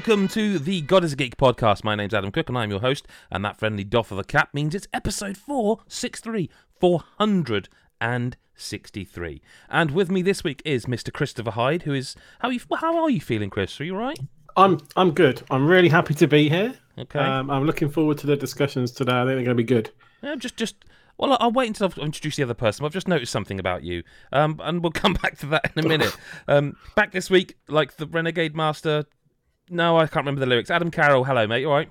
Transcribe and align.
Welcome 0.00 0.28
to 0.28 0.58
the 0.58 0.80
God 0.80 1.04
is 1.04 1.12
a 1.12 1.16
Geek 1.16 1.36
podcast. 1.36 1.84
My 1.84 1.94
name's 1.94 2.14
Adam 2.14 2.32
Cook 2.32 2.48
and 2.48 2.56
I'm 2.56 2.70
your 2.70 2.80
host. 2.80 3.06
And 3.30 3.44
that 3.44 3.58
friendly 3.58 3.84
doff 3.84 4.10
of 4.10 4.18
a 4.18 4.24
cap 4.24 4.54
means 4.54 4.74
it's 4.74 4.88
episode 4.94 5.36
463, 5.36 6.48
463. 6.80 9.42
And 9.68 9.90
with 9.90 10.10
me 10.10 10.22
this 10.22 10.42
week 10.42 10.62
is 10.64 10.86
Mr. 10.86 11.12
Christopher 11.12 11.50
Hyde, 11.50 11.82
who 11.82 11.92
is. 11.92 12.16
How 12.38 12.48
are 12.48 12.52
you, 12.52 12.60
how 12.76 13.02
are 13.02 13.10
you 13.10 13.20
feeling, 13.20 13.50
Chris? 13.50 13.78
Are 13.78 13.84
you 13.84 13.94
all 13.94 14.00
right? 14.00 14.18
I'm 14.56 14.78
I'm 14.96 15.10
good. 15.10 15.42
I'm 15.50 15.66
really 15.66 15.90
happy 15.90 16.14
to 16.14 16.26
be 16.26 16.48
here. 16.48 16.72
Okay. 16.96 17.18
Um, 17.18 17.50
I'm 17.50 17.66
looking 17.66 17.90
forward 17.90 18.16
to 18.18 18.26
the 18.26 18.36
discussions 18.36 18.92
today. 18.92 19.12
I 19.12 19.26
think 19.26 19.36
they're 19.36 19.44
going 19.44 19.48
to 19.48 19.54
be 19.54 19.64
good. 19.64 19.90
Yeah, 20.22 20.36
just, 20.36 20.56
just. 20.56 20.76
Well, 21.18 21.36
I'll 21.38 21.52
wait 21.52 21.68
until 21.68 21.88
I've 21.88 21.98
introduced 21.98 22.38
the 22.38 22.44
other 22.44 22.54
person. 22.54 22.86
I've 22.86 22.94
just 22.94 23.06
noticed 23.06 23.32
something 23.32 23.60
about 23.60 23.84
you, 23.84 24.02
um, 24.32 24.58
and 24.64 24.82
we'll 24.82 24.92
come 24.92 25.12
back 25.12 25.36
to 25.40 25.46
that 25.48 25.72
in 25.76 25.84
a 25.84 25.86
minute. 25.86 26.16
um, 26.48 26.78
back 26.96 27.12
this 27.12 27.28
week, 27.28 27.58
like 27.68 27.98
the 27.98 28.06
Renegade 28.06 28.56
Master. 28.56 29.04
No, 29.70 29.96
I 29.96 30.02
can't 30.02 30.16
remember 30.26 30.40
the 30.40 30.46
lyrics. 30.46 30.70
Adam 30.70 30.90
Carroll, 30.90 31.24
hello, 31.24 31.46
mate. 31.46 31.60
You 31.60 31.68
all 31.70 31.76
right? 31.76 31.90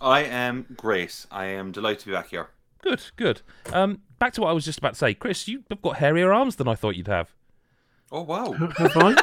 I 0.00 0.24
am 0.24 0.66
Grace. 0.76 1.26
I 1.30 1.46
am 1.46 1.70
delighted 1.72 2.00
to 2.00 2.06
be 2.06 2.12
back 2.12 2.28
here. 2.28 2.48
Good, 2.82 3.02
good. 3.16 3.42
Um, 3.72 4.00
back 4.18 4.32
to 4.34 4.40
what 4.40 4.48
I 4.50 4.52
was 4.52 4.64
just 4.64 4.78
about 4.78 4.92
to 4.94 4.98
say, 4.98 5.14
Chris. 5.14 5.46
You've 5.48 5.64
got 5.82 5.96
hairier 5.98 6.32
arms 6.32 6.56
than 6.56 6.68
I 6.68 6.74
thought 6.74 6.96
you'd 6.96 7.08
have. 7.08 7.34
Oh 8.10 8.22
wow! 8.22 8.52
Have 8.52 8.96
I? 8.96 9.14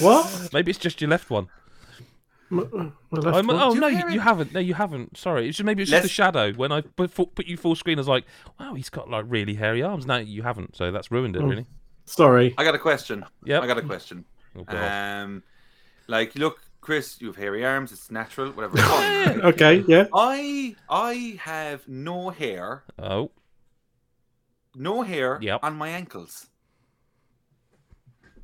what? 0.00 0.50
Maybe 0.52 0.70
it's 0.70 0.78
just 0.78 1.00
your 1.00 1.08
left 1.10 1.30
one. 1.30 1.48
My, 2.50 2.64
my 2.72 2.90
left 3.12 3.36
I'm- 3.36 3.46
one? 3.46 3.56
oh 3.56 3.70
Do 3.70 3.74
you 3.76 3.80
no, 3.80 3.86
you, 3.86 4.10
you 4.14 4.20
haven't. 4.20 4.52
No, 4.52 4.60
you 4.60 4.74
haven't. 4.74 5.16
Sorry, 5.16 5.48
it's 5.48 5.56
just, 5.56 5.64
maybe 5.64 5.82
it's 5.82 5.90
just 5.90 6.02
Let's- 6.02 6.12
a 6.12 6.14
shadow. 6.14 6.52
When 6.52 6.70
I 6.72 6.82
put, 6.82 7.14
put 7.34 7.46
you 7.46 7.56
full 7.56 7.74
screen, 7.76 7.98
I 7.98 8.00
was 8.00 8.08
like, 8.08 8.24
wow, 8.60 8.74
he's 8.74 8.90
got 8.90 9.08
like 9.08 9.24
really 9.28 9.54
hairy 9.54 9.82
arms. 9.82 10.06
No, 10.06 10.16
you 10.18 10.42
haven't. 10.42 10.76
So 10.76 10.90
that's 10.92 11.10
ruined 11.10 11.34
it, 11.36 11.42
Oh. 11.42 11.46
really. 11.46 11.66
Sorry. 12.04 12.54
I 12.58 12.64
got 12.64 12.74
a 12.74 12.78
question. 12.78 13.24
Yeah, 13.44 13.60
I 13.60 13.66
got 13.66 13.78
a 13.78 13.82
question. 13.82 14.26
Oh, 14.58 14.64
God. 14.64 15.22
Um, 15.22 15.42
like, 16.06 16.34
look, 16.34 16.60
Chris, 16.80 17.20
you 17.20 17.28
have 17.28 17.36
hairy 17.36 17.64
arms. 17.64 17.92
It's 17.92 18.10
natural. 18.10 18.50
Whatever. 18.52 18.76
It's 18.78 18.86
fine, 18.86 19.26
right? 19.26 19.44
Okay. 19.54 19.84
Yeah. 19.88 20.06
I 20.14 20.76
I 20.88 21.38
have 21.42 21.86
no 21.88 22.30
hair, 22.30 22.84
oh, 22.98 23.30
no 24.74 25.02
hair 25.02 25.38
Yep. 25.40 25.60
on 25.62 25.76
my 25.76 25.88
ankles. 25.88 26.46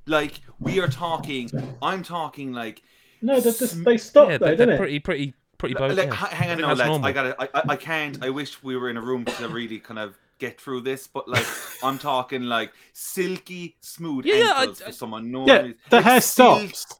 Like 0.06 0.41
we 0.58 0.81
are 0.81 0.88
talking. 0.88 1.50
I'm 1.83 2.03
talking 2.03 2.53
like. 2.53 2.83
No, 3.22 3.38
they, 3.38 3.50
Sm- 3.50 3.83
they 3.84 3.98
stopped 3.98 4.31
yeah, 4.31 4.38
though, 4.38 4.47
they're, 4.47 4.56
didn't 4.56 4.66
they're 4.69 4.75
it? 4.77 4.78
pretty, 4.78 4.98
pretty, 5.00 5.34
pretty. 5.58 5.75
Like, 5.75 5.88
both, 5.91 5.98
like, 5.98 6.06
yeah. 6.08 6.14
hang 6.28 6.50
on, 6.50 6.56
think 6.56 6.61
no, 6.62 6.69
that's 6.69 6.78
lads. 6.78 6.88
normal. 6.88 7.06
I 7.08 7.12
got 7.12 7.36
I, 7.38 7.48
I, 7.55 7.62
I 7.70 7.77
can't. 7.77 8.25
I 8.25 8.31
wish 8.31 8.62
we 8.62 8.77
were 8.77 8.88
in 8.88 8.97
a 8.97 9.03
room 9.03 9.27
to 9.27 9.48
really 9.48 9.78
kind 9.78 9.98
of 9.98 10.16
get 10.38 10.58
through 10.58 10.81
this, 10.81 11.06
but 11.06 11.28
like 11.28 11.44
I'm 11.83 11.98
talking 11.98 12.44
like 12.44 12.72
silky 12.94 13.77
smooth 13.83 14.25
Yeah, 14.25 14.34
yeah, 14.36 14.53
I- 14.56 14.61
ankles 14.62 14.81
I- 14.83 14.86
for 14.86 14.92
someone 14.92 15.31
normally. 15.31 15.53
Yeah, 15.69 15.72
the 15.91 15.97
like 15.97 16.05
hair 16.06 16.20
silk- 16.22 16.75
stops. 16.75 16.99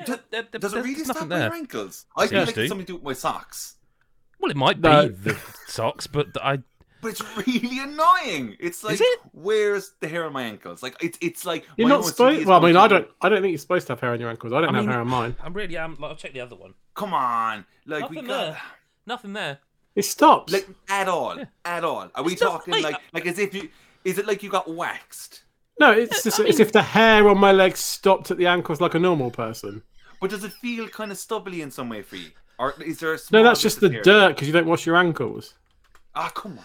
Yeah, 0.00 0.06
Does- 0.06 0.18
there- 0.30 0.46
there- 0.50 0.60
Does 0.60 0.72
it 0.74 0.76
really 0.78 0.90
nothing 0.92 1.04
stop 1.04 1.28
there. 1.28 1.48
my 1.50 1.56
ankles? 1.56 2.06
I 2.16 2.26
feel 2.26 2.40
like 2.44 2.56
it's 2.56 2.68
something 2.68 2.86
to 2.86 2.92
do 2.92 2.96
with 2.96 3.04
my 3.04 3.12
socks. 3.12 3.76
Well, 4.38 4.50
it 4.50 4.56
might 4.56 4.80
No. 4.80 5.08
be 5.08 5.14
the 5.14 5.38
socks, 5.66 6.06
but 6.06 6.28
I. 6.42 6.58
But 7.02 7.12
it's 7.12 7.36
really 7.36 7.78
annoying. 7.78 8.56
It's 8.60 8.84
like, 8.84 9.00
it? 9.00 9.20
where's 9.32 9.92
the 10.00 10.08
hair 10.08 10.24
on 10.26 10.32
my 10.34 10.42
ankles? 10.42 10.82
Like, 10.82 10.96
it's 11.02 11.16
it's 11.22 11.46
like 11.46 11.66
You're 11.76 11.88
my 11.88 11.94
not 11.96 12.04
OCD 12.04 12.08
supposed. 12.08 12.40
is 12.40 12.46
Well, 12.46 12.62
I 12.62 12.66
mean, 12.66 12.76
I 12.76 12.88
don't. 12.88 13.08
I 13.22 13.28
don't 13.30 13.40
think 13.40 13.52
you're 13.52 13.58
supposed 13.58 13.86
to 13.86 13.92
have 13.94 14.00
hair 14.00 14.12
on 14.12 14.20
your 14.20 14.28
ankles. 14.30 14.52
I 14.52 14.60
don't 14.60 14.70
I 14.70 14.76
have 14.78 14.84
mean- 14.84 14.90
hair 14.92 15.00
on 15.00 15.08
mine. 15.08 15.36
I 15.42 15.48
really 15.48 15.76
am. 15.78 15.96
Like, 15.98 16.10
I'll 16.10 16.16
check 16.16 16.32
the 16.34 16.40
other 16.40 16.56
one. 16.56 16.74
Come 16.94 17.14
on, 17.14 17.64
like 17.86 18.02
Nothing 18.02 18.16
we 18.16 18.22
got 18.28 18.40
there. 18.52 18.62
Nothing 19.06 19.32
there. 19.32 19.58
It 19.96 20.04
stops. 20.04 20.52
like 20.52 20.68
at 20.88 21.08
all, 21.08 21.36
Yeah. 21.38 21.44
at 21.64 21.84
all. 21.84 22.10
Are 22.14 22.22
we 22.22 22.32
It's 22.32 22.42
not- 22.42 22.50
talking 22.50 22.72
mate, 22.72 22.84
like 22.84 22.96
like 23.12 23.26
as 23.26 23.38
if 23.38 23.54
you? 23.54 23.70
Is 24.04 24.18
it 24.18 24.26
like 24.26 24.42
you 24.42 24.50
got 24.50 24.68
waxed? 24.70 25.42
no, 25.80 25.92
it's 25.92 26.22
just 26.22 26.38
I 26.38 26.44
it's 26.44 26.58
mean- 26.58 26.66
if 26.66 26.72
the 26.72 26.82
hair 26.82 27.26
on 27.28 27.38
my 27.38 27.52
legs 27.52 27.80
stopped 27.80 28.30
at 28.30 28.36
the 28.36 28.46
ankles 28.46 28.80
like 28.80 28.94
a 28.94 28.98
normal 28.98 29.30
person. 29.30 29.82
But 30.20 30.30
does 30.30 30.44
it 30.44 30.52
feel 30.52 30.88
kind 30.88 31.10
of 31.10 31.18
stubbly 31.18 31.62
in 31.62 31.70
some 31.70 31.88
way 31.88 32.02
for 32.02 32.16
you? 32.16 32.30
Or 32.58 32.74
is 32.84 32.98
there 32.98 33.14
a 33.14 33.18
No, 33.32 33.42
that's 33.42 33.62
just 33.62 33.80
the 33.80 33.90
hair? 33.90 34.02
dirt 34.02 34.28
because 34.30 34.46
you 34.46 34.52
don't 34.52 34.66
wash 34.66 34.84
your 34.86 34.96
ankles. 34.96 35.54
Ah, 36.14 36.30
come 36.34 36.58
on. 36.58 36.64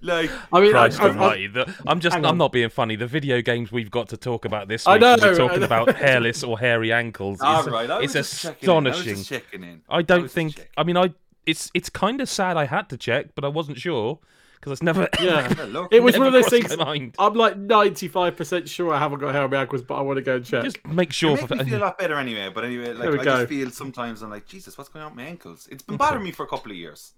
Like, 0.00 0.30
I 0.52 0.60
mean, 0.60 0.70
Christ 0.70 1.00
I, 1.00 1.06
I, 1.06 1.08
almighty. 1.08 1.46
The, 1.48 1.74
I'm 1.86 1.98
just, 1.98 2.14
I'm 2.16 2.24
on. 2.24 2.38
not 2.38 2.52
being 2.52 2.68
funny. 2.70 2.94
The 2.94 3.08
video 3.08 3.42
games 3.42 3.72
we've 3.72 3.90
got 3.90 4.08
to 4.10 4.16
talk 4.16 4.44
about 4.44 4.68
this 4.68 4.86
I 4.86 4.92
week, 4.92 5.00
know, 5.00 5.16
we're 5.20 5.34
I 5.34 5.36
talking 5.36 5.58
know. 5.60 5.66
about 5.66 5.94
hairless 5.96 6.44
or 6.44 6.56
hairy 6.58 6.92
ankles. 6.92 7.40
all 7.40 7.60
is- 7.62 7.66
right, 7.66 7.90
I 7.90 7.98
was 7.98 8.14
it's 8.14 8.30
just 8.30 8.42
checking 8.42 8.70
in. 8.76 8.86
I 8.86 8.90
astonishing. 8.90 9.42
in. 9.64 9.82
I 9.90 10.02
don't 10.02 10.22
was 10.22 10.32
think. 10.32 10.70
I 10.76 10.84
mean, 10.84 10.96
I. 10.96 11.12
It's 11.46 11.70
it's 11.74 11.90
kind 11.90 12.20
of 12.20 12.28
sad. 12.28 12.56
I 12.56 12.66
had 12.66 12.88
to 12.90 12.96
check, 12.96 13.34
but 13.34 13.44
I 13.44 13.48
wasn't 13.48 13.78
sure 13.78 14.20
because 14.60 14.72
it's 14.72 14.82
never. 14.82 15.08
yeah. 15.20 15.52
Well, 15.58 15.66
look, 15.68 15.92
It 15.92 16.02
was 16.02 16.16
one 16.18 16.26
of 16.26 16.32
those 16.32 16.48
things. 16.48 16.76
mind. 16.76 17.14
I'm 17.18 17.34
like 17.34 17.54
95% 17.56 18.68
sure 18.68 18.92
I 18.92 18.98
haven't 18.98 19.18
got 19.20 19.32
hair 19.34 19.42
on 19.44 19.50
my 19.50 19.58
ankles, 19.60 19.82
but 19.82 19.94
I 19.94 20.00
want 20.02 20.16
to 20.18 20.22
go 20.22 20.36
and 20.36 20.44
check. 20.44 20.64
Just 20.64 20.84
make 20.86 21.10
It 21.10 21.14
sure. 21.14 21.36
makes 21.36 21.46
For, 21.46 21.56
me 21.56 21.64
feel 21.64 21.78
a 21.78 21.84
lot 21.84 21.98
better 21.98 22.14
anyway. 22.16 22.50
But 22.54 22.64
anyway, 22.64 22.92
like 22.92 23.08
I 23.08 23.16
go. 23.16 23.22
just 23.24 23.48
feel 23.48 23.70
sometimes 23.70 24.22
I'm 24.22 24.30
like, 24.30 24.46
Jesus, 24.46 24.76
what's 24.76 24.90
going 24.90 25.04
on 25.04 25.12
with 25.12 25.16
my 25.24 25.24
ankles? 25.28 25.68
It's 25.70 25.82
been 25.82 25.96
bothering 25.96 26.22
me 26.24 26.32
for 26.32 26.42
a 26.44 26.48
couple 26.48 26.70
of 26.72 26.76
years. 26.76 27.12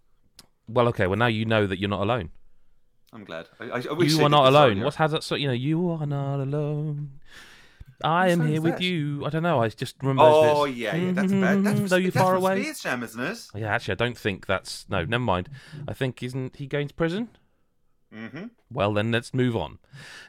well, 0.69 0.89
okay. 0.89 1.07
Well, 1.07 1.19
now 1.19 1.27
you 1.27 1.45
know 1.45 1.67
that 1.67 1.79
you're 1.79 1.91
not 1.91 2.03
alone. 2.03 2.31
I'm 3.13 3.25
glad. 3.25 3.49
I, 3.59 3.65
I, 3.65 3.83
I 3.91 3.93
wish 3.95 4.13
You 4.13 4.21
I 4.21 4.25
are 4.27 4.29
not 4.29 4.47
alone. 4.47 4.71
earlier. 4.73 4.85
What's 4.85 4.97
has 4.97 5.11
that? 5.13 5.25
So 5.25 5.35
you 5.35 5.49
know, 5.49 5.53
you 5.53 5.91
are 5.91 6.07
not 6.07 6.41
alone. 6.41 7.20
I 8.03 8.29
am 8.29 8.47
here 8.47 8.61
with 8.61 8.75
that? 8.75 8.83
you. 8.83 9.25
I 9.27 9.31
don't 9.31 9.43
know. 9.43 9.61
I 9.63 9.69
just 9.69 9.97
remember. 10.03 10.23
Oh 10.23 10.65
those 10.65 10.67
bits. 10.69 10.79
yeah, 10.79 10.97
yeah, 10.97 11.13
that's 11.13 11.33
bad. 11.33 11.65
That's, 11.65 11.81
Mhm, 11.81 11.89
Though 11.89 11.97
you're 11.97 12.11
that's 12.11 12.23
far 12.25 12.35
from 12.35 12.43
away. 12.45 12.63
Space 12.63 12.83
Jam, 12.83 13.03
isn't 13.03 13.21
it? 13.23 13.47
Yeah, 13.55 13.75
actually, 13.75 13.93
I 13.93 13.97
don't 13.97 14.19
think 14.19 14.47
that's 14.47 14.87
no. 14.89 15.05
Never 15.05 15.23
mind. 15.25 15.49
I 15.89 15.93
think 15.95 16.23
isn't 16.23 16.57
he 16.57 16.67
going 16.67 16.89
to 16.89 16.95
prison? 16.95 17.29
Mm-hmm. 18.15 18.45
Well, 18.73 18.93
then 18.93 19.13
let's 19.13 19.33
move 19.33 19.57
on. 19.57 19.79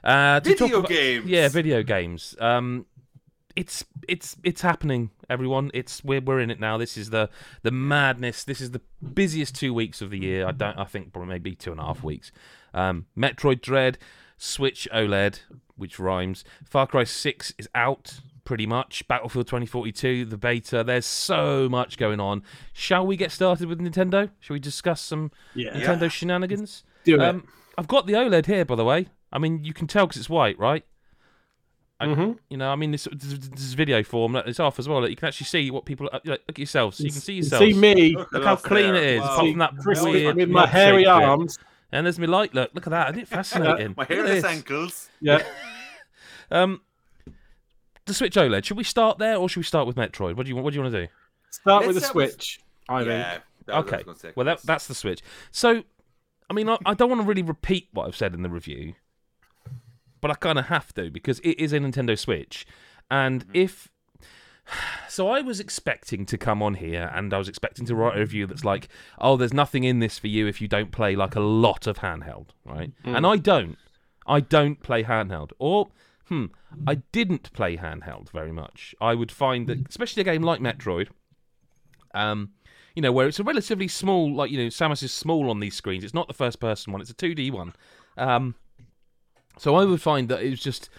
Uh, 0.04 0.40
Video 0.44 0.80
about- 0.80 0.90
games. 0.90 1.26
Yeah, 1.28 1.48
video 1.50 1.82
games. 1.84 2.36
Um, 2.40 2.86
it's 3.56 3.84
it's 4.08 4.38
it's 4.44 4.62
happening, 4.62 5.10
everyone. 5.30 5.72
It's 5.74 6.04
we're 6.04 6.22
we're 6.22 6.40
in 6.40 6.52
it 6.52 6.60
now. 6.60 6.78
This 6.78 6.96
is 6.96 7.10
the 7.10 7.30
the 7.64 7.72
madness. 7.72 8.44
This 8.44 8.62
is 8.62 8.72
the 8.72 8.82
busiest 9.14 9.56
two 9.56 9.74
weeks 9.74 10.02
of 10.02 10.10
the 10.12 10.20
year. 10.20 10.48
I 10.48 10.52
don't. 10.52 10.78
I 10.78 10.84
think 10.86 11.12
probably 11.12 11.30
maybe 11.30 11.56
two 11.56 11.72
and 11.72 11.80
a 11.82 11.84
half 11.84 12.04
weeks. 12.04 12.32
Um, 12.74 13.08
Metroid 13.18 13.62
Dread, 13.62 13.98
Switch 14.44 14.88
OLED, 14.92 15.42
which 15.76 16.00
rhymes. 16.00 16.44
Far 16.66 16.88
Cry 16.88 17.04
Six 17.04 17.54
is 17.60 17.70
out. 17.76 18.20
Pretty 18.44 18.66
much. 18.66 19.08
Battlefield 19.08 19.46
2042, 19.46 20.26
the 20.26 20.36
beta. 20.38 20.84
There's 20.84 21.06
so 21.06 21.70
much 21.70 21.96
going 21.98 22.20
on. 22.20 22.42
Shall 22.74 23.06
we 23.06 23.16
get 23.16 23.32
started 23.32 23.68
with 23.68 23.80
Nintendo? 23.80 24.32
Shall 24.40 24.56
we 24.56 24.60
discuss 24.60 25.00
some 25.00 25.32
yeah. 25.54 25.70
Nintendo 25.74 26.10
shenanigans? 26.10 26.84
Do 27.04 27.16
it. 27.16 27.22
Um, 27.22 27.48
I've 27.78 27.88
got 27.88 28.08
the 28.08 28.14
OLED 28.14 28.48
here, 28.48 28.66
by 28.66 28.76
the 28.76 28.84
way. 28.84 29.10
I 29.32 29.38
mean, 29.38 29.64
you 29.64 29.74
can 29.74 29.86
tell 29.86 30.08
because 30.08 30.20
it's 30.20 30.30
white, 30.30 30.58
right? 30.58 30.84
I- 32.00 32.08
Mhm. 32.08 32.40
You 32.50 32.58
know, 32.58 32.72
I 32.72 32.76
mean, 32.76 32.90
this, 32.92 33.08
this, 33.12 33.38
this 33.50 33.62
is 33.64 33.74
video 33.76 34.02
form. 34.02 34.36
It's 34.36 34.60
off 34.60 34.80
as 34.80 34.90
well. 34.90 35.08
You 35.08 35.16
can 35.16 35.28
actually 35.28 35.46
see 35.46 35.70
what 35.70 35.86
people. 35.86 36.10
Like, 36.12 36.26
look 36.26 36.42
at 36.50 36.58
yourselves. 36.58 36.98
So 36.98 37.04
you 37.04 37.12
can 37.12 37.22
see 37.22 37.34
yourselves. 37.36 37.64
See 37.64 37.80
me 37.80 38.16
Look 38.32 38.44
how 38.44 38.56
clean 38.56 38.96
it 38.96 39.04
is. 39.04 39.22
Wow. 39.22 39.28
Apart 39.36 39.50
from 39.52 39.60
that 39.60 39.78
crispy 39.78 40.10
weird 40.12 40.36
with 40.36 40.50
my 40.50 40.66
milkshake 40.66 40.70
hairy 40.70 41.04
bit. 41.04 41.58
Arms. 41.92 41.98
And 41.98 42.06
there's 42.06 42.20
my 42.20 42.26
light. 42.26 42.54
Look, 42.54 42.72
look 42.74 42.88
at 42.88 42.92
that. 42.92 43.10
Isn't 43.12 43.22
it 43.24 43.28
fascinating? 43.30 43.94
My 43.98 44.04
Look 44.04 44.12
at 44.12 44.18
hairless 44.18 44.44
ankles. 44.44 45.10
Yeah. 45.20 45.44
Um, 46.54 46.82
the 48.06 48.14
Switch 48.14 48.36
OLED. 48.36 48.66
Should 48.66 48.76
we 48.76 48.84
start 48.84 49.20
there, 49.20 49.38
or 49.38 49.48
should 49.48 49.62
we 49.62 49.64
start 49.64 49.88
with 49.88 49.96
Metroid? 49.96 50.36
What 50.36 50.44
do 50.46 50.50
you 50.50 50.56
want? 50.56 50.66
What 50.66 50.72
do 50.74 50.76
you 50.76 50.82
want 50.84 50.94
to 50.94 51.06
do? 51.06 51.12
Start 51.50 51.86
Let's 51.86 51.88
with 51.88 51.96
the 51.96 52.02
start 52.02 52.16
with- 52.16 52.32
Switch. 52.34 52.60
I 52.90 52.98
think. 53.00 53.10
Yeah. 53.10 53.18
that 53.18 53.36
was 53.38 53.42
what 53.68 53.74
I 53.76 53.80
Okay. 53.80 53.96
was 53.98 54.04
gonna 54.06 54.18
say. 54.20 54.32
Well, 54.36 54.46
that, 54.48 54.62
that's 54.64 54.88
the 54.88 54.96
Switch. 54.96 55.22
So, 55.52 55.84
I 56.50 56.54
mean, 56.54 56.68
I, 56.68 56.78
I 56.86 56.94
don't 56.94 57.08
want 57.10 57.22
to 57.22 57.26
really 57.28 57.42
repeat 57.42 57.88
what 57.94 58.06
I've 58.08 58.18
said 58.18 58.34
in 58.34 58.42
the 58.42 58.50
review, 58.50 58.96
but 60.20 60.30
I 60.30 60.34
kind 60.34 60.60
of 60.60 60.66
have 60.66 60.94
to 60.96 61.10
because 61.10 61.40
it 61.40 61.58
is 61.58 61.72
a 61.72 61.80
Nintendo 61.80 62.20
Switch. 62.20 62.66
And 63.10 63.46
if. 63.54 63.88
So 65.08 65.30
I 65.30 65.42
was 65.42 65.60
expecting 65.60 66.26
to 66.28 66.38
come 66.38 66.64
on 66.64 66.76
here 66.76 67.12
and 67.14 67.34
I 67.34 67.38
was 67.38 67.50
expecting 67.50 67.86
to 67.88 67.96
write 67.96 68.16
a 68.16 68.20
review 68.20 68.48
that's 68.48 68.64
like, 68.64 68.88
oh, 69.20 69.36
there's 69.38 69.54
nothing 69.54 69.84
in 69.84 70.00
this 70.00 70.18
for 70.18 70.28
you 70.28 70.48
if 70.48 70.62
you 70.62 70.68
don't 70.68 70.92
play 70.92 71.16
like 71.16 71.36
a 71.36 71.42
lot 71.42 71.88
of 71.88 72.00
handheld, 72.00 72.48
right? 72.66 72.92
And 73.16 73.26
I 73.28 73.38
don't. 73.38 73.78
I 74.26 74.40
don't 74.40 74.82
play 74.82 75.04
handheld. 75.04 75.52
Or, 75.60 75.90
hmm, 76.28 76.46
I 76.88 76.96
didn't 77.12 77.52
play 77.54 77.76
handheld 77.78 78.30
very 78.32 78.52
much. 78.52 78.96
I 79.02 79.16
would 79.16 79.32
find 79.32 79.68
that, 79.68 79.88
especially 79.90 80.22
a 80.22 80.26
game 80.26 80.44
like 80.44 80.62
Metroid, 80.62 81.10
um, 82.14 82.52
you 82.96 83.02
know, 83.02 83.12
where 83.12 83.28
it's 83.28 83.40
a 83.40 83.44
relatively 83.44 83.88
small, 83.88 84.34
like 84.34 84.52
you 84.52 84.58
know, 84.58 84.68
Samus 84.68 85.04
is 85.04 85.14
small 85.14 85.50
on 85.50 85.60
these 85.60 85.76
screens. 85.76 86.04
It's 86.04 86.14
not 86.14 86.28
the 86.28 86.34
first 86.34 86.60
person 86.60 86.94
one; 86.94 87.02
it's 87.02 87.10
a 87.10 87.14
two 87.16 87.34
D 87.34 87.50
one. 87.50 87.74
Um, 88.18 88.56
so 89.58 89.76
I 89.76 89.86
would 89.86 90.02
find 90.02 90.30
that 90.30 90.42
it 90.42 90.50
was 90.50 90.60
just 90.60 90.90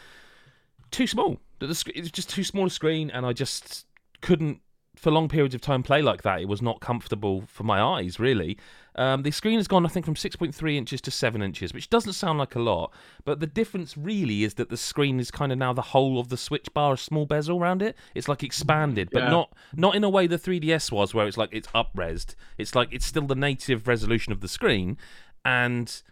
too 0.90 1.06
small. 1.06 1.38
That 1.62 1.68
the 1.68 1.74
sc- 1.76 1.90
it 1.94 2.00
was 2.00 2.10
just 2.10 2.28
too 2.28 2.42
small 2.42 2.66
a 2.66 2.70
screen, 2.70 3.08
and 3.08 3.24
I 3.24 3.32
just 3.32 3.86
couldn't, 4.20 4.60
for 4.96 5.12
long 5.12 5.28
periods 5.28 5.54
of 5.54 5.60
time, 5.60 5.84
play 5.84 6.02
like 6.02 6.22
that. 6.22 6.40
It 6.40 6.48
was 6.48 6.60
not 6.60 6.80
comfortable 6.80 7.44
for 7.46 7.62
my 7.62 7.80
eyes, 7.80 8.18
really. 8.18 8.58
Um, 8.96 9.22
the 9.22 9.30
screen 9.30 9.58
has 9.60 9.68
gone, 9.68 9.86
I 9.86 9.88
think, 9.88 10.04
from 10.04 10.16
6.3 10.16 10.76
inches 10.76 11.00
to 11.02 11.12
7 11.12 11.40
inches, 11.40 11.72
which 11.72 11.88
doesn't 11.88 12.14
sound 12.14 12.40
like 12.40 12.56
a 12.56 12.58
lot, 12.58 12.92
but 13.24 13.38
the 13.38 13.46
difference 13.46 13.96
really 13.96 14.42
is 14.42 14.54
that 14.54 14.70
the 14.70 14.76
screen 14.76 15.20
is 15.20 15.30
kind 15.30 15.52
of 15.52 15.58
now 15.58 15.72
the 15.72 15.80
whole 15.82 16.18
of 16.18 16.30
the 16.30 16.36
Switch 16.36 16.66
bar, 16.74 16.94
a 16.94 16.98
small 16.98 17.26
bezel 17.26 17.58
around 17.60 17.80
it. 17.80 17.96
It's 18.16 18.26
like 18.28 18.42
expanded, 18.42 19.08
but 19.12 19.22
Yeah. 19.22 19.30
not 19.30 19.54
not 19.74 19.94
in 19.94 20.02
a 20.04 20.10
way 20.10 20.26
the 20.26 20.36
3DS 20.38 20.90
was, 20.90 21.14
where 21.14 21.28
it's 21.28 21.38
like 21.38 21.50
it's 21.52 21.68
upresed. 21.68 22.34
It's 22.58 22.74
like 22.74 22.88
it's 22.92 23.06
still 23.06 23.26
the 23.28 23.36
native 23.36 23.86
resolution 23.86 24.32
of 24.32 24.40
the 24.40 24.48
screen, 24.48 24.98
and 25.44 26.02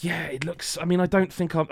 yeah, 0.00 0.24
it 0.24 0.44
looks. 0.44 0.78
I 0.80 0.84
mean, 0.86 0.98
I 1.00 1.06
don't 1.06 1.32
think 1.32 1.54
I'm. 1.54 1.68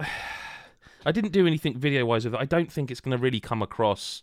I 1.06 1.12
didn't 1.12 1.32
do 1.32 1.46
anything 1.46 1.78
video 1.78 2.04
wise 2.06 2.24
with 2.24 2.34
it. 2.34 2.40
I 2.40 2.44
don't 2.44 2.70
think 2.70 2.90
it's 2.90 3.00
going 3.00 3.16
to 3.16 3.22
really 3.22 3.40
come 3.40 3.62
across 3.62 4.22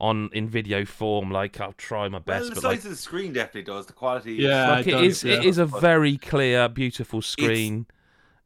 on 0.00 0.30
in 0.32 0.48
video 0.48 0.84
form. 0.84 1.30
Like 1.30 1.60
I'll 1.60 1.72
try 1.72 2.08
my 2.08 2.18
best, 2.18 2.40
well, 2.42 2.48
the 2.50 2.54
but 2.56 2.60
size 2.62 2.70
like, 2.70 2.84
of 2.84 2.90
the 2.90 2.96
screen 2.96 3.32
definitely 3.32 3.62
does. 3.62 3.86
The 3.86 3.92
quality. 3.92 4.34
Yeah, 4.34 4.70
like 4.70 4.86
it 4.86 4.94
it 4.94 5.04
is, 5.04 5.24
yeah. 5.24 5.40
is 5.42 5.58
a 5.58 5.66
very 5.66 6.16
clear, 6.16 6.68
beautiful 6.68 7.22
screen. 7.22 7.86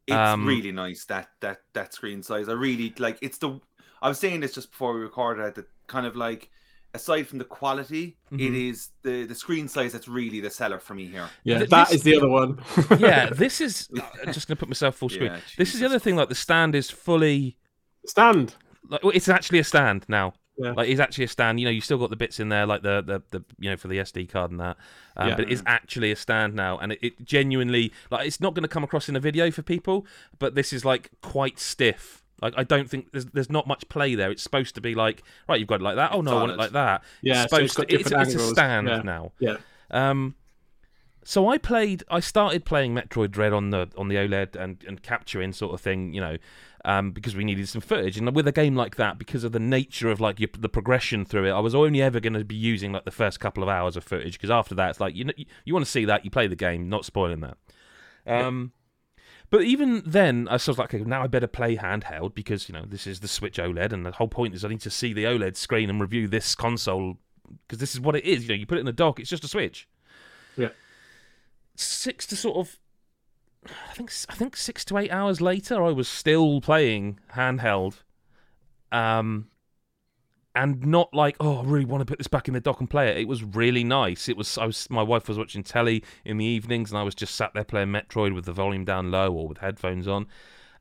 It's 0.07 0.15
Um, 0.15 0.45
really 0.45 0.71
nice 0.71 1.05
that 1.05 1.29
that 1.41 1.61
that 1.73 1.93
screen 1.93 2.23
size. 2.23 2.49
I 2.49 2.53
really 2.53 2.93
like. 2.99 3.17
It's 3.21 3.37
the. 3.37 3.59
I 4.01 4.09
was 4.09 4.19
saying 4.19 4.41
this 4.41 4.53
just 4.53 4.71
before 4.71 4.93
we 4.95 4.99
recorded. 5.01 5.55
That 5.55 5.65
kind 5.87 6.05
of 6.05 6.15
like, 6.17 6.49
aside 6.93 7.25
from 7.27 7.37
the 7.39 7.45
quality, 7.45 8.17
it 8.31 8.35
Mhm. 8.37 8.69
is 8.71 8.89
the 9.03 9.25
the 9.25 9.35
screen 9.35 9.69
size 9.69 9.93
that's 9.93 10.09
really 10.09 10.41
the 10.41 10.49
seller 10.49 10.79
for 10.79 10.93
me 10.93 11.05
here. 11.05 11.29
Yeah, 11.45 11.59
Th- 11.59 11.69
that 11.69 11.87
this- 11.87 11.95
is 11.97 12.03
the 12.03 12.17
other 12.17 12.27
one. 12.27 12.59
yeah, 12.99 13.29
this 13.31 13.61
is. 13.61 13.89
I'm 14.25 14.33
just 14.33 14.47
gonna 14.47 14.57
put 14.57 14.67
myself 14.67 14.95
full 14.97 15.07
screen. 15.15 15.31
Yeah, 15.31 15.39
this 15.57 15.73
is 15.73 15.79
the 15.79 15.85
other 15.85 15.99
thing. 15.99 16.15
Like 16.17 16.27
the 16.29 16.35
stand 16.35 16.75
is 16.75 16.89
fully. 16.89 17.57
Stand. 18.05 18.55
Like 18.89 19.03
well, 19.03 19.13
it's 19.15 19.29
actually 19.29 19.59
a 19.59 19.63
stand 19.63 20.05
now. 20.07 20.33
Yeah. 20.57 20.71
Like 20.73 20.87
it's 20.89 20.99
actually 20.99 21.23
a 21.23 21.29
stand. 21.29 21.59
You 21.59 21.65
know, 21.65 21.71
you 21.71 21.81
still 21.81 21.97
got 21.97 22.09
the 22.11 22.15
bits 22.15 22.39
in 22.39 22.49
there, 22.49 22.65
like 22.65 22.83
the 22.83 23.01
the, 23.01 23.21
the 23.31 23.43
you 23.59 23.69
know 23.69 23.77
for 23.77 23.87
the 23.87 23.97
SD 23.97 24.29
card 24.29 24.51
and 24.51 24.59
that. 24.59 24.77
Um, 25.17 25.29
Yeah. 25.29 25.35
But 25.35 25.45
it 25.45 25.51
is 25.51 25.63
actually 25.65 26.11
a 26.11 26.15
stand 26.15 26.53
now, 26.53 26.77
and 26.77 26.91
it, 26.91 26.99
it 27.01 27.25
genuinely 27.25 27.91
like 28.11 28.27
it's 28.27 28.39
not 28.39 28.53
going 28.53 28.63
to 28.63 28.67
come 28.69 28.83
across 28.83 29.09
in 29.09 29.15
a 29.15 29.19
video 29.19 29.49
for 29.51 29.61
people. 29.63 30.05
But 30.37 30.53
this 30.55 30.71
is 30.73 30.85
like 30.85 31.09
quite 31.21 31.59
stiff. 31.59 32.23
Like 32.41 32.53
I 32.57 32.63
don't 32.63 32.89
think 32.89 33.11
there's 33.13 33.25
there's 33.27 33.49
not 33.49 33.67
much 33.67 33.87
play 33.89 34.15
there. 34.15 34.29
It's 34.29 34.43
supposed 34.43 34.75
to 34.75 34.81
be 34.81 34.95
like 34.95 35.23
right, 35.47 35.59
you've 35.59 35.69
got 35.69 35.79
it 35.81 35.83
like 35.83 35.95
that. 35.95 36.11
Oh 36.13 36.21
no, 36.21 36.31
I 36.37 36.39
want 36.41 36.51
it 36.51 36.57
like 36.57 36.71
that. 36.73 37.03
Yeah, 37.21 37.43
it's 37.43 37.51
so 37.51 37.57
it's 37.57 37.73
supposed 37.73 37.89
to. 37.89 37.95
It's, 37.95 38.11
it's 38.11 38.35
a 38.35 38.47
stand 38.49 38.87
Yeah. 38.87 39.01
now. 39.01 39.31
Yeah. 39.39 39.57
Um, 39.89 40.35
so 41.23 41.49
I 41.49 41.57
played. 41.57 42.03
I 42.09 42.19
started 42.19 42.65
playing 42.65 42.93
Metroid 42.93 43.31
Dread 43.31 43.53
on 43.53 43.69
the 43.69 43.89
on 43.97 44.07
the 44.07 44.15
OLED 44.15 44.55
and 44.55 44.83
and 44.87 45.01
capturing 45.01 45.53
sort 45.53 45.73
of 45.73 45.81
thing, 45.81 46.13
you 46.13 46.21
know, 46.21 46.37
um, 46.85 47.11
because 47.11 47.35
we 47.35 47.43
needed 47.43 47.67
some 47.69 47.81
footage. 47.81 48.17
And 48.17 48.33
with 48.35 48.47
a 48.47 48.51
game 48.51 48.75
like 48.75 48.95
that, 48.97 49.17
because 49.17 49.43
of 49.43 49.51
the 49.51 49.59
nature 49.59 50.09
of 50.09 50.19
like 50.19 50.39
your, 50.39 50.49
the 50.57 50.69
progression 50.69 51.25
through 51.25 51.45
it, 51.45 51.51
I 51.51 51.59
was 51.59 51.75
only 51.75 52.01
ever 52.01 52.19
going 52.19 52.33
to 52.33 52.43
be 52.43 52.55
using 52.55 52.91
like 52.91 53.05
the 53.05 53.11
first 53.11 53.39
couple 53.39 53.63
of 53.63 53.69
hours 53.69 53.95
of 53.95 54.03
footage. 54.03 54.33
Because 54.33 54.51
after 54.51 54.75
that, 54.75 54.91
it's 54.91 54.99
like 54.99 55.15
you 55.15 55.25
know, 55.25 55.33
you, 55.37 55.45
you 55.65 55.73
want 55.73 55.85
to 55.85 55.91
see 55.91 56.05
that, 56.05 56.25
you 56.25 56.31
play 56.31 56.47
the 56.47 56.55
game, 56.55 56.89
not 56.89 57.05
spoiling 57.05 57.41
that. 57.41 57.57
Um. 58.25 58.73
But 59.49 59.65
even 59.65 60.01
then, 60.03 60.47
I 60.49 60.53
was 60.53 60.67
like, 60.67 60.95
okay, 60.95 61.03
now 61.03 61.21
I 61.21 61.27
better 61.27 61.45
play 61.45 61.77
handheld 61.77 62.33
because 62.33 62.67
you 62.67 62.73
know 62.73 62.85
this 62.87 63.05
is 63.05 63.19
the 63.19 63.27
Switch 63.27 63.57
OLED, 63.57 63.93
and 63.93 64.03
the 64.03 64.11
whole 64.11 64.27
point 64.27 64.55
is 64.55 64.65
I 64.65 64.69
need 64.69 64.81
to 64.81 64.89
see 64.89 65.13
the 65.13 65.25
OLED 65.25 65.57
screen 65.57 65.91
and 65.91 66.01
review 66.01 66.27
this 66.27 66.55
console 66.55 67.19
because 67.67 67.77
this 67.77 67.93
is 67.93 68.01
what 68.01 68.15
it 68.15 68.25
is. 68.25 68.43
You 68.43 68.49
know, 68.49 68.55
you 68.55 68.65
put 68.65 68.79
it 68.79 68.81
in 68.81 68.87
a 68.87 68.93
dock, 68.93 69.19
it's 69.19 69.29
just 69.29 69.43
a 69.43 69.47
Switch. 69.47 69.87
Yeah. 70.57 70.69
Six 71.75 72.27
to 72.27 72.35
sort 72.35 72.57
of, 72.57 72.79
I 73.65 73.93
think 73.93 74.11
I 74.29 74.35
think 74.35 74.55
six 74.55 74.85
to 74.85 74.97
eight 74.97 75.11
hours 75.11 75.41
later, 75.41 75.83
I 75.83 75.91
was 75.91 76.07
still 76.07 76.61
playing 76.61 77.19
handheld, 77.35 78.03
um, 78.91 79.47
and 80.55 80.85
not 80.85 81.13
like, 81.13 81.35
oh, 81.39 81.59
I 81.61 81.63
really 81.63 81.85
want 81.85 82.01
to 82.01 82.05
put 82.05 82.19
this 82.19 82.27
back 82.27 82.47
in 82.47 82.53
the 82.53 82.59
dock 82.59 82.79
and 82.79 82.87
play 82.89 83.09
it. 83.09 83.17
It 83.17 83.27
was 83.27 83.43
really 83.43 83.83
nice. 83.83 84.29
It 84.29 84.37
was. 84.37 84.57
I 84.57 84.65
was. 84.67 84.87
My 84.89 85.01
wife 85.01 85.27
was 85.27 85.37
watching 85.37 85.63
telly 85.63 86.03
in 86.23 86.37
the 86.37 86.45
evenings, 86.45 86.91
and 86.91 86.99
I 86.99 87.03
was 87.03 87.15
just 87.15 87.35
sat 87.35 87.53
there 87.53 87.63
playing 87.63 87.87
Metroid 87.89 88.35
with 88.35 88.45
the 88.45 88.53
volume 88.53 88.85
down 88.85 89.09
low 89.09 89.33
or 89.33 89.47
with 89.47 89.57
headphones 89.59 90.07
on, 90.07 90.27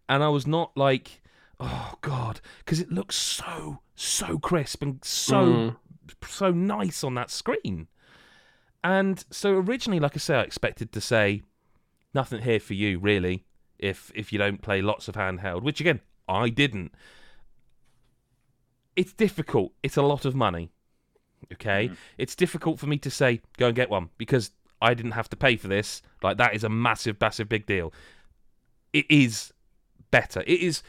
and 0.08 0.22
I 0.22 0.28
was 0.28 0.46
not 0.46 0.76
like, 0.76 1.22
oh 1.58 1.94
god, 2.02 2.40
because 2.58 2.80
it 2.80 2.90
looks 2.92 3.16
so 3.16 3.80
so 3.94 4.38
crisp 4.38 4.82
and 4.82 5.02
so 5.04 5.44
Mm. 5.44 5.76
so 6.26 6.50
nice 6.50 7.02
on 7.02 7.14
that 7.14 7.30
screen. 7.30 7.88
And 8.84 9.24
so 9.30 9.52
originally, 9.52 10.00
like 10.00 10.16
I 10.16 10.18
say, 10.18 10.36
I 10.36 10.42
expected 10.42 10.92
to 10.92 11.00
say 11.00 11.42
nothing 12.14 12.42
here 12.42 12.60
for 12.60 12.74
you, 12.74 12.98
really, 12.98 13.44
if 13.78 14.10
if 14.14 14.32
you 14.32 14.38
don't 14.38 14.62
play 14.62 14.82
lots 14.82 15.08
of 15.08 15.14
handheld, 15.14 15.62
which 15.62 15.80
again 15.80 16.00
I 16.28 16.48
didn't. 16.48 16.92
It's 18.96 19.12
difficult. 19.12 19.72
It's 19.82 19.96
a 19.96 20.02
lot 20.02 20.24
of 20.24 20.34
money. 20.34 20.70
Okay, 21.52 21.86
mm-hmm. 21.86 21.94
it's 22.18 22.34
difficult 22.34 22.78
for 22.78 22.86
me 22.86 22.98
to 22.98 23.10
say 23.10 23.40
go 23.58 23.66
and 23.66 23.76
get 23.76 23.90
one 23.90 24.10
because 24.18 24.50
I 24.80 24.94
didn't 24.94 25.12
have 25.12 25.28
to 25.30 25.36
pay 25.36 25.56
for 25.56 25.68
this. 25.68 26.02
Like 26.22 26.38
that 26.38 26.54
is 26.54 26.64
a 26.64 26.68
massive, 26.68 27.20
massive, 27.20 27.48
big 27.48 27.66
deal. 27.66 27.92
It 28.92 29.06
is 29.08 29.52
better. 30.10 30.42
It 30.46 30.60
is 30.60 30.82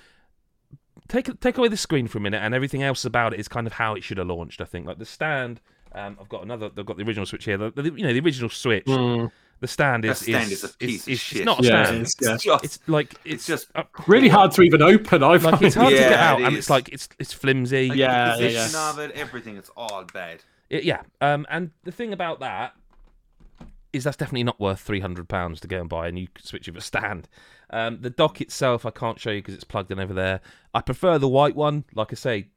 take 1.07 1.39
take 1.39 1.57
away 1.57 1.67
the 1.67 1.77
screen 1.77 2.07
for 2.07 2.17
a 2.17 2.21
minute, 2.21 2.41
and 2.41 2.53
everything 2.53 2.83
else 2.83 3.05
about 3.05 3.33
it 3.33 3.39
is 3.39 3.47
kind 3.47 3.67
of 3.67 3.73
how 3.73 3.93
it 3.93 4.03
should 4.03 4.17
have 4.17 4.27
launched. 4.27 4.61
I 4.61 4.65
think 4.65 4.85
like 4.85 4.99
the 4.99 5.05
stand. 5.05 5.61
Um, 5.95 6.17
I've 6.19 6.29
got 6.29 6.43
another. 6.43 6.69
They've 6.69 6.85
got 6.85 6.97
the 6.97 7.03
original 7.03 7.25
Switch 7.25 7.45
here. 7.45 7.57
The, 7.57 7.69
the- 7.71 7.83
you 7.83 8.03
know 8.03 8.13
the 8.13 8.19
original 8.19 8.49
Switch. 8.49 8.85
Mm. 8.85 9.31
The 9.59 9.67
stand 9.67 10.03
is 10.03 10.17
stand 10.17 10.51
is, 10.51 10.63
is 10.63 10.71
a 10.73 10.77
piece 10.77 11.01
is, 11.01 11.07
of 11.07 11.13
is- 11.13 11.19
shit. 11.21 11.37
It's 11.39 11.45
not 11.45 11.59
a 11.61 11.63
Yeah, 11.63 11.83
stand. 11.85 11.97
it 11.97 12.01
is, 12.07 12.15
yeah. 12.21 12.37
just 12.37 12.63
It's 12.65 12.79
like 12.87 13.13
it's, 13.23 13.33
It's 13.35 13.45
just- 13.47 13.67
uh, 13.75 13.83
Really 14.07 14.27
hard 14.27 14.51
to 14.53 14.61
even 14.63 14.81
open. 14.81 15.23
I 15.23 15.37
like 15.37 15.61
it's 15.61 15.75
hard 15.75 15.91
to 15.91 15.95
get 15.97 16.11
out, 16.13 16.41
it 16.41 16.47
and 16.47 16.57
it's 16.57 16.69
like 16.69 16.89
it's 16.89 17.07
it's 17.19 17.31
flimsy. 17.31 17.89
like, 17.89 17.97
Yeah, 17.97 18.35
the 18.35 18.43
yeah, 18.43 18.49
position 18.63 18.79
yeah. 18.79 18.89
of 18.89 18.99
it, 18.99 19.11
everything. 19.11 19.55
It's 19.55 19.69
all 19.77 20.03
bad. 20.13 20.43
It- 20.69 20.83
yeah. 20.83 21.03
Um, 21.21 21.45
and 21.49 21.71
the 21.83 21.91
thing 21.91 22.11
about 22.11 22.39
that 22.41 22.75
is 23.93 24.03
that's 24.03 24.17
definitely 24.17 24.43
not 24.43 24.59
worth 24.59 24.79
three 24.81 24.99
hundred 24.99 25.29
pounds 25.29 25.59
to 25.61 25.67
go 25.67 25.79
and 25.79 25.87
buy 25.89 26.07
a 26.07 26.11
new 26.11 26.27
Switch 26.41 26.67
with 26.67 26.75
a 26.77 26.81
stand. 26.81 27.29
Um, 27.69 27.99
the 28.01 28.09
dock 28.09 28.41
itself, 28.41 28.85
I 28.85 28.91
can't 28.91 29.19
show 29.19 29.31
you 29.31 29.39
because 29.41 29.53
it's 29.55 29.63
plugged 29.63 29.91
in 29.91 29.99
over 29.99 30.13
there. 30.13 30.41
I 30.73 30.81
prefer 30.81 31.17
the 31.19 31.29
white 31.29 31.55
one, 31.55 31.85
like 31.95 32.11
I 32.11 32.15
say, 32.15 32.41
but 32.41 32.52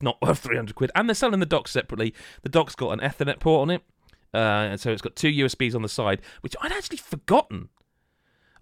not 0.00 0.20
worth 0.22 0.38
three 0.38 0.56
hundred 0.56 0.74
quid. 0.74 0.90
And 0.94 1.08
they're 1.08 1.14
selling 1.14 1.40
the 1.40 1.46
dock 1.46 1.68
separately. 1.68 2.14
The 2.42 2.48
dock's 2.48 2.74
got 2.74 2.90
an 2.90 3.00
Ethernet 3.00 3.40
port 3.40 3.62
on 3.62 3.70
it, 3.70 3.82
uh, 4.34 4.68
and 4.70 4.80
so 4.80 4.90
it's 4.90 5.02
got 5.02 5.16
two 5.16 5.30
USBs 5.30 5.74
on 5.74 5.82
the 5.82 5.88
side, 5.88 6.20
which 6.40 6.56
I'd 6.60 6.72
actually 6.72 6.98
forgotten. 6.98 7.68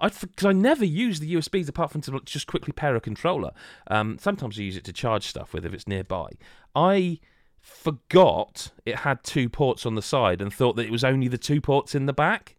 I 0.01 0.09
because 0.09 0.47
I 0.47 0.53
never 0.53 0.85
use 0.85 1.21
the 1.21 1.35
USBs 1.35 1.69
apart 1.69 1.91
from 1.91 2.01
to 2.03 2.21
just 2.25 2.47
quickly 2.47 2.73
pair 2.73 2.97
a 2.97 3.01
controller. 3.01 3.53
Um, 3.89 4.19
sometimes 4.19 4.59
I 4.59 4.63
use 4.63 4.77
it 4.77 4.85
to 4.85 4.93
charge 4.93 5.27
stuff 5.27 5.53
with 5.53 5.65
if 5.65 5.73
it's 5.73 5.89
nearby. 5.89 6.31
I 6.75 7.21
forgot 7.61 8.73
it 8.85 8.97
had 8.97 9.23
two 9.23 9.49
ports 9.49 9.87
on 9.87 9.95
the 9.95 10.03
side 10.03 10.43
and 10.43 10.53
thought 10.53 10.77
that 10.77 10.87
it 10.87 10.93
was 10.93 11.05
only 11.05 11.29
the 11.29 11.39
two 11.39 11.61
ports 11.61 11.95
in 11.95 12.07
the 12.07 12.13
back. 12.13 12.57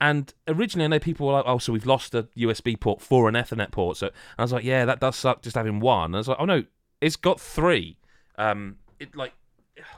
And 0.00 0.32
originally, 0.46 0.84
I 0.84 0.88
know 0.88 0.98
people 0.98 1.26
were 1.26 1.32
like, 1.32 1.44
"Oh, 1.46 1.58
so 1.58 1.72
we've 1.72 1.86
lost 1.86 2.14
a 2.14 2.28
USB 2.36 2.78
port 2.78 3.00
for 3.00 3.28
an 3.28 3.34
Ethernet 3.34 3.70
port." 3.70 3.96
So 3.96 4.10
I 4.38 4.42
was 4.42 4.52
like, 4.52 4.64
"Yeah, 4.64 4.84
that 4.84 5.00
does 5.00 5.16
suck 5.16 5.42
just 5.42 5.56
having 5.56 5.80
one." 5.80 6.06
And 6.06 6.16
I 6.16 6.18
was 6.18 6.28
like, 6.28 6.38
"Oh 6.40 6.44
no, 6.44 6.64
it's 7.04 7.16
got 7.16 7.40
three. 7.40 7.96
Um, 8.36 8.76
it 8.98 9.14
like 9.14 9.32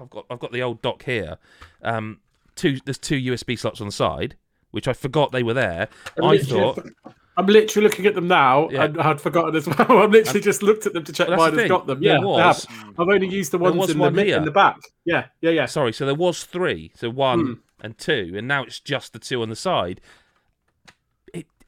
I've 0.01 0.11
got 0.11 0.27
I've 0.31 0.41
got 0.41 0.53
the 0.53 0.63
old 0.63 0.83
dock 0.83 1.05
here. 1.05 1.39
Um, 1.83 2.21
two 2.55 2.79
there's 2.85 2.99
two 2.99 3.17
USB 3.17 3.59
slots 3.59 3.81
on 3.81 3.87
the 3.87 3.93
side, 3.93 4.37
which 4.73 4.89
I 4.89 4.93
forgot 4.93 5.33
they 5.33 5.43
were 5.43 5.55
there. 5.55 5.89
I 6.23 6.39
thought 6.39 6.85
I'm 7.37 7.47
literally 7.47 7.87
looking 7.87 8.07
at 8.07 8.15
them 8.15 8.29
now. 8.29 8.69
Yeah. 8.71 8.85
and 8.85 8.99
I 9.01 9.05
had 9.09 9.21
forgotten 9.21 9.55
as 9.55 9.67
well. 9.67 9.77
I've 10.03 10.11
literally 10.11 10.41
just 10.41 10.63
looked 10.63 10.87
at 10.87 10.95
them 10.95 11.05
to 11.05 11.13
check 11.13 11.29
mine 11.29 11.57
has 11.59 11.69
got 11.69 11.87
them. 11.87 12.01
There 12.01 12.15
Yeah, 12.15 12.21
was. 12.25 12.67
I've 12.99 13.09
only 13.09 13.29
used 13.29 13.53
the 13.53 13.59
ones 13.59 13.91
in 13.91 13.99
the 13.99 14.03
one 14.03 14.15
here. 14.17 14.39
in 14.39 14.45
the 14.45 14.51
back. 14.51 14.79
Yeah, 15.05 15.27
yeah, 15.43 15.51
yeah. 15.51 15.67
sorry, 15.67 15.93
so 15.93 16.07
there 16.07 16.15
was 16.15 16.45
three, 16.45 16.93
so 16.95 17.11
one 17.11 17.41
Hmm. 17.47 17.53
and 17.83 17.99
two, 17.99 18.33
and 18.37 18.49
now 18.49 18.63
it's 18.65 18.81
just 18.81 19.13
the 19.13 19.19
two 19.19 19.43
on 19.43 19.51
the 19.51 19.57
side. 19.57 20.01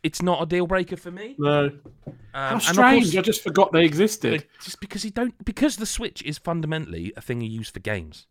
It 0.02 0.07
it's 0.09 0.23
not 0.23 0.43
a 0.43 0.47
deal 0.47 0.67
breaker 0.67 0.97
for 0.97 1.11
me. 1.11 1.35
No. 1.38 1.64
Um, 2.07 2.12
How 2.33 2.59
strange! 2.59 3.05
course- 3.07 3.17
I 3.17 3.23
just 3.23 3.43
forgot 3.43 3.73
they 3.73 3.85
existed. 3.85 4.47
Just 4.62 4.81
because 4.81 5.05
you 5.05 5.11
don't 5.11 5.45
because 5.45 5.76
the 5.76 5.87
Switch 5.87 6.23
is 6.23 6.38
fundamentally 6.38 7.12
a 7.17 7.21
thing 7.21 7.40
you 7.40 7.50
use 7.50 7.69
for 7.71 7.81
games. 7.81 8.26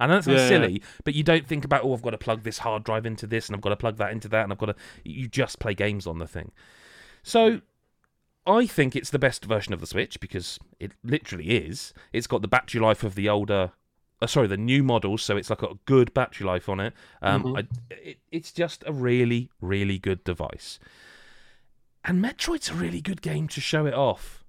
I 0.00 0.06
know 0.06 0.14
that 0.16 0.24
sounds 0.24 0.42
Yeah. 0.42 0.48
silly, 0.48 0.82
but 1.04 1.14
you 1.14 1.24
don't 1.24 1.46
think 1.46 1.64
about 1.64 1.82
oh 1.84 1.92
I've 1.92 2.02
got 2.02 2.10
to 2.10 2.18
plug 2.18 2.44
this 2.44 2.58
hard 2.58 2.84
drive 2.84 3.04
into 3.04 3.26
this 3.26 3.48
and 3.48 3.56
I've 3.56 3.62
got 3.62 3.70
to 3.70 3.76
plug 3.76 3.96
that 3.96 4.12
into 4.12 4.28
that 4.28 4.44
and 4.44 4.52
I've 4.52 4.58
got 4.58 4.66
to 4.66 4.76
you 5.04 5.26
just 5.28 5.58
play 5.58 5.74
games 5.74 6.06
on 6.06 6.18
the 6.18 6.26
thing. 6.26 6.52
So 7.22 7.60
I 8.46 8.66
think 8.66 8.94
it's 8.96 9.10
the 9.10 9.18
best 9.18 9.44
version 9.44 9.74
of 9.74 9.80
the 9.80 9.86
Switch 9.86 10.20
because 10.20 10.58
it 10.78 10.92
literally 11.02 11.50
is. 11.50 11.92
It's 12.12 12.26
got 12.28 12.42
the 12.42 12.48
battery 12.48 12.80
life 12.80 13.02
of 13.04 13.14
the 13.16 13.28
older 13.28 13.72
uh, 14.20 14.26
sorry, 14.26 14.48
the 14.48 14.56
new 14.56 14.82
models, 14.82 15.22
so 15.22 15.36
it's 15.36 15.48
like 15.48 15.60
got 15.60 15.70
a 15.72 15.78
good 15.84 16.12
battery 16.12 16.44
life 16.44 16.68
on 16.68 16.80
it. 16.80 16.92
Um, 17.22 17.42
Mhm. 17.44 17.58
I, 17.58 17.94
it. 17.94 18.18
It's 18.32 18.50
just 18.52 18.82
a 18.86 18.92
really, 18.92 19.48
really 19.60 19.96
good 19.98 20.24
device. 20.24 20.80
And 22.04 22.24
Metroid's 22.24 22.70
a 22.70 22.74
really 22.74 23.00
good 23.00 23.22
game 23.22 23.48
to 23.48 23.60
show 23.60 23.86
it 23.86 23.94
off. 23.94 24.44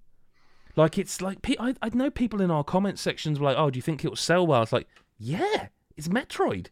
Like 0.76 0.98
it's 0.98 1.22
like 1.22 1.40
I 1.60 1.76
I 1.82 1.90
know 1.90 2.10
people 2.10 2.42
in 2.42 2.52
our 2.52 2.64
comment 2.64 3.00
sections 3.00 3.40
were 3.40 3.48
like, 3.48 3.58
"Oh, 3.58 3.70
do 3.70 3.78
you 3.78 3.82
think 3.82 4.06
it'll 4.06 4.16
sell 4.16 4.46
well?" 4.48 4.64
It's 4.64 4.72
like, 4.72 4.88
yeah, 5.18 5.68
it's 5.98 6.08
Metroid, 6.08 6.68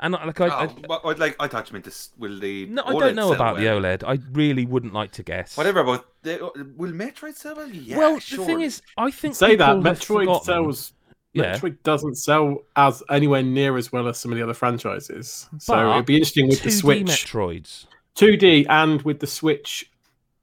and 0.00 0.16
I- 0.16 0.24
like 0.24 0.40
I, 0.40 0.46
oh, 0.46 0.50
I 0.50 0.64
Oh, 0.64 0.74
but 0.88 1.04
I'd 1.04 1.18
like 1.20 1.36
I 1.38 1.46
thought 1.46 1.68
you 1.68 1.74
meant 1.74 1.84
this. 1.84 2.10
Will 2.18 2.40
the 2.40 2.66
no, 2.66 2.82
I 2.84 2.92
don't 2.98 3.14
know 3.14 3.32
about 3.32 3.56
well? 3.56 3.80
the 3.80 3.86
OLED. 3.88 4.02
I 4.04 4.18
really 4.32 4.66
wouldn't 4.66 4.92
like 4.94 5.12
to 5.12 5.22
guess. 5.22 5.56
Whatever 5.56 5.80
about 5.80 6.06
the, 6.22 6.44
uh, 6.44 6.50
will 6.76 6.90
Metroid 6.92 7.36
sell 7.36 7.54
well? 7.54 7.68
Yeah, 7.68 7.98
well, 7.98 8.14
the 8.14 8.44
thing 8.44 8.62
is, 8.62 8.82
I 8.96 9.10
think 9.10 9.36
Say 9.36 9.54
that 9.56 9.76
Metroid 9.76 10.42
sells. 10.42 10.92
Yeah. 11.32 11.56
Metroid 11.56 11.82
doesn't 11.82 12.14
sell 12.16 12.58
as 12.76 13.02
anywhere 13.10 13.42
near 13.42 13.76
as 13.76 13.92
well 13.92 14.08
as 14.08 14.18
some 14.18 14.32
of 14.32 14.38
the 14.38 14.42
other 14.44 14.54
franchises. 14.54 15.48
So 15.58 15.74
But 15.74 15.92
it'd 15.94 16.06
be 16.06 16.14
interesting 16.14 16.48
with 16.48 16.62
the 16.62 16.70
2D 16.70 16.72
Switch, 16.80 17.06
Metroids. 17.06 17.86
2D, 18.16 18.66
and 18.68 19.02
with 19.02 19.18
the 19.18 19.26
Switch 19.26 19.90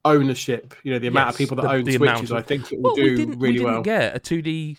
ownership. 0.05 0.73
You 0.83 0.93
know, 0.93 0.99
the 0.99 1.07
amount 1.07 1.27
Yes, 1.27 1.35
of 1.35 1.37
people 1.37 1.55
that 1.57 1.63
the- 1.63 1.69
own 1.71 1.83
the 1.83 1.93
Switches. 1.97 2.31
of- 2.31 2.37
I 2.37 2.41
think 2.41 2.71
it 2.71 2.77
will 2.81 2.91
Well, 2.91 2.95
we 2.95 3.09
do 3.09 3.15
didn't, 3.17 3.39
we 3.39 3.47
really 3.49 3.59
didn't 3.59 3.73
well. 3.73 3.81
get 3.83 4.15
a 4.15 4.19
2D. 4.19 4.77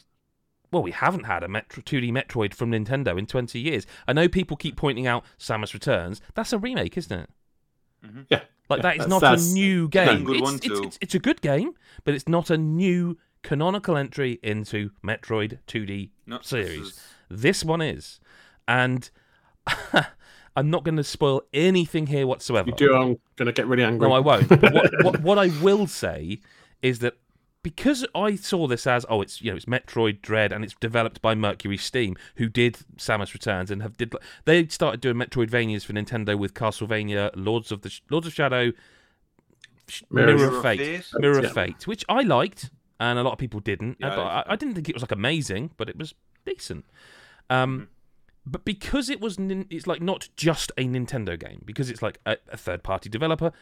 Well, 0.70 0.82
we 0.82 0.90
haven't 0.92 1.24
had 1.24 1.42
a 1.44 1.48
Metro, 1.48 1.82
2D 1.82 2.10
Metroid 2.10 2.54
from 2.54 2.70
Nintendo 2.70 3.18
in 3.18 3.26
20 3.26 3.58
years. 3.60 3.86
I 4.08 4.12
know 4.14 4.26
people 4.28 4.56
keep 4.56 4.74
pointing 4.76 5.06
out 5.06 5.24
Samus 5.38 5.74
Returns. 5.74 6.20
That's 6.34 6.52
a 6.52 6.58
remake, 6.58 6.96
isn't 6.96 7.12
it? 7.20 7.30
Mm-hmm. 8.04 8.20
Yeah, 8.30 8.40
Like 8.70 8.78
yeah, 8.78 8.82
that 8.82 8.96
is 9.00 9.06
not 9.06 9.20
that's 9.20 9.50
a 9.50 9.54
new 9.54 9.88
game. 9.88 10.24
good 10.24 10.36
It's, 10.40 10.52
it's, 10.66 10.80
it's, 10.80 10.98
it's 11.02 11.14
a 11.14 11.18
good 11.18 11.40
game, 11.42 11.74
but 12.04 12.14
it's 12.14 12.26
not 12.26 12.48
a 12.50 12.56
new 12.56 13.18
canonical 13.42 13.96
entry 13.96 14.40
into 14.42 14.90
Metroid 15.04 15.58
2D 15.68 16.10
No, 16.26 16.38
this 16.38 16.46
series. 16.48 16.80
is- 16.88 17.00
This 17.28 17.64
one 17.64 17.80
is, 17.82 18.18
and 18.66 19.10
I'm 20.56 20.70
not 20.70 20.84
going 20.84 20.96
to 20.96 21.04
spoil 21.04 21.42
anything 21.54 22.06
here 22.08 22.26
whatsoever. 22.26 22.68
You 22.70 22.76
do, 22.76 22.94
I'm 22.94 23.18
going 23.36 23.46
to 23.46 23.52
get 23.52 23.66
really 23.66 23.84
angry. 23.84 24.08
No, 24.08 24.14
I 24.14 24.18
won't. 24.20 24.50
What, 24.50 24.90
what, 25.02 25.20
what 25.22 25.38
I 25.38 25.48
will 25.62 25.86
say 25.86 26.40
is 26.82 26.98
that 26.98 27.14
because 27.62 28.04
I 28.14 28.34
saw 28.34 28.66
this 28.66 28.86
as 28.86 29.06
oh, 29.08 29.22
it's 29.22 29.40
you 29.40 29.50
know 29.50 29.56
it's 29.56 29.66
Metroid 29.66 30.20
Dread 30.20 30.52
and 30.52 30.64
it's 30.64 30.74
developed 30.80 31.22
by 31.22 31.34
Mercury 31.34 31.76
Steam, 31.76 32.16
who 32.36 32.48
did 32.48 32.78
Samus 32.96 33.32
Returns 33.32 33.70
and 33.70 33.82
have 33.82 33.96
did 33.96 34.12
they 34.44 34.66
started 34.66 35.00
doing 35.00 35.16
Metroidvanias 35.16 35.84
for 35.84 35.92
Nintendo 35.92 36.36
with 36.36 36.54
Castlevania, 36.54 37.30
Lords 37.36 37.70
of 37.70 37.82
the 37.82 38.00
Lords 38.10 38.26
of 38.26 38.32
Shadow, 38.32 38.72
Mirror 40.10 40.34
Mirror, 40.34 40.48
of 40.48 40.54
of 40.54 40.62
Fate, 40.62 40.78
Fate. 41.04 41.20
Mirror 41.20 41.40
Yeah. 41.42 41.48
of 41.48 41.52
Fate, 41.54 41.86
which 41.86 42.04
I 42.08 42.22
liked 42.22 42.70
and 42.98 43.18
a 43.18 43.22
lot 43.22 43.32
of 43.32 43.38
people 43.38 43.60
didn't. 43.60 43.96
Yeah, 44.00 44.10
but 44.10 44.18
I- 44.22 44.40
I, 44.40 44.52
I 44.52 44.56
didn't 44.56 44.74
think 44.74 44.88
it 44.88 44.94
was 44.94 45.02
like 45.02 45.12
amazing, 45.12 45.70
but 45.76 45.88
it 45.88 45.96
was 45.96 46.14
decent. 46.44 46.84
Um, 47.50 47.88
but 48.44 48.64
because 48.64 49.08
it 49.08 49.20
was, 49.20 49.36
it's 49.38 49.86
like 49.86 50.02
not 50.02 50.28
just 50.36 50.72
a 50.76 50.84
Nintendo 50.84 51.38
game 51.38 51.62
because 51.64 51.90
it's 51.90 52.02
like 52.02 52.18
a, 52.26 52.36
a 52.50 52.56
third-party 52.56 53.08
developer 53.08 53.52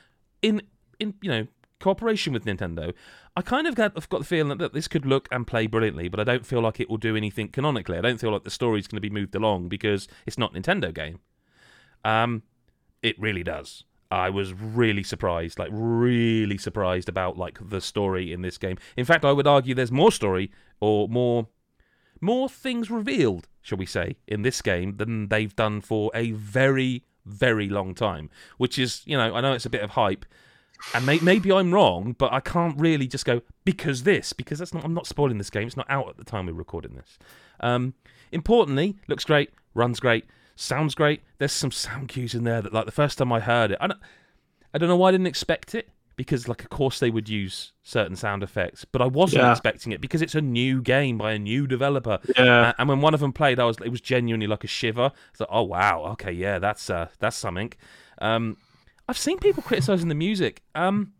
in 0.42 0.62
in 0.98 1.14
you 1.20 1.30
know 1.30 1.46
cooperation 1.80 2.32
with 2.32 2.44
Nintendo. 2.44 2.94
I 3.36 3.42
kind 3.42 3.66
of 3.66 3.74
got, 3.74 3.92
I've 3.96 4.08
got 4.08 4.18
the 4.18 4.26
feeling 4.26 4.58
that 4.58 4.72
this 4.72 4.86
could 4.86 5.06
look 5.06 5.28
and 5.32 5.46
play 5.46 5.66
brilliantly, 5.66 6.08
but 6.08 6.20
I 6.20 6.24
don't 6.24 6.46
feel 6.46 6.60
like 6.60 6.78
it 6.78 6.90
will 6.90 6.98
do 6.98 7.16
anything 7.16 7.48
canonically. 7.48 7.98
I 7.98 8.02
don't 8.02 8.20
feel 8.20 8.30
like 8.30 8.44
the 8.44 8.50
story's 8.50 8.86
going 8.86 8.98
to 8.98 9.00
be 9.00 9.10
moved 9.10 9.34
along 9.34 9.68
because 9.68 10.06
it's 10.26 10.38
not 10.38 10.52
Nintendo 10.52 10.92
game. 10.92 11.20
Um, 12.04 12.42
it 13.02 13.18
really 13.18 13.42
does. 13.42 13.84
I 14.10 14.28
was 14.28 14.52
really 14.52 15.04
surprised, 15.04 15.58
like 15.58 15.70
really 15.72 16.58
surprised 16.58 17.08
about 17.08 17.38
like 17.38 17.58
the 17.62 17.80
story 17.80 18.32
in 18.32 18.42
this 18.42 18.58
game. 18.58 18.76
In 18.96 19.04
fact, 19.04 19.24
I 19.24 19.32
would 19.32 19.46
argue 19.46 19.74
there's 19.74 19.92
more 19.92 20.12
story 20.12 20.50
or 20.80 21.08
more 21.08 21.48
more 22.20 22.48
things 22.48 22.90
revealed, 22.90 23.48
shall 23.62 23.78
we 23.78 23.86
say, 23.86 24.16
in 24.26 24.42
this 24.42 24.62
game 24.62 24.96
than 24.96 25.28
they've 25.28 25.54
done 25.54 25.80
for 25.80 26.10
a 26.14 26.32
very 26.32 27.04
very 27.26 27.68
long 27.68 27.94
time, 27.94 28.30
which 28.56 28.78
is, 28.78 29.02
you 29.04 29.16
know, 29.16 29.34
I 29.34 29.40
know 29.40 29.52
it's 29.52 29.66
a 29.66 29.70
bit 29.70 29.82
of 29.82 29.90
hype 29.90 30.24
and 30.94 31.04
may- 31.04 31.20
maybe 31.20 31.52
I'm 31.52 31.72
wrong, 31.72 32.14
but 32.18 32.32
I 32.32 32.40
can't 32.40 32.78
really 32.78 33.06
just 33.06 33.24
go 33.24 33.42
because 33.64 34.02
this 34.04 34.32
because 34.32 34.58
that's 34.58 34.72
not 34.74 34.84
I'm 34.84 34.94
not 34.94 35.06
spoiling 35.06 35.38
this 35.38 35.50
game. 35.50 35.66
It's 35.66 35.76
not 35.76 35.90
out 35.90 36.08
at 36.08 36.16
the 36.16 36.24
time 36.24 36.46
we're 36.46 36.52
recording 36.52 36.94
this. 36.94 37.18
Um, 37.60 37.94
importantly, 38.32 38.96
looks 39.06 39.24
great, 39.24 39.50
runs 39.74 40.00
great, 40.00 40.24
sounds 40.56 40.94
great. 40.94 41.22
There's 41.38 41.52
some 41.52 41.70
sound 41.70 42.08
cues 42.08 42.34
in 42.34 42.44
there 42.44 42.62
that 42.62 42.72
like 42.72 42.86
the 42.86 42.92
first 42.92 43.18
time 43.18 43.32
I 43.32 43.40
heard 43.40 43.72
it, 43.72 43.78
I 43.80 43.88
don't, 43.88 44.00
I 44.72 44.78
don't 44.78 44.88
know 44.88 44.96
why 44.96 45.08
I 45.08 45.12
didn't 45.12 45.26
expect 45.26 45.74
it 45.74 45.88
because 46.20 46.46
like 46.48 46.60
of 46.62 46.68
course 46.68 46.98
they 46.98 47.08
would 47.08 47.30
use 47.30 47.72
certain 47.82 48.14
sound 48.14 48.42
effects, 48.42 48.84
but 48.84 49.00
I 49.00 49.06
wasn't 49.06 49.40
Yeah. 49.42 49.52
expecting 49.52 49.90
it 49.92 50.02
because 50.02 50.20
it's 50.20 50.34
a 50.34 50.42
new 50.42 50.82
game 50.82 51.16
by 51.16 51.32
a 51.32 51.38
new 51.38 51.66
developer. 51.66 52.18
Yeah. 52.36 52.74
And 52.76 52.90
when 52.90 53.00
one 53.00 53.14
of 53.14 53.20
them 53.20 53.32
played, 53.32 53.58
I 53.58 53.64
was 53.64 53.78
it 53.82 53.88
was 53.88 54.02
genuinely 54.02 54.46
like 54.46 54.62
a 54.62 54.66
shiver. 54.66 55.12
It's 55.30 55.40
like, 55.40 55.48
oh 55.50 55.62
wow, 55.62 56.04
okay, 56.12 56.30
yeah, 56.32 56.58
that's 56.58 56.90
uh, 56.90 57.08
that's 57.20 57.38
something. 57.38 57.72
Um, 58.20 58.58
I've 59.08 59.16
seen 59.16 59.38
people 59.38 59.62
criticizing 59.62 60.08
the 60.10 60.14
music. 60.14 60.62
Um, 60.74 61.14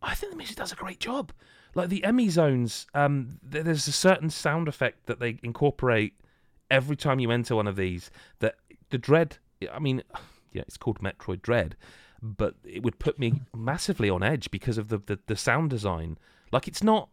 I 0.00 0.14
think 0.14 0.30
the 0.30 0.36
music 0.38 0.54
does 0.56 0.70
a 0.70 0.76
great 0.76 1.00
job. 1.00 1.32
Like 1.74 1.88
the 1.88 2.02
EMMI 2.02 2.30
zones, 2.30 2.86
um, 2.94 3.40
there's 3.42 3.88
a 3.88 3.92
certain 3.92 4.30
sound 4.30 4.68
effect 4.68 5.06
that 5.06 5.18
they 5.18 5.40
incorporate 5.42 6.14
every 6.70 6.94
time 6.96 7.18
you 7.18 7.32
enter 7.32 7.56
one 7.56 7.66
of 7.66 7.74
these. 7.74 8.12
That 8.38 8.54
the 8.90 8.98
dread. 8.98 9.38
I 9.72 9.80
mean, 9.80 10.04
yeah, 10.52 10.62
it's 10.62 10.76
called 10.76 11.00
Metroid 11.00 11.42
Dread, 11.42 11.74
but 12.22 12.54
it 12.64 12.82
would 12.82 12.98
put 12.98 13.18
me 13.18 13.42
massively 13.54 14.10
on 14.10 14.22
edge 14.22 14.50
because 14.50 14.78
of 14.78 14.88
the 14.88 14.98
the, 14.98 15.18
the 15.26 15.36
sound 15.36 15.70
design. 15.70 16.18
Like 16.52 16.68
it's 16.68 16.82
not. 16.82 17.08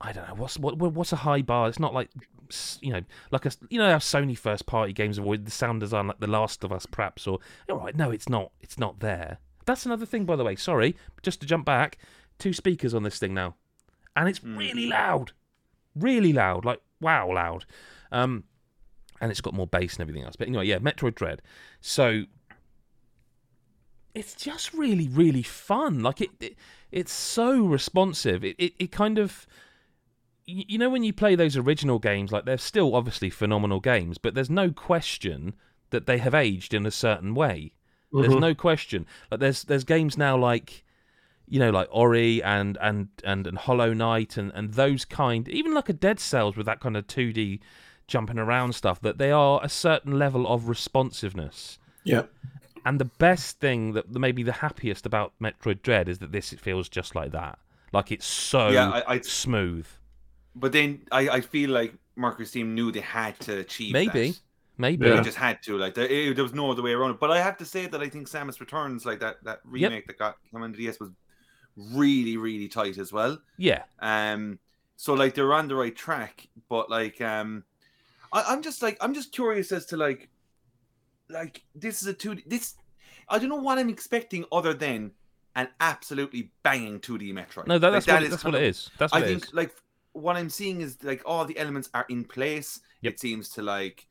I 0.00 0.12
don't 0.12 0.28
know 0.28 0.34
what's 0.34 0.58
what 0.58 0.78
what- 0.78 0.92
what's 0.92 1.12
a 1.12 1.16
high 1.16 1.42
bar. 1.42 1.68
It's 1.68 1.78
not 1.80 1.94
like 1.94 2.10
you 2.80 2.92
know 2.92 3.02
like 3.30 3.44
a 3.44 3.50
you 3.68 3.78
know 3.78 3.90
how 3.90 3.98
Sony 3.98 4.36
first 4.36 4.64
party 4.66 4.92
games 4.92 5.18
avoid 5.18 5.44
the 5.44 5.50
sound 5.50 5.80
design 5.80 6.06
like 6.06 6.20
The 6.20 6.26
Last 6.26 6.64
of 6.64 6.72
Us 6.72 6.86
perhaps 6.86 7.26
or 7.26 7.40
all 7.68 7.76
right 7.78 7.94
no 7.94 8.10
it's 8.10 8.28
not 8.28 8.52
it's 8.60 8.78
not 8.78 9.00
there. 9.00 9.38
That's 9.66 9.84
another 9.84 10.06
thing 10.06 10.24
by 10.24 10.36
the 10.36 10.44
way. 10.44 10.56
Sorry, 10.56 10.96
just 11.22 11.40
to 11.40 11.46
jump 11.46 11.66
back, 11.66 11.98
two 12.38 12.52
speakers 12.54 12.94
on 12.94 13.02
this 13.02 13.18
thing 13.18 13.34
now, 13.34 13.56
and 14.16 14.28
it's 14.28 14.42
really 14.42 14.86
loud, 14.86 15.32
really 15.94 16.32
loud, 16.32 16.64
like 16.64 16.80
wow 17.00 17.30
loud. 17.32 17.66
Um, 18.10 18.44
and 19.20 19.30
it's 19.30 19.40
got 19.42 19.52
more 19.52 19.66
bass 19.66 19.94
and 19.94 20.00
everything 20.02 20.22
else. 20.24 20.36
But 20.36 20.48
anyway, 20.48 20.66
yeah, 20.66 20.78
Metroid 20.78 21.16
Dread. 21.16 21.42
So 21.80 22.22
it's 24.18 24.34
just 24.34 24.74
really, 24.74 25.08
really 25.08 25.42
fun. 25.42 26.02
Like 26.02 26.20
it, 26.20 26.30
it 26.40 26.56
it's 26.90 27.12
so 27.12 27.64
responsive. 27.64 28.44
It, 28.44 28.56
it, 28.58 28.72
it 28.78 28.92
kind 28.92 29.18
of, 29.18 29.46
you 30.46 30.78
know, 30.78 30.88
when 30.88 31.04
you 31.04 31.12
play 31.12 31.34
those 31.34 31.56
original 31.56 31.98
games, 31.98 32.32
like 32.32 32.44
they're 32.44 32.58
still 32.58 32.94
obviously 32.94 33.30
phenomenal 33.30 33.80
games, 33.80 34.18
but 34.18 34.34
there's 34.34 34.48
no 34.50 34.70
question 34.70 35.54
that 35.90 36.06
they 36.06 36.18
have 36.18 36.34
aged 36.34 36.72
in 36.74 36.86
a 36.86 36.90
certain 36.90 37.34
way. 37.34 37.72
There's 38.12 38.32
Mhm. 38.32 38.40
no 38.40 38.54
question. 38.54 39.06
Like 39.30 39.40
there's 39.40 39.64
there's 39.64 39.84
games 39.84 40.16
now 40.16 40.36
like 40.36 40.84
you 41.46 41.58
know 41.58 41.70
like 41.70 41.88
Ori 41.90 42.42
and 42.42 42.78
and 42.80 43.08
and, 43.24 43.46
and 43.46 43.58
Hollow 43.58 43.92
Knight 43.92 44.36
and 44.36 44.50
and 44.54 44.74
those 44.74 45.04
kind 45.04 45.46
even 45.48 45.74
like 45.74 45.88
a 45.90 45.92
Dead 45.92 46.18
Cells 46.18 46.56
with 46.56 46.66
that 46.66 46.80
kind 46.80 46.96
of 46.96 47.06
2D 47.06 47.60
jumping 48.06 48.38
around 48.38 48.74
stuff 48.74 49.00
that 49.02 49.18
they 49.18 49.30
are 49.30 49.60
a 49.62 49.68
certain 49.68 50.18
level 50.18 50.46
of 50.48 50.68
responsiveness. 50.68 51.78
Yeah. 52.04 52.22
And 52.88 52.98
the 52.98 53.04
best 53.04 53.60
thing 53.60 53.92
that 53.92 54.10
maybe 54.10 54.42
the 54.42 54.52
happiest 54.52 55.04
about 55.04 55.32
Metroid 55.42 55.82
Dread 55.82 56.08
is 56.08 56.18
that 56.20 56.32
this 56.32 56.52
it 56.54 56.60
feels 56.60 56.88
just 56.88 57.14
like 57.14 57.32
that. 57.32 57.58
Like 57.92 58.10
it's 58.12 58.26
so 58.26 58.68
Yeah, 58.68 58.88
I, 58.90 59.14
I 59.14 59.20
smooth. 59.20 59.86
but 60.54 60.72
then 60.72 61.02
I, 61.12 61.28
I 61.28 61.40
feel 61.40 61.70
like 61.70 61.92
Mercury 62.16 62.46
Steam 62.46 62.74
knew 62.74 62.90
they 62.90 63.00
had 63.00 63.38
to 63.40 63.58
achieve 63.58 63.92
Maybe. 63.92 64.30
that. 64.30 64.40
Maybe. 64.78 65.06
Yeah. 65.06 65.16
They 65.16 65.22
just 65.22 65.36
had 65.36 65.62
to. 65.64 65.76
Like 65.76 65.94
there, 65.94 66.32
there 66.34 66.44
was 66.44 66.54
no 66.54 66.70
other 66.70 66.82
way 66.82 66.92
around 66.92 67.10
it. 67.10 67.20
But 67.20 67.30
I 67.30 67.40
have 67.42 67.56
to 67.58 67.64
say 67.64 67.86
that 67.88 68.00
I 68.00 68.08
think 68.08 68.28
Samus 68.28 68.60
Returns, 68.60 69.04
like 69.04 69.20
that 69.20 69.36
that 69.44 69.60
remake 69.64 70.06
that 70.06 70.18
got 70.18 70.36
came 70.50 70.62
on 70.62 70.72
DS, 70.72 70.98
was 71.00 71.10
really 71.76 72.36
really 72.36 72.68
tight 72.68 72.98
as 72.98 73.12
well. 73.12 73.38
Yeah. 73.56 73.82
Um, 74.00 74.58
so 74.96 75.14
like 75.14 75.34
they're 75.34 75.52
on 75.52 75.68
the 75.68 75.76
right 75.76 75.94
track, 75.94 76.48
but 76.68 76.88
like 76.90 77.20
um, 77.20 77.64
I, 78.32 78.44
I'm 78.48 78.62
just 78.62 78.82
like 78.82 78.96
I'm 79.00 79.14
just 79.14 79.32
curious 79.32 79.72
as 79.72 79.86
to 79.86 79.96
like, 79.96 80.28
like 81.30 81.62
this 81.74 82.02
is 82.02 82.08
a 82.08 82.14
two 82.14 82.36
this. 82.46 82.74
I 83.28 83.38
don't 83.38 83.48
know 83.48 83.56
what 83.56 83.78
I'm 83.78 83.88
expecting 83.90 84.44
other 84.50 84.72
than 84.74 85.12
an 85.54 85.68
absolutely 85.80 86.50
banging 86.62 87.00
2D 87.00 87.32
Metroid. 87.34 87.66
No, 87.66 87.78
that, 87.78 87.90
that's 87.90 88.06
that 88.06 88.14
what, 88.14 88.22
it- 88.22 88.26
is 88.26 88.30
that's 88.30 88.44
what 88.44 88.54
of- 88.54 88.62
it 88.62 88.66
is. 88.66 88.90
That's 88.98 89.12
I 89.12 89.16
what 89.20 89.24
it 89.24 89.30
think 89.32 89.44
is. 89.46 89.54
like 89.54 89.74
what 90.12 90.36
I'm 90.36 90.50
seeing 90.50 90.80
is 90.80 90.98
like 91.02 91.22
all 91.26 91.44
the 91.44 91.58
elements 91.58 91.90
are 91.94 92.06
in 92.08 92.24
place. 92.24 92.80
Yep. 93.02 93.12
It 93.14 93.20
seems 93.20 93.48
to 93.50 93.62
like 93.62 94.06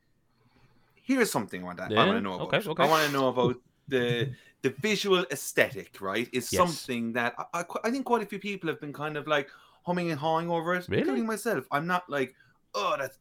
here's 0.95 1.31
something 1.31 1.61
I 1.61 1.65
want 1.65 1.77
to, 1.79 1.87
Yeah, 1.89 2.01
I 2.03 2.05
want 2.05 2.17
to 2.17 2.21
know 2.21 2.33
about. 2.35 2.53
okay, 2.53 2.69
okay. 2.69 2.83
I 2.83 2.87
want 2.87 3.05
to 3.07 3.13
know 3.17 3.27
about 3.29 3.55
the 3.87 4.31
the 4.61 4.69
visual 4.81 5.25
aesthetic, 5.31 6.01
right? 6.01 6.27
Is 6.33 6.51
Yes. 6.51 6.59
something 6.59 7.13
that 7.13 7.33
I, 7.53 7.61
I, 7.61 7.65
I 7.85 7.91
think 7.91 8.05
quite 8.05 8.23
a 8.23 8.25
few 8.25 8.39
people 8.39 8.69
have 8.69 8.81
been 8.81 8.93
kind 8.93 9.15
of 9.17 9.27
like 9.27 9.49
humming 9.85 10.11
and 10.11 10.19
hawing 10.19 10.49
over 10.49 10.75
it, 10.75 10.85
Really? 10.89 11.01
including 11.01 11.25
myself. 11.25 11.65
I'm 11.71 11.87
not 11.87 12.09
like, 12.09 12.35
oh, 12.73 12.95
that's 12.99 13.17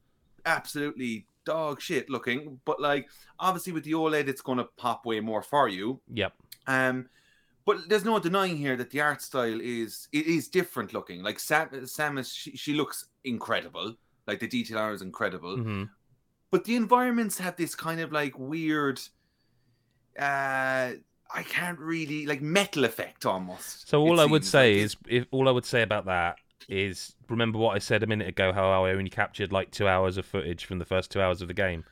absolutely 0.47 1.26
dog 1.47 1.81
shit 1.81 2.11
looking, 2.11 2.61
but 2.67 2.79
like 2.79 3.09
obviously 3.38 3.73
with 3.73 3.85
the 3.85 3.93
OLED, 3.93 4.29
it's 4.29 4.43
going 4.43 4.59
to 4.59 4.69
pop 4.76 5.07
way 5.07 5.21
more 5.21 5.43
for 5.43 5.69
you. 5.69 6.00
Yep. 6.12 6.35
Um, 6.67 7.09
but 7.65 7.88
there's 7.88 8.05
no 8.05 8.19
denying 8.19 8.59
here 8.59 8.76
that 8.76 8.91
the 8.91 9.00
art 9.00 9.23
style 9.23 9.61
is 9.61 10.09
it 10.12 10.26
is 10.26 10.49
different 10.49 10.93
looking. 10.93 11.23
Like 11.23 11.41
Sam, 11.41 11.69
Samus, 11.71 12.33
she, 12.33 12.57
she 12.57 12.75
looks 12.75 13.07
incredible. 13.25 13.95
Like 14.26 14.41
the 14.41 14.49
detail 14.49 14.79
art 14.79 14.95
is 14.95 15.03
incredible. 15.03 15.57
hmm 15.57 15.85
But 16.50 16.65
the 16.65 16.76
environments 16.76 17.38
have 17.38 17.57
this 17.57 17.75
kind 17.75 18.00
of 18.00 18.12
like 18.12 18.38
weird. 18.38 19.00
Uh, 20.19 20.93
I 21.35 21.43
can't 21.43 21.79
really 21.79 22.26
like 22.26 22.41
metal 22.41 22.85
effect 22.85 23.26
almost. 23.26 23.88
So 23.88 24.00
all 24.00 24.21
I 24.21 24.26
would 24.26 24.45
say 24.45 24.75
like. 24.75 24.85
is, 24.85 24.97
if 25.09 25.26
all 25.31 25.49
I 25.49 25.53
would 25.53 25.67
say 25.67 25.83
about 25.83 26.07
that 26.07 26.37
is, 26.68 27.14
remember 27.28 27.58
what 27.58 27.76
I 27.76 27.78
said 27.78 28.02
a 28.02 28.06
minute 28.06 28.28
ago, 28.28 28.52
how 28.52 28.84
I 28.84 28.90
only 28.92 29.10
captured 29.10 29.52
like 29.52 29.70
two 29.70 29.88
hours 29.88 30.16
of 30.16 30.26
footage 30.26 30.64
from 30.64 30.78
the 30.78 30.84
first 30.84 31.10
two 31.10 31.20
hours 31.20 31.42
of 31.42 31.48
the 31.48 31.54
game, 31.54 31.84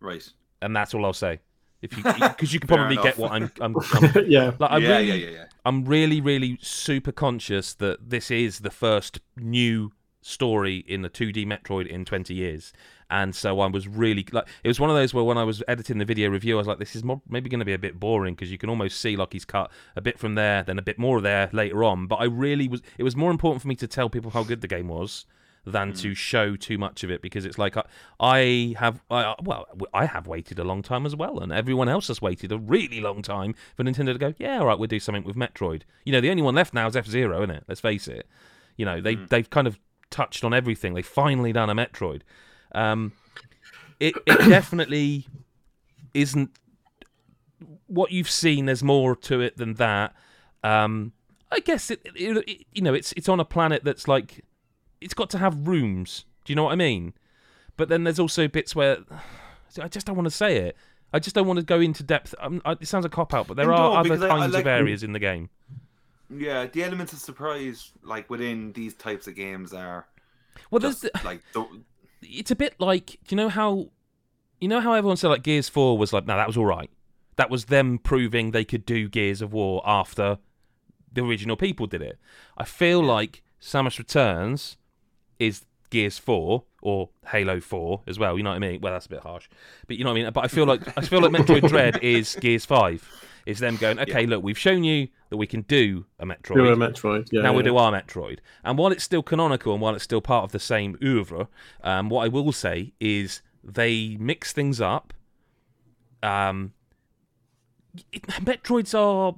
right. 0.00 0.26
and 0.60 0.74
that's 0.74 0.94
all 0.94 1.04
I'll 1.04 1.12
say. 1.12 1.40
If 1.82 1.96
you, 1.96 2.02
because 2.20 2.54
you 2.54 2.60
can 2.60 2.68
Fair 2.68 2.78
probably 2.78 2.96
get 2.96 3.18
what 3.18 3.32
I'm, 3.32 3.50
I'm, 3.60 3.76
I'm 3.76 4.12
yeah. 4.26 4.52
like, 4.58 4.70
I 4.70 4.78
yeah, 4.78 4.88
really, 4.88 5.06
yeah, 5.06 5.14
yeah, 5.14 5.30
yeah. 5.30 5.44
I'm 5.64 5.84
really, 5.84 6.20
really 6.20 6.58
super 6.62 7.12
conscious 7.12 7.74
that 7.74 8.10
this 8.10 8.30
is 8.30 8.60
the 8.60 8.70
first 8.70 9.20
new 9.36 9.92
story 10.22 10.84
in 10.86 11.02
the 11.02 11.10
2D 11.10 11.44
Metroid 11.46 11.86
in 11.86 12.04
20 12.04 12.32
years. 12.32 12.72
And 13.12 13.34
so 13.34 13.60
I 13.60 13.66
was 13.66 13.86
really 13.86 14.26
like, 14.32 14.48
it 14.64 14.68
was 14.68 14.80
one 14.80 14.88
of 14.88 14.96
those 14.96 15.12
where 15.12 15.22
when 15.22 15.36
I 15.36 15.44
was 15.44 15.62
editing 15.68 15.98
the 15.98 16.06
video 16.06 16.30
review, 16.30 16.56
I 16.56 16.58
was 16.58 16.66
like, 16.66 16.78
this 16.78 16.96
is 16.96 17.04
more, 17.04 17.20
maybe 17.28 17.50
going 17.50 17.58
to 17.58 17.66
be 17.66 17.74
a 17.74 17.78
bit 17.78 18.00
boring 18.00 18.34
because 18.34 18.50
you 18.50 18.56
can 18.56 18.70
almost 18.70 18.98
see 19.02 19.16
like 19.16 19.34
he's 19.34 19.44
cut 19.44 19.70
a 19.94 20.00
bit 20.00 20.18
from 20.18 20.34
there, 20.34 20.62
then 20.62 20.78
a 20.78 20.82
bit 20.82 20.98
more 20.98 21.20
there 21.20 21.50
later 21.52 21.84
on. 21.84 22.06
But 22.06 22.16
I 22.16 22.24
really 22.24 22.68
was, 22.68 22.80
it 22.96 23.02
was 23.02 23.14
more 23.14 23.30
important 23.30 23.60
for 23.60 23.68
me 23.68 23.74
to 23.76 23.86
tell 23.86 24.08
people 24.08 24.30
how 24.30 24.44
good 24.44 24.62
the 24.62 24.66
game 24.66 24.88
was 24.88 25.26
than 25.66 25.92
to 25.92 26.08
hmm. 26.08 26.14
show 26.14 26.56
too 26.56 26.78
much 26.78 27.04
of 27.04 27.10
it 27.10 27.20
because 27.20 27.44
it's 27.44 27.58
like 27.58 27.76
I, 27.76 27.84
I 28.18 28.74
have 28.78 29.00
I, 29.08 29.22
uh, 29.22 29.34
well 29.44 29.66
I 29.94 30.06
have 30.06 30.26
waited 30.26 30.58
a 30.58 30.64
long 30.64 30.82
time 30.82 31.06
as 31.06 31.14
well 31.14 31.38
and 31.38 31.52
everyone 31.52 31.88
else 31.88 32.08
has 32.08 32.20
waited 32.20 32.50
a 32.50 32.58
really 32.58 33.00
long 33.00 33.22
time 33.22 33.54
for 33.76 33.84
Nintendo 33.84 34.12
to 34.12 34.18
go 34.18 34.34
yeah 34.38 34.58
all 34.58 34.66
right 34.66 34.76
we'll 34.76 34.88
do 34.88 34.98
something 34.98 35.22
with 35.22 35.36
Metroid 35.36 35.82
you 36.04 36.10
know 36.10 36.20
the 36.20 36.30
only 36.30 36.42
one 36.42 36.56
left 36.56 36.74
now 36.74 36.88
is 36.88 36.96
F 36.96 37.06
Zero 37.06 37.42
isn't 37.42 37.54
it 37.54 37.62
let's 37.68 37.80
face 37.80 38.08
it 38.08 38.26
you 38.76 38.84
know 38.84 39.00
they 39.00 39.14
hmm. 39.14 39.26
they've 39.26 39.50
kind 39.50 39.68
of 39.68 39.78
touched 40.12 40.44
on 40.44 40.54
everything. 40.54 40.94
they've 40.94 41.04
finally 41.04 41.52
done 41.52 41.70
a 41.70 41.74
Metroid. 41.74 42.20
Um, 42.74 43.12
it 44.00 44.14
it 44.26 44.38
definitely 44.48 45.26
isn't 46.14 46.50
what 47.86 48.12
you've 48.12 48.30
seen. 48.30 48.66
There's 48.66 48.82
more 48.82 49.14
to 49.16 49.40
it 49.40 49.56
than 49.56 49.74
that. 49.74 50.14
Um, 50.64 51.12
I 51.50 51.60
guess 51.60 51.90
it, 51.90 52.00
it, 52.14 52.36
it, 52.48 52.66
you 52.72 52.82
know, 52.82 52.94
it's 52.94 53.12
it's 53.12 53.28
on 53.28 53.40
a 53.40 53.44
planet 53.44 53.84
that's 53.84 54.08
like, 54.08 54.44
it's 55.00 55.14
got 55.14 55.30
to 55.30 55.38
have 55.38 55.66
rooms. 55.68 56.24
Do 56.44 56.52
you 56.52 56.56
know 56.56 56.64
what 56.64 56.72
I 56.72 56.76
mean? 56.76 57.14
But 57.76 57.88
then 57.88 58.04
there's 58.04 58.18
also 58.18 58.48
bits 58.48 58.74
where 58.74 58.98
I 59.80 59.88
just 59.88 60.06
don't 60.06 60.16
want 60.16 60.26
to 60.26 60.30
say 60.30 60.56
it. 60.58 60.76
I 61.14 61.18
just 61.18 61.34
don't 61.34 61.46
want 61.46 61.58
to 61.58 61.64
go 61.64 61.78
into 61.80 62.02
depth. 62.02 62.34
I, 62.40 62.72
it 62.72 62.88
sounds 62.88 63.04
a 63.04 63.08
cop 63.10 63.34
out, 63.34 63.46
but 63.46 63.56
there 63.56 63.66
No, 63.66 63.72
are 63.74 64.00
other 64.00 64.08
because 64.10 64.22
I- 64.22 64.26
I 64.26 64.38
kinds 64.40 64.54
like- 64.54 64.62
of 64.62 64.66
areas 64.66 65.02
in 65.02 65.12
the 65.12 65.18
game. 65.18 65.50
Yeah, 66.34 66.64
the 66.66 66.82
elements 66.82 67.12
of 67.12 67.18
surprise, 67.18 67.90
like 68.02 68.30
within 68.30 68.72
these 68.72 68.94
types 68.94 69.26
of 69.26 69.34
games, 69.34 69.74
are 69.74 70.06
Well, 70.70 70.80
there's 70.80 71.00
the, 71.00 71.10
like 71.24 71.42
the, 71.52 71.66
it's 72.22 72.50
a 72.50 72.56
bit 72.56 72.74
like 72.78 73.06
do 73.26 73.34
you 73.34 73.36
know 73.36 73.48
how 73.48 73.88
you 74.60 74.68
know 74.68 74.80
how 74.80 74.92
everyone 74.94 75.16
said 75.16 75.28
like 75.28 75.42
Gears 75.42 75.68
Four 75.68 75.98
was 75.98 76.12
like 76.12 76.26
no 76.26 76.36
that 76.36 76.46
was 76.46 76.56
all 76.56 76.66
right. 76.66 76.90
That 77.36 77.50
was 77.50 77.66
them 77.66 77.98
proving 77.98 78.50
they 78.50 78.64
could 78.64 78.84
do 78.84 79.08
Gears 79.08 79.40
of 79.40 79.52
War 79.52 79.82
after 79.84 80.38
the 81.12 81.24
original 81.24 81.56
people 81.56 81.86
did 81.86 82.02
it. 82.02 82.18
I 82.56 82.64
feel 82.64 83.02
like 83.02 83.42
Samus 83.60 83.98
Returns 83.98 84.76
is 85.38 85.64
Gears 85.90 86.18
Four 86.18 86.64
or 86.82 87.10
Halo 87.28 87.60
Four 87.60 88.02
as 88.06 88.18
well. 88.18 88.36
You 88.36 88.42
know 88.42 88.50
what 88.50 88.56
I 88.56 88.60
mean? 88.60 88.80
Well, 88.80 88.92
that's 88.92 89.06
a 89.06 89.10
bit 89.10 89.20
harsh, 89.20 89.48
but 89.86 89.96
you 89.96 90.04
know 90.04 90.10
what 90.10 90.18
I 90.18 90.22
mean. 90.22 90.32
But 90.32 90.44
I 90.44 90.48
feel 90.48 90.66
like 90.66 90.80
I 90.96 91.02
feel 91.02 91.20
like 91.20 91.32
Metroid 91.32 91.68
Dread 91.68 92.02
is 92.02 92.36
Gears 92.36 92.64
Five. 92.64 93.08
It's 93.46 93.60
them 93.60 93.76
going 93.76 93.98
okay. 94.00 94.26
Look, 94.26 94.42
we've 94.42 94.58
shown 94.58 94.84
you 94.84 95.08
that 95.30 95.36
we 95.36 95.46
can 95.46 95.62
do 95.62 96.06
a 96.18 96.26
Metroid. 96.26 96.54
Do 96.54 96.68
a 96.68 96.76
Metroid. 96.76 97.28
Yeah. 97.32 97.42
now 97.42 97.50
yeah. 97.52 97.56
we 97.56 97.62
do 97.62 97.76
our 97.76 97.92
Metroid. 97.92 98.38
And 98.64 98.78
while 98.78 98.92
it's 98.92 99.04
still 99.04 99.22
canonical 99.22 99.72
and 99.72 99.80
while 99.80 99.94
it's 99.94 100.04
still 100.04 100.20
part 100.20 100.44
of 100.44 100.52
the 100.52 100.60
same 100.60 100.96
oeuvre, 101.02 101.48
um, 101.82 102.08
what 102.08 102.24
I 102.24 102.28
will 102.28 102.52
say 102.52 102.92
is 103.00 103.42
they 103.64 104.16
mix 104.18 104.52
things 104.52 104.80
up. 104.80 105.12
Um, 106.22 106.72
it, 108.12 108.22
Metroids 108.26 108.98
are 108.98 109.34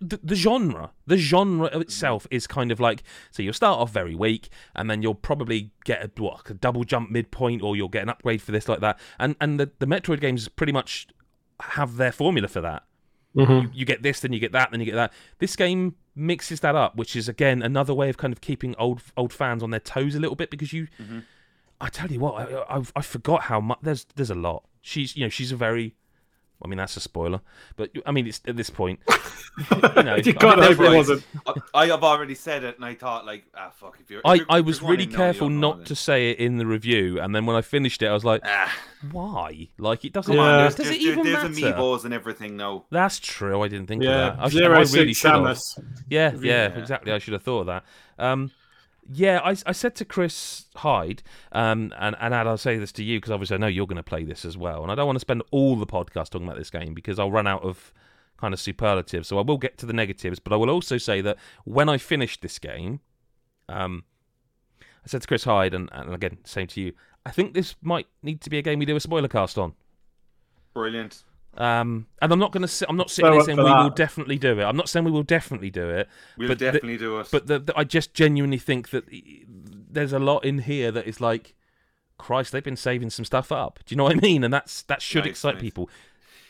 the, 0.00 0.20
the 0.22 0.34
genre. 0.34 0.90
The 1.06 1.16
genre 1.16 1.66
itself 1.78 2.26
is 2.30 2.46
kind 2.46 2.72
of 2.72 2.80
like 2.80 3.02
so. 3.30 3.42
You'll 3.42 3.52
start 3.52 3.78
off 3.78 3.92
very 3.92 4.14
weak, 4.14 4.48
and 4.74 4.90
then 4.90 5.02
you'll 5.02 5.14
probably 5.14 5.70
get 5.84 6.02
a, 6.02 6.22
what, 6.22 6.48
a 6.50 6.54
double 6.54 6.84
jump 6.84 7.10
midpoint, 7.10 7.62
or 7.62 7.76
you'll 7.76 7.88
get 7.88 8.02
an 8.02 8.08
upgrade 8.08 8.42
for 8.42 8.52
this 8.52 8.68
like 8.68 8.80
that. 8.80 8.98
And 9.18 9.36
and 9.40 9.60
the, 9.60 9.70
the 9.78 9.86
Metroid 9.86 10.20
games 10.20 10.48
pretty 10.48 10.72
much 10.72 11.08
have 11.60 11.96
their 11.96 12.12
formula 12.12 12.48
for 12.48 12.60
that 12.60 12.84
Mhm. 13.38 13.70
you 13.72 13.84
get 13.84 14.02
this, 14.02 14.20
then 14.20 14.32
you 14.32 14.40
get 14.40 14.52
that, 14.52 14.70
then 14.70 14.80
you 14.80 14.86
get 14.86 14.94
that. 14.96 15.12
This 15.38 15.54
game 15.56 15.94
mixes 16.14 16.60
that 16.60 16.74
up, 16.74 16.96
which 16.96 17.14
is 17.14 17.28
again 17.28 17.62
another 17.62 17.94
way 17.94 18.08
of 18.08 18.16
kind 18.16 18.32
of 18.32 18.40
keeping 18.40 18.74
old 18.78 19.02
old 19.16 19.32
fans 19.32 19.62
on 19.62 19.70
their 19.70 19.80
toes 19.80 20.14
a 20.14 20.20
little 20.20 20.36
bit 20.36 20.50
because 20.50 20.72
you. 20.72 20.88
I 21.80 21.88
tell 21.88 22.10
you 22.10 22.18
what, 22.18 22.34
I, 22.34 22.76
I 22.78 22.82
I 22.96 23.02
forgot 23.02 23.42
how 23.42 23.60
much 23.60 23.78
there's 23.82 24.04
there's 24.16 24.30
a 24.30 24.34
lot. 24.34 24.64
She's 24.82 25.16
you 25.16 25.24
know 25.24 25.28
she's 25.28 25.52
a 25.52 25.56
very. 25.56 25.94
I 26.62 26.66
mean 26.66 26.78
that's 26.78 26.96
a 26.96 27.00
spoiler, 27.00 27.40
but 27.76 27.90
I 28.04 28.10
mean 28.10 28.26
it's 28.26 28.40
at 28.46 28.56
this 28.56 28.68
point. 28.70 29.00
you 29.70 30.02
know, 30.02 30.16
you 30.24 30.32
I- 30.32 30.36
can't 30.38 30.60
that's 30.60 30.66
hope 30.76 30.80
it 30.80 30.88
right. 30.88 30.96
wasn't. 30.96 31.24
I, 31.46 31.52
I 31.74 31.86
have 31.86 32.02
already 32.02 32.34
said 32.34 32.64
it, 32.64 32.76
and 32.76 32.84
I 32.84 32.94
thought 32.94 33.24
like, 33.26 33.44
ah, 33.56 33.70
fuck. 33.74 33.98
If 34.00 34.10
you're, 34.10 34.20
if 34.20 34.26
I, 34.26 34.34
you're- 34.34 34.46
I 34.50 34.60
was 34.60 34.82
really 34.82 35.06
going 35.06 35.10
in 35.10 35.10
now, 35.10 35.12
you 35.12 35.16
careful 35.32 35.48
don't 35.48 35.60
not 35.60 35.86
to 35.86 35.94
say 35.94 36.30
it 36.30 36.38
in 36.38 36.58
the 36.58 36.66
review, 36.66 37.20
and 37.20 37.34
then 37.34 37.46
when 37.46 37.54
I 37.56 37.62
finished 37.62 38.02
it, 38.02 38.06
I 38.06 38.12
was 38.12 38.24
like, 38.24 38.42
Ah, 38.44 38.74
"Why? 39.12 39.68
Like 39.78 40.04
it 40.04 40.12
doesn't. 40.12 40.32
come 40.34 40.40
on, 40.44 40.50
Yeah. 40.50 40.60
there's, 40.62 40.74
Does 40.74 40.86
there's, 40.86 40.96
it 40.98 41.02
even 41.02 41.24
there's 41.24 41.60
matter? 41.60 41.76
amiibos 41.76 42.04
and 42.04 42.12
everything 42.14 42.56
now. 42.56 42.84
That's 42.90 43.18
true. 43.20 43.62
I 43.62 43.68
didn't 43.68 43.86
think 43.86 44.02
of 44.02 44.08
Yeah. 44.08 44.16
that. 44.30 44.36
I, 44.40 44.48
should, 44.48 44.58
Zero 44.58 44.74
I 44.74 44.82
really 44.82 45.12
should. 45.14 45.30
Samus. 45.30 45.78
Yeah, 46.08 46.32
yeah, 46.34 46.68
Yeah. 46.72 46.78
exactly. 46.78 47.12
I 47.12 47.18
should 47.18 47.34
have 47.34 47.42
thought 47.42 47.60
of 47.60 47.66
that. 47.66 47.84
Um, 48.18 48.50
yeah, 49.10 49.40
I, 49.42 49.56
I 49.66 49.72
said 49.72 49.94
to 49.96 50.04
Chris 50.04 50.66
Hyde, 50.76 51.22
um, 51.52 51.92
and, 51.98 52.14
and 52.20 52.34
Ad, 52.34 52.46
I'll 52.46 52.58
say 52.58 52.78
this 52.78 52.92
to 52.92 53.02
you 53.02 53.18
because 53.18 53.30
obviously 53.30 53.54
I 53.54 53.58
know 53.58 53.66
you're 53.66 53.86
going 53.86 53.96
to 53.96 54.02
play 54.02 54.24
this 54.24 54.44
as 54.44 54.56
well. 54.56 54.82
And 54.82 54.92
I 54.92 54.94
don't 54.94 55.06
want 55.06 55.16
to 55.16 55.20
spend 55.20 55.42
all 55.50 55.76
the 55.76 55.86
podcast 55.86 56.30
talking 56.30 56.46
about 56.46 56.58
this 56.58 56.70
game 56.70 56.92
because 56.92 57.18
I'll 57.18 57.30
run 57.30 57.46
out 57.46 57.62
of 57.62 57.92
kind 58.36 58.52
of 58.52 58.60
superlatives. 58.60 59.28
So 59.28 59.38
I 59.38 59.42
will 59.42 59.56
get 59.56 59.78
to 59.78 59.86
the 59.86 59.92
negatives, 59.94 60.38
but 60.38 60.52
I 60.52 60.56
will 60.56 60.70
also 60.70 60.98
say 60.98 61.20
that 61.22 61.38
when 61.64 61.88
I 61.88 61.96
finished 61.96 62.42
this 62.42 62.58
game, 62.58 63.00
um, 63.68 64.04
I 64.80 65.06
said 65.06 65.22
to 65.22 65.28
Chris 65.28 65.44
Hyde, 65.44 65.72
and, 65.72 65.88
and 65.92 66.12
again, 66.12 66.38
same 66.44 66.66
to 66.68 66.80
you, 66.80 66.92
I 67.24 67.30
think 67.30 67.54
this 67.54 67.76
might 67.80 68.06
need 68.22 68.42
to 68.42 68.50
be 68.50 68.58
a 68.58 68.62
game 68.62 68.78
we 68.78 68.84
do 68.84 68.96
a 68.96 69.00
spoiler 69.00 69.28
cast 69.28 69.56
on. 69.58 69.72
Brilliant. 70.74 71.24
Um, 71.58 72.06
and 72.22 72.32
I'm 72.32 72.38
not 72.38 72.52
going 72.52 72.66
to. 72.66 72.86
I'm 72.88 72.96
not 72.96 73.10
sitting 73.10 73.30
So 73.30 73.34
there 73.34 73.44
saying 73.44 73.58
for 73.58 73.64
we 73.64 73.70
will 73.72 73.90
definitely 73.90 74.38
do 74.38 74.58
it. 74.60 74.62
I'm 74.62 74.76
not 74.76 74.88
saying 74.88 75.04
we 75.04 75.10
will 75.10 75.24
definitely 75.24 75.70
do 75.70 75.90
it. 75.90 76.08
We'll 76.36 76.48
But 76.48 76.58
the- 76.60 76.64
definitely 76.66 76.96
do 76.98 77.18
it. 77.18 77.28
But 77.32 77.46
the, 77.48 77.58
the, 77.58 77.76
I 77.76 77.84
just 77.84 78.14
genuinely 78.14 78.58
think 78.58 78.90
that 78.90 79.04
there's 79.90 80.12
a 80.12 80.18
lot 80.20 80.44
in 80.44 80.60
here 80.60 80.90
that 80.92 81.06
is 81.06 81.20
like, 81.20 81.54
Christ, 82.16 82.52
they've 82.52 82.62
been 82.62 82.76
saving 82.76 83.10
some 83.10 83.24
stuff 83.24 83.50
up. 83.52 83.80
Do 83.84 83.92
you 83.92 83.96
know 83.96 84.04
what 84.04 84.16
I 84.16 84.20
mean? 84.20 84.44
And 84.44 84.54
that's 84.54 84.82
that 84.82 85.02
should 85.02 85.24
Nice, 85.24 85.30
excite 85.32 85.54
nice. 85.54 85.62
people. 85.62 85.90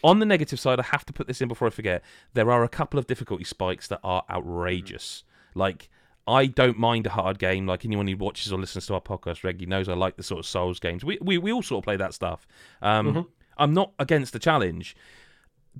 On 0.05 0.18
the 0.21 0.27
negative 0.27 0.61
side, 0.61 0.79
I 0.79 0.85
have 0.85 1.05
to 1.07 1.12
put 1.12 1.27
this 1.27 1.40
in 1.40 1.49
before 1.49 1.66
I 1.68 1.71
forget. 1.71 2.05
There 2.35 2.51
are 2.51 2.62
a 2.62 2.68
couple 2.68 2.99
of 2.99 3.07
difficulty 3.07 3.44
spikes 3.44 3.88
that 3.88 4.01
are 4.05 4.25
outrageous. 4.31 5.25
Like 5.55 5.88
I 6.27 6.47
don't 6.47 6.79
mind 6.79 7.07
a 7.07 7.11
hard 7.11 7.38
game. 7.38 7.66
Like 7.66 7.85
anyone 7.85 8.07
who 8.07 8.16
watches 8.16 8.53
or 8.53 8.59
listens 8.59 8.87
to 8.87 8.94
our 8.94 9.01
podcast 9.01 9.42
regularly 9.42 9.66
knows 9.66 9.88
I 9.88 9.94
like 9.94 10.16
the 10.16 10.23
sort 10.23 10.38
of 10.40 10.47
Souls 10.47 10.79
games. 10.79 11.03
We 11.05 11.18
we, 11.23 11.38
we 11.38 11.51
all 11.53 11.62
sort 11.62 11.81
of 11.83 11.85
play 11.85 11.97
that 11.97 12.12
stuff. 12.14 12.47
Um, 12.83 13.27
I'm 13.59 13.75
not 13.75 13.92
against 13.99 14.33
the 14.33 14.38
challenge, 14.38 14.97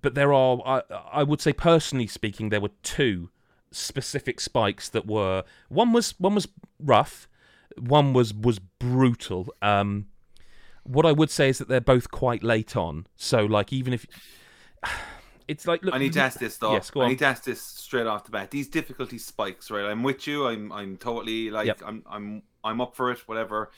but 0.01 0.15
there 0.15 0.33
are. 0.33 0.61
I, 0.65 0.83
I 1.13 1.23
would 1.23 1.41
say 1.41 1.53
personally 1.53 2.07
speaking, 2.07 2.49
there 2.49 2.61
were 2.61 2.71
two 2.83 3.31
specific 3.71 4.41
spikes 4.41 4.89
that 4.89 5.07
were 5.07 5.45
one 5.69 5.93
was 5.93 6.15
one 6.19 6.35
was 6.35 6.49
rough, 6.81 7.29
one 7.79 8.13
was 8.13 8.35
was 8.35 8.59
brutal. 8.59 9.53
Um, 9.63 10.07
what 10.85 11.05
I 11.05 11.13
would 11.13 11.31
say 11.31 11.51
is 11.51 11.59
that 11.59 11.69
they're 11.69 11.81
both 11.81 12.11
quite 12.11 12.43
late 12.43 12.77
on. 12.77 13.07
So 13.17 13.45
like 13.45 13.73
even 13.73 13.93
if 13.93 14.07
it's 15.49 15.67
like 15.67 15.83
look, 15.83 15.95
I 15.95 15.99
need 15.99 16.15
to 16.15 16.21
ask 16.21 16.39
this 16.39 16.57
though. 16.57 16.73
Yes, 16.73 16.91
go 16.91 17.03
I 17.03 17.09
need 17.09 17.19
to 17.21 17.27
ask 17.27 17.45
this 17.45 17.61
straight 17.61 18.07
off 18.07 18.25
the 18.25 18.31
bat. 18.31 18.51
These 18.51 18.69
difficulty 18.69 19.19
spikes, 19.19 19.71
right? 19.71 19.85
I'm 19.85 20.03
with 20.03 20.27
you. 20.27 20.47
I'm 20.47 20.73
I'm 20.73 20.97
totally 20.97 21.51
like 21.51 21.67
Yep. 21.67 21.83
I'm 21.85 22.03
I'm 22.09 22.43
I'm 22.65 22.81
up 22.81 22.97
for 22.97 23.11
it. 23.11 23.27
Whatever. 23.29 23.71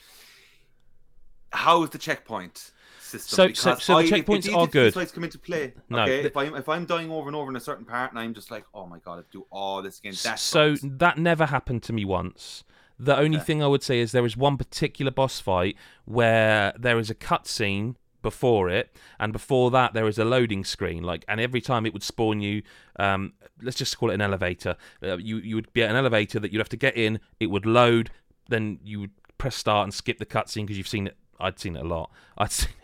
How 1.53 1.83
is 1.83 1.89
the 1.89 1.97
checkpoint 1.97 2.71
system? 3.11 3.53
So- 3.53 3.53
so- 3.53 3.79
so 3.79 3.93
the 3.93 3.99
I- 3.99 4.09
checkpoints 4.09 4.55
are 4.55 4.67
good. 4.67 4.93
Spikes 4.93 5.11
come 5.11 5.23
into 5.23 5.39
play. 5.39 5.73
No, 5.89 6.01
okay. 6.03 6.21
the- 6.21 6.27
if 6.27 6.37
I'm 6.37 6.55
if 6.55 6.67
I'm 6.69 6.85
dying 6.85 7.11
over 7.11 7.27
and 7.29 7.35
over 7.35 7.49
in 7.49 7.55
a 7.55 7.59
certain 7.59 7.85
part, 7.85 8.11
and 8.11 8.19
I'm 8.19 8.33
just 8.33 8.49
like, 8.51 8.65
oh 8.73 8.85
my 8.85 8.99
god, 8.99 9.19
I 9.19 9.23
do 9.31 9.45
all 9.51 9.81
this 9.81 9.99
again. 9.99 10.13
That 10.23 10.39
so 10.39 10.75
sucks. 10.75 10.93
that 10.97 11.17
never 11.17 11.45
happened 11.47 11.83
to 11.83 11.93
me 11.93 12.05
once. 12.05 12.63
The 12.99 13.17
only 13.17 13.37
Okay. 13.37 13.45
thing 13.45 13.63
I 13.63 13.67
would 13.67 13.81
say 13.83 13.99
is 13.99 14.11
there 14.11 14.25
is 14.25 14.37
one 14.37 14.57
particular 14.57 15.11
boss 15.11 15.39
fight 15.39 15.75
where 16.05 16.73
there 16.77 16.99
is 16.99 17.09
a 17.09 17.15
cutscene 17.15 17.95
before 18.21 18.69
it, 18.69 18.95
and 19.19 19.33
before 19.33 19.71
that 19.71 19.93
there 19.93 20.07
is 20.07 20.19
a 20.19 20.25
loading 20.25 20.63
screen. 20.63 21.01
Like, 21.03 21.25
and 21.27 21.39
every 21.41 21.61
time 21.61 21.87
it 21.87 21.93
would 21.93 22.03
spawn 22.03 22.41
you, 22.41 22.61
um, 22.99 23.33
let's 23.61 23.77
just 23.77 23.97
call 23.97 24.11
it 24.11 24.13
an 24.13 24.21
elevator. 24.21 24.75
Uh, 25.01 25.17
you 25.17 25.37
you 25.37 25.55
would 25.55 25.73
be 25.73 25.81
at 25.81 25.89
an 25.89 25.95
elevator 25.95 26.39
that 26.39 26.51
you'd 26.53 26.59
have 26.59 26.69
to 26.69 26.77
get 26.77 26.95
in. 26.95 27.19
It 27.39 27.47
would 27.47 27.65
load, 27.65 28.11
then 28.49 28.79
you 28.83 28.99
would 28.99 29.11
press 29.39 29.55
start 29.55 29.85
and 29.85 29.93
skip 29.93 30.19
the 30.19 30.25
cutscene 30.25 30.63
because 30.67 30.77
you've 30.77 30.87
seen 30.87 31.07
it. 31.07 31.17
I'd 31.39 31.57
seen 31.57 31.75
it 31.75 31.83
a 31.83 31.87
lot. 31.87 32.11
I'd 32.37 32.51
seen 32.51 32.69
it 32.69 32.75
a 32.75 32.75
lot. 32.75 32.80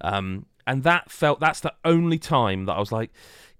Um, 0.00 0.46
and 0.66 0.82
that 0.82 1.10
felt 1.10 1.40
that's 1.40 1.60
the 1.60 1.74
only 1.84 2.18
time 2.18 2.64
that 2.66 2.72
I 2.72 2.78
was 2.80 2.92
like, 2.92 3.10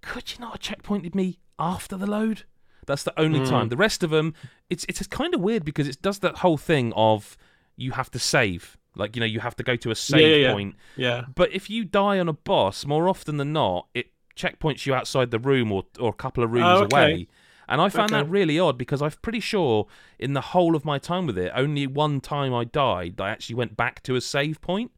could 0.03 0.33
you 0.33 0.39
not 0.41 0.53
have 0.53 0.61
checkpointed 0.79 1.15
me 1.15 1.39
after 1.59 1.97
the 1.97 2.07
load? 2.07 2.45
That's 2.87 3.03
the 3.05 3.19
only 3.19 3.41
Mm. 3.41 3.49
time. 3.49 3.69
The 3.71 3.77
rest 3.77 4.03
of 4.03 4.11
them, 4.11 4.35
it's 4.69 4.85
it's 4.89 5.07
kind 5.07 5.35
of 5.35 5.41
weird 5.41 5.65
because 5.65 5.89
it 5.89 6.03
does 6.03 6.19
that 6.21 6.39
whole 6.39 6.57
thing 6.59 6.93
of 6.95 7.37
you 7.77 7.93
have 7.93 8.11
to 8.11 8.19
save, 8.19 8.77
like 8.95 9.17
you 9.17 9.21
know 9.21 9.27
you 9.27 9.41
have 9.41 9.57
to 9.57 9.63
go 9.63 9.75
to 9.77 9.91
a 9.91 9.95
save 9.95 10.21
yeah, 10.21 10.37
yeah. 10.49 10.53
point. 10.53 10.77
Yeah. 10.97 11.25
But 11.35 11.53
if 11.53 11.71
you 11.71 11.85
die 11.85 12.19
on 12.19 12.29
a 12.29 12.35
boss, 12.35 12.85
more 12.85 13.09
often 13.09 13.39
than 13.39 13.53
not, 13.55 13.89
it 13.95 14.13
checkpoints 14.37 14.85
you 14.85 14.95
outside 14.95 15.31
the 15.31 15.39
room 15.39 15.73
or 15.73 15.85
or 15.99 16.11
a 16.11 16.15
couple 16.15 16.45
of 16.45 16.53
rooms 16.53 16.81
Oh, 16.81 16.85
okay. 16.85 16.95
away. 16.95 17.29
And 17.67 17.81
I 17.81 17.89
found 17.89 18.13
that 18.13 18.29
really 18.29 18.59
odd 18.59 18.77
because 18.77 19.01
I'm 19.01 19.13
pretty 19.23 19.41
sure 19.41 19.87
in 20.19 20.35
the 20.35 20.43
whole 20.43 20.77
of 20.77 20.85
my 20.85 20.99
time 20.99 21.25
with 21.27 21.39
it, 21.39 21.51
only 21.55 21.87
one 21.87 22.21
time 22.21 22.53
I 22.53 22.65
died, 22.65 23.19
I 23.19 23.31
actually 23.31 23.55
went 23.57 23.75
back 23.75 24.03
to 24.03 24.17
a 24.17 24.21
save 24.21 24.61
point. 24.61 24.91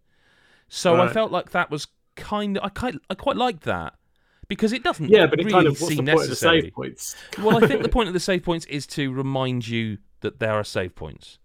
So 0.68 1.00
I 1.00 1.08
felt 1.08 1.30
like 1.32 1.50
that 1.52 1.70
was 1.70 1.86
kind 2.16 2.56
of 2.56 2.64
I 2.64 2.68
quite 2.70 2.94
I 3.10 3.14
quite 3.14 3.36
liked 3.36 3.64
that 3.64 3.94
because 4.48 4.72
it 4.72 4.82
doesn't 4.82 5.08
Yeah, 5.10 5.26
but 5.26 5.38
it 5.40 5.44
really 5.44 5.52
kind 5.52 5.66
of 5.66 5.80
what's 5.80 5.94
seem 5.94 6.04
the 6.06 6.12
point 6.12 6.22
of 6.22 6.28
the 6.28 6.28
necessary. 6.30 6.62
save 6.62 6.72
points? 6.72 7.16
well, 7.38 7.62
I 7.62 7.66
think 7.66 7.82
the 7.82 7.88
point 7.96 8.08
of 8.08 8.14
the 8.14 8.20
save 8.20 8.42
points 8.42 8.64
is 8.66 8.86
to 8.88 9.12
remind 9.12 9.68
you 9.68 9.98
that 10.20 10.38
there 10.40 10.54
are 10.54 10.64
save 10.64 10.94
points, 10.94 11.38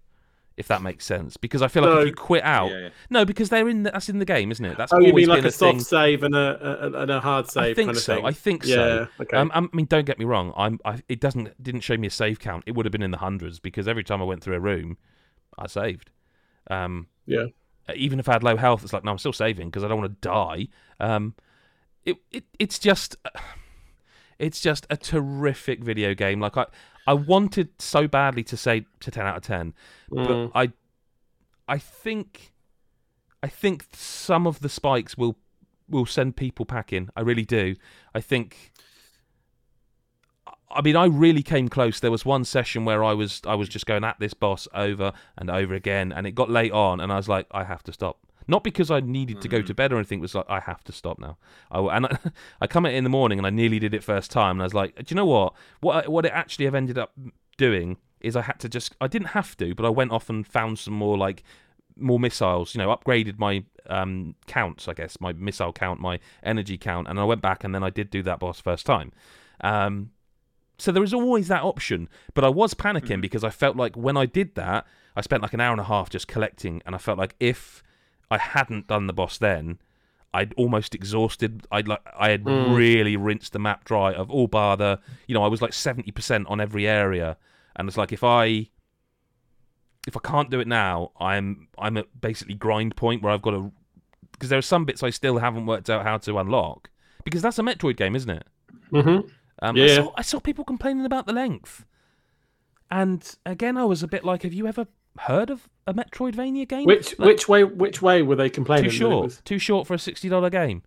if 0.57 0.67
that 0.69 0.81
makes 0.81 1.05
sense. 1.05 1.35
Because 1.37 1.61
I 1.61 1.67
feel 1.67 1.83
like 1.83 1.91
No. 1.93 1.99
if 2.01 2.07
you 2.07 2.13
quit 2.13 2.43
out, 2.43 2.71
Yeah, 2.71 2.77
yeah. 2.79 2.89
no, 3.09 3.25
because 3.25 3.49
they're 3.49 3.67
in 3.67 3.83
the, 3.83 3.91
that's 3.91 4.07
in 4.09 4.19
the 4.19 4.25
game, 4.25 4.51
isn't 4.51 4.63
it? 4.65 4.77
That's 4.77 4.93
Oh, 4.93 4.99
you 4.99 5.13
mean 5.13 5.27
like 5.27 5.43
a 5.43 5.47
a 5.47 5.51
soft 5.51 5.73
thing. 5.77 5.79
save 5.81 6.23
and 6.23 6.33
a, 6.35 6.85
a 6.85 7.01
and 7.01 7.11
a 7.11 7.19
hard 7.19 7.49
save 7.49 7.63
I 7.63 7.73
think 7.73 7.87
kind 7.87 7.97
of 7.97 8.03
so. 8.03 8.15
thing? 8.15 8.25
I 8.25 8.31
think 8.31 8.65
yeah, 8.65 8.75
so. 8.75 9.07
Okay. 9.21 9.37
Um, 9.37 9.51
I 9.53 9.61
mean, 9.73 9.85
don't 9.87 10.05
get 10.05 10.17
me 10.19 10.25
wrong. 10.25 10.53
I'm. 10.55 10.79
I, 10.85 11.01
it 11.09 11.19
doesn't 11.19 11.61
didn't 11.61 11.81
show 11.81 11.97
me 11.97 12.07
a 12.07 12.11
save 12.11 12.39
count. 12.39 12.63
It 12.65 12.75
would 12.75 12.85
have 12.85 12.91
been 12.91 13.03
in 13.03 13.11
the 13.11 13.17
hundreds 13.17 13.59
because 13.59 13.87
every 13.87 14.03
time 14.03 14.21
I 14.21 14.25
went 14.25 14.41
through 14.43 14.55
a 14.55 14.59
room, 14.59 14.97
I 15.57 15.67
saved. 15.67 16.09
Um, 16.69 17.07
yeah. 17.25 17.45
Even 17.95 18.19
if 18.19 18.29
I 18.29 18.33
had 18.33 18.43
low 18.43 18.57
health, 18.57 18.83
it's 18.83 18.93
like 18.93 19.03
no, 19.03 19.11
I'm 19.11 19.17
still 19.17 19.33
saving 19.33 19.69
because 19.69 19.83
I 19.83 19.87
don't 19.87 19.99
want 20.01 20.21
to 20.21 20.27
die. 20.27 20.67
Um, 20.99 21.35
it, 22.05 22.17
it 22.31 22.43
it's 22.59 22.79
just 22.79 23.15
It's 24.39 24.59
just 24.59 24.87
a 24.89 24.97
terrific 24.97 25.83
video 25.83 26.15
game. 26.15 26.39
Like 26.39 26.57
I, 26.57 26.65
I 27.05 27.13
wanted 27.13 27.69
so 27.79 28.07
badly 28.07 28.43
to 28.45 28.57
say 28.57 28.87
to 29.01 29.11
ten 29.11 29.25
out 29.27 29.37
of 29.37 29.43
ten, 29.43 29.73
Mm. 30.11 30.51
but 30.51 30.59
I, 30.59 30.71
I 31.67 31.77
think, 31.77 32.51
I 33.43 33.47
think 33.47 33.85
some 33.93 34.47
of 34.47 34.61
the 34.61 34.67
spikes 34.69 35.15
will 35.15 35.37
will 35.87 36.07
send 36.07 36.37
people 36.37 36.65
packing. 36.65 37.09
I 37.15 37.21
really 37.21 37.45
do. 37.45 37.75
I 38.15 38.19
think. 38.21 38.71
I 40.73 40.81
mean, 40.81 40.95
I 40.95 41.05
really 41.05 41.43
came 41.43 41.69
close. 41.69 41.99
There 41.99 42.11
was 42.11 42.25
one 42.25 42.45
session 42.45 42.85
where 42.85 43.03
I 43.03 43.13
was 43.13 43.41
I 43.45 43.55
was 43.55 43.69
just 43.69 43.85
going 43.85 44.03
at 44.03 44.19
this 44.19 44.33
boss 44.33 44.67
over 44.73 45.13
and 45.37 45.49
over 45.49 45.73
again, 45.73 46.11
and 46.11 46.25
it 46.27 46.31
got 46.31 46.49
late 46.49 46.71
on, 46.71 46.99
and 46.99 47.11
I 47.11 47.17
was 47.17 47.29
like, 47.29 47.47
I 47.51 47.63
have 47.63 47.83
to 47.83 47.93
stop. 47.93 48.19
Not 48.47 48.63
because 48.63 48.89
I 48.89 48.99
needed 48.99 49.39
to 49.41 49.47
go 49.47 49.61
to 49.61 49.73
bed 49.73 49.93
or 49.93 49.97
anything. 49.97 50.19
It 50.19 50.23
was 50.23 50.35
like 50.35 50.49
I 50.49 50.59
have 50.59 50.83
to 50.85 50.91
stop 50.91 51.19
now. 51.19 51.37
I, 51.69 51.79
and 51.79 52.05
I, 52.07 52.17
I 52.61 52.67
come 52.67 52.85
in 52.85 52.93
in 52.93 53.03
the 53.03 53.09
morning, 53.09 53.37
and 53.37 53.45
I 53.45 53.49
nearly 53.49 53.79
did 53.79 53.93
it 53.93 54.03
first 54.03 54.31
time, 54.31 54.57
and 54.57 54.61
I 54.61 54.65
was 54.65 54.73
like, 54.73 54.95
do 54.95 55.05
you 55.09 55.15
know 55.15 55.25
what? 55.25 55.53
What 55.81 56.09
what 56.09 56.25
it 56.25 56.31
actually 56.33 56.65
have 56.65 56.75
ended 56.75 56.97
up 56.97 57.13
doing 57.57 57.97
is 58.19 58.35
I 58.35 58.41
had 58.41 58.59
to 58.59 58.69
just 58.69 58.95
I 58.99 59.07
didn't 59.07 59.29
have 59.29 59.55
to, 59.57 59.75
but 59.75 59.85
I 59.85 59.89
went 59.89 60.11
off 60.11 60.29
and 60.29 60.45
found 60.45 60.79
some 60.79 60.93
more 60.93 61.17
like 61.17 61.43
more 61.95 62.19
missiles. 62.19 62.75
You 62.75 62.79
know, 62.79 62.95
upgraded 62.95 63.39
my 63.39 63.63
um, 63.87 64.35
counts, 64.47 64.87
I 64.87 64.93
guess, 64.93 65.19
my 65.19 65.33
missile 65.33 65.73
count, 65.73 65.99
my 65.99 66.19
energy 66.43 66.77
count, 66.77 67.07
and 67.07 67.19
I 67.19 67.23
went 67.23 67.41
back 67.41 67.63
and 67.63 67.73
then 67.73 67.83
I 67.83 67.89
did 67.89 68.09
do 68.09 68.23
that 68.23 68.39
boss 68.39 68.59
first 68.59 68.85
time. 68.85 69.11
Um, 69.61 70.11
so 70.81 70.91
there 70.91 71.03
is 71.03 71.13
always 71.13 71.47
that 71.49 71.63
option, 71.63 72.09
but 72.33 72.43
I 72.43 72.49
was 72.49 72.73
panicking 72.73 73.21
because 73.21 73.43
I 73.43 73.49
felt 73.49 73.75
like 73.77 73.95
when 73.95 74.17
I 74.17 74.25
did 74.25 74.55
that, 74.55 74.85
I 75.15 75.21
spent 75.21 75.41
like 75.43 75.53
an 75.53 75.61
hour 75.61 75.71
and 75.71 75.81
a 75.81 75.85
half 75.85 76.09
just 76.09 76.27
collecting, 76.27 76.81
and 76.85 76.95
I 76.95 76.97
felt 76.97 77.17
like 77.17 77.35
if 77.39 77.83
I 78.29 78.37
hadn't 78.37 78.87
done 78.87 79.07
the 79.07 79.13
boss 79.13 79.37
then, 79.37 79.79
I'd 80.33 80.53
almost 80.55 80.95
exhausted. 80.95 81.67
I'd 81.71 81.87
like 81.87 82.01
I 82.17 82.29
had 82.29 82.45
Mm. 82.45 82.75
really 82.75 83.17
rinsed 83.17 83.51
the 83.53 83.59
map 83.59 83.83
dry 83.83 84.13
of 84.13 84.31
all 84.31 84.47
bar 84.47 84.77
the. 84.77 84.99
You 85.27 85.33
know, 85.35 85.43
I 85.43 85.47
was 85.47 85.61
like 85.61 85.73
seventy 85.73 86.11
percent 86.11 86.47
on 86.47 86.61
every 86.61 86.87
area, 86.87 87.37
and 87.75 87.87
it's 87.87 87.97
like 87.97 88.11
if 88.13 88.23
I 88.23 88.69
if 90.07 90.17
I 90.17 90.19
can't 90.23 90.49
do 90.49 90.59
it 90.59 90.67
now, 90.67 91.11
I'm 91.19 91.67
I'm 91.77 91.97
at 91.97 92.07
basically 92.21 92.55
grind 92.55 92.95
point 92.95 93.21
where 93.21 93.31
I've 93.33 93.41
got 93.41 93.51
to 93.51 93.71
because 94.31 94.49
there 94.49 94.57
are 94.59 94.63
some 94.63 94.85
bits 94.85 95.03
I 95.03 95.09
still 95.11 95.37
haven't 95.37 95.65
worked 95.65 95.89
out 95.89 96.03
how 96.03 96.17
to 96.19 96.39
unlock 96.39 96.89
because 97.23 97.41
that's 97.41 97.59
a 97.59 97.61
Metroid 97.61 97.97
game, 97.97 98.15
isn't 98.15 98.29
it? 98.29 98.47
Mhm. 98.91 99.29
Um, 99.61 99.75
I, 99.75 99.79
Yeah. 99.79 99.95
saw, 99.95 100.11
I 100.17 100.21
saw 100.23 100.39
people 100.39 100.63
complaining 100.63 101.05
about 101.05 101.25
the 101.27 101.33
length, 101.33 101.85
and 102.89 103.23
again, 103.45 103.77
I 103.77 103.85
was 103.85 104.01
a 104.03 104.07
bit 104.07 104.23
like, 104.25 104.41
"Have 104.43 104.53
you 104.53 104.65
ever 104.67 104.87
heard 105.19 105.49
of 105.49 105.69
a 105.85 105.93
Metroidvania 105.93 106.67
game? 106.67 106.85
Which 106.85 107.17
Like, 107.19 107.27
which 107.27 107.47
way 107.47 107.63
which 107.63 108.01
way 108.01 108.21
were 108.23 108.35
they 108.35 108.49
complaining? 108.49 108.89
too 108.89 108.95
short? 108.97 109.23
was- 109.25 109.41
Too 109.45 109.59
short 109.59 109.85
for 109.87 109.93
a 109.93 109.99
sixty 109.99 110.29
dollar 110.29 110.49
game." 110.49 110.83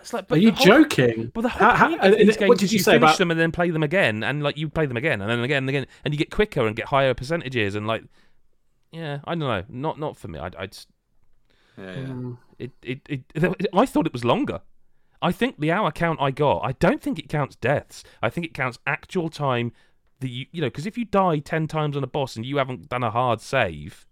It's 0.00 0.12
like, 0.12 0.26
but 0.26 0.38
Are 0.38 0.40
you 0.40 0.50
whole- 0.50 0.66
joking? 0.66 1.30
But 1.32 1.42
the 1.42 1.48
whole 1.50 1.68
How- 1.68 1.76
how- 1.76 1.88
point 1.96 2.16
these 2.18 2.36
games 2.36 2.48
what 2.48 2.58
did 2.58 2.72
you 2.72 2.78
you 2.78 2.82
say 2.82 2.92
finish 2.92 3.02
about- 3.10 3.18
them 3.18 3.30
and 3.30 3.38
then 3.38 3.52
play 3.52 3.70
them 3.70 3.84
again, 3.84 4.24
and 4.24 4.42
like 4.42 4.56
you 4.56 4.68
play 4.68 4.86
them 4.86 4.96
again 4.96 5.20
and 5.20 5.30
then 5.30 5.38
again 5.44 5.58
and 5.58 5.68
again, 5.68 5.86
and 6.04 6.12
you 6.12 6.18
get 6.18 6.30
quicker 6.30 6.66
and 6.66 6.74
get 6.74 6.86
higher 6.86 7.14
percentages, 7.14 7.76
and 7.76 7.86
like, 7.86 8.02
yeah, 8.90 9.20
I 9.24 9.36
don't 9.36 9.40
know, 9.40 9.62
not 9.68 10.00
not 10.00 10.16
for 10.16 10.26
me. 10.26 10.40
I 10.40 10.50
I 10.58 10.66
just 10.66 10.88
Yeah, 11.78 11.84
yeah. 11.84 12.06
Mm. 12.06 12.38
it, 12.58 12.72
it, 12.82 13.00
it, 13.08 13.68
I 13.72 13.86
thought 13.86 14.06
it 14.06 14.12
was 14.12 14.24
longer. 14.24 14.60
I 15.22 15.32
think 15.32 15.58
the 15.60 15.70
hour 15.70 15.90
count 15.92 16.20
I 16.20 16.30
got, 16.32 16.58
I 16.64 16.72
don't 16.72 17.00
think 17.00 17.18
it 17.18 17.28
counts 17.28 17.56
deaths. 17.56 18.02
I 18.22 18.28
think 18.28 18.44
it 18.46 18.54
counts 18.54 18.78
actual 18.86 19.30
time 19.30 19.72
that 20.20 20.28
you, 20.28 20.46
you 20.52 20.60
know, 20.60 20.66
because 20.68 20.86
if 20.86 20.98
you 20.98 21.04
die 21.04 21.38
10 21.38 21.66
times 21.68 21.96
on 21.96 22.02
a 22.04 22.06
boss 22.08 22.36
and 22.36 22.44
you 22.44 22.56
haven't 22.58 22.88
done 22.88 23.02
a 23.02 23.10
hard 23.10 23.40
save, 23.40 24.06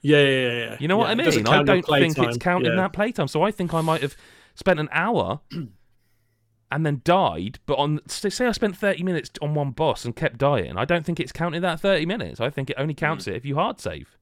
Yeah, 0.00 0.18
yeah, 0.22 0.28
yeah, 0.28 0.52
yeah. 0.52 0.76
you 0.80 0.88
know 0.88 0.96
what 0.96 1.06
Yeah, 1.06 1.24
I 1.24 1.30
mean? 1.30 1.46
I 1.46 1.62
don't 1.62 1.66
think 1.66 1.86
playtime. 1.86 2.28
it's 2.28 2.38
counting 2.38 2.70
Yeah. 2.72 2.76
that 2.76 2.92
playtime. 2.92 3.28
So 3.28 3.42
I 3.42 3.50
think 3.50 3.74
I 3.74 3.80
might 3.80 4.02
have 4.02 4.16
spent 4.54 4.80
an 4.80 4.88
hour 4.92 5.40
and 6.72 6.86
then 6.86 7.00
died, 7.04 7.58
but 7.66 7.78
on, 7.78 8.00
say 8.06 8.30
say 8.30 8.46
I 8.46 8.52
spent 8.52 8.76
30 8.76 9.02
minutes 9.02 9.30
on 9.42 9.54
one 9.54 9.72
boss 9.72 10.04
and 10.04 10.14
kept 10.14 10.38
dying, 10.38 10.76
I 10.76 10.84
don't 10.84 11.04
think 11.04 11.18
it's 11.18 11.32
counting 11.32 11.62
that 11.62 11.80
30 11.80 12.06
minutes. 12.06 12.40
I 12.40 12.50
think 12.50 12.70
it 12.70 12.76
only 12.78 12.94
counts 12.94 13.26
it 13.26 13.34
if 13.34 13.44
you 13.44 13.56
hard 13.56 13.80
save. 13.80 14.16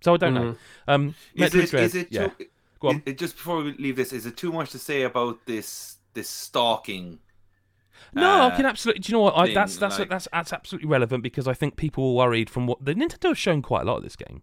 So 0.00 0.14
I 0.14 0.16
don't 0.18 0.34
know. 0.34 0.56
Um, 0.86 1.14
Is 1.34 1.52
Metroid 1.52 1.72
it, 1.74 1.94
it 1.94 2.08
yeah. 2.10 2.28
too, 2.28 2.46
Go 2.84 2.88
on. 2.90 2.96
it- 2.96 3.10
it- 3.10 3.18
just 3.18 3.36
before 3.36 3.62
we 3.62 3.72
leave 3.78 3.96
this, 3.96 4.12
is 4.12 4.26
it 4.26 4.36
too 4.36 4.52
much 4.52 4.70
to 4.70 4.78
say 4.78 5.02
about 5.02 5.44
this 5.46 5.96
this 6.14 6.28
stalking? 6.28 7.18
No, 8.12 8.22
I 8.30 8.46
uh, 8.46 8.56
can 8.56 8.66
absolutely. 8.66 9.00
Do 9.00 9.10
you 9.10 9.18
know 9.18 9.22
what? 9.22 9.36
I, 9.36 9.46
thing, 9.46 9.54
that's 9.54 9.76
that's 9.76 9.98
like- 9.98 10.08
that's 10.08 10.28
that's 10.32 10.52
absolutely 10.52 10.88
relevant 10.88 11.22
because 11.22 11.48
I 11.48 11.54
think 11.54 11.76
people 11.76 12.14
were 12.14 12.24
worried 12.24 12.48
from 12.48 12.66
what 12.66 12.84
the 12.84 12.94
Nintendo 12.94 13.28
has 13.30 13.38
shown 13.38 13.62
quite 13.62 13.82
a 13.82 13.84
lot 13.84 13.96
of 13.96 14.02
this 14.04 14.16
game. 14.16 14.42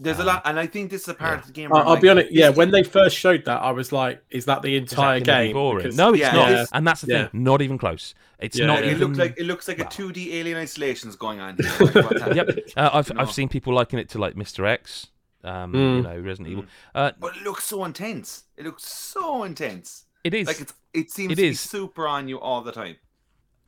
There's 0.00 0.18
a 0.18 0.24
lot, 0.24 0.42
and 0.46 0.58
I 0.58 0.66
think 0.66 0.90
this 0.90 1.02
is 1.02 1.08
a 1.08 1.14
part 1.14 1.34
yeah. 1.34 1.38
of 1.40 1.46
the 1.46 1.52
game. 1.52 1.70
where 1.70 1.80
I'll, 1.80 1.90
I'm 1.90 1.94
I'll 1.96 2.00
be 2.00 2.08
honest. 2.08 2.32
Yeah, 2.32 2.48
when 2.48 2.72
they 2.72 2.82
first 2.82 3.16
showed 3.16 3.44
that, 3.44 3.62
I 3.62 3.70
was 3.70 3.92
like, 3.92 4.20
"Is 4.30 4.46
that 4.46 4.62
the 4.62 4.74
Is 4.74 4.90
that 4.90 4.92
entire 4.92 5.20
game?" 5.20 5.52
boring? 5.52 5.84
Because- 5.84 5.96
No, 5.96 6.10
it's 6.10 6.20
Yeah, 6.20 6.32
not, 6.32 6.50
yeah. 6.50 6.64
and 6.72 6.84
that's 6.86 7.02
the 7.02 7.12
Yeah. 7.12 7.28
thing. 7.28 7.44
Not 7.44 7.62
even 7.62 7.78
close. 7.78 8.14
It's 8.40 8.58
Yeah, 8.58 8.66
not 8.66 8.80
it 8.82 8.86
even. 8.86 8.98
looks 9.08 9.18
like 9.18 9.34
it 9.38 9.44
looks 9.44 9.68
like 9.68 9.78
a 9.78 9.84
2D 9.84 10.32
Alien 10.34 10.58
Isolation's 10.58 11.14
going 11.14 11.38
on. 11.38 11.56
Here. 11.56 11.92
Like. 12.02 12.34
Yep, 12.34 12.48
uh, 12.76 12.90
I've 12.92 13.14
No. 13.14 13.20
I've 13.20 13.30
seen 13.32 13.48
people 13.48 13.74
liken 13.74 14.00
it 14.00 14.08
to 14.10 14.18
like 14.18 14.34
Mr 14.34 14.66
X, 14.66 15.08
um, 15.44 15.74
you 15.74 15.80
Mm. 15.80 16.02
know, 16.04 16.18
Resident 16.20 16.48
Evil. 16.48 16.64
Uh, 16.94 17.12
But 17.18 17.36
it 17.36 17.42
looks 17.42 17.64
so 17.64 17.84
intense. 17.84 18.44
It 18.56 18.64
looks 18.64 18.84
so 18.84 19.44
intense. 19.44 20.04
it 20.24 20.34
is 20.34 20.46
Like 20.46 20.60
it's 20.60 20.74
it 20.94 21.10
seems 21.10 21.32
It 21.32 21.36
to 21.36 21.42
is. 21.46 21.50
be 21.52 21.68
super 21.68 22.06
on 22.06 22.28
you 22.28 22.38
all 22.40 22.62
the 22.62 22.72
time. 22.72 22.96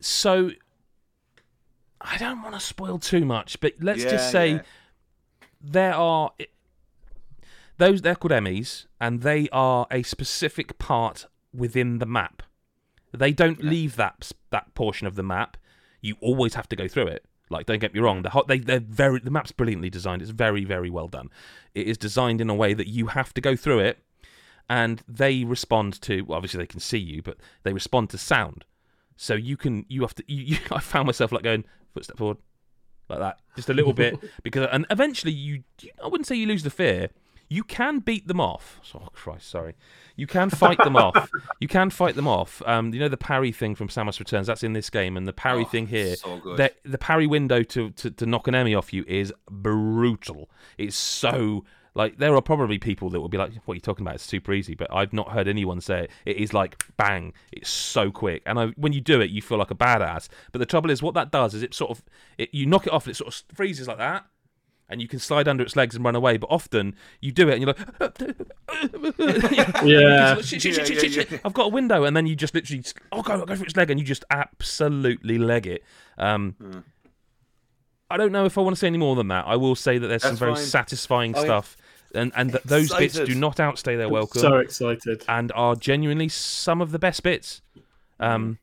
so. 0.00 0.50
I 2.06 2.18
don't 2.18 2.42
want 2.42 2.54
to 2.54 2.60
spoil 2.60 2.98
too 2.98 3.24
much, 3.24 3.60
but 3.60 3.72
let's 3.80 4.02
Yeah, 4.04 4.10
just 4.10 4.30
say 4.30 4.50
yeah. 4.56 4.62
there 5.58 5.94
are 5.94 6.32
those 7.78 8.02
they're 8.02 8.14
called 8.14 8.32
EMMIs, 8.32 8.86
and 9.00 9.22
they 9.22 9.48
are 9.50 9.86
a 9.90 10.02
specific 10.02 10.78
part 10.78 11.26
within 11.54 11.98
the 12.00 12.06
map. 12.06 12.42
They 13.12 13.32
don't 13.32 13.62
Yeah. 13.62 13.70
leave 13.70 13.96
that 13.96 14.32
that 14.50 14.74
portion 14.74 15.06
of 15.06 15.14
the 15.14 15.22
map. 15.22 15.56
You 16.02 16.16
always 16.20 16.54
have 16.54 16.68
to 16.68 16.76
go 16.76 16.88
through 16.88 17.06
it. 17.06 17.24
Like, 17.54 17.66
don't 17.66 17.78
get 17.78 17.94
me 17.94 18.00
wrong. 18.00 18.22
The 18.22 18.44
they 18.48 18.58
they're 18.58 18.80
very 18.80 19.20
the 19.20 19.30
map's 19.30 19.52
brilliantly 19.52 19.88
designed. 19.88 20.22
It's 20.22 20.32
very 20.32 20.64
very 20.64 20.90
well 20.90 21.06
done. 21.06 21.30
It 21.72 21.86
is 21.86 21.96
designed 21.96 22.40
in 22.40 22.50
a 22.50 22.54
way 22.54 22.74
that 22.74 22.88
you 22.88 23.06
have 23.08 23.32
to 23.34 23.40
go 23.40 23.54
through 23.54 23.78
it, 23.78 23.98
and 24.68 25.02
they 25.08 25.44
respond 25.44 26.00
to. 26.02 26.22
Well, 26.22 26.36
obviously, 26.36 26.58
they 26.58 26.66
can 26.66 26.80
see 26.80 26.98
you, 26.98 27.22
but 27.22 27.38
they 27.62 27.72
respond 27.72 28.10
to 28.10 28.18
sound. 28.18 28.64
So 29.16 29.34
you 29.34 29.56
can 29.56 29.86
you 29.88 30.02
have 30.02 30.16
to. 30.16 30.24
You, 30.26 30.42
you, 30.42 30.58
I 30.72 30.80
found 30.80 31.06
myself 31.06 31.30
like 31.30 31.44
going 31.44 31.64
footstep 31.94 32.18
forward, 32.18 32.38
like 33.08 33.20
that, 33.20 33.38
just 33.54 33.70
a 33.70 33.74
little 33.74 33.92
bit, 33.92 34.18
because 34.42 34.68
and 34.72 34.84
eventually 34.90 35.32
you, 35.32 35.62
you. 35.80 35.90
I 36.02 36.08
wouldn't 36.08 36.26
say 36.26 36.34
you 36.34 36.46
lose 36.46 36.64
the 36.64 36.70
fear. 36.70 37.10
You 37.48 37.62
can 37.64 37.98
beat 38.00 38.26
them 38.26 38.40
off. 38.40 38.80
Oh 38.94 39.08
Christ, 39.12 39.48
sorry. 39.48 39.74
You 40.16 40.26
can 40.26 40.50
fight 40.50 40.78
them 40.78 40.96
off. 40.96 41.30
You 41.60 41.68
can 41.68 41.88
fight 41.90 42.14
them 42.14 42.28
off. 42.28 42.60
Um, 42.66 42.92
you 42.92 43.00
know 43.00 43.08
the 43.08 43.16
parry 43.16 43.52
thing 43.52 43.74
from 43.74 43.88
Samus 43.88 44.18
Returns. 44.18 44.46
That's 44.46 44.62
in 44.62 44.72
this 44.72 44.90
game, 44.90 45.16
and 45.16 45.26
the 45.26 45.32
parry 45.32 45.62
Oh, 45.62 45.68
thing 45.68 45.86
here. 45.86 46.16
so. 46.16 46.40
The, 46.56 46.72
the 46.84 46.98
parry 46.98 47.26
window 47.26 47.62
to, 47.62 47.90
to 47.90 48.10
to 48.10 48.26
knock 48.26 48.48
an 48.48 48.54
enemy 48.54 48.74
off 48.74 48.92
you 48.92 49.04
is 49.06 49.32
brutal. 49.50 50.50
It's 50.78 50.96
so 50.96 51.64
like 51.94 52.18
there 52.18 52.34
are 52.34 52.42
probably 52.42 52.78
people 52.78 53.08
that 53.10 53.20
will 53.20 53.28
be 53.28 53.38
like, 53.38 53.52
"What 53.64 53.72
are 53.72 53.76
you 53.76 53.80
talking 53.80 54.04
about? 54.04 54.16
It's 54.16 54.24
super 54.24 54.52
easy." 54.52 54.74
But 54.74 54.92
I've 54.92 55.12
not 55.12 55.30
heard 55.30 55.46
anyone 55.48 55.80
say 55.80 56.04
it. 56.04 56.10
It 56.26 56.36
is 56.38 56.52
like 56.52 56.82
bang. 56.96 57.32
It's 57.52 57.70
so 57.70 58.10
quick, 58.10 58.42
and 58.46 58.58
I, 58.58 58.66
when 58.76 58.92
you 58.92 59.00
do 59.00 59.20
it, 59.20 59.30
you 59.30 59.40
feel 59.40 59.58
like 59.58 59.70
a 59.70 59.74
badass. 59.76 60.28
But 60.52 60.58
the 60.58 60.66
trouble 60.66 60.90
is, 60.90 61.02
what 61.02 61.14
that 61.14 61.30
does 61.30 61.54
is 61.54 61.62
it 61.62 61.72
sort 61.72 61.92
of 61.92 62.02
it, 62.36 62.52
you 62.52 62.66
knock 62.66 62.86
it 62.86 62.92
off, 62.92 63.06
and 63.06 63.12
it 63.12 63.16
sort 63.16 63.32
of 63.34 63.42
freezes 63.56 63.86
like 63.88 63.98
that. 63.98 64.26
And 64.94 65.02
you 65.02 65.08
can 65.08 65.18
slide 65.18 65.48
under 65.48 65.62
its 65.64 65.74
legs 65.76 65.94
and 65.96 66.04
run 66.04 66.14
away, 66.14 66.36
but 66.36 66.46
often 66.50 66.94
you 67.20 67.32
do 67.32 67.48
it 67.48 67.60
and 67.60 67.62
you're 67.62 67.74
like, 67.74 67.78
Yeah. 69.84 70.36
shit, 70.40 70.62
shit, 70.62 70.76
Yeah, 70.78 70.84
shit, 70.84 70.94
yeah, 70.94 71.00
shit, 71.00 71.12
shit. 71.12 71.30
yeah. 71.32 71.38
I've 71.44 71.52
got 71.52 71.66
a 71.66 71.68
window, 71.68 72.04
and 72.04 72.16
then 72.16 72.26
you 72.26 72.36
just 72.36 72.54
literally, 72.54 72.82
oh, 73.12 73.22
go, 73.22 73.44
go 73.44 73.56
for 73.56 73.64
its 73.64 73.76
leg, 73.76 73.90
and 73.90 73.98
you 73.98 74.06
just 74.06 74.24
absolutely 74.30 75.38
leg 75.38 75.66
it. 75.66 75.82
Um, 76.18 76.54
Hmm. 76.60 76.78
I 78.10 78.16
don't 78.16 78.32
know 78.32 78.44
if 78.44 78.56
I 78.56 78.60
want 78.60 78.76
to 78.76 78.80
say 78.80 78.86
any 78.86 78.98
more 78.98 79.16
than 79.16 79.28
that. 79.28 79.46
I 79.46 79.56
will 79.56 79.74
say 79.74 79.98
that 79.98 80.06
there's 80.06 80.22
some 80.22 80.36
very 80.36 80.54
fine. 80.54 80.62
satisfying 80.64 81.34
I- 81.36 81.42
stuff, 81.42 81.76
and 82.14 82.30
and 82.36 82.52
th- 82.52 82.62
those 82.64 82.94
bits 82.94 83.18
do 83.18 83.34
not 83.34 83.58
outstay 83.58 83.96
their 83.96 84.08
welcome, 84.08 84.40
So 84.40 84.58
excited. 84.58 85.24
and 85.26 85.50
are 85.56 85.74
genuinely 85.74 86.28
some 86.28 86.80
of 86.80 86.92
the 86.92 86.98
best 86.98 87.22
bits. 87.24 87.62
Um, 88.20 88.58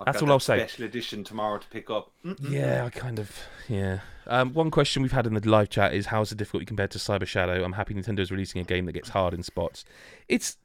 I've 0.00 0.06
that's 0.06 0.22
all 0.22 0.28
that 0.28 0.32
I'll 0.32 0.40
say. 0.40 0.58
Special 0.60 0.84
edition 0.86 1.24
tomorrow 1.24 1.58
to 1.58 1.66
pick 1.68 1.90
up. 1.90 2.12
Mm-mm. 2.24 2.50
yeah, 2.50 2.84
I 2.86 2.90
kind 2.90 3.18
of 3.18 3.30
yeah. 3.68 3.98
Um, 4.30 4.52
one 4.54 4.70
question 4.70 5.02
we've 5.02 5.10
had 5.10 5.26
in 5.26 5.34
the 5.34 5.48
live 5.48 5.70
chat 5.70 5.92
is 5.92 6.06
how's 6.06 6.30
the 6.30 6.36
difficulty 6.36 6.64
compared 6.64 6.92
to 6.92 6.98
Cyber 6.98 7.26
Shadow? 7.26 7.64
I'm 7.64 7.72
happy 7.72 7.94
Nintendo 7.94 8.20
is 8.20 8.30
releasing 8.30 8.60
a 8.60 8.64
game 8.64 8.86
that 8.86 8.92
gets 8.92 9.08
hard 9.08 9.34
in 9.34 9.42
spots. 9.42 9.84
It's 10.28 10.56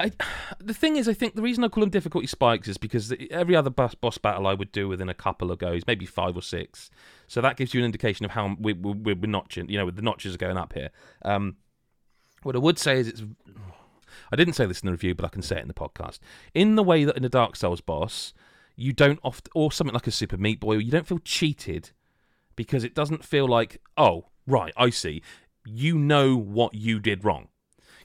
I, 0.00 0.10
the 0.58 0.74
thing 0.74 0.96
is, 0.96 1.06
I 1.06 1.12
think 1.12 1.34
the 1.34 1.42
reason 1.42 1.64
I 1.64 1.68
call 1.68 1.82
them 1.82 1.90
difficulty 1.90 2.26
spikes 2.26 2.66
is 2.66 2.78
because 2.78 3.12
every 3.30 3.54
other 3.54 3.68
boss, 3.70 4.18
battle 4.18 4.46
I 4.46 4.54
would 4.54 4.72
do 4.72 4.88
within 4.88 5.10
a 5.10 5.14
couple 5.14 5.50
of 5.50 5.58
goes, 5.58 5.82
maybe 5.86 6.06
five 6.06 6.34
or 6.34 6.42
six. 6.42 6.90
So 7.26 7.42
that 7.42 7.58
gives 7.58 7.74
you 7.74 7.80
an 7.80 7.86
indication 7.86 8.24
of 8.24 8.32
how 8.32 8.56
we, 8.58 8.72
we, 8.72 9.12
we're 9.12 9.30
notching. 9.30 9.68
You 9.68 9.78
know, 9.78 9.90
the 9.90 10.02
notches 10.02 10.34
are 10.34 10.38
going 10.38 10.56
up 10.56 10.72
here. 10.72 10.90
Um, 11.26 11.56
what 12.42 12.56
I 12.56 12.58
would 12.58 12.78
say 12.78 13.00
is 13.00 13.08
it's. 13.08 13.22
I 14.32 14.36
didn't 14.36 14.54
say 14.54 14.64
this 14.64 14.80
in 14.80 14.86
the 14.86 14.92
review, 14.92 15.14
but 15.14 15.24
I 15.24 15.28
can 15.28 15.42
say 15.42 15.56
it 15.56 15.62
in 15.62 15.68
the 15.68 15.74
podcast. 15.74 16.20
In 16.54 16.76
the 16.76 16.82
way 16.82 17.04
that 17.04 17.16
in 17.16 17.24
a 17.24 17.28
Dark 17.28 17.56
Souls 17.56 17.80
boss, 17.80 18.32
you 18.76 18.92
don't 18.92 19.18
oft 19.22 19.48
or 19.54 19.70
something 19.70 19.92
like 19.94 20.06
a 20.06 20.10
Super 20.10 20.36
Meat 20.36 20.60
Boy, 20.60 20.78
you 20.78 20.90
don't 20.90 21.06
feel 21.06 21.18
cheated 21.18 21.90
because 22.56 22.84
it 22.84 22.94
doesn't 22.94 23.24
feel 23.24 23.46
like, 23.48 23.80
oh, 23.96 24.26
right, 24.46 24.72
I 24.76 24.90
see. 24.90 25.22
You 25.66 25.98
know 25.98 26.36
what 26.36 26.74
you 26.74 27.00
did 27.00 27.24
wrong. 27.24 27.48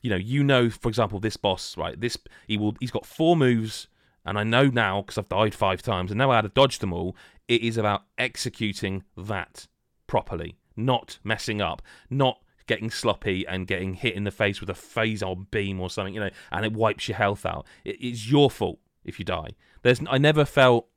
you 0.02 0.10
know, 0.10 0.16
you 0.16 0.44
know, 0.44 0.70
for 0.70 0.90
example, 0.90 1.20
this 1.20 1.38
boss, 1.38 1.78
right? 1.78 2.00
This 2.00 2.18
he 2.48 2.58
will 2.58 2.76
he's 2.80 2.92
got 2.92 3.06
four 3.06 3.36
moves, 3.36 3.88
and 4.26 4.38
I 4.38 4.44
know 4.44 4.68
now 4.68 5.02
because 5.02 5.18
I've 5.18 5.30
died 5.30 5.54
five 5.54 5.82
times 5.82 6.12
and 6.12 6.18
know 6.18 6.32
how 6.32 6.42
to 6.42 6.50
dodge 6.50 6.80
them 6.80 6.94
all. 6.94 7.16
It 7.48 7.62
is 7.62 7.78
about 7.78 8.04
executing 8.18 9.04
that 9.18 9.68
properly, 10.08 10.56
not 10.76 11.20
messing 11.24 11.62
up, 11.62 11.82
not 12.10 12.40
getting 12.68 12.92
sloppy 12.92 13.46
and 13.48 13.66
getting 13.68 13.96
hit 13.96 14.14
in 14.16 14.24
the 14.24 14.32
face 14.32 14.62
with 14.62 14.70
a 14.70 14.74
Phazon 14.74 15.50
beam 15.50 15.82
or 15.82 15.90
something, 15.90 16.14
you 16.14 16.20
know, 16.20 16.30
and 16.52 16.66
it 16.66 16.74
wipes 16.74 17.08
your 17.08 17.18
health 17.18 17.46
out. 17.46 17.66
It, 17.84 17.98
it's 18.00 18.30
your 18.30 18.52
fault 18.52 18.80
if 19.04 19.18
you 19.18 19.26
die. 19.26 19.50
There's 19.82 20.00
I 20.10 20.18
never 20.18 20.46
felt 20.46 20.88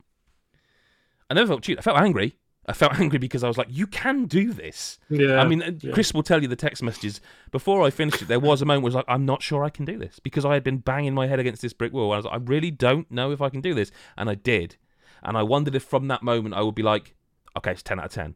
I 1.29 1.33
never 1.33 1.47
felt 1.47 1.63
cheated. 1.63 1.79
I 1.79 1.81
felt 1.81 1.97
angry. 1.99 2.37
I 2.65 2.73
felt 2.73 2.93
angry 2.99 3.19
because 3.19 3.43
I 3.43 3.47
was 3.47 3.57
like, 3.57 3.67
"You 3.69 3.87
can 3.87 4.25
do 4.25 4.53
this." 4.53 4.99
Yeah. 5.09 5.41
I 5.41 5.45
mean, 5.47 5.61
uh, 5.61 5.71
yeah. 5.81 5.91
Chris 5.91 6.13
will 6.13 6.23
tell 6.23 6.41
you 6.41 6.47
the 6.47 6.55
text 6.55 6.81
messages. 6.83 7.19
Before 7.51 7.83
I 7.83 7.89
finished 7.89 8.21
it, 8.21 8.27
there 8.27 8.39
was 8.39 8.61
a 8.61 8.65
moment 8.65 8.83
where 8.83 8.87
I 8.87 8.91
was 8.91 8.95
like, 8.95 9.05
"I'm 9.09 9.25
not 9.25 9.41
sure 9.41 9.63
I 9.63 9.69
can 9.69 9.85
do 9.85 9.97
this," 9.97 10.19
because 10.19 10.45
I 10.45 10.53
had 10.53 10.63
been 10.63 10.77
banging 10.77 11.13
my 11.13 11.27
head 11.27 11.39
against 11.39 11.61
this 11.61 11.73
brick 11.73 11.93
wall. 11.93 12.13
I 12.13 12.17
was 12.17 12.25
like, 12.25 12.33
"I 12.35 12.43
really 12.43 12.71
don't 12.71 13.09
know 13.11 13.31
if 13.31 13.41
I 13.41 13.49
can 13.49 13.61
do 13.61 13.73
this," 13.73 13.91
and 14.17 14.29
I 14.29 14.35
did. 14.35 14.77
And 15.23 15.37
I 15.37 15.43
wondered 15.43 15.75
if 15.75 15.83
from 15.83 16.07
that 16.09 16.23
moment 16.23 16.55
I 16.55 16.61
would 16.61 16.75
be 16.75 16.83
like, 16.83 17.15
"Okay, 17.57 17.71
it's 17.71 17.83
ten 17.83 17.99
out 17.99 18.05
of 18.05 18.11
10. 18.11 18.35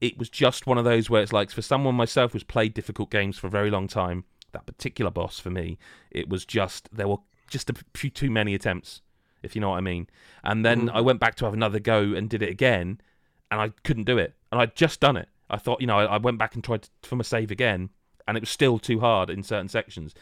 It 0.00 0.16
was 0.18 0.28
just 0.28 0.66
one 0.66 0.78
of 0.78 0.84
those 0.84 1.10
where 1.10 1.22
it's 1.22 1.32
like, 1.32 1.50
for 1.50 1.62
someone 1.62 1.96
myself 1.96 2.32
who's 2.32 2.44
played 2.44 2.72
difficult 2.74 3.10
games 3.10 3.36
for 3.36 3.48
a 3.48 3.50
very 3.50 3.70
long 3.70 3.88
time, 3.88 4.24
that 4.52 4.64
particular 4.66 5.10
boss 5.10 5.40
for 5.40 5.50
me, 5.50 5.76
it 6.12 6.28
was 6.28 6.44
just 6.44 6.88
there 6.94 7.08
were 7.08 7.16
just 7.50 7.68
a 7.70 7.74
few 7.94 8.08
too 8.10 8.30
many 8.30 8.54
attempts, 8.54 9.00
if 9.42 9.56
you 9.56 9.60
know 9.60 9.70
what 9.70 9.78
I 9.78 9.80
mean. 9.80 10.06
And 10.44 10.64
then 10.64 10.86
Mhm. 10.88 10.94
I 10.94 11.00
went 11.00 11.18
back 11.18 11.34
to 11.36 11.44
have 11.46 11.54
another 11.54 11.80
go 11.80 12.14
and 12.14 12.30
did 12.30 12.42
it 12.42 12.48
again, 12.48 13.00
and 13.50 13.60
I 13.60 13.70
couldn't 13.84 14.04
do 14.04 14.18
it. 14.18 14.34
And 14.50 14.60
I'd 14.60 14.74
just 14.74 15.00
done 15.00 15.16
it. 15.16 15.28
I 15.50 15.56
thought, 15.56 15.80
you 15.80 15.86
know, 15.86 15.98
I, 15.98 16.04
I 16.04 16.16
went 16.18 16.38
back 16.38 16.54
and 16.54 16.62
tried 16.62 16.82
to, 16.82 16.90
for 17.02 17.16
my 17.16 17.22
save 17.22 17.50
again, 17.50 17.90
and 18.26 18.36
it 18.36 18.40
was 18.40 18.50
still 18.50 18.78
too 18.78 19.00
hard 19.00 19.30
in 19.30 19.42
certain 19.42 19.68
sections. 19.68 20.14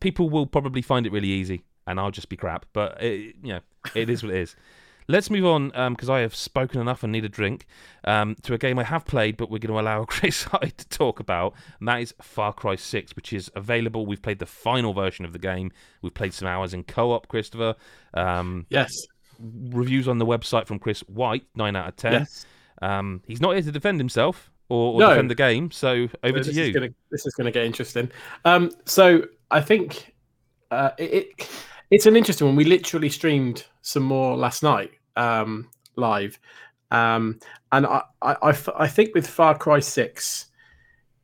People 0.00 0.30
will 0.30 0.46
probably 0.46 0.82
find 0.82 1.06
it 1.06 1.12
really 1.12 1.28
easy, 1.28 1.64
and 1.86 2.00
I'll 2.00 2.10
just 2.10 2.28
be 2.28 2.36
crap. 2.36 2.66
But 2.72 3.02
it, 3.02 3.36
you 3.42 3.52
know, 3.52 3.60
it 3.94 4.10
is 4.10 4.22
what 4.22 4.32
it 4.32 4.40
is. 4.40 4.56
Let's 5.08 5.28
move 5.28 5.44
on 5.44 5.70
because 5.90 6.08
I 6.08 6.20
have 6.20 6.36
spoken 6.36 6.80
enough 6.80 7.02
and 7.02 7.10
need 7.10 7.24
a 7.24 7.28
drink 7.28 7.66
um, 8.04 8.36
to 8.42 8.54
a 8.54 8.58
game 8.58 8.78
I 8.78 8.84
have 8.84 9.04
played, 9.04 9.36
but 9.36 9.50
we're 9.50 9.58
going 9.58 9.74
to 9.74 9.80
allow 9.80 10.04
Chris 10.08 10.44
Hyde 10.44 10.78
to 10.78 10.88
talk 10.88 11.18
about, 11.18 11.54
and 11.80 11.88
that 11.88 12.00
is 12.00 12.14
Far 12.22 12.52
Cry 12.52 12.76
6, 12.76 13.16
which 13.16 13.32
is 13.32 13.50
available. 13.56 14.06
We've 14.06 14.22
played 14.22 14.38
the 14.38 14.46
final 14.46 14.92
version 14.92 15.24
of 15.24 15.32
the 15.32 15.40
game. 15.40 15.72
We've 16.00 16.14
played 16.14 16.32
some 16.32 16.46
hours 16.46 16.72
in 16.72 16.84
co-op, 16.84 17.26
Christopher. 17.26 17.74
Um, 18.14 18.66
yes. 18.68 18.92
Reviews 19.70 20.08
on 20.08 20.18
the 20.18 20.26
website 20.26 20.66
from 20.66 20.78
Chris 20.78 21.00
White, 21.00 21.44
nine 21.54 21.76
out 21.76 21.88
of 21.88 21.96
ten. 21.96 22.12
Yes. 22.12 22.46
Um, 22.82 23.22
he's 23.26 23.40
not 23.40 23.52
here 23.52 23.62
to 23.62 23.72
defend 23.72 24.00
himself 24.00 24.50
or, 24.68 24.94
or 24.94 25.00
No. 25.00 25.08
defend 25.10 25.30
the 25.30 25.34
game, 25.34 25.70
so 25.70 26.08
over 26.22 26.38
this 26.38 26.46
to 26.46 26.50
Is 26.52 26.68
you. 26.68 26.72
gonna, 26.72 26.88
this 27.10 27.26
is 27.26 27.34
going 27.34 27.46
to 27.46 27.50
get 27.50 27.64
interesting. 27.64 28.10
Um, 28.44 28.70
so 28.86 29.24
I 29.50 29.60
think 29.60 30.14
uh, 30.70 30.90
it, 30.98 31.12
it 31.12 31.50
it's 31.90 32.06
an 32.06 32.16
interesting 32.16 32.46
one. 32.46 32.56
We 32.56 32.64
literally 32.64 33.08
streamed 33.08 33.64
some 33.82 34.02
more 34.04 34.36
last 34.36 34.62
night 34.62 34.92
um, 35.16 35.68
live, 35.96 36.38
um, 36.90 37.38
and 37.72 37.86
I 38.22 38.86
think 38.88 39.14
with 39.14 39.26
Far 39.26 39.58
Cry 39.58 39.80
Six, 39.80 40.46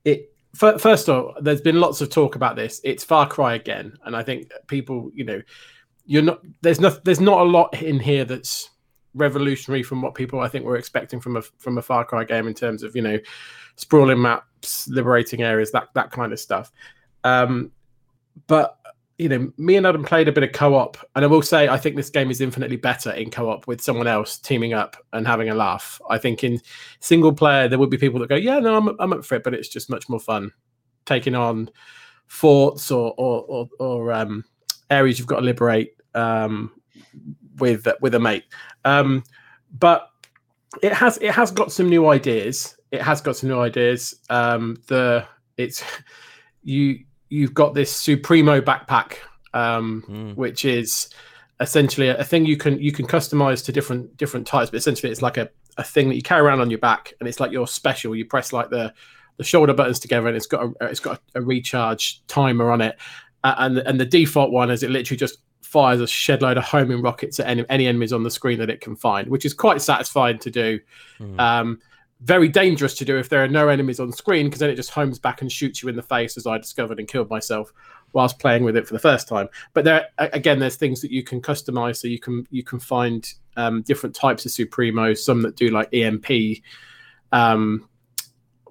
it 0.04 0.34
fir- 0.54 0.78
first 0.78 1.08
of 1.08 1.16
all, 1.16 1.34
there's 1.40 1.60
been 1.60 1.80
lots 1.80 2.00
of 2.00 2.10
talk 2.10 2.34
about 2.34 2.56
this. 2.56 2.80
It's 2.84 3.04
Far 3.04 3.28
Cry 3.28 3.54
again, 3.54 3.96
and 4.04 4.16
I 4.16 4.22
think 4.24 4.50
people, 4.66 5.10
you 5.14 5.24
know, 5.24 5.40
you're 6.06 6.22
not 6.22 6.40
there's 6.62 6.80
not 6.80 7.04
there's 7.04 7.20
not 7.20 7.40
a 7.40 7.44
lot 7.44 7.82
in 7.82 7.98
here 7.98 8.24
that's 8.24 8.70
revolutionary 9.14 9.82
from 9.82 10.02
what 10.02 10.14
people 10.14 10.40
I 10.40 10.48
think 10.48 10.64
were 10.64 10.76
expecting 10.76 11.20
from 11.20 11.36
a 11.36 11.42
from 11.42 11.78
a 11.78 11.82
Far 11.82 12.04
Cry 12.04 12.24
game 12.24 12.46
in 12.46 12.54
terms 12.54 12.82
of 12.82 12.94
you 12.94 13.02
know 13.02 13.18
sprawling 13.76 14.20
maps, 14.20 14.88
liberating 14.88 15.42
areas, 15.42 15.72
that 15.72 15.88
that 15.94 16.10
kind 16.10 16.32
of 16.32 16.40
stuff. 16.40 16.72
Um, 17.24 17.72
but 18.46 18.78
you 19.18 19.30
know, 19.30 19.50
me 19.56 19.76
and 19.76 19.86
Adam 19.86 20.04
played 20.04 20.28
a 20.28 20.32
bit 20.32 20.44
of 20.44 20.52
co-op, 20.52 20.98
and 21.14 21.24
I 21.24 21.28
will 21.28 21.42
say 21.42 21.68
I 21.68 21.78
think 21.78 21.96
this 21.96 22.10
game 22.10 22.30
is 22.30 22.40
infinitely 22.40 22.76
better 22.76 23.10
in 23.12 23.30
co-op 23.30 23.66
with 23.66 23.80
someone 23.80 24.06
else 24.06 24.38
teaming 24.38 24.74
up 24.74 24.96
and 25.14 25.26
having 25.26 25.48
a 25.48 25.54
laugh. 25.54 26.00
I 26.10 26.18
think 26.18 26.44
in 26.44 26.60
single 27.00 27.32
player 27.32 27.66
there 27.66 27.78
would 27.78 27.90
be 27.90 27.98
people 27.98 28.20
that 28.20 28.28
go, 28.28 28.36
"Yeah, 28.36 28.58
no, 28.58 28.76
I'm 28.76 28.88
I'm 29.00 29.12
up 29.12 29.24
for 29.24 29.34
it," 29.36 29.44
but 29.44 29.54
it's 29.54 29.68
just 29.68 29.90
much 29.90 30.08
more 30.08 30.20
fun 30.20 30.52
taking 31.06 31.34
on 31.34 31.70
forts 32.26 32.90
or 32.90 33.14
or 33.16 33.44
or, 33.48 33.68
or 33.80 34.12
um, 34.12 34.44
areas 34.90 35.18
you've 35.18 35.28
got 35.28 35.40
to 35.40 35.46
liberate 35.46 35.95
um, 36.16 36.72
with 37.58 37.86
with 38.00 38.14
a 38.14 38.20
mate. 38.20 38.44
Um, 38.84 39.22
but 39.78 40.10
it 40.82 40.92
has 40.92 41.18
it 41.18 41.30
has 41.30 41.50
got 41.50 41.72
some 41.72 41.88
new 41.88 42.08
ideas. 42.08 42.76
It 42.90 43.02
has 43.02 43.20
got 43.20 43.36
some 43.36 43.50
new 43.50 43.60
ideas. 43.60 44.14
Um, 44.30 44.76
the 44.88 45.24
it's 45.56 45.84
you 46.62 47.00
you've 47.28 47.54
got 47.54 47.74
this 47.74 47.90
Supremo 47.90 48.60
backpack, 48.60 49.16
um, 49.54 50.04
Mm. 50.08 50.36
which 50.36 50.64
is 50.64 51.08
essentially 51.60 52.08
a, 52.08 52.22
thing 52.24 52.44
you 52.44 52.56
can 52.56 52.78
you 52.78 52.92
can 52.92 53.06
customize 53.06 53.64
to 53.64 53.72
different 53.72 54.16
different 54.16 54.46
types. 54.46 54.70
But 54.70 54.78
essentially, 54.78 55.10
it's 55.10 55.22
like 55.22 55.36
a, 55.36 55.48
a 55.78 55.84
thing 55.84 56.08
that 56.08 56.16
you 56.16 56.22
carry 56.22 56.42
around 56.42 56.60
on 56.60 56.70
your 56.70 56.78
back, 56.78 57.12
and 57.20 57.28
it's 57.28 57.40
like 57.40 57.52
your 57.52 57.66
special. 57.66 58.14
You 58.14 58.24
press 58.24 58.52
like 58.52 58.70
the 58.70 58.92
the 59.38 59.44
shoulder 59.44 59.74
buttons 59.74 59.98
together, 59.98 60.28
and 60.28 60.36
it's 60.36 60.46
got 60.46 60.64
a, 60.64 60.86
it's 60.86 61.00
got 61.00 61.20
a, 61.34 61.42
recharge 61.42 62.22
timer 62.26 62.70
on 62.70 62.80
it. 62.80 62.96
Uh, 63.44 63.54
and 63.58 63.78
and 63.78 64.00
the 64.00 64.06
default 64.06 64.50
one 64.50 64.70
is 64.70 64.82
it 64.82 64.90
literally 64.90 65.18
just 65.18 65.38
fires 65.66 66.00
a 66.00 66.06
shed 66.06 66.42
load 66.42 66.56
of 66.56 66.64
homing 66.64 67.02
rockets 67.02 67.40
at 67.40 67.46
any, 67.46 67.64
any 67.68 67.86
enemies 67.86 68.12
on 68.12 68.22
the 68.22 68.30
screen 68.30 68.58
that 68.58 68.70
it 68.70 68.80
can 68.80 68.94
find, 68.94 69.28
which 69.28 69.44
is 69.44 69.52
quite 69.52 69.82
satisfying 69.82 70.38
to 70.38 70.50
do. 70.50 70.80
Mm. 71.18 71.40
Um, 71.40 71.80
very 72.20 72.48
dangerous 72.48 72.94
to 72.94 73.04
do 73.04 73.18
if 73.18 73.28
there 73.28 73.44
are 73.44 73.48
no 73.48 73.68
enemies 73.68 74.00
on 74.00 74.10
screen 74.10 74.46
because 74.46 74.60
then 74.60 74.70
it 74.70 74.76
just 74.76 74.90
homes 74.90 75.18
back 75.18 75.42
and 75.42 75.52
shoots 75.52 75.82
you 75.82 75.88
in 75.88 75.96
the 75.96 76.02
face, 76.02 76.36
as 76.38 76.46
I 76.46 76.56
discovered 76.56 76.98
and 76.98 77.06
killed 77.06 77.28
myself 77.28 77.72
whilst 78.12 78.38
playing 78.38 78.64
with 78.64 78.76
it 78.76 78.86
for 78.86 78.94
the 78.94 79.00
first 79.00 79.28
time. 79.28 79.48
But 79.74 79.84
there, 79.84 80.06
again, 80.18 80.58
there's 80.58 80.76
things 80.76 81.02
that 81.02 81.10
you 81.10 81.22
can 81.22 81.42
customize, 81.42 81.96
so 81.96 82.08
you 82.08 82.18
can 82.18 82.46
you 82.50 82.62
can 82.62 82.80
find 82.80 83.28
um, 83.56 83.82
different 83.82 84.14
types 84.14 84.46
of 84.46 84.52
Supremos, 84.52 85.18
some 85.18 85.42
that 85.42 85.56
do 85.56 85.68
like 85.68 85.92
EMP 85.92 86.62
um, 87.32 87.86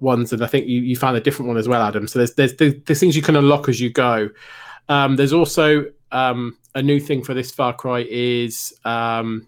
ones, 0.00 0.32
and 0.32 0.42
I 0.42 0.46
think 0.46 0.66
you, 0.66 0.80
you 0.80 0.96
found 0.96 1.16
a 1.16 1.20
different 1.20 1.48
one 1.48 1.58
as 1.58 1.68
well, 1.68 1.82
Adam. 1.82 2.08
So 2.08 2.18
there's 2.18 2.34
there's 2.34 2.54
there's 2.56 2.98
things 2.98 3.14
you 3.14 3.22
can 3.22 3.36
unlock 3.36 3.68
as 3.68 3.80
you 3.80 3.90
go. 3.90 4.30
Um, 4.88 5.14
there's 5.14 5.32
also 5.32 5.84
um, 6.16 6.56
a 6.74 6.82
new 6.82 6.98
thing 6.98 7.22
for 7.22 7.34
this 7.34 7.50
Far 7.50 7.74
Cry 7.74 8.06
is 8.08 8.72
um, 8.86 9.46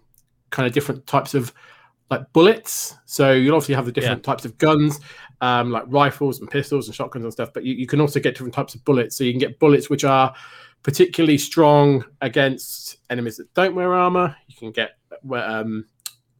kind 0.51 0.67
of 0.67 0.73
different 0.73 1.07
types 1.07 1.33
of 1.33 1.51
like 2.11 2.31
bullets. 2.31 2.95
So 3.05 3.31
you'll 3.31 3.55
obviously 3.55 3.73
have 3.73 3.87
the 3.87 3.91
different 3.91 4.23
types 4.23 4.45
of 4.45 4.55
guns, 4.59 4.99
um, 5.41 5.71
like 5.71 5.83
rifles 5.87 6.39
and 6.39 6.49
pistols 6.49 6.87
and 6.87 6.95
shotguns 6.95 7.23
and 7.23 7.33
stuff. 7.33 7.49
But 7.53 7.63
you, 7.63 7.73
you 7.73 7.87
can 7.87 7.99
also 7.99 8.19
get 8.19 8.35
different 8.35 8.53
types 8.53 8.75
of 8.75 8.85
bullets. 8.85 9.15
So 9.15 9.23
you 9.23 9.31
can 9.31 9.39
get 9.39 9.57
bullets 9.57 9.89
which 9.89 10.03
are 10.03 10.33
particularly 10.83 11.39
strong 11.39 12.05
against 12.21 12.97
enemies 13.09 13.37
that 13.37 13.51
don't 13.55 13.73
wear 13.73 13.95
armor. 13.95 14.35
You 14.47 14.55
can 14.55 14.71
get 14.71 14.91
um, 15.33 15.85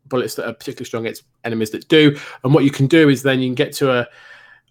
bullets 0.05 0.35
that 0.35 0.47
are 0.47 0.53
particularly 0.53 0.85
strong 0.85 1.05
against 1.05 1.23
enemies 1.43 1.71
that 1.71 1.87
do. 1.87 2.15
And 2.43 2.53
what 2.53 2.65
you 2.65 2.71
can 2.71 2.85
do 2.85 3.09
is 3.09 3.23
then 3.23 3.39
you 3.39 3.47
can 3.47 3.55
get 3.55 3.73
to 3.73 3.91
a 3.91 4.07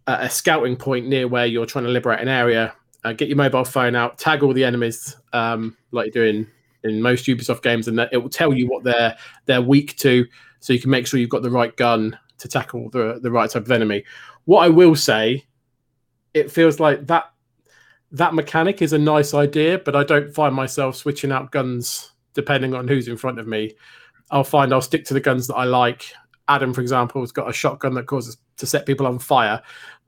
a 0.07 0.12
a 0.12 0.31
scouting 0.31 0.77
point 0.77 1.07
near 1.07 1.27
where 1.27 1.47
you're 1.47 1.66
trying 1.66 1.85
to 1.85 1.90
liberate 1.90 2.21
an 2.21 2.29
area. 2.29 2.75
Uh, 3.04 3.12
get 3.12 3.28
your 3.28 3.37
mobile 3.37 3.64
phone 3.64 3.94
out, 3.94 4.18
tag 4.18 4.42
all 4.42 4.52
the 4.52 4.64
enemies, 4.64 5.16
um, 5.32 5.76
like 5.92 6.06
you 6.06 6.12
do 6.12 6.22
in, 6.24 7.00
most 7.02 7.26
Ubisoft 7.26 7.62
games, 7.62 7.87
and 7.87 8.00
it 8.12 8.16
will 8.16 8.30
tell 8.30 8.52
you 8.54 8.66
what 8.66 8.82
they're 8.82 9.16
they're 9.46 9.62
weak 9.62 9.96
to, 9.98 10.26
so 10.61 10.72
you 10.72 10.80
can 10.80 10.90
make 10.90 11.06
sure 11.06 11.20
you've 11.20 11.28
got 11.28 11.42
the 11.42 11.50
right 11.50 11.76
gun 11.76 12.18
to 12.38 12.48
tackle 12.48 12.88
the 12.90 13.18
the 13.22 13.30
right 13.30 13.50
type 13.50 13.64
of 13.64 13.70
enemy. 13.70 14.04
What 14.46 14.64
I 14.64 14.68
will 14.68 14.96
say, 14.96 15.44
it 16.34 16.50
feels 16.50 16.80
like 16.80 17.06
that 17.06 17.30
that 18.12 18.34
mechanic 18.34 18.80
is 18.80 18.92
a 18.92 18.98
nice 18.98 19.34
idea, 19.34 19.78
but 19.78 19.94
I 19.94 20.02
don't 20.04 20.32
find 20.34 20.54
myself 20.54 20.96
switching 20.96 21.32
out 21.32 21.52
guns 21.52 22.12
depending 22.34 22.74
on 22.74 22.88
who's 22.88 23.08
in 23.08 23.16
front 23.16 23.38
of 23.38 23.46
me. 23.46 23.74
I'll 24.30 24.44
find 24.44 24.72
I'll 24.72 24.80
stick 24.80 25.04
to 25.06 25.14
the 25.14 25.20
guns 25.20 25.46
that 25.48 25.56
I 25.56 25.64
like. 25.64 26.04
Adam, 26.48 26.72
for 26.72 26.80
example, 26.80 27.20
has 27.20 27.32
got 27.32 27.50
a 27.50 27.52
shotgun 27.52 27.94
that 27.94 28.06
causes 28.06 28.38
to 28.56 28.66
set 28.66 28.87
people 28.87 29.06
on 29.06 29.18
fire. 29.18 29.62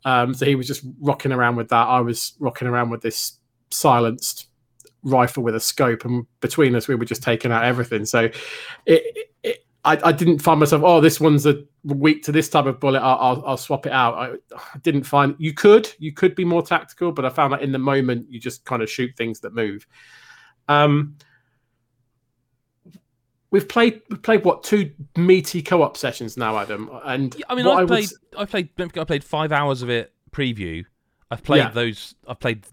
Um, 0.05 0.35
so 0.35 0.47
he 0.47 0.55
was 0.55 0.67
just 0.67 0.85
rocking 1.01 1.33
around 1.33 1.57
with 1.57 1.69
that. 1.69 1.87
I 1.87 2.01
was 2.01 2.35
rocking 2.39 2.69
around 2.69 2.91
with 2.91 3.03
this 3.03 3.39
silenced 3.71 4.49
rifle 5.03 5.43
with 5.43 5.55
a 5.55 5.61
scope, 5.61 6.05
and 6.05 6.27
between 6.41 6.75
us, 6.75 6.89
we 6.89 6.95
were 6.95 7.05
just 7.05 7.23
taking 7.23 7.53
out 7.53 7.65
everything. 7.65 8.05
So 8.05 8.31
it, 8.87 9.29
it, 9.43 9.65
I, 9.85 9.99
I 10.05 10.13
didn't 10.13 10.41
find 10.41 10.61
myself. 10.61 10.83
Oh, 10.85 11.01
this 11.01 11.21
one's 11.21 11.47
a 11.47 11.65
weak 11.85 12.23
to 12.25 12.33
this 12.33 12.49
type 12.49 12.67
of 12.67 12.81
bullet. 12.81 13.01
I'll, 13.01 13.19
I'll, 13.19 13.47
I'll 13.47 13.57
swap 13.57 13.87
it 13.87 13.93
out. 13.93 14.15
I, 14.15 14.57
I 14.57 14.79
didn't 14.83 15.05
find 15.05 15.35
you 15.39 15.55
could 15.55 15.91
you 15.99 16.13
could 16.13 16.35
be 16.35 16.45
more 16.45 16.63
tactical, 16.63 17.13
but 17.13 17.25
I 17.25 17.31
found 17.31 17.53
that 17.53 17.63
in 17.63 17.73
the 17.73 17.79
moment 17.79 18.27
you 18.31 18.39
just 18.39 18.65
kind 18.65 18.83
of 18.83 18.91
shoot 18.91 19.17
things 19.17 19.41
that 19.41 19.55
move. 19.55 19.87
Um, 20.69 21.17
we've 23.51 23.69
played 23.69 24.01
we've 24.11 24.23
played 24.23 24.45
what 24.45 24.63
two 24.65 24.93
meaty 25.17 25.63
co-op 25.63 25.97
sessions 25.97 26.37
now, 26.37 26.59
Adam, 26.59 26.91
and 27.05 27.35
Yeah, 27.37 27.47
I 27.49 27.55
mean, 27.55 27.67
I 27.67 27.81
would 27.81 27.89
played, 27.89 28.09
I 28.39 28.45
played, 28.45 28.75
don't 28.77 28.89
forget, 28.89 29.03
I 29.03 29.05
played 29.05 29.25
five 29.25 29.53
hours 29.53 29.83
of 29.83 29.91
it 29.91 30.13
preview. 30.31 30.85
I've 31.31 31.43
played 31.43 31.59
Yeah. 31.59 31.71
those. 31.71 32.15
I've 32.27 32.41
played 32.41 32.65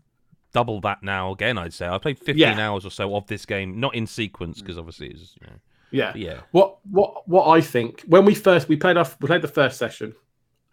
double 0.53 0.81
that 0.81 1.03
now. 1.03 1.31
Again, 1.31 1.57
I'd 1.57 1.73
say 1.73 1.85
I've 1.85 2.01
played 2.01 2.17
fifteen 2.17 2.37
Yeah. 2.37 2.69
hours 2.69 2.85
or 2.85 2.91
so 2.91 3.15
of 3.15 3.27
this 3.27 3.45
game, 3.45 3.79
not 3.79 3.95
in 3.95 4.07
sequence 4.07 4.61
because 4.61 4.77
obviously 4.77 5.09
it's 5.09 5.35
you 5.41 5.47
know, 5.47 5.53
yeah. 5.91 6.13
yeah. 6.15 6.39
What 6.51 6.77
what 6.89 7.27
what 7.27 7.47
I 7.47 7.61
think 7.61 8.01
when 8.07 8.25
we 8.25 8.33
first 8.33 8.67
we 8.69 8.75
played 8.75 8.97
off 8.97 9.17
we 9.21 9.27
played 9.27 9.41
the 9.41 9.47
first 9.47 9.77
session, 9.77 10.13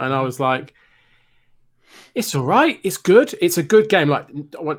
and 0.00 0.12
I 0.14 0.20
was 0.22 0.40
like, 0.40 0.74
It's 2.14 2.34
all 2.34 2.44
right. 2.44 2.80
It's 2.82 2.96
good. 2.96 3.34
It's 3.40 3.58
a 3.58 3.62
good 3.62 3.88
game. 3.88 4.08
Like 4.08 4.28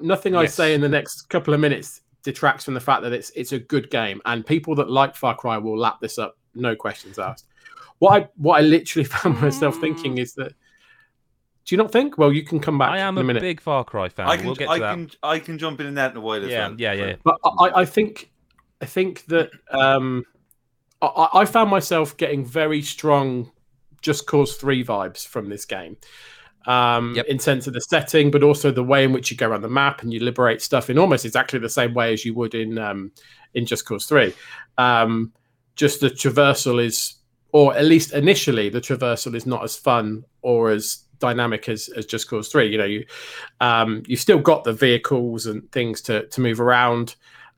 nothing 0.02 0.36
I 0.36 0.44
Yes. 0.44 0.56
say 0.56 0.74
in 0.74 0.82
the 0.82 0.90
next 0.90 1.24
couple 1.30 1.54
of 1.54 1.60
minutes 1.60 2.02
detracts 2.26 2.66
from 2.66 2.74
the 2.74 2.82
fact 2.82 3.04
that 3.04 3.14
it's 3.14 3.30
it's 3.36 3.54
a 3.54 3.60
good 3.60 3.90
game, 3.90 4.22
and 4.26 4.46
people 4.46 4.76
that 4.76 4.90
like 4.90 5.16
Far 5.16 5.36
Cry 5.36 5.58
will 5.58 5.78
lap 5.78 6.00
this 6.02 6.18
up, 6.18 6.38
no 6.54 6.76
questions 6.76 7.18
asked. 7.18 7.46
What 8.00 8.22
I 8.22 8.28
what 8.36 8.58
I 8.58 8.62
literally 8.62 9.06
found 9.16 9.40
myself 9.40 9.78
thinking 9.78 10.18
is 10.18 10.34
that. 10.34 10.54
Do 11.64 11.74
you 11.74 11.78
not 11.82 11.92
think? 11.92 12.20
Well, 12.20 12.32
you 12.32 12.44
can 12.44 12.60
come 12.60 12.78
back 12.78 12.92
I 12.92 13.00
am 13.00 13.18
in 13.18 13.22
a 13.22 13.22
a 13.22 13.24
minute. 13.24 13.42
big 13.42 13.60
Far 13.60 13.84
Cry 13.84 14.08
fan. 14.08 14.28
I 14.28 14.38
can, 14.38 14.46
we'll 14.46 14.54
get 14.54 14.70
I 14.70 14.76
to 14.76 14.82
that. 14.82 14.94
can, 14.94 15.12
I 15.24 15.40
can 15.40 15.58
jump 15.58 15.80
in 15.80 15.96
that 15.96 16.12
in 16.12 16.18
a 16.18 16.22
while 16.22 16.48
yeah, 16.48 16.68
well. 16.68 16.76
yeah, 16.78 16.94
yeah. 16.94 17.16
But 17.24 17.38
I, 17.44 17.82
I 17.82 17.86
think 17.86 18.30
I 18.82 18.86
think 18.86 19.26
that 19.26 19.50
um, 19.72 20.26
I, 21.02 21.30
I 21.34 21.46
found 21.46 21.72
myself 21.72 22.18
getting 22.18 22.46
very 22.46 22.84
strong 22.84 23.52
Just 24.04 24.28
Cause 24.28 24.58
Three 24.58 24.84
vibes 24.84 25.26
from 25.26 25.50
this 25.50 25.66
game. 25.66 25.98
Um, 26.67 27.13
Yep. 27.15 27.25
in 27.28 27.38
sense 27.39 27.67
of 27.67 27.73
the 27.73 27.82
setting, 27.82 28.32
but 28.32 28.41
also 28.41 28.71
the 28.71 28.84
way 28.84 29.04
in 29.04 29.12
which 29.13 29.30
you 29.30 29.38
go 29.38 29.49
around 29.49 29.62
the 29.62 29.69
map 29.69 30.01
and 30.01 30.12
you 30.12 30.19
liberate 30.19 30.62
stuff 30.62 30.89
in 30.89 30.97
almost 30.97 31.23
exactly 31.23 31.60
the 31.60 31.69
same 31.69 31.93
way 31.93 32.12
as 32.12 32.25
you 32.25 32.34
would 32.34 32.56
in 32.56 32.78
um, 32.80 33.12
in 33.54 33.65
Just 33.65 33.86
Cause 33.86 34.08
Three. 34.08 34.34
Um, 34.78 35.32
just 35.75 35.99
the 35.99 36.10
traversal 36.10 36.84
is, 36.84 37.15
or 37.51 37.75
at 37.75 37.86
least 37.86 38.13
initially, 38.13 38.69
the 38.69 38.82
traversal 38.82 39.36
is 39.36 39.45
not 39.45 39.63
as 39.63 39.75
fun 39.75 40.25
or 40.41 40.71
as 40.71 41.04
dynamic 41.19 41.69
as, 41.69 41.88
as 41.89 42.06
Just 42.06 42.28
Cause 42.30 42.49
Three. 42.49 42.71
You 42.71 42.78
know, 42.80 42.86
you 42.86 43.06
um, 43.62 44.01
you've 44.08 44.19
still 44.19 44.39
got 44.39 44.63
the 44.63 44.73
vehicles 44.73 45.45
and 45.45 45.71
things 45.71 46.01
to 46.01 46.25
to 46.28 46.41
move 46.41 46.60
around. 46.60 47.15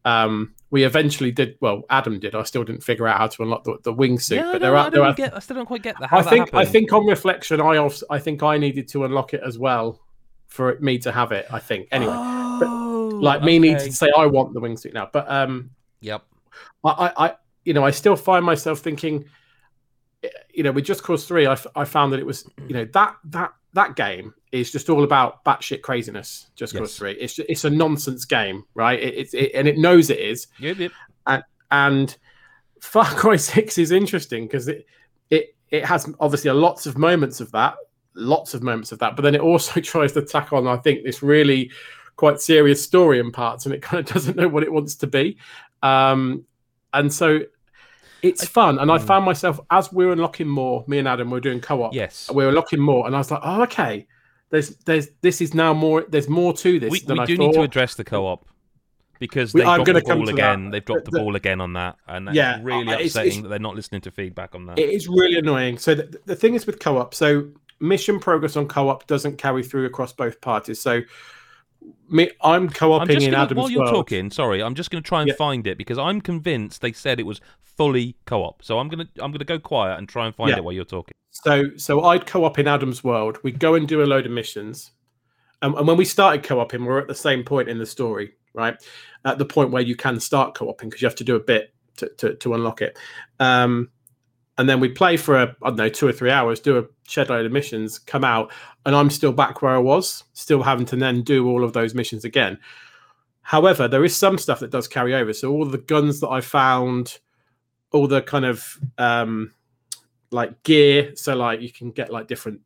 Um, 0.07 0.53
we 0.69 0.83
eventually 0.83 1.31
did 1.31 1.57
well. 1.61 1.83
Adam 1.89 2.19
did. 2.19 2.35
I 2.35 2.43
still 2.43 2.63
didn't 2.63 2.83
figure 2.83 3.07
out 3.07 3.17
how 3.17 3.27
to 3.27 3.43
unlock 3.43 3.63
the, 3.63 3.77
the 3.83 3.93
wingsuit, 3.93 4.35
yeah, 4.37 4.49
I 4.49 4.51
but 4.51 4.51
don't, 4.53 4.61
there 4.61 4.75
I 4.75 4.79
are 4.79 4.83
don't 4.89 4.93
there 4.93 5.03
are. 5.03 5.13
get. 5.13 5.35
I 5.35 5.39
still 5.39 5.55
don't 5.57 5.65
quite 5.65 5.81
get 5.83 5.95
the, 5.99 6.07
how 6.07 6.19
I 6.19 6.21
that 6.23 6.29
think 6.29 6.53
I 6.53 6.65
think 6.65 6.93
on 6.93 7.05
reflection, 7.05 7.61
I 7.61 7.77
also, 7.77 8.05
I 8.09 8.19
think 8.19 8.43
I 8.43 8.57
needed 8.57 8.87
to 8.89 9.05
unlock 9.05 9.33
it 9.33 9.41
as 9.45 9.57
well 9.57 9.99
for 10.47 10.77
me 10.79 10.97
to 10.99 11.11
have 11.11 11.31
it. 11.31 11.45
I 11.51 11.59
think 11.59 11.87
anyway, 11.91 12.13
Oh, 12.15 13.09
like 13.21 13.43
me 13.43 13.59
needing 13.59 13.75
okay. 13.77 13.85
to 13.87 13.91
say 13.93 14.09
I 14.17 14.25
want 14.25 14.53
the 14.53 14.61
wingsuit 14.61 14.93
now, 14.93 15.09
but 15.11 15.29
um, 15.29 15.71
Yep. 16.01 16.23
I, 16.83 16.89
I, 16.89 17.25
I, 17.27 17.35
you 17.65 17.73
know, 17.73 17.83
I 17.85 17.91
still 17.91 18.15
find 18.15 18.45
myself 18.45 18.79
thinking, 18.79 19.25
eh, 20.23 20.29
you 20.53 20.63
know, 20.63 20.71
with 20.71 20.85
Just 20.85 21.03
Cause 21.03 21.25
Three, 21.25 21.45
I, 21.47 21.53
f- 21.53 21.67
I 21.75 21.85
found 21.85 22.13
that 22.13 22.19
it 22.19 22.25
was, 22.25 22.49
you 22.67 22.73
know, 22.73 22.85
that 22.93 23.15
that 23.25 23.51
that 23.77 23.95
game 23.95 24.33
is 24.51 24.71
just 24.71 24.89
all 24.89 25.03
about 25.03 25.45
batshit 25.45 25.81
craziness. 25.83 26.49
Just 26.55 26.75
Cause 26.75 26.97
Three, 26.97 27.11
it's 27.11 27.37
it's 27.37 27.63
a 27.63 27.69
nonsense 27.69 28.25
game, 28.25 28.63
right? 28.73 28.99
It, 28.99 29.13
it's 29.13 29.33
it, 29.35 29.51
and 29.53 29.67
it 29.67 29.77
knows 29.77 30.09
it 30.09 30.19
is, 30.19 30.47
Yep, 30.57 30.77
yep. 30.77 31.43
and 31.69 32.17
Far 32.81 33.05
Cry 33.05 33.35
Six 33.37 33.77
is 33.77 33.91
interesting 33.91 34.45
because 34.45 34.67
it 34.67 34.87
it 35.29 35.55
it 35.69 35.85
has 35.85 36.11
obviously 36.19 36.49
lots 36.49 36.87
of 36.87 36.97
moments 36.97 37.39
of 37.39 37.51
that, 37.51 37.75
lots 38.15 38.55
of 38.55 38.63
moments 38.63 38.91
of 38.91 38.97
that, 38.97 39.15
but 39.15 39.21
then 39.21 39.35
it 39.35 39.41
also 39.41 39.79
tries 39.93 40.11
to 40.13 40.23
tack 40.23 40.51
on, 40.53 40.65
I 40.65 40.77
think, 40.77 41.03
this 41.03 41.21
really 41.21 41.69
quite 42.15 42.41
serious 42.41 42.83
story 42.83 43.19
in 43.19 43.31
parts, 43.31 43.67
and 43.67 43.75
it 43.75 43.83
kind 43.83 43.99
of 43.99 44.11
doesn't 44.13 44.35
know 44.35 44.47
what 44.47 44.63
it 44.63 44.73
wants 44.73 44.95
to 44.95 45.07
be, 45.07 45.37
um, 45.83 46.43
and 46.93 47.13
so 47.13 47.41
it's 48.21 48.45
fun. 48.45 48.79
And 48.79 48.91
I 48.91 48.97
Mm. 48.97 49.05
found 49.07 49.25
myself 49.25 49.59
as 49.71 49.91
we 49.91 50.05
were 50.05 50.11
unlocking 50.13 50.47
more, 50.47 50.83
me 50.87 50.97
and 50.99 51.07
Adam 51.07 51.29
we 51.29 51.35
were 51.35 51.39
doing 51.41 51.59
co-op. 51.61 51.93
Yes. 51.93 52.29
we 52.33 52.43
were 52.43 52.49
unlocking 52.49 52.79
more, 52.79 53.05
and 53.07 53.15
I 53.15 53.19
was 53.19 53.31
like, 53.31 53.41
oh, 53.43 53.63
okay. 53.63 54.07
There's, 54.49 54.75
there's, 54.85 55.09
this 55.21 55.41
is 55.41 55.53
now 55.53 55.73
more. 55.73 56.05
There's 56.07 56.29
more 56.29 56.53
to 56.53 56.79
this 56.79 56.89
We, 56.91 56.99
than 57.01 57.17
we 57.17 57.23
I 57.23 57.25
do 57.25 57.35
thought. 57.37 57.43
need 57.47 57.53
to 57.55 57.61
address 57.63 57.95
the 57.95 58.03
co-op 58.05 58.47
because 59.19 59.51
they've 59.51 59.65
I'm 59.67 59.77
dropped 59.77 59.87
gonna 59.87 59.99
the 59.99 60.05
come 60.05 60.19
ball 60.19 60.29
again. 60.29 60.65
that. 60.65 60.71
They've 60.71 60.85
dropped 60.85 61.05
the 61.05 61.11
The- 61.11 61.19
ball 61.19 61.35
again 61.35 61.59
on 61.59 61.73
that, 61.73 61.97
and 62.07 62.27
that's 62.27 62.35
Yeah, 62.37 62.59
really 62.63 62.87
I- 62.87 62.93
it's- 62.93 63.07
upsetting 63.07 63.27
it's- 63.31 63.43
that 63.43 63.49
they're 63.49 63.59
not 63.59 63.75
listening 63.75 64.01
to 64.01 64.11
feedback 64.11 64.55
on 64.55 64.67
that. 64.67 64.79
It 64.79 64.89
is 64.89 65.07
really 65.09 65.37
annoying. 65.37 65.77
So 65.79 65.95
the, 65.95 66.17
the 66.25 66.35
thing 66.35 66.53
is 66.55 66.65
with 66.65 66.79
co-op, 66.79 67.13
so 67.13 67.47
mission 67.79 68.19
progress 68.19 68.55
on 68.55 68.67
co-op 68.67 69.05
doesn't 69.07 69.37
carry 69.37 69.63
through 69.63 69.85
across 69.85 70.13
both 70.13 70.39
parties. 70.41 70.79
So 70.81 71.01
me, 72.09 72.29
I'm 72.41 72.63
I'm 72.63 72.69
co-oping 72.69 73.07
just 73.15 73.27
in 73.27 73.33
Adam's 73.33 73.57
while 73.59 73.69
you're 73.69 73.81
world. 73.81 73.93
talking. 73.93 74.31
Sorry, 74.31 74.61
I'm 74.61 74.75
just 74.75 74.91
going 74.91 75.03
to 75.03 75.07
try 75.07 75.21
and 75.21 75.27
Yeah. 75.29 75.35
find 75.35 75.67
it 75.67 75.77
because 75.77 75.97
I'm 75.97 76.21
convinced 76.21 76.81
they 76.81 76.91
said 76.91 77.19
it 77.19 77.25
was 77.25 77.41
fully 77.61 78.15
co-op. 78.25 78.63
So 78.63 78.79
I'm 78.79 78.87
gonna 78.89 79.07
I'm 79.19 79.31
gonna 79.31 79.43
go 79.45 79.59
quiet 79.59 79.97
and 79.99 80.07
try 80.09 80.25
and 80.25 80.35
find 80.35 80.49
Yeah. 80.49 80.57
it 80.57 80.63
while 80.63 80.73
you're 80.73 80.85
talking. 80.85 81.11
So 81.31 81.75
so 81.77 82.03
I'd 82.05 82.25
co-op 82.25 82.57
in 82.59 82.67
Adam's 82.67 83.03
world. 83.03 83.37
We'd 83.43 83.59
go 83.59 83.75
and 83.75 83.87
do 83.87 84.01
a 84.01 84.05
load 84.05 84.25
of 84.25 84.31
missions. 84.31 84.91
Um, 85.61 85.75
and 85.75 85.87
when 85.87 85.97
we 85.97 86.05
started 86.05 86.43
co-oping, 86.43 86.85
we're 86.85 86.99
at 86.99 87.07
the 87.07 87.15
same 87.15 87.43
point 87.43 87.67
in 87.67 87.77
the 87.79 87.85
story, 87.85 88.33
right? 88.53 88.75
At 89.25 89.37
the 89.39 89.45
point 89.45 89.71
where 89.71 89.81
you 89.81 89.95
can 89.95 90.19
start 90.19 90.53
co-oping 90.55 90.89
because 90.89 91.01
you 91.01 91.07
have 91.07 91.15
to 91.15 91.23
do 91.23 91.35
a 91.35 91.39
bit 91.39 91.73
to, 91.97 92.09
to, 92.17 92.35
to 92.35 92.53
unlock 92.53 92.81
it. 92.81 92.95
Um, 93.39 93.89
and 94.59 94.67
then 94.69 94.79
we 94.79 94.89
play 94.89 95.17
for 95.17 95.35
a, 95.35 95.55
I 95.63 95.69
don't 95.69 95.77
know, 95.77 95.89
two 95.89 96.07
or 96.07 96.11
three 96.11 96.29
hours, 96.31 96.59
do 96.59 96.77
a 96.79 96.83
shed 97.07 97.29
load 97.29 97.45
of 97.45 97.51
missions, 97.51 97.97
come 97.99 98.23
out, 98.23 98.51
and 98.87 98.95
I'm 98.95 99.09
still 99.09 99.33
back 99.33 99.61
where 99.61 99.73
I 99.73 99.79
was, 99.79 100.23
still 100.31 100.63
having 100.63 100.85
to 100.85 100.95
then 100.95 101.21
do 101.21 101.45
all 101.49 101.65
of 101.65 101.73
those 101.73 101.93
missions 101.93 102.23
again. 102.23 102.57
However, 103.41 103.89
there 103.89 104.05
is 104.05 104.15
some 104.15 104.37
stuff 104.37 104.61
that 104.61 104.71
does 104.71 104.87
carry 104.87 105.13
over. 105.13 105.33
So 105.33 105.51
all 105.51 105.65
the 105.65 105.77
guns 105.77 106.21
that 106.21 106.29
I 106.29 106.39
found, 106.39 107.19
all 107.91 108.07
the 108.07 108.21
kind 108.21 108.45
of 108.45 108.79
um, 108.97 109.53
like 110.31 110.63
gear, 110.63 111.13
so 111.17 111.35
like 111.35 111.59
you 111.59 111.69
can 111.69 111.91
get 111.91 112.13
like 112.13 112.29
different 112.29 112.61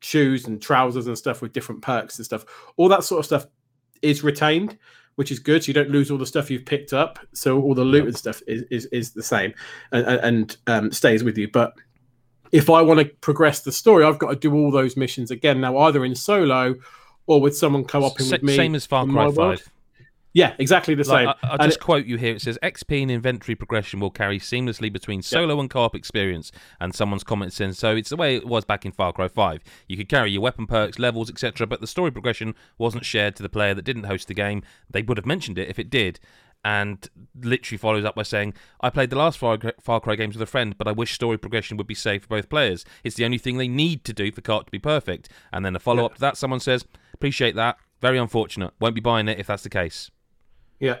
shoes 0.00 0.48
and 0.48 0.60
trousers 0.60 1.06
and 1.06 1.16
stuff 1.16 1.40
with 1.40 1.52
different 1.52 1.82
perks 1.82 2.18
and 2.18 2.26
stuff. 2.26 2.44
All 2.76 2.88
that 2.88 3.04
sort 3.04 3.20
of 3.20 3.26
stuff 3.26 3.46
is 4.02 4.24
retained, 4.24 4.76
which 5.14 5.30
is 5.30 5.38
good. 5.38 5.62
So 5.62 5.68
you 5.68 5.74
don't 5.74 5.90
lose 5.90 6.10
all 6.10 6.18
the 6.18 6.26
stuff 6.26 6.50
you've 6.50 6.66
picked 6.66 6.92
up. 6.92 7.20
So 7.32 7.62
all 7.62 7.74
the 7.74 7.84
loot 7.84 8.06
and 8.08 8.16
stuff 8.16 8.42
is 8.48 8.64
is, 8.72 8.86
is 8.86 9.12
the 9.12 9.22
same 9.22 9.54
and, 9.92 10.04
and, 10.04 10.20
and 10.20 10.56
um, 10.66 10.90
stays 10.90 11.22
with 11.22 11.38
you. 11.38 11.46
But 11.48 11.74
if 12.52 12.70
I 12.70 12.82
want 12.82 13.00
to 13.00 13.06
progress 13.06 13.60
the 13.60 13.72
story, 13.72 14.04
I've 14.04 14.18
got 14.18 14.30
to 14.30 14.36
do 14.36 14.54
all 14.54 14.70
those 14.70 14.96
missions 14.96 15.30
again 15.30 15.60
now, 15.60 15.76
either 15.78 16.04
in 16.04 16.14
solo 16.14 16.76
or 17.26 17.40
with 17.40 17.56
someone 17.56 17.84
co-oping 17.84 18.26
Sa- 18.26 18.36
with 18.36 18.42
me. 18.42 18.56
same 18.56 18.74
as 18.74 18.86
Far 18.86 19.06
Cry. 19.06 19.30
Five. 19.30 19.68
Yeah, 20.34 20.54
exactly 20.58 20.94
the 20.94 21.02
Like, 21.08 21.26
same. 21.26 21.28
I, 21.28 21.34
I'll 21.42 21.52
And 21.58 21.62
just 21.62 21.80
quote 21.80 22.04
you 22.04 22.16
here. 22.16 22.34
It 22.36 22.42
says 22.42 22.58
XP 22.62 23.02
and 23.02 23.10
inventory 23.10 23.54
progression 23.56 23.98
will 23.98 24.10
carry 24.10 24.38
seamlessly 24.38 24.92
between 24.92 25.22
solo 25.22 25.58
and 25.58 25.68
co-op 25.68 25.94
experience. 25.96 26.52
And 26.80 26.94
someone's 26.94 27.24
comment 27.24 27.52
says 27.54 27.78
so. 27.78 27.96
It's 27.96 28.10
the 28.10 28.16
way 28.16 28.36
it 28.36 28.46
was 28.46 28.64
back 28.64 28.84
in 28.84 28.92
Far 28.92 29.12
Cry 29.12 29.26
Five. 29.28 29.62
You 29.88 29.96
could 29.96 30.08
carry 30.08 30.30
your 30.30 30.42
weapon 30.42 30.66
perks, 30.66 30.98
levels, 30.98 31.30
etc. 31.30 31.66
But 31.66 31.80
the 31.80 31.86
story 31.86 32.10
progression 32.12 32.54
wasn't 32.76 33.04
shared 33.06 33.36
to 33.36 33.42
the 33.42 33.48
player 33.48 33.74
that 33.74 33.82
didn't 33.86 34.04
host 34.04 34.28
the 34.28 34.34
game. 34.34 34.62
They 34.88 35.02
would 35.02 35.16
have 35.16 35.26
mentioned 35.26 35.58
it 35.58 35.68
if 35.70 35.78
it 35.78 35.90
did. 35.90 36.20
And 36.64 37.08
literally 37.40 37.78
follows 37.78 38.04
up 38.04 38.14
by 38.16 38.24
saying, 38.24 38.52
"I 38.80 38.90
played 38.90 39.10
the 39.10 39.16
last 39.16 39.38
Far 39.38 39.56
Cry, 39.58 39.72
Far 39.80 40.00
Cry 40.00 40.16
games 40.16 40.34
with 40.34 40.42
a 40.42 40.46
friend, 40.50 40.76
but 40.76 40.88
I 40.88 40.92
wish 40.92 41.12
story 41.12 41.38
progression 41.38 41.76
would 41.76 41.86
be 41.86 41.94
safe 41.94 42.22
for 42.22 42.28
both 42.28 42.48
players. 42.48 42.84
It's 43.04 43.16
the 43.16 43.24
only 43.24 43.38
thing 43.38 43.56
they 43.58 43.68
need 43.68 44.04
to 44.04 44.12
do 44.12 44.32
for 44.32 44.40
co-op 44.40 44.66
to 44.66 44.70
be 44.72 44.78
perfect." 44.78 45.28
And 45.52 45.64
then 45.64 45.76
a 45.76 45.78
follow 45.78 46.04
up 46.04 46.14
to 46.16 46.20
that, 46.20 46.36
someone 46.36 46.60
says, 46.60 46.84
"Appreciate 47.14 47.54
that. 47.54 47.78
Very 48.00 48.18
unfortunate. 48.18 48.72
Won't 48.80 48.94
be 48.96 49.00
buying 49.00 49.28
it 49.28 49.38
if 49.38 49.46
that's 49.46 49.62
the 49.62 49.70
case." 49.70 50.10
yeah, 50.80 50.98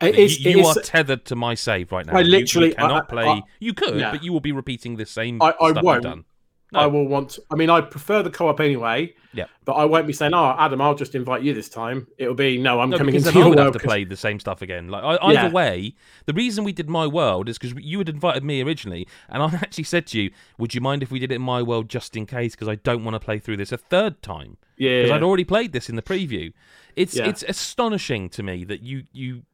it 0.00 0.16
is. 0.16 0.40
you 0.40 0.50
you 0.52 0.60
is- 0.60 0.76
are 0.76 0.80
tethered 0.82 1.24
to 1.26 1.36
my 1.36 1.54
save 1.54 1.92
right 1.92 2.04
now. 2.06 2.16
I 2.16 2.22
literally- 2.22 2.68
you, 2.68 2.74
cannot 2.74 3.04
I- 3.04 3.06
play. 3.06 3.26
I- 3.26 3.42
you 3.60 3.74
could, 3.74 3.98
Yeah. 3.98 4.10
but 4.10 4.22
you 4.24 4.32
will 4.32 4.40
be 4.40 4.52
repeating 4.52 4.96
the 4.96 5.06
same 5.06 5.40
I- 5.42 5.54
won't. 5.60 6.26
No. 6.70 6.80
I 6.80 6.86
will 6.86 7.06
want. 7.08 7.30
To, 7.30 7.42
I 7.50 7.54
mean, 7.54 7.70
I 7.70 7.80
prefer 7.80 8.22
the 8.22 8.28
co-op 8.28 8.60
anyway. 8.60 9.14
Yeah. 9.32 9.46
But 9.64 9.72
I 9.74 9.86
won't 9.86 10.06
be 10.06 10.12
saying, 10.12 10.34
"Oh, 10.34 10.54
Adam, 10.58 10.82
I'll 10.82 10.94
just 10.94 11.14
invite 11.14 11.42
you 11.42 11.54
this 11.54 11.70
time." 11.70 12.06
It'll 12.18 12.34
be, 12.34 12.58
"No, 12.58 12.80
I'm 12.80 12.90
No, 12.90 12.98
coming 12.98 13.14
into 13.14 13.30
then 13.30 13.36
I 13.36 13.40
your 13.40 13.48
would 13.48 13.58
have 13.58 13.64
world." 13.66 13.72
to 13.74 13.78
'cause- 13.78 13.86
play 13.86 14.04
the 14.04 14.16
same 14.16 14.38
stuff 14.38 14.60
again. 14.60 14.88
Like 14.88 15.02
I, 15.02 15.16
either 15.28 15.32
Yeah. 15.46 15.50
way, 15.50 15.94
the 16.26 16.34
reason 16.34 16.64
we 16.64 16.72
did 16.72 16.90
my 16.90 17.06
world 17.06 17.48
is 17.48 17.56
because 17.58 17.74
you 17.82 17.96
had 17.96 18.08
invited 18.10 18.44
me 18.44 18.60
originally, 18.62 19.08
and 19.30 19.42
I 19.42 19.46
actually 19.62 19.84
said 19.84 20.06
to 20.08 20.20
you, 20.20 20.30
"Would 20.58 20.74
you 20.74 20.82
mind 20.82 21.02
if 21.02 21.10
we 21.10 21.18
did 21.18 21.32
it 21.32 21.36
in 21.36 21.42
my 21.42 21.62
world 21.62 21.88
just 21.88 22.16
in 22.16 22.26
case? 22.26 22.54
Because 22.54 22.68
I 22.68 22.74
don't 22.74 23.02
want 23.02 23.14
to 23.14 23.20
play 23.20 23.38
through 23.38 23.56
this 23.56 23.72
a 23.72 23.78
third 23.78 24.20
time 24.22 24.58
Yeah, 24.76 24.98
because 24.98 25.08
yeah. 25.08 25.16
I'd 25.16 25.22
already 25.22 25.44
played 25.44 25.72
this 25.72 25.88
in 25.88 25.96
the 25.96 26.02
preview." 26.02 26.52
It's 26.96 27.16
Yeah. 27.16 27.28
it's 27.28 27.42
astonishing 27.44 28.28
to 28.30 28.42
me 28.42 28.64
that 28.64 28.82
you 28.82 29.04
you 29.12 29.44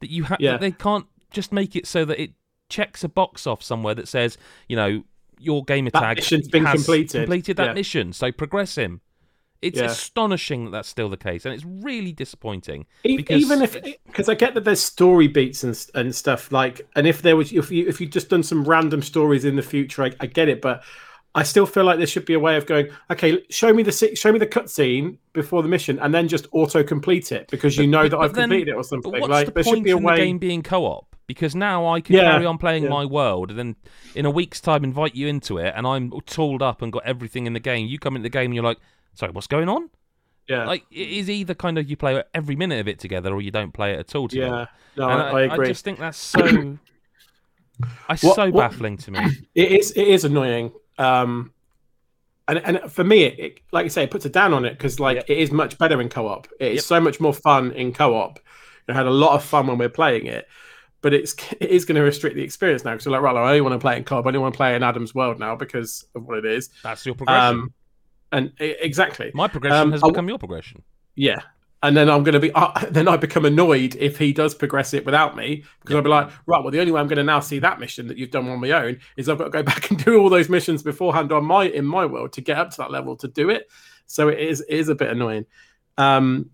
that 0.00 0.10
you 0.10 0.24
have 0.24 0.40
Yeah. 0.40 0.52
that 0.52 0.60
they 0.60 0.70
can't 0.70 1.06
just 1.32 1.52
make 1.52 1.74
it 1.76 1.86
so 1.86 2.04
that 2.04 2.20
it 2.20 2.32
checks 2.68 3.02
a 3.02 3.08
box 3.08 3.46
off 3.46 3.62
somewhere 3.62 3.94
that 3.94 4.06
says, 4.08 4.38
you 4.68 4.76
know, 4.76 5.02
your 5.40 5.64
gamer 5.64 5.90
That 5.90 6.00
tag 6.00 6.16
mission's 6.18 6.48
been 6.48 6.64
has 6.66 6.74
completed. 6.84 7.22
completed 7.22 7.56
that 7.56 7.66
Yeah. 7.68 7.72
mission, 7.74 8.12
so 8.12 8.30
progress 8.30 8.76
him. 8.76 9.00
It's 9.62 9.78
Yeah. 9.78 9.86
astonishing 9.86 10.64
that 10.66 10.70
that's 10.70 10.88
still 10.88 11.08
the 11.10 11.16
case, 11.18 11.44
and 11.44 11.52
it's 11.54 11.64
really 11.66 12.12
disappointing. 12.12 12.86
Because 13.02 13.42
even 13.42 13.60
if 13.62 13.76
because 14.06 14.28
I 14.28 14.34
get 14.34 14.54
that 14.54 14.64
there's 14.64 14.80
story 14.80 15.28
beats 15.28 15.62
and 15.64 15.78
and 15.94 16.14
stuff 16.14 16.50
like, 16.50 16.80
and 16.96 17.06
if 17.06 17.20
there 17.22 17.36
was 17.36 17.52
if 17.52 17.70
you 17.70 17.86
if 17.86 18.00
you 18.00 18.06
just 18.06 18.28
done 18.30 18.42
some 18.42 18.64
random 18.64 19.02
stories 19.02 19.44
in 19.44 19.56
the 19.56 19.62
future, 19.62 20.02
I, 20.04 20.12
I 20.20 20.26
get 20.26 20.48
it, 20.48 20.62
but 20.62 20.82
I 21.34 21.42
still 21.42 21.66
feel 21.66 21.84
like 21.84 21.98
there 21.98 22.06
should 22.06 22.24
be 22.24 22.32
a 22.32 22.40
way 22.40 22.56
of 22.56 22.64
going. 22.66 22.88
Okay, 23.12 23.44
show 23.50 23.72
me 23.72 23.82
the 23.82 23.92
show 23.92 24.32
me 24.32 24.38
the 24.38 24.46
cutscene 24.46 25.18
before 25.34 25.62
the 25.62 25.68
mission, 25.68 25.98
and 25.98 26.14
then 26.14 26.26
just 26.26 26.46
auto 26.52 26.82
complete 26.82 27.30
it 27.30 27.48
because 27.50 27.76
you 27.76 27.86
know 27.86 28.04
that 28.04 28.12
but 28.12 28.20
I've 28.20 28.32
then- 28.32 28.44
completed 28.48 28.68
it 28.68 28.72
or 28.72 28.76
But 28.78 28.86
something. 28.86 29.12
what's 29.12 29.28
Like 29.28 29.46
the 29.46 29.52
there 29.52 29.62
should 29.64 29.70
point 29.74 29.84
be 29.84 29.90
a 29.90 29.96
in 29.98 30.02
way. 30.02 30.16
the 30.16 30.24
game 30.24 30.38
being 30.38 30.62
co-op? 30.62 31.09
Because 31.34 31.54
now 31.54 31.86
I 31.86 32.00
can 32.00 32.16
Yeah, 32.16 32.32
carry 32.32 32.46
on 32.46 32.58
playing 32.58 32.84
yeah. 32.84 32.88
my 32.90 33.04
world, 33.04 33.50
and 33.50 33.58
then 33.58 33.76
in 34.14 34.26
a 34.26 34.30
week's 34.30 34.60
time 34.60 34.82
invite 34.84 35.14
you 35.14 35.26
into 35.28 35.58
it, 35.58 35.72
and 35.76 35.86
I'm 35.86 36.12
tooled 36.26 36.62
up 36.62 36.82
and 36.82 36.92
got 36.92 37.04
everything 37.04 37.46
in 37.46 37.52
the 37.52 37.60
game. 37.60 37.86
You 37.86 37.98
come 37.98 38.16
into 38.16 38.24
the 38.24 38.30
game 38.30 38.46
and 38.46 38.54
you're 38.54 38.64
like, 38.64 38.78
"Sorry, 39.14 39.30
what's 39.32 39.46
going 39.46 39.68
on?" 39.68 39.90
Yeah, 40.48 40.64
Like 40.66 40.84
it 40.90 41.08
is 41.08 41.30
either 41.30 41.54
kind 41.54 41.78
of 41.78 41.88
you 41.88 41.96
play 41.96 42.22
every 42.34 42.56
minute 42.56 42.80
of 42.80 42.88
it 42.88 42.98
together, 42.98 43.32
or 43.32 43.40
you 43.40 43.52
don't 43.52 43.72
play 43.72 43.92
it 43.92 44.00
at 44.00 44.14
all 44.16 44.26
together. 44.26 44.68
yeah, 44.96 45.06
no, 45.06 45.08
I, 45.08 45.42
I 45.42 45.42
agree. 45.42 45.68
just 45.68 45.84
think 45.84 45.98
that's 46.00 46.18
so. 46.18 46.40
It's 48.10 48.22
What- 48.22 48.36
so 48.36 48.50
what- 48.50 48.70
baffling 48.70 48.96
to 48.98 49.10
me. 49.10 49.20
It 49.54 49.72
is 49.72 49.92
it 49.92 50.06
is 50.08 50.24
annoying. 50.24 50.72
Um, 50.98 51.52
and 52.48 52.58
and 52.58 52.92
for 52.92 53.04
me, 53.04 53.22
it, 53.24 53.38
it 53.38 53.60
like 53.72 53.84
you 53.84 53.90
say, 53.90 54.02
it 54.04 54.10
puts 54.10 54.24
a 54.26 54.28
down 54.28 54.52
on 54.52 54.64
it 54.64 54.70
because 54.72 55.00
like 55.00 55.16
Yep. 55.16 55.30
it 55.30 55.38
is 55.38 55.50
much 55.52 55.78
better 55.78 56.00
in 56.00 56.08
co-op. 56.08 56.46
It 56.58 56.72
is 56.72 56.76
Yep. 56.76 56.84
so 56.84 57.00
much 57.00 57.20
more 57.20 57.32
fun 57.32 57.72
in 57.72 57.92
co-op. 57.92 58.38
I 58.88 58.92
had 58.92 59.06
a 59.06 59.10
lot 59.10 59.34
of 59.36 59.44
fun 59.44 59.68
when 59.68 59.78
we're 59.78 59.88
playing 59.88 60.26
it, 60.26 60.48
but 61.02 61.14
it's 61.14 61.34
it 61.60 61.70
is 61.70 61.84
going 61.84 61.96
to 61.96 62.02
restrict 62.02 62.36
the 62.36 62.42
experience 62.42 62.84
now 62.84 62.92
because 62.92 63.06
you're 63.06 63.12
like, 63.12 63.22
right, 63.22 63.36
I 63.36 63.48
only 63.48 63.60
want 63.60 63.74
to 63.74 63.78
play 63.78 63.96
in 63.96 64.04
co-op. 64.04 64.24
I 64.24 64.28
only 64.28 64.38
want 64.38 64.54
to 64.54 64.56
play 64.56 64.74
in 64.74 64.82
Adam's 64.82 65.14
World 65.14 65.38
now 65.38 65.56
because 65.56 66.04
of 66.14 66.26
what 66.26 66.38
it 66.38 66.44
is. 66.46 66.70
That's 66.82 67.04
your 67.06 67.14
progression. 67.14 67.58
Um, 67.60 67.74
and 68.32 68.52
exactly, 68.60 69.32
My 69.34 69.48
progression 69.48 69.78
um, 69.78 69.92
has 69.92 70.02
I- 70.02 70.08
become 70.08 70.28
your 70.28 70.38
progression. 70.38 70.82
yeah. 71.16 71.42
And 71.82 71.96
then 71.96 72.10
I'm 72.10 72.22
going 72.24 72.34
to 72.34 72.40
be, 72.40 72.52
uh, 72.52 72.72
then 72.90 73.08
I 73.08 73.16
become 73.16 73.46
annoyed 73.46 73.96
if 73.96 74.18
he 74.18 74.34
does 74.34 74.54
progress 74.54 74.92
it 74.92 75.06
without 75.06 75.34
me 75.34 75.64
because 75.80 75.96
I'll 75.96 76.02
be 76.02 76.10
like, 76.10 76.28
right, 76.44 76.62
well, 76.62 76.70
the 76.70 76.78
only 76.78 76.92
way 76.92 77.00
I'm 77.00 77.06
going 77.08 77.16
to 77.16 77.24
now 77.24 77.40
see 77.40 77.58
that 77.60 77.80
mission 77.80 78.06
that 78.08 78.18
you've 78.18 78.30
done 78.30 78.46
on 78.50 78.60
my 78.60 78.70
own 78.72 79.00
is 79.16 79.30
I've 79.30 79.38
got 79.38 79.44
to 79.44 79.50
go 79.50 79.62
back 79.72 79.88
and 79.90 80.04
do 80.04 80.18
all 80.18 80.28
those 80.28 80.50
missions 80.50 80.82
beforehand 80.82 81.32
on 81.32 81.46
my 81.46 81.64
in 81.64 81.86
my 81.86 82.04
world 82.04 82.34
to 82.34 82.42
get 82.42 82.58
up 82.58 82.68
to 82.72 82.76
that 82.76 82.90
level 82.90 83.16
to 83.16 83.28
do 83.28 83.48
it. 83.48 83.70
So 84.04 84.28
it 84.28 84.40
is 84.40 84.60
it 84.60 84.74
is 84.76 84.90
a 84.90 84.94
bit 84.94 85.08
annoying. 85.08 85.46
Um, 85.96 86.50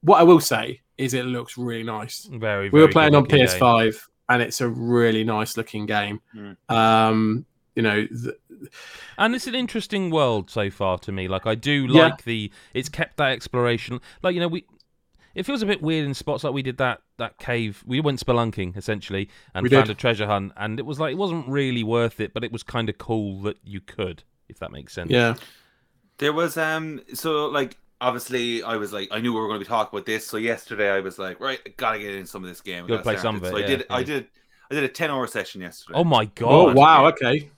what 0.00 0.20
I 0.20 0.22
will 0.22 0.40
say 0.40 0.80
is 1.04 1.14
it 1.14 1.24
looks 1.26 1.56
really 1.58 1.82
nice. 1.84 2.24
Very. 2.24 2.70
We 2.70 2.80
were 2.80 2.88
playing 2.88 3.14
on 3.14 3.24
good-looking 3.24 3.46
game. 3.58 3.60
PS5 3.60 4.02
and 4.28 4.42
it's 4.42 4.60
a 4.60 4.68
really 4.68 5.24
nice 5.24 5.56
looking 5.56 5.86
game. 5.86 6.20
Mm. 6.34 6.56
Um, 6.70 7.46
you 7.74 7.82
know, 7.82 8.06
th- 8.06 8.36
and 9.18 9.34
it's 9.34 9.46
an 9.46 9.54
interesting 9.54 10.10
world 10.10 10.50
so 10.50 10.70
far 10.70 10.98
to 10.98 11.12
me. 11.12 11.26
Like 11.28 11.46
I 11.46 11.54
do 11.54 11.86
Yeah. 11.90 12.02
like 12.04 12.24
the 12.24 12.50
it's 12.74 12.88
kept 12.88 13.16
that 13.16 13.32
exploration. 13.32 14.00
Like 14.22 14.34
you 14.34 14.40
know 14.40 14.48
we. 14.48 14.64
It 15.34 15.46
feels 15.46 15.62
a 15.62 15.66
bit 15.66 15.80
weird 15.80 16.04
in 16.04 16.12
spots 16.12 16.44
like 16.44 16.52
we 16.52 16.60
did 16.62 16.76
that 16.76 17.00
that 17.16 17.38
cave. 17.38 17.82
We 17.86 18.00
went 18.00 18.20
spelunking 18.20 18.76
essentially 18.76 19.30
and 19.54 19.62
We 19.64 19.70
found 19.70 19.86
did. 19.86 19.96
a 19.96 19.98
treasure 19.98 20.26
hunt, 20.26 20.52
and 20.58 20.78
it 20.78 20.84
was 20.84 21.00
like 21.00 21.12
it 21.12 21.16
wasn't 21.16 21.48
really 21.48 21.82
worth 21.82 22.20
it, 22.20 22.34
but 22.34 22.44
it 22.44 22.52
was 22.52 22.62
kind 22.62 22.90
of 22.90 22.98
cool 22.98 23.40
that 23.42 23.56
you 23.64 23.80
could, 23.80 24.24
if 24.50 24.58
that 24.58 24.70
makes 24.70 24.92
sense. 24.92 25.10
yeah, 25.10 25.36
There 26.18 26.34
was 26.34 26.58
um 26.58 27.00
so 27.14 27.46
like 27.46 27.78
obviously 28.02 28.62
I 28.62 28.76
was 28.76 28.92
like 28.92 29.08
I 29.10 29.20
knew 29.20 29.32
we 29.32 29.40
were 29.40 29.46
going 29.46 29.60
to 29.60 29.64
be 29.64 29.68
talking 29.68 29.96
about 29.96 30.04
this. 30.04 30.26
So 30.26 30.36
yesterday 30.36 30.90
I 30.90 31.00
was 31.00 31.18
like, 31.18 31.40
right, 31.40 31.60
I 31.64 31.70
gotta 31.76 31.98
get 31.98 32.14
in 32.14 32.26
some 32.26 32.42
of 32.42 32.50
this 32.50 32.60
game. 32.60 32.84
I 32.84 32.88
Gotta 32.88 32.92
gotta 32.92 33.02
play 33.04 33.12
start 33.14 33.22
some 33.22 33.36
of 33.36 33.46
So 33.46 33.56
it, 33.56 33.64
I 33.64 33.66
did 33.66 33.80
yeah, 33.80 33.96
I 33.96 34.02
did 34.02 34.26
I 34.70 34.74
did 34.74 34.84
a 34.84 34.88
ten 34.88 35.10
hour 35.10 35.26
session 35.26 35.60
yesterday. 35.60 35.98
Oh 35.98 36.04
my 36.04 36.26
god. 36.26 36.48
oh 36.50 36.72
wow, 36.74 37.06
okay, 37.06 37.48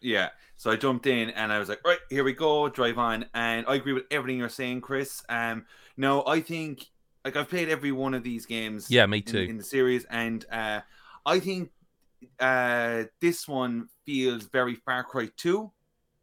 Yeah. 0.00 0.30
So 0.56 0.70
I 0.70 0.76
jumped 0.76 1.06
in 1.06 1.30
and 1.30 1.50
I 1.50 1.58
was 1.58 1.70
like, 1.70 1.80
right, 1.86 1.98
here 2.10 2.22
we 2.22 2.34
go, 2.34 2.68
drive 2.68 2.98
on. 2.98 3.24
And 3.32 3.64
I 3.66 3.76
agree 3.76 3.94
with 3.94 4.04
everything 4.10 4.38
you're 4.38 4.50
saying, 4.50 4.82
Chris. 4.82 5.22
Um, 5.30 5.64
no, 5.96 6.22
I 6.26 6.40
think 6.40 6.86
like 7.24 7.36
I've 7.36 7.48
played 7.48 7.70
every 7.70 7.92
one 7.92 8.12
of 8.12 8.22
these 8.22 8.44
games. 8.44 8.90
Yeah, 8.90 9.06
me 9.06 9.18
in- 9.18 9.24
too. 9.24 9.38
In, 9.38 9.56
the 9.56 9.64
series, 9.64 10.04
and 10.10 10.44
uh, 10.50 10.80
I 11.24 11.40
think 11.40 11.70
uh, 12.38 13.04
this 13.20 13.48
one 13.48 13.88
feels 14.04 14.44
very 14.44 14.74
Far 14.74 15.04
Cry 15.04 15.30
Two 15.36 15.72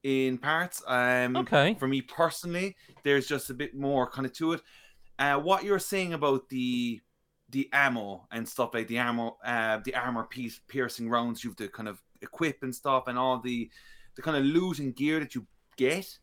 in 0.08 0.38
parts. 0.38 0.82
Um, 0.88 1.36
Okay. 1.36 1.76
For 1.80 1.88
me 1.88 2.02
personally, 2.02 2.76
there's 3.04 3.28
just 3.28 3.50
a 3.50 3.54
bit 3.54 3.76
more 3.76 4.10
kind 4.10 4.26
of 4.26 4.34
to 4.34 4.54
it. 4.54 4.62
Uh, 5.20 5.38
what 5.40 5.64
you're 5.64 5.80
saying 5.80 6.14
about 6.14 6.48
the 6.50 7.02
the 7.50 7.70
ammo 7.72 8.28
and 8.32 8.48
stuff 8.48 8.72
like 8.74 8.88
the 8.88 9.00
armor, 9.00 9.32
uh, 9.44 9.80
the 9.86 9.96
armor 9.96 10.26
piece 10.26 10.60
piercing 10.68 11.10
rounds 11.10 11.44
you've 11.44 11.56
to 11.56 11.70
kind 11.70 11.88
of 11.90 12.02
equip 12.22 12.62
and 12.64 12.74
stuff, 12.76 13.08
and 13.08 13.18
all 13.18 13.40
the 13.40 13.70
the 14.16 14.22
kind 14.22 14.38
of 14.38 14.44
loot 14.46 14.80
and 14.80 14.96
gear 14.96 15.20
that 15.20 15.36
you 15.36 15.46
get. 15.78 16.18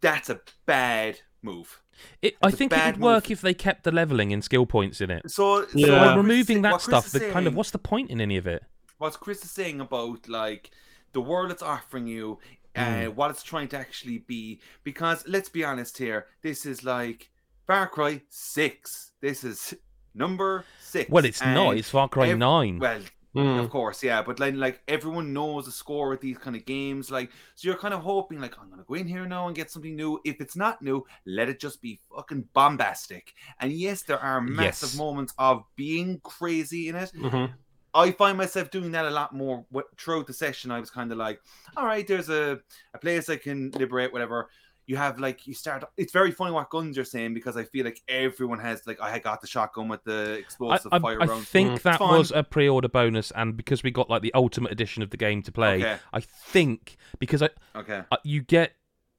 That's 0.00 0.28
a 0.30 0.40
bad 0.66 1.18
move. 1.42 1.80
It, 2.22 2.36
I 2.42 2.50
think 2.50 2.72
it 2.72 2.76
bad 2.76 2.96
would 2.96 3.02
work 3.02 3.24
move. 3.24 3.30
if 3.32 3.40
they 3.40 3.54
kept 3.54 3.84
the 3.84 3.90
leveling 3.92 4.32
and 4.32 4.44
skill 4.44 4.66
points 4.66 5.00
in 5.00 5.10
it. 5.10 5.30
So, 5.30 5.66
Yeah. 5.74 5.86
so 5.86 5.92
By 5.92 5.98
what 5.98 6.06
By 6.08 6.14
Chris 6.14 6.16
removing 6.24 6.62
that 6.62 6.80
stuff, 6.82 7.06
is 7.06 7.12
the 7.12 7.30
kind 7.30 7.46
of 7.46 7.54
what's 7.56 7.70
the 7.70 7.78
point 7.78 8.10
in 8.10 8.20
any 8.20 8.36
of 8.36 8.46
it? 8.46 8.62
what 8.98 9.18
Chris 9.20 9.44
is 9.44 9.50
saying 9.50 9.80
about 9.80 10.28
like 10.28 10.70
the 11.12 11.20
world 11.20 11.50
it's 11.50 11.62
offering 11.62 12.06
you, 12.06 12.38
uh, 12.76 13.06
what 13.06 13.30
it's 13.30 13.42
trying 13.42 13.68
to 13.68 13.78
actually 13.78 14.18
be. 14.18 14.60
Because 14.84 15.24
let's 15.26 15.48
be 15.48 15.64
honest 15.64 15.98
here, 15.98 16.26
this 16.42 16.66
is 16.66 16.84
like 16.84 17.30
Far 17.66 17.88
Cry 17.88 18.22
Six. 18.28 19.12
This 19.20 19.44
is 19.44 19.74
number 20.14 20.64
six. 20.80 21.10
Well, 21.10 21.24
it's 21.24 21.40
not. 21.42 21.76
It's 21.76 21.90
Far 21.90 22.08
Cry 22.08 22.28
ev- 22.28 22.38
Nine. 22.38 22.78
Well, 22.78 23.00
Mm. 23.34 23.60
of 23.62 23.68
course, 23.68 24.02
yeah, 24.02 24.22
but 24.22 24.40
like, 24.40 24.54
like 24.54 24.80
everyone 24.88 25.34
knows 25.34 25.66
the 25.66 25.70
score 25.70 26.08
with 26.08 26.22
these 26.22 26.38
kind 26.38 26.56
of 26.56 26.64
games, 26.64 27.10
like 27.10 27.30
so 27.54 27.68
you're 27.68 27.76
kind 27.76 27.92
of 27.92 28.00
hoping, 28.00 28.40
like, 28.40 28.58
I'm 28.58 28.70
gonna 28.70 28.82
go 28.88 28.94
in 28.94 29.06
here 29.06 29.26
now 29.26 29.46
and 29.46 29.54
get 29.54 29.70
something 29.70 29.94
new. 29.94 30.18
If 30.24 30.40
it's 30.40 30.56
not 30.56 30.80
new, 30.80 31.04
let 31.26 31.50
it 31.50 31.60
just 31.60 31.82
be 31.82 32.00
fucking 32.14 32.48
bombastic. 32.54 33.34
And 33.60 33.72
yes, 33.72 34.04
there 34.04 34.18
are 34.18 34.40
massive 34.40 34.88
Yes. 34.92 34.96
moments 34.96 35.34
of 35.36 35.64
being 35.76 36.18
crazy 36.24 36.88
in 36.88 36.96
it. 36.96 37.12
Mhm. 37.14 37.52
I 37.96 38.12
find 38.12 38.36
myself 38.38 38.70
doing 38.70 38.92
that 38.92 39.04
a 39.06 39.10
lot 39.10 39.34
more 39.34 39.64
throughout 39.98 40.26
the 40.26 40.32
session. 40.32 40.70
I 40.70 40.78
was 40.80 40.90
kind 40.90 41.10
of 41.10 41.18
like, 41.18 41.40
all 41.76 41.86
right, 41.86 42.06
there's 42.06 42.28
a, 42.28 42.60
a 42.94 42.98
place 42.98 43.28
I 43.28 43.36
can 43.36 43.70
liberate, 43.72 44.12
whatever. 44.12 44.48
You 44.88 44.96
have 44.96 45.18
like, 45.18 45.48
you 45.48 45.54
start, 45.54 45.82
it's 45.96 46.12
very 46.12 46.30
funny 46.30 46.52
what 46.52 46.70
guns 46.70 46.94
you're 46.94 47.04
saying 47.04 47.34
because 47.34 47.56
I 47.56 47.64
feel 47.64 47.84
like 47.84 48.00
everyone 48.06 48.60
has, 48.60 48.86
like, 48.86 49.00
I 49.00 49.18
got 49.18 49.40
the 49.40 49.48
shotgun 49.48 49.88
with 49.88 50.04
the 50.04 50.34
explosive 50.34 50.92
I, 50.92 51.00
fire 51.00 51.20
I 51.20 51.26
rounds. 51.26 51.48
think 51.48 51.70
Mm. 51.72 51.82
that 51.82 51.98
Fine. 51.98 52.18
was 52.18 52.30
a 52.30 52.44
pre-order 52.44 52.86
bonus, 52.88 53.32
and 53.32 53.56
because 53.56 53.82
we 53.82 53.90
got 53.90 54.08
like 54.08 54.22
the 54.22 54.32
ultimate 54.34 54.70
edition 54.70 55.02
of 55.02 55.10
the 55.10 55.16
game 55.16 55.42
to 55.42 55.50
play, 55.50 55.78
Okay. 55.78 55.96
I 56.12 56.20
think 56.20 56.96
because 57.18 57.42
I, 57.42 57.48
Okay. 57.74 58.02
uh, 58.12 58.16
you 58.22 58.42
get 58.42 58.74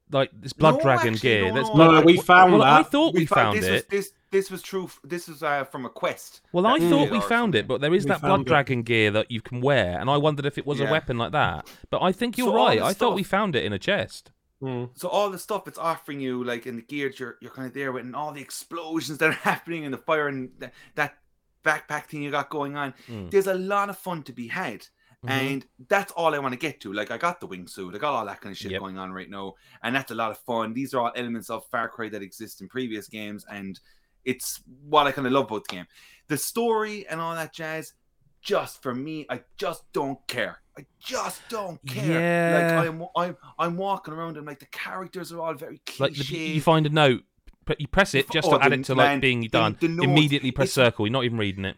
like 0.10 0.32
this 0.40 0.54
blood 0.54 0.76
No, 0.76 0.82
dragon 0.84 1.16
actually, 1.16 1.30
gear. 1.30 1.48
no, 1.50 1.56
That's 1.56 1.68
no, 1.68 1.76
blood 1.76 1.92
no, 1.96 2.02
we 2.06 2.18
found 2.18 2.54
well, 2.54 2.64
I 2.64 2.84
thought 2.84 3.14
we, 3.14 3.26
fo- 3.26 3.36
found 3.36 3.58
this 3.58 3.66
it. 3.66 3.74
Was, 3.74 3.84
this 3.90 4.12
this 4.32 4.50
was 4.52 4.62
true. 4.62 4.86
f- 4.86 5.00
This 5.04 5.28
was 5.28 5.42
uh, 5.44 5.64
from 5.66 5.86
a 5.86 5.90
quest. 5.90 6.42
Well, 6.52 6.66
I 6.68 6.80
thought 6.80 7.10
we 7.12 7.22
found 7.22 7.56
it, 7.56 7.68
but 7.68 7.82
there 7.82 7.94
is 7.94 8.06
We 8.06 8.10
that 8.10 8.22
blood 8.22 8.42
it. 8.42 8.48
dragon 8.48 8.84
gear 8.84 9.12
that 9.12 9.32
you 9.32 9.42
can 9.42 9.62
wear, 9.62 10.00
and 10.00 10.10
I 10.10 10.18
wondered 10.18 10.46
if 10.46 10.58
it 10.58 10.66
was 10.66 10.80
a 10.80 10.86
weapon 10.86 11.18
like 11.18 11.32
that. 11.32 11.68
But 11.90 12.02
I 12.02 12.12
think 12.12 12.38
you're 12.38 12.48
So 12.48 12.58
all 12.58 12.66
right. 12.68 12.80
the 12.80 12.86
I 12.86 12.94
thought 12.94 13.16
we 13.16 13.24
found 13.24 13.56
it 13.56 13.64
in 13.64 13.74
a 13.74 13.80
chest. 13.80 14.32
Mm. 14.62 14.90
So 14.96 15.08
all 15.08 15.30
the 15.30 15.38
stuff 15.38 15.68
it's 15.68 15.78
offering 15.78 16.20
you, 16.20 16.44
like 16.44 16.66
in 16.66 16.78
the 16.78 16.82
gear 16.82 17.12
you're 17.16 17.38
you're 17.42 17.52
kind 17.52 17.68
of 17.68 17.74
there 17.74 17.92
with, 17.92 18.04
and 18.06 18.16
all 18.16 18.32
the 18.32 18.42
explosions 18.42 19.18
that 19.20 19.30
are 19.30 19.34
happening, 19.34 19.86
and 19.86 19.94
the 19.94 19.98
fire, 20.00 20.28
and 20.28 20.50
th- 20.60 20.72
that 20.96 21.18
backpack 21.64 22.06
thing 22.06 22.24
you 22.24 22.32
got 22.32 22.50
going 22.50 22.76
on. 22.76 22.94
Mm. 23.08 23.30
There's 23.30 23.48
a 23.48 23.54
lot 23.54 23.90
of 23.90 23.98
fun 23.98 24.24
to 24.24 24.34
be 24.34 24.48
had. 24.48 24.86
Mhm. 25.26 25.30
And 25.32 25.66
that's 25.90 26.12
all 26.14 26.36
I 26.36 26.40
want 26.40 26.54
to 26.54 26.60
get 26.60 26.80
to. 26.82 26.94
Like 26.94 27.10
I 27.10 27.18
got 27.18 27.40
the 27.40 27.48
wingsuit, 27.48 27.96
I 27.96 27.98
got 27.98 28.14
all 28.14 28.26
that 28.28 28.40
kind 28.40 28.52
of 28.54 28.58
shit 28.58 28.72
Yep. 28.72 28.82
going 28.82 28.98
on 29.00 29.12
right 29.12 29.30
now, 29.30 29.56
and 29.84 29.96
that's 29.96 30.12
a 30.12 30.16
lot 30.16 30.30
of 30.32 30.38
fun. 30.40 30.74
These 30.74 30.94
are 30.94 31.02
all 31.02 31.12
elements 31.16 31.50
of 31.50 31.66
Far 31.72 31.90
Cry 31.90 32.08
that 32.10 32.22
exist 32.22 32.62
in 32.62 32.68
previous 32.70 33.08
games, 33.08 33.44
and 33.52 33.80
it's 34.28 34.62
what 34.88 35.08
I 35.08 35.12
kind 35.12 35.26
of 35.26 35.34
love 35.34 35.46
about 35.46 35.68
the 35.68 35.76
game. 35.76 35.88
The 36.28 36.38
story 36.38 37.08
and 37.08 37.20
all 37.22 37.34
that 37.36 37.54
jazz, 37.54 37.94
just 38.42 38.82
for 38.84 38.94
me, 38.94 39.26
I 39.30 39.42
just 39.58 39.84
don't 39.94 40.20
care. 40.28 40.60
I 40.78 40.86
just 41.00 41.42
don't 41.50 41.80
care. 41.88 42.20
Yeah. 42.22 42.80
Like 42.80 42.88
I'm, 42.90 43.04
I'm, 43.16 43.38
I'm 43.58 43.78
walking 43.78 44.14
around 44.14 44.38
and 44.38 44.46
like 44.46 44.60
the 44.60 44.66
characters 44.68 45.32
are 45.32 45.40
all 45.40 45.54
very 45.56 45.82
Like 45.98 46.14
the, 46.14 46.24
you 46.38 46.62
find 46.62 46.86
a 46.86 46.90
note, 46.90 47.24
but 47.66 47.82
you 47.82 47.88
press 47.88 48.14
it 48.14 48.30
just 48.30 48.48
Oh, 48.48 48.58
to 48.58 48.64
add 48.64 48.72
the- 48.72 48.76
it 48.80 48.86
to 48.86 48.96
like 48.96 49.08
man, 49.08 49.20
being 49.22 49.42
done. 49.44 49.78
the 49.80 49.88
notes, 49.88 50.04
Immediately 50.06 50.52
press 50.52 50.70
it's- 50.78 50.86
circle. 50.86 51.08
You're 51.08 51.14
not 51.14 51.24
even 51.24 51.38
reading 51.38 51.66
it. 51.66 51.78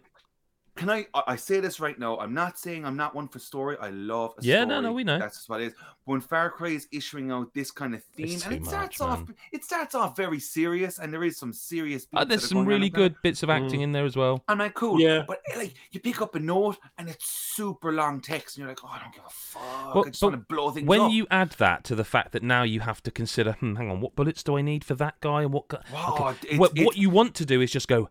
Can 0.79 0.89
I? 0.89 1.05
I 1.13 1.21
I 1.27 1.35
say 1.35 1.59
this 1.59 1.79
right 1.79 1.97
now. 1.99 2.17
I'm 2.17 2.33
not 2.33 2.57
saying 2.57 2.85
I'm 2.85 2.95
not 2.97 3.13
one 3.13 3.27
for 3.27 3.39
story. 3.39 3.75
I 3.79 3.89
love 3.89 4.33
a 4.37 4.41
Yeah, 4.43 4.61
story. 4.63 4.67
no, 4.67 4.81
no, 4.81 4.93
we 4.93 5.03
know. 5.03 5.19
That's 5.19 5.37
just 5.37 5.49
what 5.49 5.61
it 5.61 5.67
is. 5.67 5.73
When 6.05 6.21
Far 6.21 6.49
Cry 6.49 6.69
is 6.69 6.87
issuing 6.91 7.31
out 7.31 7.53
this 7.53 7.69
kind 7.69 7.93
of 7.93 8.03
theme, 8.15 8.27
It's 8.27 8.45
and 8.45 8.55
too 8.57 8.63
it 8.63 8.65
starts 8.65 8.99
much, 8.99 9.07
off, 9.09 9.19
man. 9.27 9.35
it 9.51 9.63
starts 9.63 9.93
off 9.93 10.15
very 10.17 10.39
serious, 10.39 10.97
and 10.97 11.13
there 11.13 11.23
is 11.23 11.37
some 11.37 11.53
serious. 11.53 12.07
Uh, 12.13 12.25
there's 12.25 12.47
some 12.49 12.65
really 12.65 12.87
in 12.87 12.93
there. 12.93 13.09
good 13.09 13.15
bits 13.21 13.43
of 13.43 13.49
acting 13.51 13.81
in 13.81 13.91
there 13.91 14.05
as 14.05 14.15
well. 14.15 14.43
I'm 14.47 14.57
like, 14.57 14.73
cool. 14.73 14.99
Yeah. 14.99 15.23
But 15.27 15.41
eh, 15.53 15.57
like, 15.57 15.73
you 15.91 15.99
pick 15.99 16.21
up 16.21 16.33
a 16.35 16.39
note, 16.39 16.77
and 16.97 17.09
it's 17.09 17.27
super 17.29 17.91
long 17.91 18.21
text, 18.21 18.57
and 18.57 18.61
you're 18.63 18.69
like, 18.69 18.83
oh, 18.83 18.87
I 18.91 18.99
don't 18.99 19.13
give 19.13 19.23
a 19.25 19.29
fuck. 19.29 19.93
But- 19.93 20.07
I 20.07 20.09
just 20.09 20.23
want 20.23 20.33
to 20.35 20.41
blow 20.41 20.71
things 20.71 20.87
When 20.87 21.01
up. 21.01 21.11
you 21.11 21.27
add 21.29 21.51
that 21.59 21.83
to 21.85 21.95
the 21.95 22.05
fact 22.05 22.31
that 22.31 22.41
now 22.41 22.63
you 22.63 22.79
have 22.79 23.03
to 23.03 23.11
consider, 23.11 23.51
hmm, 23.53 23.75
hang 23.75 23.91
on, 23.91 24.01
what 24.01 24.15
bullets 24.15 24.41
do 24.43 24.57
I 24.57 24.61
need 24.61 24.83
for 24.83 24.95
that 24.95 25.19
guy, 25.19 25.43
and 25.43 25.53
what? 25.53 25.67
Gu- 25.67 25.77
Wow, 25.93 26.15
okay. 26.31 26.47
it's- 26.47 26.59
what, 26.59 26.71
it's- 26.71 26.85
what 26.85 26.97
you 26.97 27.09
want 27.11 27.35
to 27.35 27.45
do 27.45 27.61
is 27.61 27.71
just 27.71 27.87
go. 27.87 28.09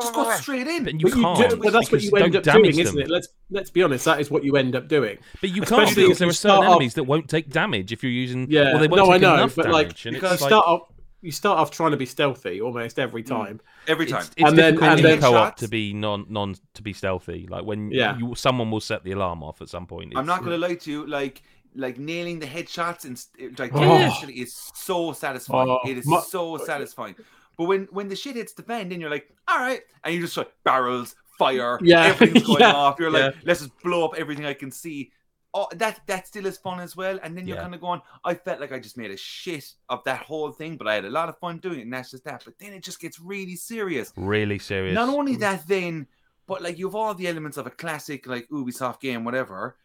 Just 0.00 0.14
go 0.14 0.30
straight 0.36 0.66
in. 0.66 0.88
And 0.88 1.00
you 1.00 1.08
But, 1.08 1.16
you 1.16 1.22
can't. 1.22 1.50
do, 1.50 1.56
but 1.56 1.72
that's 1.72 1.92
what 1.92 2.02
you 2.02 2.10
end 2.16 2.36
up 2.36 2.42
doing, 2.42 2.54
damage 2.62 2.78
isn't 2.78 2.98
it? 3.00 3.08
Let's 3.10 3.28
let's 3.50 3.70
be 3.70 3.82
honest. 3.82 4.04
That 4.04 4.20
is 4.20 4.30
what 4.30 4.44
you 4.44 4.56
end 4.56 4.74
up 4.76 4.88
doing. 4.88 5.18
But 5.40 5.50
you 5.50 5.62
can't 5.62 5.82
Especially 5.84 6.04
because 6.04 6.18
there 6.18 6.28
are 6.28 6.32
certain 6.32 6.50
start 6.56 6.66
off- 6.66 6.70
enemies 6.76 6.94
that 6.94 7.04
won't 7.04 7.28
take 7.28 7.50
damage 7.50 7.92
if 7.92 8.02
you're 8.02 8.12
using. 8.12 8.46
Yeah, 8.50 8.72
well, 8.72 8.78
they 8.80 8.88
won't 8.88 9.06
no, 9.06 9.12
I 9.12 9.18
know, 9.18 9.34
enough 9.34 9.54
but 9.56 9.64
damage. 9.64 9.72
like 9.74 10.04
you 10.04 10.12
because 10.12 10.40
like, 10.40 10.48
start 10.48 10.66
off, 10.66 10.82
you 11.20 11.30
start 11.30 11.58
off 11.58 11.70
trying 11.70 11.92
to 11.92 11.96
be 11.96 12.06
stealthy 12.06 12.60
almost 12.60 12.98
every 12.98 13.22
Mm. 13.22 13.28
time. 13.28 13.60
Every 13.86 14.06
time. 14.06 14.20
it's, 14.22 14.30
it's 14.36 14.48
And 14.48 14.58
then- 14.58 14.82
and 14.82 15.04
then- 15.04 15.20
co-op 15.20 15.32
Shots. 15.32 15.60
to 15.62 15.68
be 15.68 15.92
non 15.92 16.26
non 16.28 16.54
to 16.74 16.82
be 16.82 16.92
stealthy. 16.92 17.46
Like 17.48 17.64
when 17.64 17.90
Yeah. 17.90 18.16
you, 18.18 18.34
someone 18.34 18.70
will 18.70 18.80
set 18.80 19.04
the 19.04 19.12
alarm 19.12 19.42
off 19.42 19.60
at 19.62 19.68
some 19.68 19.86
point. 19.86 20.14
I'm 20.16 20.26
not 20.26 20.42
gonna 20.42 20.58
lie 20.58 20.74
to 20.76 20.90
you, 20.90 21.06
like 21.06 21.42
like 21.74 21.98
nailing 21.98 22.38
the 22.38 22.46
headshots 22.46 23.04
and 23.06 23.58
like 23.58 23.70
Oh. 23.74 23.96
actually 23.98 24.34
is 24.34 24.54
so 24.74 25.12
satisfying. 25.12 25.70
Oh, 25.70 25.78
it 25.88 25.96
is 25.98 26.06
my- 26.06 26.20
so 26.20 26.58
satisfying. 26.58 27.14
But 27.56 27.64
when 27.64 27.88
when 27.90 28.08
the 28.08 28.16
shit 28.16 28.36
hits 28.36 28.52
the 28.52 28.62
fan, 28.62 28.88
then 28.88 29.00
you're 29.00 29.10
like, 29.10 29.28
all 29.48 29.58
right, 29.58 29.80
and 30.04 30.14
you 30.14 30.20
just 30.20 30.36
like 30.36 30.52
barrels, 30.64 31.14
fire, 31.38 31.78
Yeah, 31.82 32.04
everything's 32.06 32.46
going 32.46 32.60
yeah, 32.60 32.72
off. 32.72 32.98
You're 32.98 33.10
like, 33.10 33.34
yeah. 33.34 33.40
let's 33.44 33.60
just 33.60 33.78
blow 33.82 34.04
up 34.04 34.14
everything 34.16 34.46
I 34.46 34.54
can 34.54 34.70
see. 34.70 35.10
Oh, 35.54 35.68
that 35.74 36.00
that 36.06 36.26
still 36.26 36.46
is 36.46 36.56
fun 36.56 36.80
as 36.80 36.96
well. 36.96 37.18
And 37.22 37.36
then 37.36 37.46
you're 37.46 37.58
kind 37.58 37.74
of 37.74 37.80
going, 37.80 38.00
I 38.24 38.34
felt 38.34 38.58
like 38.58 38.72
I 38.72 38.78
just 38.78 38.96
made 38.96 39.10
a 39.10 39.18
shit 39.18 39.74
of 39.90 40.02
that 40.04 40.22
whole 40.22 40.50
thing, 40.50 40.78
but 40.78 40.88
I 40.88 40.94
had 40.94 41.04
a 41.04 41.10
lot 41.10 41.28
of 41.28 41.38
fun 41.38 41.58
doing 41.58 41.80
it, 41.80 41.82
and 41.82 41.92
that's 41.92 42.10
just 42.10 42.24
that. 42.24 42.42
But 42.44 42.58
then 42.58 42.72
it 42.72 42.82
just 42.82 43.00
gets 43.00 43.20
really 43.20 43.56
serious. 43.56 44.12
really 44.16 44.58
serious. 44.58 44.94
Not 44.94 45.10
only 45.10 45.36
mm. 45.36 45.40
that, 45.40 45.68
then, 45.68 46.06
but 46.46 46.62
like 46.62 46.78
you 46.78 46.86
have 46.86 46.94
all 46.94 47.14
the 47.14 47.28
elements 47.28 47.58
of 47.58 47.66
a 47.66 47.70
classic 47.70 48.26
like 48.26 48.48
Ubisoft 48.48 49.00
game, 49.00 49.24
whatever. 49.24 49.76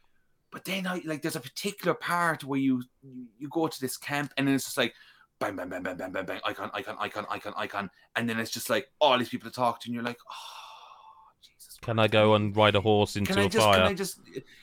But 0.52 0.64
then 0.64 0.88
I 0.88 1.02
like 1.04 1.22
there's 1.22 1.36
a 1.36 1.42
particular 1.42 1.94
part 1.94 2.46
where 2.46 2.60
you 2.60 2.82
you, 3.04 3.28
you 3.38 3.50
go 3.50 3.68
to 3.68 3.82
this 3.82 3.98
camp 3.98 4.32
and 4.38 4.48
then 4.48 4.56
it's 4.56 4.64
just 4.64 4.78
like 4.78 4.94
bang 5.40 5.56
bang 5.56 5.70
bang 5.70 5.84
bang 5.84 5.98
bang 5.98 6.12
bang 6.12 6.26
bang. 6.26 6.40
Icon 6.46 6.70
icon 6.74 6.96
icon 7.00 7.26
icon 7.30 7.54
icon 7.58 7.90
and 8.16 8.30
then 8.30 8.40
it's 8.40 8.52
just 8.52 8.70
like 8.70 8.88
all 9.00 9.18
these 9.18 9.30
people 9.30 9.50
to 9.50 9.56
talk 9.56 9.80
to 9.82 9.88
and 9.88 9.96
you're 9.96 10.04
like 10.04 10.20
oh 10.30 11.30
Jesus. 11.42 11.78
Can 11.82 12.00
I 12.00 12.08
go 12.08 12.36
and 12.36 12.56
ride 12.56 12.76
a 12.76 12.82
horse 12.82 13.16
into 13.16 13.34
Can 13.34 13.44
I 13.44 13.46
a 13.46 13.50
just 13.50 13.72
can 13.72 13.82
I 13.82 13.94
just 13.94 14.20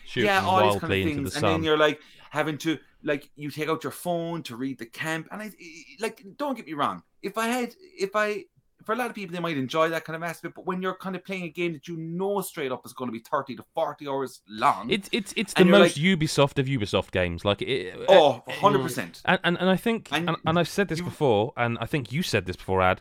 shooting 0.06 0.26
yeah 0.26 0.44
all 0.44 0.72
these 0.72 0.80
kind 0.80 0.92
of 0.92 0.98
into 0.98 1.24
the 1.24 1.30
things. 1.30 1.36
And 1.36 1.44
then 1.44 1.62
you're 1.62 1.78
like 1.78 2.00
having 2.30 2.58
to 2.58 2.78
like 3.02 3.30
you 3.36 3.50
take 3.50 3.68
out 3.68 3.84
your 3.84 3.92
phone 3.92 4.42
to 4.44 4.56
read 4.56 4.78
the 4.78 4.86
camp. 4.86 5.28
And 5.30 5.42
I 5.42 5.52
like 6.00 6.24
don't 6.36 6.56
get 6.56 6.66
me 6.66 6.72
wrong. 6.74 7.02
If 7.22 7.38
I 7.38 7.48
had 7.48 7.74
if 7.98 8.16
I 8.16 8.44
for 8.84 8.92
a 8.92 8.96
lot 8.96 9.08
of 9.08 9.14
people 9.14 9.34
they 9.34 9.40
might 9.40 9.56
enjoy 9.56 9.88
that 9.88 10.04
kind 10.04 10.16
of 10.16 10.22
aspect 10.22 10.54
but 10.54 10.66
when 10.66 10.80
you're 10.82 10.94
kind 10.94 11.16
of 11.16 11.24
playing 11.24 11.44
a 11.44 11.48
game 11.48 11.72
that 11.72 11.88
you 11.88 11.96
know 11.96 12.40
straight 12.40 12.70
up 12.72 12.84
is 12.86 12.92
going 12.92 13.08
to 13.08 13.12
be 13.12 13.18
30 13.18 13.56
to 13.56 13.64
40 13.74 14.08
hours 14.08 14.42
long 14.48 14.90
It's 14.90 15.08
it's 15.12 15.32
it's 15.36 15.54
the 15.54 15.64
most 15.64 15.96
Ubisoft 15.98 16.58
of 16.58 16.66
Ubisoft 16.66 17.10
games. 17.10 17.44
Like 17.44 17.62
it, 17.62 17.94
oh 18.08 18.42
100% 18.48 19.22
And, 19.24 19.38
and 19.44 19.58
and 19.58 19.70
I 19.70 19.76
think 19.76 20.08
And 20.12 20.28
and, 20.28 20.36
and 20.46 20.58
I've 20.58 20.68
said 20.68 20.88
this 20.88 20.98
you- 20.98 21.04
before, 21.04 21.52
and 21.56 21.78
I 21.80 21.86
think 21.86 22.12
you 22.12 22.22
said 22.22 22.46
this 22.46 22.56
before, 22.56 22.82
Ad. 22.82 23.00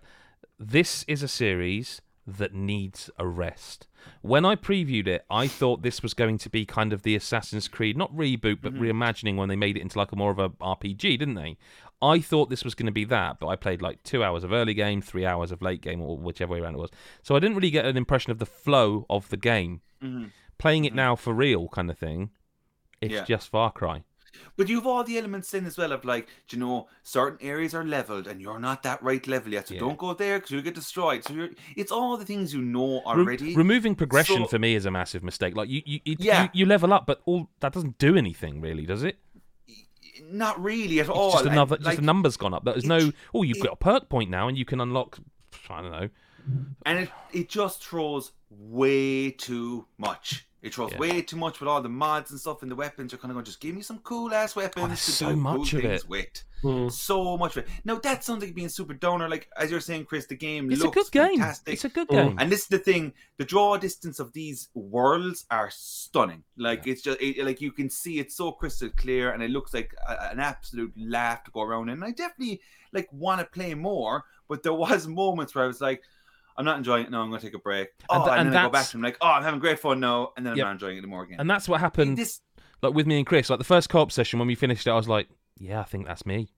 This 0.59 1.03
is 1.07 1.23
a 1.23 1.27
series 1.27 2.01
that 2.25 2.53
needs 2.53 3.09
a 3.17 3.27
rest. 3.27 3.87
When 4.21 4.45
I 4.45 4.55
previewed 4.55 5.07
it, 5.07 5.25
I 5.29 5.47
thought 5.47 5.81
this 5.81 6.01
was 6.01 6.13
going 6.13 6.37
to 6.39 6.49
be 6.49 6.65
kind 6.65 6.93
of 6.93 7.01
the 7.03 7.15
Assassin's 7.15 7.67
Creed, 7.67 7.97
not 7.97 8.15
reboot, 8.15 8.59
but 8.61 8.73
Mm-hmm. 8.73 8.81
reimagining 8.83 9.35
when 9.35 9.49
they 9.49 9.57
made 9.57 9.75
it 9.77 9.81
into 9.81 9.97
like 9.97 10.11
a 10.13 10.15
more 10.15 10.31
of 10.31 10.39
a 10.39 10.49
RPG, 10.49 11.19
didn't 11.19 11.35
they? 11.35 11.57
I 12.03 12.19
thought 12.19 12.49
this 12.49 12.63
was 12.63 12.75
going 12.75 12.87
to 12.87 12.91
be 12.91 13.05
that, 13.05 13.39
but 13.39 13.47
I 13.47 13.55
played 13.55 13.81
like 13.81 14.03
two 14.03 14.23
hours 14.23 14.43
of 14.43 14.51
early 14.51 14.73
game, 14.73 15.01
three 15.01 15.25
hours 15.25 15.51
of 15.51 15.61
late 15.61 15.81
game, 15.81 16.01
or 16.01 16.17
whichever 16.17 16.53
way 16.53 16.59
around 16.59 16.75
it 16.75 16.79
was. 16.79 16.89
So 17.21 17.35
I 17.35 17.39
didn't 17.39 17.55
really 17.55 17.71
get 17.71 17.85
an 17.85 17.97
impression 17.97 18.31
of 18.31 18.39
the 18.39 18.45
flow 18.45 19.05
of 19.09 19.29
the 19.29 19.37
game. 19.37 19.81
Mhm. 20.03 20.31
Playing 20.57 20.85
it 20.85 20.93
Mhm. 20.93 20.97
now 20.97 21.15
for 21.15 21.33
real, 21.33 21.67
kind 21.69 21.89
of 21.89 21.97
thing. 21.97 22.29
It's 23.01 23.13
Yeah. 23.13 23.25
just 23.25 23.49
Far 23.49 23.71
Cry. 23.71 24.03
But 24.57 24.67
you've 24.67 24.87
all 24.87 25.03
the 25.03 25.17
elements 25.19 25.53
in 25.53 25.65
as 25.65 25.77
well 25.77 25.91
of 25.91 26.03
like, 26.03 26.27
do 26.47 26.57
you 26.57 26.59
know, 26.59 26.87
certain 27.03 27.37
areas 27.45 27.75
are 27.75 27.83
leveled 27.85 28.25
and 28.27 28.41
you're 28.41 28.59
not 28.59 28.81
that 28.83 29.01
right 29.03 29.25
level 29.27 29.53
yet, 29.53 29.67
so 29.67 29.75
Yeah. 29.75 29.79
don't 29.81 29.97
go 29.97 30.13
there 30.15 30.37
because 30.39 30.49
you'll 30.51 30.63
get 30.63 30.73
destroyed. 30.73 31.23
So 31.23 31.33
you're, 31.33 31.49
it's 31.75 31.91
all 31.91 32.17
the 32.17 32.25
things 32.25 32.51
you 32.53 32.61
know 32.61 32.95
Re- 32.97 33.01
already. 33.05 33.55
removing 33.55 33.93
progression 33.95 34.37
So- 34.43 34.47
for 34.47 34.59
me 34.59 34.73
is 34.75 34.85
a 34.85 34.91
massive 34.91 35.23
mistake. 35.23 35.55
Like 35.55 35.69
you, 35.69 35.83
you, 35.85 35.99
it, 36.05 36.19
Yeah. 36.19 36.43
you, 36.43 36.49
you 36.53 36.65
level 36.65 36.91
up, 36.93 37.05
but 37.05 37.21
all 37.25 37.49
that 37.59 37.73
doesn't 37.73 37.99
do 37.99 38.15
anything 38.15 38.59
really, 38.59 38.85
does 38.87 39.03
it? 39.03 39.19
Not 40.21 40.61
really 40.61 40.99
at 40.99 41.07
It's 41.07 41.09
all. 41.09 41.31
just 41.31 41.45
and, 41.45 41.53
another, 41.53 41.75
like, 41.77 41.83
just 41.85 41.95
the 41.97 42.01
numbers 42.03 42.37
gone 42.37 42.53
up. 42.53 42.63
There's 42.65 42.85
no, 42.85 43.11
oh, 43.33 43.43
you've 43.43 43.57
it- 43.57 43.63
got 43.63 43.73
a 43.73 43.77
perk 43.77 44.09
point 44.09 44.29
now, 44.29 44.47
and 44.47 44.57
you 44.57 44.65
can 44.65 44.79
unlock. 44.79 45.19
I 45.69 45.81
don't 45.81 45.91
know. 45.91 46.09
and 46.85 46.99
it, 46.99 47.09
it 47.31 47.49
just 47.49 47.83
throws 47.85 48.31
way 48.49 49.31
too 49.31 49.85
much. 49.97 50.47
It 50.63 50.73
throws 50.73 50.93
Yeah. 50.93 50.97
way 50.99 51.21
too 51.21 51.35
much 51.35 51.59
with 51.59 51.67
all 51.69 51.81
the 51.81 51.89
mods 51.89 52.31
and 52.31 52.39
stuff 52.39 52.61
and 52.63 52.71
the 52.71 52.75
weapons. 52.75 53.11
You're 53.11 53.19
kind 53.19 53.31
of 53.31 53.35
going, 53.35 53.45
just 53.45 53.59
give 53.59 53.75
me 53.75 53.81
some 53.81 53.99
cool 53.99 54.33
ass 54.33 54.55
weapons. 54.55 54.85
Oh, 54.85 54.87
to 54.87 54.95
so 54.95 55.29
do 55.29 55.35
much 55.35 55.71
cool 55.71 55.79
of 55.81 55.85
it. 55.85 56.07
With. 56.07 56.43
Hmm. 56.61 56.87
So 56.87 57.37
much 57.37 57.57
of 57.57 57.65
it. 57.65 57.69
Now 57.83 57.95
that 57.99 58.23
sounds 58.23 58.41
like 58.41 58.55
being 58.55 58.69
super 58.69 58.93
donor. 58.93 59.27
Like 59.27 59.49
as 59.57 59.69
you're 59.69 59.81
saying, 59.81 60.05
Chris, 60.05 60.25
the 60.27 60.35
game 60.37 60.71
It's 60.71 60.79
a 60.81 60.85
looks 60.85 61.09
good 61.09 61.11
game. 61.11 61.37
fantastic. 61.37 61.73
It's 61.73 61.83
a 61.83 61.89
good 61.89 62.07
Mm. 62.07 62.15
game. 62.27 62.35
And 62.39 62.49
this 62.49 62.61
is 62.61 62.67
the 62.67 62.77
thing: 62.79 63.11
the 63.37 63.43
draw 63.43 63.75
distance 63.75 64.19
of 64.19 64.31
these 64.31 64.69
worlds 64.73 65.45
are 65.51 65.69
stunning. 65.69 66.43
Like 66.55 66.87
it's 66.87 67.01
just 67.01 67.21
it, 67.21 67.43
like 67.45 67.59
you 67.59 67.73
can 67.73 67.89
see 67.89 68.19
it's 68.19 68.35
so 68.37 68.53
crystal 68.53 68.89
clear, 68.95 69.31
and 69.31 69.43
it 69.43 69.49
looks 69.51 69.73
like 69.73 69.93
a, 70.07 70.31
an 70.31 70.39
absolute 70.39 70.93
laugh 70.97 71.43
to 71.43 71.51
go 71.51 71.61
around. 71.63 71.89
And 71.89 72.01
I 72.05 72.11
definitely 72.11 72.61
like 72.93 73.11
want 73.11 73.41
to 73.41 73.45
play 73.45 73.73
more, 73.75 74.23
but 74.47 74.63
there 74.63 74.73
was 74.87 75.07
moments 75.07 75.53
where 75.53 75.65
I 75.65 75.67
was 75.67 75.81
like, 75.81 76.03
I'm 76.57 76.65
not 76.65 76.77
enjoying 76.77 77.05
it. 77.05 77.11
No, 77.11 77.21
I'm 77.21 77.29
going 77.29 77.39
to 77.41 77.45
take 77.47 77.55
a 77.55 77.59
break. 77.59 77.89
Oh, 78.09 78.15
And 78.15 78.23
and, 78.23 78.25
th- 78.29 78.39
and 78.39 78.53
then 78.53 78.57
I 78.61 78.65
go 78.65 78.71
back 78.71 78.87
to 78.87 78.97
him 78.97 79.01
like, 79.03 79.17
oh, 79.21 79.27
I'm 79.27 79.43
having 79.43 79.59
great 79.59 79.79
fun 79.79 79.99
No, 79.99 80.33
and 80.37 80.45
then 80.45 80.51
I'm 80.53 80.57
Yep. 80.57 80.65
not 80.65 80.71
enjoying 80.73 80.95
it 80.97 80.99
anymore 80.99 81.23
again. 81.23 81.39
And 81.39 81.49
that's 81.49 81.67
what 81.67 81.79
happened. 81.79 82.17
this, 82.17 82.41
Like 82.81 82.93
with 82.93 83.07
me 83.07 83.17
and 83.17 83.25
Chris, 83.25 83.49
like 83.49 83.59
the 83.59 83.65
first 83.65 83.89
co-op 83.89 84.11
session 84.11 84.39
when 84.39 84.47
we 84.47 84.55
finished 84.55 84.85
it, 84.87 84.91
I 84.91 84.95
was 84.95 85.07
like, 85.07 85.27
yeah, 85.57 85.79
I 85.79 85.83
think 85.83 86.05
that's 86.07 86.25
me. 86.25 86.49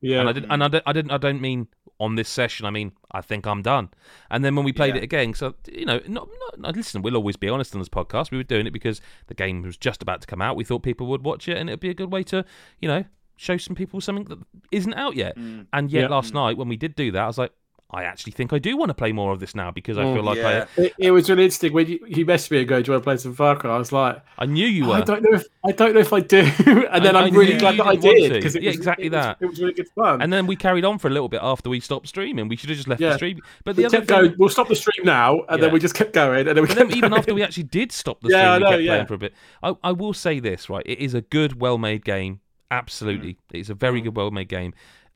Yeah. 0.00 0.20
And 0.20 0.28
I 0.28 0.32
did, 0.32 0.46
and 0.48 0.62
I, 0.64 0.68
did, 0.68 0.82
I 0.86 0.92
didn't, 0.92 1.10
I 1.10 1.18
don't 1.18 1.40
mean 1.40 1.66
on 2.00 2.14
this 2.14 2.28
session. 2.28 2.66
I 2.66 2.70
mean, 2.70 2.92
I 3.10 3.20
think 3.20 3.46
I'm 3.46 3.62
done. 3.62 3.88
And 4.30 4.44
then 4.44 4.54
when 4.54 4.64
we 4.64 4.72
played 4.72 4.94
Yeah. 4.94 5.00
it 5.00 5.04
again, 5.04 5.34
so 5.34 5.54
you 5.72 5.84
know, 5.86 6.00
not, 6.06 6.28
not, 6.56 6.76
listen, 6.76 7.02
we'll 7.02 7.16
always 7.16 7.36
be 7.36 7.48
honest 7.48 7.74
on 7.74 7.80
this 7.80 7.88
podcast. 7.88 8.30
We 8.30 8.36
were 8.36 8.44
doing 8.44 8.66
it 8.66 8.72
because 8.72 9.00
the 9.26 9.34
game 9.34 9.62
was 9.62 9.76
just 9.76 10.00
about 10.02 10.20
to 10.20 10.26
come 10.28 10.40
out. 10.40 10.54
We 10.56 10.62
thought 10.64 10.82
people 10.84 11.06
would 11.08 11.24
watch 11.24 11.48
it, 11.48 11.56
and 11.56 11.68
it'd 11.68 11.80
be 11.80 11.90
a 11.90 11.94
good 11.94 12.12
way 12.12 12.22
to, 12.24 12.44
you 12.80 12.86
know, 12.88 13.04
show 13.36 13.56
some 13.56 13.74
people 13.74 14.00
something 14.00 14.24
that 14.26 14.38
isn't 14.70 14.94
out 14.94 15.16
yet. 15.16 15.36
Mm. 15.36 15.66
And 15.72 15.90
yet, 15.90 16.02
Yeah. 16.02 16.08
last 16.08 16.32
night 16.32 16.56
when 16.56 16.68
we 16.68 16.76
did 16.76 16.94
do 16.94 17.10
that, 17.12 17.22
I 17.24 17.26
was 17.26 17.38
like, 17.38 17.52
I 17.90 18.04
actually 18.04 18.32
think 18.32 18.52
I 18.52 18.58
do 18.58 18.76
want 18.76 18.90
to 18.90 18.94
play 18.94 19.12
more 19.12 19.32
of 19.32 19.40
this 19.40 19.54
now 19.54 19.70
because 19.70 19.96
I 19.96 20.04
Mm, 20.04 20.12
feel 20.12 20.22
like 20.22 20.36
yeah. 20.36 20.66
It, 20.76 20.92
it 20.98 21.10
was 21.10 21.30
really 21.30 21.44
interesting 21.44 21.72
when 21.72 21.86
you, 21.86 21.98
you 22.06 22.26
messaged 22.26 22.50
me 22.50 22.58
and 22.58 22.68
go, 22.68 22.82
"Do 22.82 22.88
you 22.88 22.92
want 22.92 23.02
to 23.02 23.04
play 23.04 23.16
some 23.16 23.34
Far 23.34 23.56
Cry?" 23.56 23.74
I 23.74 23.78
was 23.78 23.92
like, 23.92 24.16
I, 24.36 24.42
I 24.42 24.46
knew 24.46 24.66
you 24.66 24.84
were." 24.88 24.96
I 24.96 25.00
don't 25.00 25.22
know 25.22 25.30
if 25.38 25.46
I 25.64 25.72
don't 25.72 25.94
know 25.94 26.00
if 26.00 26.12
I 26.12 26.20
do, 26.20 26.38
and 26.90 27.02
then 27.02 27.16
I- 27.16 27.20
I, 27.20 27.24
I 27.24 27.28
am 27.28 27.34
really 27.34 27.56
glad 27.56 27.78
that 27.78 27.86
I 27.86 27.92
didn't 27.96 28.04
want 28.04 28.16
did 28.18 28.28
to. 28.28 28.34
because 28.34 28.56
it 28.56 28.62
Yeah, 28.62 28.68
was, 28.70 28.76
exactly 28.76 29.06
it 29.06 29.12
was- 29.12 29.22
that. 29.24 29.38
It 29.40 29.46
was 29.46 29.58
really 29.58 29.72
good 29.72 29.88
fun. 29.94 30.20
And 30.20 30.30
then 30.30 30.46
we 30.46 30.54
carried 30.54 30.84
on 30.84 30.98
for 30.98 31.08
a 31.08 31.10
little 31.10 31.30
bit 31.30 31.40
after 31.42 31.70
we 31.70 31.80
stopped 31.80 32.08
streaming. 32.08 32.46
We 32.48 32.56
should 32.56 32.68
have 32.68 32.76
just 32.76 32.88
left 32.88 33.00
the 33.00 33.14
stream. 33.14 33.40
But 33.64 33.76
the 33.76 33.82
we 33.82 33.86
other 33.86 33.96
kept 33.96 34.08
thing, 34.08 34.18
going. 34.20 34.34
We'll 34.36 34.48
stop 34.50 34.68
the 34.68 34.76
stream 34.76 35.06
now, 35.06 35.40
and 35.48 35.52
Yeah. 35.52 35.56
then 35.56 35.72
we 35.72 35.80
just 35.80 35.94
kept 35.94 36.12
going, 36.12 36.46
and 36.46 36.56
then 36.58 36.62
we 36.62 36.68
But 36.68 36.76
kept 36.76 36.90
then 36.90 36.98
even 36.98 37.14
after 37.14 37.32
we 37.32 37.42
actually 37.42 37.62
did 37.62 37.90
stop 37.92 38.20
the 38.20 38.28
Yeah, 38.28 38.36
stream, 38.36 38.50
I 38.50 38.58
we 38.58 38.64
know, 38.64 38.70
kept 38.70 38.86
playing 38.86 39.06
for 39.06 39.14
a 39.14 39.18
bit. 39.18 39.34
I, 39.62 39.74
I 39.82 39.92
will 39.92 40.12
say 40.12 40.40
this, 40.40 40.68
right? 40.68 40.82
It 40.84 40.98
is 40.98 41.14
a 41.14 41.22
good, 41.22 41.58
well-made 41.58 42.04
game. 42.04 42.40
Absolutely, 42.70 43.38
it's 43.54 43.70
a 43.70 43.74
very 43.74 44.02
Mm. 44.02 44.04
good, 44.04 44.16
well-made 44.18 44.48
game. 44.50 44.74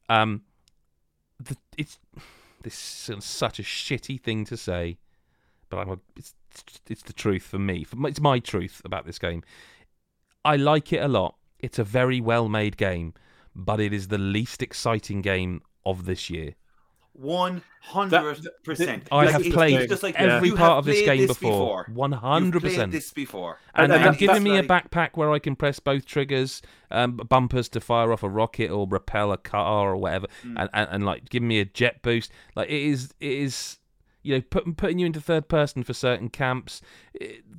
Um, 0.09 0.41
the, 1.39 1.55
it's 1.77 1.99
this 2.63 3.09
is 3.09 3.25
such 3.25 3.59
a 3.59 3.63
shitty 3.63 4.21
thing 4.21 4.45
to 4.47 4.57
say, 4.57 4.99
but 5.69 5.89
a, 5.89 5.99
it's 6.17 6.35
it's 6.89 7.03
the 7.03 7.13
truth 7.13 7.45
for 7.45 7.59
me. 7.59 7.87
It's 8.05 8.21
my 8.21 8.39
truth 8.39 8.83
about 8.85 9.07
this 9.07 9.19
game. 9.19 9.43
I 10.45 10.57
like 10.57 10.93
it 10.93 11.03
a 11.03 11.09
lot. 11.09 11.37
It's 11.59 11.79
a 11.79 11.85
very 11.85 12.21
well-made 12.21 12.77
game, 12.77 13.15
but 13.55 13.81
it 13.81 13.93
is 13.93 14.09
the 14.09 14.19
least 14.19 14.63
exciting 14.63 15.23
game 15.23 15.63
of 15.87 16.05
this 16.05 16.29
year. 16.29 16.55
One 17.15 17.63
hundred 17.83 18.47
percent. 18.65 19.09
I 19.13 19.27
have 19.27 19.43
Like, 19.43 19.53
played 19.53 19.89
just 19.89 20.03
like 20.03 20.15
every 20.15 20.49
you 20.49 20.57
part 20.57 20.79
of 20.79 20.85
this 20.87 21.05
game 21.05 21.27
this 21.27 21.37
before. 21.39 21.87
One 21.93 22.13
hundred 22.13 22.63
percent. 22.63 22.91
This 22.91 23.13
before. 23.13 23.59
And, 23.75 23.85
And- 23.85 24.01
and, 24.01 24.09
and 24.11 24.19
giving 24.19 24.35
that's 24.35 24.45
me 24.45 24.57
a 24.57 24.63
backpack 24.63 25.11
where 25.15 25.31
I 25.31 25.39
can 25.39 25.55
press 25.55 25.79
both 25.79 26.07
triggers, 26.07 26.63
um, 26.91 27.17
bumpers 27.17 27.69
to 27.71 27.81
fire 27.81 28.13
off 28.13 28.23
a 28.23 28.29
rocket 28.31 28.71
or 28.71 28.87
repel 28.89 29.31
a 29.33 29.37
car 29.37 29.91
or 29.91 29.97
whatever, 29.97 30.27
Mm. 30.43 30.55
and, 30.59 30.71
and, 30.73 30.89
and 30.91 31.05
like 31.07 31.29
giving 31.29 31.49
me 31.49 31.61
a 31.61 31.65
jet 31.67 32.01
boost. 32.03 32.33
Like 32.57 32.71
it 32.71 32.81
is, 32.83 33.13
it 33.21 33.33
is, 33.33 33.79
you 34.23 34.35
know, 34.37 34.43
put, 34.51 34.77
putting 34.77 34.99
you 34.99 35.07
into 35.07 35.21
third 35.21 35.49
person 35.49 35.83
for 35.83 35.93
certain 35.95 36.29
camps, 36.29 36.81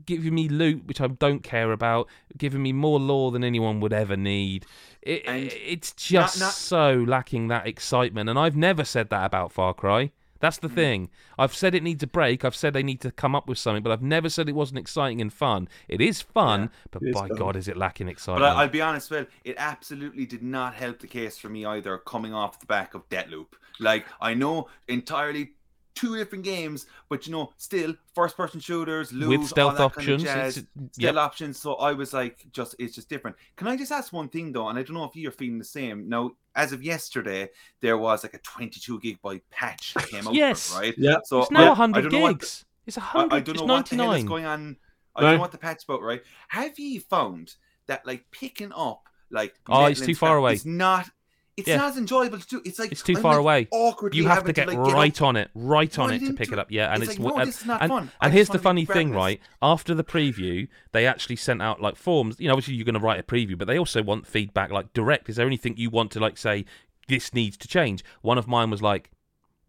giving 0.06 0.34
me 0.36 0.48
loot 0.50 0.86
which 0.86 1.02
I 1.02 1.08
don't 1.08 1.44
care 1.44 1.72
about, 1.72 2.08
giving 2.38 2.62
me 2.62 2.74
more 2.74 3.00
lore 3.00 3.32
than 3.32 3.44
anyone 3.44 3.80
would 3.82 3.94
ever 3.94 4.18
need. 4.18 4.66
It, 5.02 5.24
And 5.28 5.52
it's 5.52 5.92
just 5.94 6.40
not- 6.40 6.54
so 6.54 6.94
lacking 7.08 7.48
that 7.50 7.68
excitement, 7.68 8.30
and 8.30 8.40
I've 8.40 8.56
never 8.56 8.84
said 8.84 9.10
that 9.10 9.26
about 9.26 9.52
Far 9.52 9.74
Cry. 9.74 10.12
That's 10.40 10.58
Mm. 10.58 10.62
the 10.62 10.70
thing. 10.70 11.10
I've 11.40 11.56
said 11.56 11.74
it 11.74 11.84
needs 11.84 12.04
a 12.04 12.08
break. 12.08 12.44
I've 12.44 12.56
said 12.56 12.74
they 12.74 12.84
need 12.84 13.00
to 13.02 13.12
come 13.12 13.34
up 13.34 13.48
with 13.48 13.58
something, 13.58 13.82
but 13.82 13.94
I've 13.94 14.02
never 14.02 14.28
said 14.28 14.50
it 14.50 14.56
wasn't 14.56 14.80
exciting 14.80 15.22
and 15.22 15.32
fun. 15.32 15.70
It 15.88 16.02
is 16.02 16.22
fun, 16.22 16.64
Yeah, 16.64 16.68
but 16.92 17.02
is 17.04 17.14
by 17.14 17.28
fun. 17.30 17.38
God, 17.38 17.56
is 17.56 17.70
it 17.70 17.78
lacking 17.78 18.08
But 18.08 18.12
excitement? 18.12 18.46
I, 18.54 18.62
I'll 18.64 18.68
be 18.70 18.82
honest, 18.82 19.10
well, 19.10 19.26
it 19.46 19.56
absolutely 19.58 20.26
did 20.26 20.44
not 20.44 20.74
help 20.74 21.00
the 21.00 21.08
case 21.08 21.38
for 21.38 21.48
me 21.48 21.64
either. 21.66 21.98
Coming 21.98 22.34
off 22.34 22.60
the 22.60 22.66
back 22.66 22.94
of 22.94 23.08
Deathloop, 23.08 23.54
like 23.80 24.06
I 24.20 24.34
know 24.34 24.68
entirely 24.90 25.52
two 25.96 26.18
different 26.18 26.44
games, 26.44 26.86
but 27.10 27.26
you 27.28 27.32
know, 27.32 27.52
still 27.58 27.94
first-person 28.16 28.60
shooters, 28.60 29.12
loot, 29.14 29.30
With 29.40 29.48
stealth 29.48 29.80
all 29.80 29.90
that 29.90 29.96
kind 29.96 30.10
of 30.10 30.14
options, 30.16 30.24
jazz, 30.24 30.58
it's- 30.58 30.72
stealth 30.94 31.16
yep. 31.16 31.16
options. 31.16 31.60
So 31.60 31.76
I 31.76 31.92
was 31.94 32.14
like, 32.14 32.46
just 32.52 32.76
it's 32.80 32.96
just 32.96 33.10
different. 33.10 33.36
Can 33.56 33.68
I 33.68 33.76
just 33.78 33.92
ask 33.92 34.12
one 34.12 34.30
thing 34.30 34.52
though? 34.52 34.68
And 34.70 34.78
I 34.80 34.84
don't 34.84 34.96
know 34.96 35.04
if 35.04 35.16
you're 35.16 35.32
feeling 35.32 35.60
the 35.60 35.64
same. 35.66 36.10
Now, 36.10 36.32
as 36.56 36.72
of 36.74 36.84
yesterday, 36.84 37.50
there 37.82 37.98
was 37.98 38.24
like 38.24 38.34
a 38.34 38.40
22 38.40 39.00
gigabyte 39.00 39.42
patch 39.52 39.94
that 39.94 40.08
came 40.08 40.28
out, 40.28 40.34
Yes. 40.34 40.74
right? 40.76 40.94
Yeah. 40.98 41.18
So 41.26 41.42
it's 41.44 41.52
now 41.52 41.62
I- 41.62 41.66
I 41.66 41.70
100 41.70 42.02
don't 42.04 42.12
know 42.12 42.20
what 42.22 42.40
the- 42.40 42.46
gigs. 42.46 42.66
it's 42.88 42.98
I, 42.98 43.02
100. 43.02 43.34
I 43.36 43.40
don't 43.40 43.48
know 43.48 43.52
it's 43.52 43.62
what 43.62 43.86
the 43.90 43.96
hell 43.96 44.12
is 44.14 44.24
99. 44.24 44.26
going 44.26 44.46
on. 44.46 44.78
I 45.16 45.22
No. 45.22 45.28
don't 45.28 45.36
know 45.36 45.42
what 45.42 45.52
the 45.52 45.58
patch 45.60 45.84
about, 45.84 46.02
right? 46.02 46.24
Have 46.48 46.80
you 46.80 47.00
found 47.02 47.56
that 47.86 48.06
like 48.06 48.26
picking 48.32 48.72
up 48.74 49.08
like 49.30 49.54
Oh, 49.68 49.86
it's 49.86 50.02
too 50.02 50.16
far 50.16 50.38
away. 50.38 50.54
is 50.54 50.66
not 50.66 51.10
it's 51.56 51.68
Yeah. 51.68 51.78
not 51.78 51.92
as 51.92 51.98
enjoyable 51.98 52.40
to 52.40 52.48
do. 52.48 52.62
It's 52.66 52.80
like 52.80 52.92
It's 52.92 53.04
too 53.04 53.16
I'm, 53.16 53.22
far 53.22 53.34
like, 53.34 53.40
away. 53.40 53.68
Awkwardly 53.72 54.18
You 54.20 54.28
have 54.28 54.44
to 54.46 54.54
get 54.54 54.68
like, 54.68 54.78
right 54.78 55.22
up. 55.22 55.28
on 55.28 55.36
it, 55.36 55.52
right 55.54 56.00
on 56.00 56.12
it 56.12 56.20
to 56.20 56.34
pick 56.34 56.52
it 56.52 56.58
up. 56.58 56.72
Yeah, 56.72 56.94
and 56.94 57.04
It's 57.04 57.14
it's, 57.14 57.20
like, 57.20 57.34
no, 57.34 57.40
and, 57.40 57.48
this 57.48 57.62
is 57.62 57.66
not 57.68 57.82
and, 57.82 57.90
fun. 57.90 58.12
And 58.22 58.34
here's 58.34 58.50
the 58.50 58.60
funny 58.60 58.86
thing, 58.86 59.10
this. 59.10 59.16
right? 59.16 59.42
After 59.62 59.94
the 59.94 60.04
preview, 60.04 60.68
they 60.92 61.06
actually 61.06 61.36
sent 61.36 61.62
out 61.62 61.82
like 61.82 61.96
forms. 61.96 62.40
You 62.40 62.48
know, 62.48 62.54
obviously 62.54 62.74
you're 62.74 62.86
going 62.86 62.94
to 62.96 63.00
write 63.00 63.20
a 63.20 63.24
preview, 63.24 63.58
but 63.58 63.68
they 63.68 63.78
also 63.78 64.02
want 64.02 64.26
feedback, 64.26 64.72
like 64.72 64.94
direct. 64.94 65.30
Is 65.30 65.36
there 65.36 65.48
anything 65.48 65.76
you 65.78 65.90
want 65.90 66.12
to 66.14 66.20
like 66.20 66.38
say? 66.38 66.66
This 67.08 67.34
needs 67.34 67.58
to 67.58 67.68
change. 67.68 68.04
One 68.22 68.38
of 68.38 68.48
mine 68.48 68.70
was 68.70 68.82
like, 68.82 69.12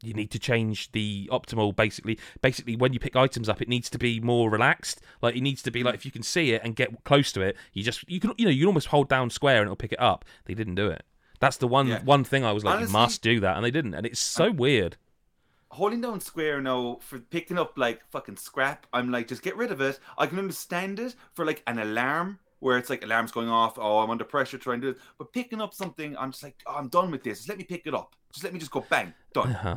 you 0.03 0.15
need 0.15 0.31
to 0.31 0.39
change 0.39 0.93
the 0.93 1.29
optimal. 1.33 1.75
Basically, 1.75 2.19
basically 2.43 2.77
when 2.77 2.93
you 2.93 2.99
pick 3.01 3.17
items 3.17 3.49
up, 3.49 3.61
it 3.61 3.69
needs 3.69 3.91
to 3.91 3.99
be 3.99 4.21
more 4.21 4.51
relaxed. 4.51 5.01
Like 5.21 5.35
it 5.37 5.41
needs 5.41 5.63
to 5.63 5.71
be 5.71 5.83
like 5.83 5.95
if 5.95 6.05
you 6.05 6.13
can 6.13 6.23
see 6.23 6.53
it 6.53 6.63
and 6.63 6.77
get 6.77 7.05
close 7.05 7.33
to 7.33 7.41
it, 7.41 7.57
you 7.73 7.83
just 7.83 8.09
you 8.09 8.21
can 8.21 8.33
you 8.37 8.45
know 8.45 8.51
you 8.51 8.61
can 8.61 8.69
almost 8.69 8.89
hold 8.89 9.09
down 9.09 9.31
square 9.31 9.59
and 9.59 9.65
it'll 9.67 9.77
pick 9.77 9.93
it 9.93 10.01
up. 10.01 10.25
They 10.45 10.55
didn't 10.55 10.75
do 10.77 10.89
it. 10.89 11.05
That's 11.45 11.59
the 11.59 11.69
one 11.69 11.89
Yeah. 11.89 12.03
one 12.03 12.25
thing 12.25 12.43
I 12.43 12.53
was 12.53 12.65
like, 12.65 12.77
Honestly- 12.77 12.89
you 12.93 12.99
must 12.99 13.21
do 13.23 13.41
that, 13.41 13.57
and 13.57 13.65
they 13.65 13.71
didn't, 13.71 13.93
and 13.95 14.07
it's 14.07 14.19
so 14.21 14.51
weird. 14.51 14.97
Holding 15.73 16.01
down 16.01 16.21
square 16.21 16.61
now 16.63 16.99
for 17.03 17.19
picking 17.19 17.59
up 17.59 17.77
like 17.77 18.01
fucking 18.11 18.37
scrap, 18.37 18.87
I'm 18.95 19.11
like, 19.11 19.29
just 19.29 19.43
get 19.43 19.55
rid 19.57 19.71
of 19.71 19.81
it. 19.83 19.99
I 20.17 20.27
can 20.27 20.39
understand 20.39 20.99
it 21.01 21.15
for 21.35 21.45
like 21.45 21.63
an 21.67 21.79
alarm 21.79 22.39
where 22.61 22.79
it's 22.79 22.89
like 22.89 23.05
alarms 23.05 23.31
going 23.33 23.49
off. 23.51 23.77
Oh, 23.79 23.99
I'm 23.99 24.09
under 24.11 24.25
pressure 24.25 24.57
trying 24.57 24.81
to 24.81 24.87
do 24.87 24.93
this. 24.95 25.03
But 25.19 25.33
picking 25.35 25.61
up 25.61 25.75
something, 25.75 26.17
I'm 26.17 26.31
just 26.31 26.43
like, 26.43 26.63
oh, 26.67 26.77
I'm 26.77 26.89
done 26.89 27.11
with 27.11 27.23
this. 27.25 27.39
Just 27.41 27.49
let 27.51 27.59
me 27.59 27.65
pick 27.65 27.87
it 27.87 27.93
up. 27.95 28.15
Just 28.33 28.43
let 28.45 28.53
me 28.55 28.59
just 28.59 28.71
go 28.71 28.81
bang, 28.89 29.13
done. 29.35 29.51
Uh-huh. 29.53 29.77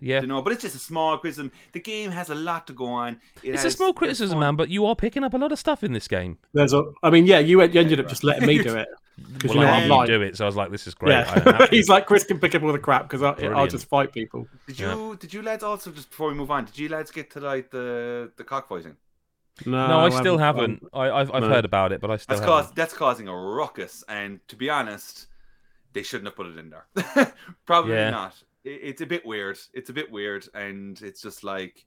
Yeah. 0.00 0.20
You 0.22 0.26
know, 0.26 0.40
but 0.42 0.52
it's 0.52 0.62
just 0.62 0.74
a 0.76 0.78
small 0.78 1.18
criticism. 1.18 1.52
The 1.72 1.80
game 1.80 2.10
has 2.10 2.30
a 2.30 2.34
lot 2.34 2.66
to 2.68 2.72
go 2.72 2.86
on. 2.86 3.20
It 3.42 3.54
It's 3.54 3.64
a 3.64 3.70
small 3.70 3.92
criticism, 3.92 4.38
man, 4.40 4.56
but 4.56 4.68
you 4.70 4.86
are 4.86 4.96
picking 4.96 5.24
up 5.24 5.34
a 5.34 5.38
lot 5.38 5.52
of 5.52 5.58
stuff 5.58 5.84
in 5.84 5.92
this 5.92 6.08
game. 6.08 6.38
There's 6.54 6.72
a. 6.72 6.82
I 7.02 7.10
mean, 7.10 7.26
yeah, 7.26 7.38
you, 7.38 7.62
you 7.62 7.80
ended 7.80 8.00
up 8.00 8.08
just 8.08 8.24
letting 8.24 8.46
me 8.48 8.62
do 8.62 8.76
it 8.76 8.88
because 9.34 9.50
Well, 9.50 9.58
you 9.58 9.64
know 9.66 9.72
I 9.72 9.80
I'm 9.82 9.88
like. 9.90 10.06
do 10.06 10.22
it, 10.22 10.36
so 10.36 10.44
I 10.44 10.46
was 10.46 10.56
like, 10.56 10.70
this 10.70 10.86
is 10.86 10.94
great. 10.94 11.10
Yeah, 11.12 11.66
he's 11.70 11.88
like 11.90 12.06
Chris 12.06 12.24
can 12.24 12.38
pick 12.40 12.54
up 12.54 12.62
all 12.62 12.72
the 12.72 12.78
crap 12.78 13.08
because 13.10 13.22
I'll 13.22 13.66
just 13.66 13.86
fight 13.86 14.12
people. 14.12 14.48
Did 14.66 14.78
Yeah. 14.80 14.94
you 14.94 15.16
did 15.20 15.34
you 15.34 15.42
lads 15.42 15.62
also 15.62 15.90
just 15.90 16.08
before 16.10 16.28
we 16.28 16.34
move 16.34 16.50
on? 16.50 16.64
Did 16.64 16.78
you 16.78 16.88
lads 16.88 17.10
get 17.10 17.30
to 17.32 17.40
like 17.40 17.70
the 17.70 18.30
the 18.36 18.44
cockfighting? 18.44 18.96
No, 19.66 19.86
no, 19.88 19.98
I 20.00 20.08
still 20.08 20.38
haven't. 20.38 20.82
um, 20.84 20.88
I, 20.94 21.10
I've, 21.10 21.30
I've 21.34 21.42
no. 21.42 21.48
heard 21.50 21.66
about 21.66 21.92
it, 21.92 22.00
but 22.00 22.10
I 22.10 22.16
still 22.16 22.36
That's 22.36 22.46
haven't. 22.48 22.64
cause, 22.68 22.72
that's 22.72 22.94
causing 22.94 23.28
a 23.28 23.36
ruckus, 23.36 24.02
and 24.08 24.40
to 24.48 24.56
be 24.56 24.70
honest, 24.70 25.26
they 25.92 26.02
shouldn't 26.02 26.28
have 26.28 26.36
put 26.36 26.46
it 26.46 26.56
in 26.56 26.70
there. 26.70 27.34
Probably 27.66 27.92
Yeah. 27.92 28.08
not. 28.10 28.42
It, 28.64 28.80
it's 28.82 29.00
a 29.00 29.06
bit 29.06 29.24
weird. 29.24 29.58
It's 29.74 29.90
a 29.90 29.92
bit 29.92 30.10
weird, 30.10 30.46
and 30.54 31.00
it's 31.02 31.20
just 31.22 31.44
like 31.44 31.84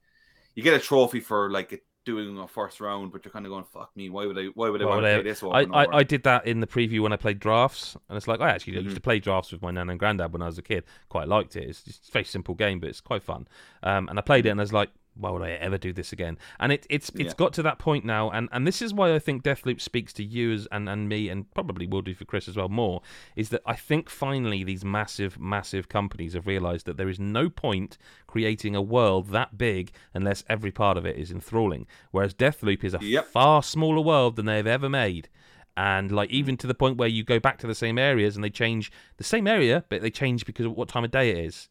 you 0.55 0.63
get 0.63 0.73
a 0.73 0.79
trophy 0.79 1.19
for 1.19 1.49
like 1.51 1.83
doing 2.05 2.37
a 2.37 2.47
first 2.47 2.81
round, 2.81 3.11
but 3.13 3.23
you're 3.23 3.31
kind 3.31 3.45
of 3.45 3.49
going, 3.51 3.63
"Fuck 3.63 3.91
me! 3.95 4.09
Why 4.09 4.25
would 4.25 4.37
I? 4.37 4.45
Why 4.55 4.69
would 4.69 4.81
I 4.81 4.85
Why 4.85 4.91
want 4.91 5.01
would 5.03 5.07
to 5.09 5.13
I- 5.15 5.21
play 5.21 5.23
this 5.31 5.43
over 5.43 5.55
I. 5.55 5.61
I, 5.85 5.97
I 5.99 6.03
did 6.03 6.23
that 6.23 6.45
in 6.45 6.59
the 6.59 6.67
preview 6.67 6.99
when 7.01 7.13
I 7.13 7.15
played 7.17 7.39
drafts, 7.39 7.95
and 8.09 8.17
it's 8.17 8.27
like 8.27 8.41
I 8.41 8.49
actually 8.49 8.73
Mhm. 8.73 8.83
used 8.83 8.95
to 8.95 9.01
play 9.01 9.19
drafts 9.19 9.51
with 9.51 9.61
my 9.61 9.71
nan 9.71 9.89
and 9.89 9.97
granddad 9.99 10.33
when 10.33 10.41
I 10.41 10.47
was 10.47 10.57
a 10.57 10.61
kid. 10.63 10.83
Quite 11.09 11.27
liked 11.27 11.55
it. 11.55 11.69
It's 11.69 11.83
just 11.83 12.09
a 12.09 12.11
very 12.11 12.25
simple 12.25 12.55
game, 12.55 12.79
but 12.79 12.89
it's 12.89 13.01
quite 13.01 13.23
fun. 13.23 13.47
Um, 13.83 14.09
and 14.09 14.19
I 14.19 14.21
played 14.21 14.45
it, 14.45 14.49
and 14.49 14.59
I 14.59 14.63
was 14.63 14.73
like, 14.73 14.89
why 15.15 15.29
would 15.29 15.41
I 15.41 15.51
ever 15.51 15.77
do 15.77 15.93
this 15.93 16.11
again? 16.11 16.37
And 16.59 16.71
it, 16.71 16.85
it's 16.89 17.09
it's 17.15 17.19
Yeah. 17.33 17.33
got 17.37 17.53
to 17.53 17.63
that 17.63 17.79
point 17.79 18.03
now, 18.05 18.29
and, 18.29 18.49
and 18.51 18.65
this 18.67 18.81
is 18.81 18.93
why 18.93 19.13
I 19.13 19.19
think 19.19 19.43
Deathloop 19.43 19.79
speaks 19.81 20.11
to 20.13 20.23
you 20.23 20.51
as, 20.53 20.67
and, 20.71 20.89
and 20.89 21.07
me, 21.07 21.29
and 21.29 21.51
probably 21.53 21.85
will 21.87 22.01
do 22.01 22.13
for 22.13 22.25
Chris 22.25 22.47
as 22.47 22.55
well 22.57 22.69
more, 22.69 23.01
is 23.35 23.49
that 23.49 23.61
I 23.65 23.75
think 23.75 24.09
finally 24.09 24.63
these 24.63 24.83
massive, 24.83 25.39
massive 25.39 25.89
companies 25.89 26.33
have 26.33 26.47
realised 26.47 26.85
that 26.85 26.97
there 26.97 27.09
is 27.09 27.19
no 27.19 27.49
point 27.49 27.97
creating 28.27 28.75
a 28.75 28.81
world 28.81 29.29
that 29.29 29.57
big 29.57 29.91
unless 30.13 30.43
every 30.49 30.71
part 30.71 30.97
of 30.97 31.05
it 31.05 31.17
is 31.17 31.31
enthralling. 31.31 31.85
Whereas 32.11 32.33
Deathloop 32.33 32.83
is 32.83 32.93
a 32.93 32.99
Yep. 33.03 33.25
far 33.27 33.63
smaller 33.63 34.01
world 34.01 34.35
than 34.35 34.45
they've 34.45 34.65
ever 34.67 34.89
made. 34.89 35.29
And 35.75 36.11
like 36.11 36.29
even 36.29 36.55
to 36.57 36.67
the 36.67 36.75
point 36.75 36.97
where 36.97 37.07
you 37.07 37.23
go 37.23 37.39
back 37.39 37.57
to 37.59 37.67
the 37.67 37.73
same 37.75 37.97
areas 37.97 38.35
and 38.35 38.43
they 38.43 38.49
change 38.51 38.91
the 39.17 39.23
same 39.23 39.47
area, 39.47 39.83
but 39.89 40.01
they 40.03 40.11
change 40.11 40.45
because 40.45 40.65
of 40.67 40.73
what 40.73 40.87
time 40.87 41.03
of 41.03 41.11
day 41.11 41.31
it 41.31 41.37
is. 41.45 41.69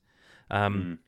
Um, 0.51 0.75
Mm. 0.75 0.99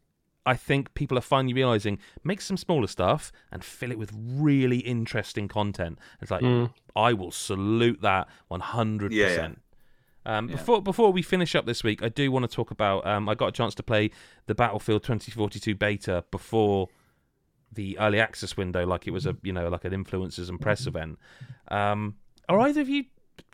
I 0.46 0.54
think 0.56 0.92
people 0.94 1.16
are 1.16 1.22
finally 1.22 1.54
realizing 1.54 1.98
make 2.22 2.40
some 2.40 2.56
smaller 2.56 2.86
stuff 2.86 3.32
and 3.50 3.64
fill 3.64 3.90
it 3.90 3.98
with 3.98 4.12
really 4.14 4.78
interesting 4.78 5.48
content. 5.48 5.98
It's 6.20 6.30
like 6.30 6.42
Mm. 6.42 6.72
I 6.94 7.12
will 7.14 7.30
salute 7.30 8.00
that 8.02 8.28
one 8.48 8.60
hundred 8.60 9.12
Yeah, 9.12 9.26
percent. 9.28 9.60
Um, 10.26 10.48
Yeah. 10.48 10.56
Before 10.56 10.82
before 10.82 11.12
we 11.12 11.22
finish 11.22 11.54
up 11.54 11.66
this 11.66 11.82
week, 11.84 12.02
I 12.02 12.08
do 12.08 12.30
want 12.32 12.48
to 12.48 12.54
talk 12.54 12.70
about. 12.70 13.06
Um, 13.06 13.28
I 13.28 13.34
got 13.34 13.48
a 13.48 13.52
chance 13.52 13.74
to 13.76 13.82
play 13.82 14.10
the 14.46 14.54
Battlefield 14.54 15.02
2042 15.02 15.74
beta 15.74 16.24
before 16.30 16.88
the 17.72 17.98
early 17.98 18.20
access 18.20 18.56
window, 18.56 18.86
like 18.86 19.06
it 19.06 19.10
was 19.10 19.26
a 19.26 19.36
you 19.42 19.52
know 19.52 19.68
like 19.68 19.84
an 19.84 19.92
influencers 19.92 20.48
and 20.48 20.60
press 20.60 20.86
event. 20.86 21.18
Um, 21.68 22.16
are 22.48 22.60
either 22.60 22.80
of 22.82 22.88
you 22.88 23.04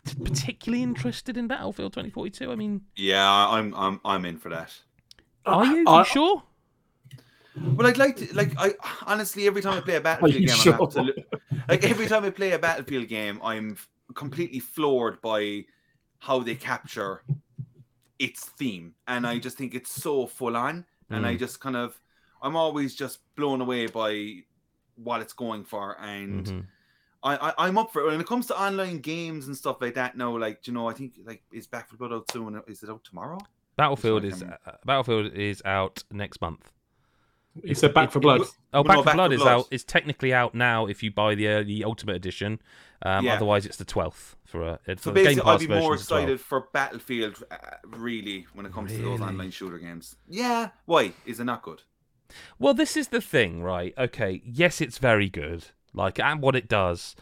p- 0.05 0.15
particularly 0.23 0.83
interested 0.83 1.37
in 1.37 1.47
Battlefield 1.47 1.93
2042? 1.93 2.51
I 2.51 2.55
mean, 2.55 2.81
yeah, 2.95 3.27
I'm 3.29 3.73
I'm 3.73 3.99
I'm 4.05 4.25
in 4.25 4.37
for 4.37 4.49
that. 4.49 4.77
are 5.45 5.65
you? 5.65 5.85
I- 5.87 5.99
you 5.99 6.05
sure? 6.05 6.43
But 7.55 7.85
I'd 7.85 7.97
like 7.97 8.17
to, 8.17 8.33
like, 8.33 8.53
I 8.57 8.73
honestly, 9.05 9.47
every 9.47 9.61
time 9.61 9.77
I 9.77 9.81
play 9.81 9.95
a 9.95 10.01
battlefield 10.01 10.45
game, 10.45 10.55
sure? 10.55 10.73
I'm 10.75 10.81
absolute, 10.81 11.15
like 11.69 11.83
every 11.83 12.07
time 12.07 12.23
I 12.23 12.29
play 12.29 12.51
a 12.51 12.59
battlefield 12.59 13.07
game, 13.07 13.39
I'm 13.43 13.77
completely 14.13 14.59
floored 14.59 15.21
by 15.21 15.65
how 16.19 16.39
they 16.39 16.55
capture 16.55 17.23
its 18.19 18.45
theme, 18.45 18.93
and 19.07 19.25
I 19.25 19.39
just 19.39 19.57
think 19.57 19.73
it's 19.73 19.91
so 19.91 20.27
full 20.27 20.55
on, 20.55 20.85
and 21.09 21.25
I 21.25 21.35
Mm. 21.35 21.39
just 21.39 21.59
kind 21.59 21.75
of, 21.75 21.99
I'm 22.41 22.55
always 22.55 22.95
just 22.95 23.19
blown 23.35 23.61
away 23.61 23.87
by 23.87 24.43
what 24.95 25.21
it's 25.21 25.33
going 25.33 25.63
for, 25.65 25.99
and 25.99 26.45
Mhm. 26.45 26.65
I, 27.23 27.35
I 27.37 27.67
I'm 27.67 27.77
up 27.77 27.91
for 27.91 28.01
it. 28.01 28.05
When 28.05 28.19
it 28.19 28.27
comes 28.27 28.47
to 28.47 28.59
online 28.59 28.99
games 28.99 29.47
and 29.47 29.55
stuff 29.55 29.77
like 29.81 29.93
that, 29.95 30.17
now, 30.17 30.37
like, 30.37 30.63
do 30.63 30.71
you 30.71 30.75
know, 30.75 30.87
I 30.87 30.93
think 30.93 31.13
like 31.25 31.43
is 31.51 31.67
Back 31.67 31.89
4 31.89 31.97
Blood 31.97 32.13
out 32.13 32.31
soon? 32.31 32.61
Is 32.67 32.83
it 32.83 32.89
out 32.89 33.03
tomorrow? 33.03 33.37
Battlefield 33.77 34.23
like, 34.23 34.33
is 34.33 34.43
uh, 34.43 34.57
Battlefield 34.85 35.33
is 35.33 35.61
out 35.65 36.03
next 36.11 36.41
month. 36.41 36.71
He 37.65 37.73
said 37.73 37.93
Back 37.93 38.09
It- 38.09 38.11
for 38.13 38.19
it- 38.19 38.21
Blood. 38.21 38.41
Oh, 38.73 38.83
Back 38.83 38.97
no, 38.97 39.03
4 39.03 39.03
Back 39.03 39.15
Blood 39.15 39.27
4 39.29 39.33
is 39.33 39.41
Blood. 39.41 39.51
out. 39.59 39.67
It's 39.71 39.83
technically 39.83 40.33
out 40.33 40.55
now 40.55 40.85
if 40.85 41.03
you 41.03 41.11
buy 41.11 41.35
the 41.35 41.47
early 41.47 41.83
Ultimate 41.83 42.15
Edition. 42.15 42.61
Um, 43.03 43.25
Yeah. 43.25 43.33
Otherwise, 43.33 43.65
it's 43.65 43.77
the 43.77 43.83
twelfth 43.85 44.35
for 44.45 44.61
a 44.63 44.79
for 44.85 44.95
So 45.01 45.11
the 45.11 45.15
Game 45.21 45.25
basically, 45.25 45.51
I'd 45.51 45.59
be 45.59 45.67
more 45.67 45.93
it's 45.95 46.05
the 46.05 46.15
12th. 46.15 46.21
excited 46.21 46.39
for 46.41 46.67
Battlefield, 46.71 47.43
uh, 47.51 47.55
really, 47.87 48.45
when 48.53 48.65
it 48.65 48.71
comes 48.71 48.91
to 48.91 48.97
those 49.01 49.19
online 49.21 49.51
shooter 49.51 49.79
games. 49.79 50.15
Yeah, 50.29 50.69
why 50.85 51.13
is 51.25 51.39
it 51.39 51.45
not 51.45 51.61
good? 51.63 51.81
Well, 52.59 52.73
this 52.73 52.95
is 52.95 53.09
the 53.09 53.19
thing, 53.19 53.61
right? 53.63 53.93
Okay, 53.97 54.41
yes, 54.45 54.79
it's 54.79 54.97
very 54.99 55.29
good. 55.29 55.65
Like, 55.93 56.19
and 56.19 56.41
what 56.41 56.55
it 56.55 56.69
does, 56.69 57.15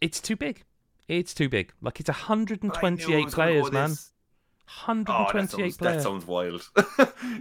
it's 0.00 0.20
too 0.20 0.36
big. 0.36 0.64
It's 1.08 1.32
too 1.32 1.48
big. 1.48 1.72
Like, 1.80 2.00
it's 2.00 2.08
But 2.08 2.16
I 2.16 2.34
knew 2.34 2.46
I 2.54 2.70
128 2.72 3.28
players, 3.30 3.72
man. 3.72 3.90
this. 3.90 4.11
Oh, 4.88 4.94
that 4.94 5.08
128 5.08 5.74
sounds, 5.74 5.76
that 5.78 6.02
sounds 6.02 6.26
wild. 6.26 6.68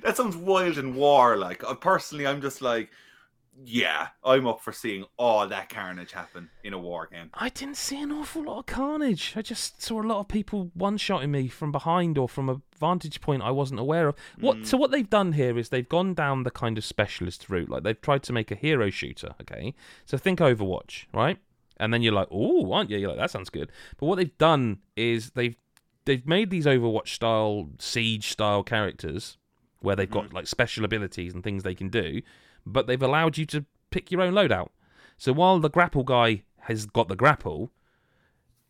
that 0.03 0.13
sounds 0.15 0.35
wild 0.35 0.77
and 0.77 0.95
war. 0.95 1.37
Like 1.37 1.63
uh, 1.63 1.73
personally, 1.75 2.27
I'm 2.27 2.41
just 2.41 2.61
like, 2.61 2.89
yeah, 3.63 4.07
I'm 4.23 4.47
up 4.47 4.61
for 4.61 4.71
seeing 4.71 5.05
all 5.17 5.47
that 5.47 5.69
carnage 5.69 6.13
happen 6.13 6.49
in 6.63 6.73
a 6.73 6.79
war 6.79 7.07
game. 7.11 7.29
I 7.33 7.49
didn't 7.49 7.77
see 7.77 8.01
an 8.01 8.11
awful 8.11 8.43
lot 8.45 8.59
of 8.59 8.65
carnage. 8.65 9.33
I 9.35 9.41
just 9.41 9.81
saw 9.81 10.01
a 10.01 10.03
lot 10.03 10.19
of 10.19 10.27
people 10.27 10.71
one-shotting 10.73 11.31
me 11.31 11.47
from 11.47 11.71
behind 11.71 12.17
or 12.17 12.27
from 12.29 12.49
a 12.49 12.61
vantage 12.79 13.21
point 13.21 13.43
I 13.43 13.51
wasn't 13.51 13.79
aware 13.79 14.07
of. 14.07 14.15
What? 14.39 14.57
Mm. 14.57 14.65
So 14.65 14.77
what 14.77 14.91
they've 14.91 15.09
done 15.09 15.33
here 15.33 15.57
is 15.57 15.69
they've 15.69 15.87
gone 15.87 16.13
down 16.13 16.43
the 16.43 16.51
kind 16.51 16.77
of 16.77 16.85
specialist 16.85 17.49
route. 17.49 17.69
Like 17.69 17.83
they've 17.83 17.99
tried 17.99 18.23
to 18.23 18.33
make 18.33 18.51
a 18.51 18.55
hero 18.55 18.89
shooter. 18.89 19.35
Okay, 19.41 19.73
so 20.05 20.17
think 20.17 20.39
Overwatch, 20.39 21.05
right? 21.13 21.37
And 21.77 21.93
then 21.93 22.01
you're 22.01 22.13
like, 22.13 22.27
oh, 22.31 22.71
aren't 22.71 22.89
you? 22.89 22.97
You're 22.97 23.09
like, 23.09 23.17
that 23.17 23.31
sounds 23.31 23.49
good. 23.49 23.71
But 23.97 24.05
what 24.05 24.15
they've 24.15 24.37
done 24.37 24.79
is 24.95 25.31
they've 25.31 25.57
they've 26.05 26.25
made 26.25 26.49
these 26.49 26.65
Overwatch 26.65 27.09
style, 27.09 27.69
siege 27.79 28.29
style 28.31 28.63
characters 28.63 29.37
where 29.81 29.95
they've 29.95 30.11
got 30.11 30.31
like 30.33 30.47
special 30.47 30.85
abilities 30.85 31.33
and 31.33 31.43
things 31.43 31.63
they 31.63 31.73
can 31.75 31.89
do, 31.89 32.21
but 32.65 32.85
they've 32.87 33.01
allowed 33.01 33.37
you 33.37 33.45
to 33.47 33.65
pick 33.89 34.11
your 34.11 34.21
own 34.21 34.33
loadout. 34.33 34.69
So 35.17 35.33
while 35.33 35.59
the 35.59 35.69
grapple 35.69 36.03
guy 36.03 36.43
has 36.61 36.85
got 36.85 37.07
the 37.07 37.15
grapple, 37.15 37.71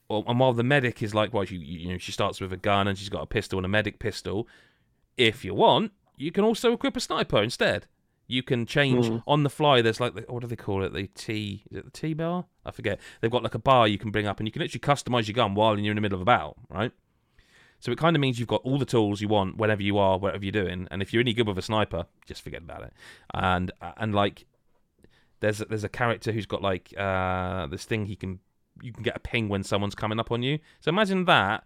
or, 0.08 0.24
and 0.28 0.40
while 0.40 0.54
the 0.54 0.64
medic 0.64 1.02
is 1.02 1.14
like, 1.14 1.34
well, 1.34 1.44
you, 1.44 1.60
you 1.60 1.90
know, 1.92 1.98
she 1.98 2.12
starts 2.12 2.40
with 2.42 2.52
a 2.54 2.58
gun 2.58 2.88
and 2.88 2.98
she's 2.98 3.10
got 3.10 3.22
a 3.24 3.26
pistol 3.28 3.60
and 3.60 3.66
a 3.66 3.70
medic 3.70 4.00
pistol. 4.00 4.48
If 5.18 5.44
you 5.46 5.54
want, 5.54 5.92
you 6.18 6.32
can 6.32 6.44
also 6.44 6.74
equip 6.74 6.96
a 6.98 7.00
sniper 7.00 7.42
instead. 7.42 7.88
You 8.28 8.44
can 8.44 8.66
change 8.66 9.08
Mm. 9.08 9.24
on 9.28 9.44
the 9.44 9.50
fly. 9.50 9.82
There's 9.82 10.00
like, 10.00 10.16
the, 10.16 10.22
what 10.30 10.42
do 10.42 10.48
they 10.48 10.56
call 10.56 10.84
it? 10.84 10.94
The 10.94 11.08
T, 11.08 11.64
is 11.72 11.78
it 11.78 11.86
the 11.86 11.92
T 11.92 12.14
bar? 12.14 12.46
I 12.66 12.72
forget. 12.72 13.00
They've 13.20 13.32
got 13.32 13.44
like 13.44 13.56
a 13.56 13.60
bar 13.60 13.88
you 13.88 13.98
can 13.98 14.12
bring 14.12 14.28
up 14.28 14.40
and 14.40 14.48
you 14.48 14.52
can 14.52 14.62
literally 14.62 14.80
customize 14.80 15.28
your 15.28 15.34
gun 15.34 15.56
while 15.56 15.78
you're 15.78 15.92
in 15.92 15.96
the 15.96 16.02
middle 16.02 16.18
of 16.18 16.22
a 16.22 16.26
battle, 16.26 16.56
right? 16.70 16.92
So 17.82 17.92
it 17.92 17.98
kind 17.98 18.16
of 18.16 18.22
means 18.22 18.40
you've 18.40 18.48
got 18.48 18.62
all 18.64 18.78
the 18.78 18.86
tools 18.86 19.22
you 19.22 19.28
want 19.28 19.58
whenever 19.58 19.82
you 19.82 19.98
are, 19.98 20.18
whatever 20.18 20.46
you're 20.46 20.52
doing. 20.52 20.88
And 20.92 21.02
if 21.02 21.12
you're 21.12 21.22
any 21.22 21.34
good 21.34 21.48
with 21.48 21.58
a 21.58 21.64
sniper, 21.64 22.06
just 22.26 22.44
forget 22.44 22.62
about 22.62 22.84
it. 22.84 22.94
And 23.34 23.72
and 23.98 24.14
like, 24.16 24.46
there's 25.40 25.62
a, 25.62 25.66
there's 25.66 25.84
a 25.84 25.90
character 25.90 26.32
who's 26.32 26.46
got 26.46 26.62
like 26.62 26.94
uh, 26.98 27.68
this 27.68 27.84
thing 27.84 28.06
he 28.06 28.16
can 28.16 28.40
you 28.82 28.94
can 28.94 29.04
get 29.04 29.18
a 29.18 29.20
ping 29.20 29.50
when 29.50 29.64
someone's 29.64 29.96
coming 29.96 30.20
up 30.20 30.32
on 30.32 30.44
you. 30.44 30.60
So 30.80 30.90
imagine 30.90 31.26
that 31.26 31.64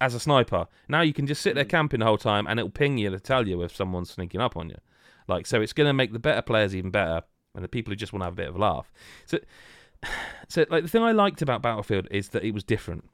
as 0.00 0.14
a 0.14 0.20
sniper. 0.20 0.66
Now 0.88 1.00
you 1.00 1.12
can 1.12 1.26
just 1.26 1.42
sit 1.42 1.56
there 1.56 1.64
camping 1.64 2.00
the 2.00 2.06
whole 2.06 2.18
time, 2.18 2.46
and 2.46 2.60
it'll 2.60 2.70
ping 2.70 2.96
you 2.96 3.10
to 3.10 3.20
tell 3.20 3.46
you 3.46 3.62
if 3.62 3.74
someone's 3.74 4.10
sneaking 4.10 4.40
up 4.40 4.56
on 4.56 4.70
you. 4.70 4.78
Like 5.26 5.46
so, 5.46 5.60
it's 5.60 5.72
going 5.72 5.88
to 5.88 5.92
make 5.92 6.12
the 6.12 6.20
better 6.20 6.42
players 6.42 6.74
even 6.74 6.92
better, 6.92 7.22
and 7.54 7.64
the 7.64 7.68
people 7.68 7.90
who 7.90 7.96
just 7.96 8.12
want 8.12 8.22
to 8.22 8.26
have 8.26 8.34
a 8.34 8.36
bit 8.36 8.48
of 8.48 8.54
a 8.54 8.58
laugh. 8.58 8.92
So, 9.26 9.38
so 10.48 10.64
like 10.70 10.84
the 10.84 10.88
thing 10.88 11.02
I 11.02 11.12
liked 11.12 11.42
about 11.42 11.62
Battlefield 11.62 12.06
is 12.10 12.28
that 12.30 12.44
it 12.44 12.54
was 12.54 12.62
different. 12.62 13.08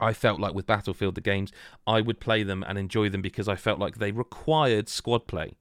I 0.00 0.12
felt 0.12 0.40
like 0.40 0.54
with 0.54 0.66
Battlefield, 0.66 1.14
the 1.14 1.20
games, 1.20 1.52
I 1.86 2.00
would 2.00 2.20
play 2.20 2.42
them 2.42 2.64
and 2.66 2.78
enjoy 2.78 3.08
them 3.08 3.22
because 3.22 3.48
I 3.48 3.56
felt 3.56 3.78
like 3.78 3.98
they 3.98 4.12
required 4.12 4.88
squad 4.88 5.26
play. 5.26 5.56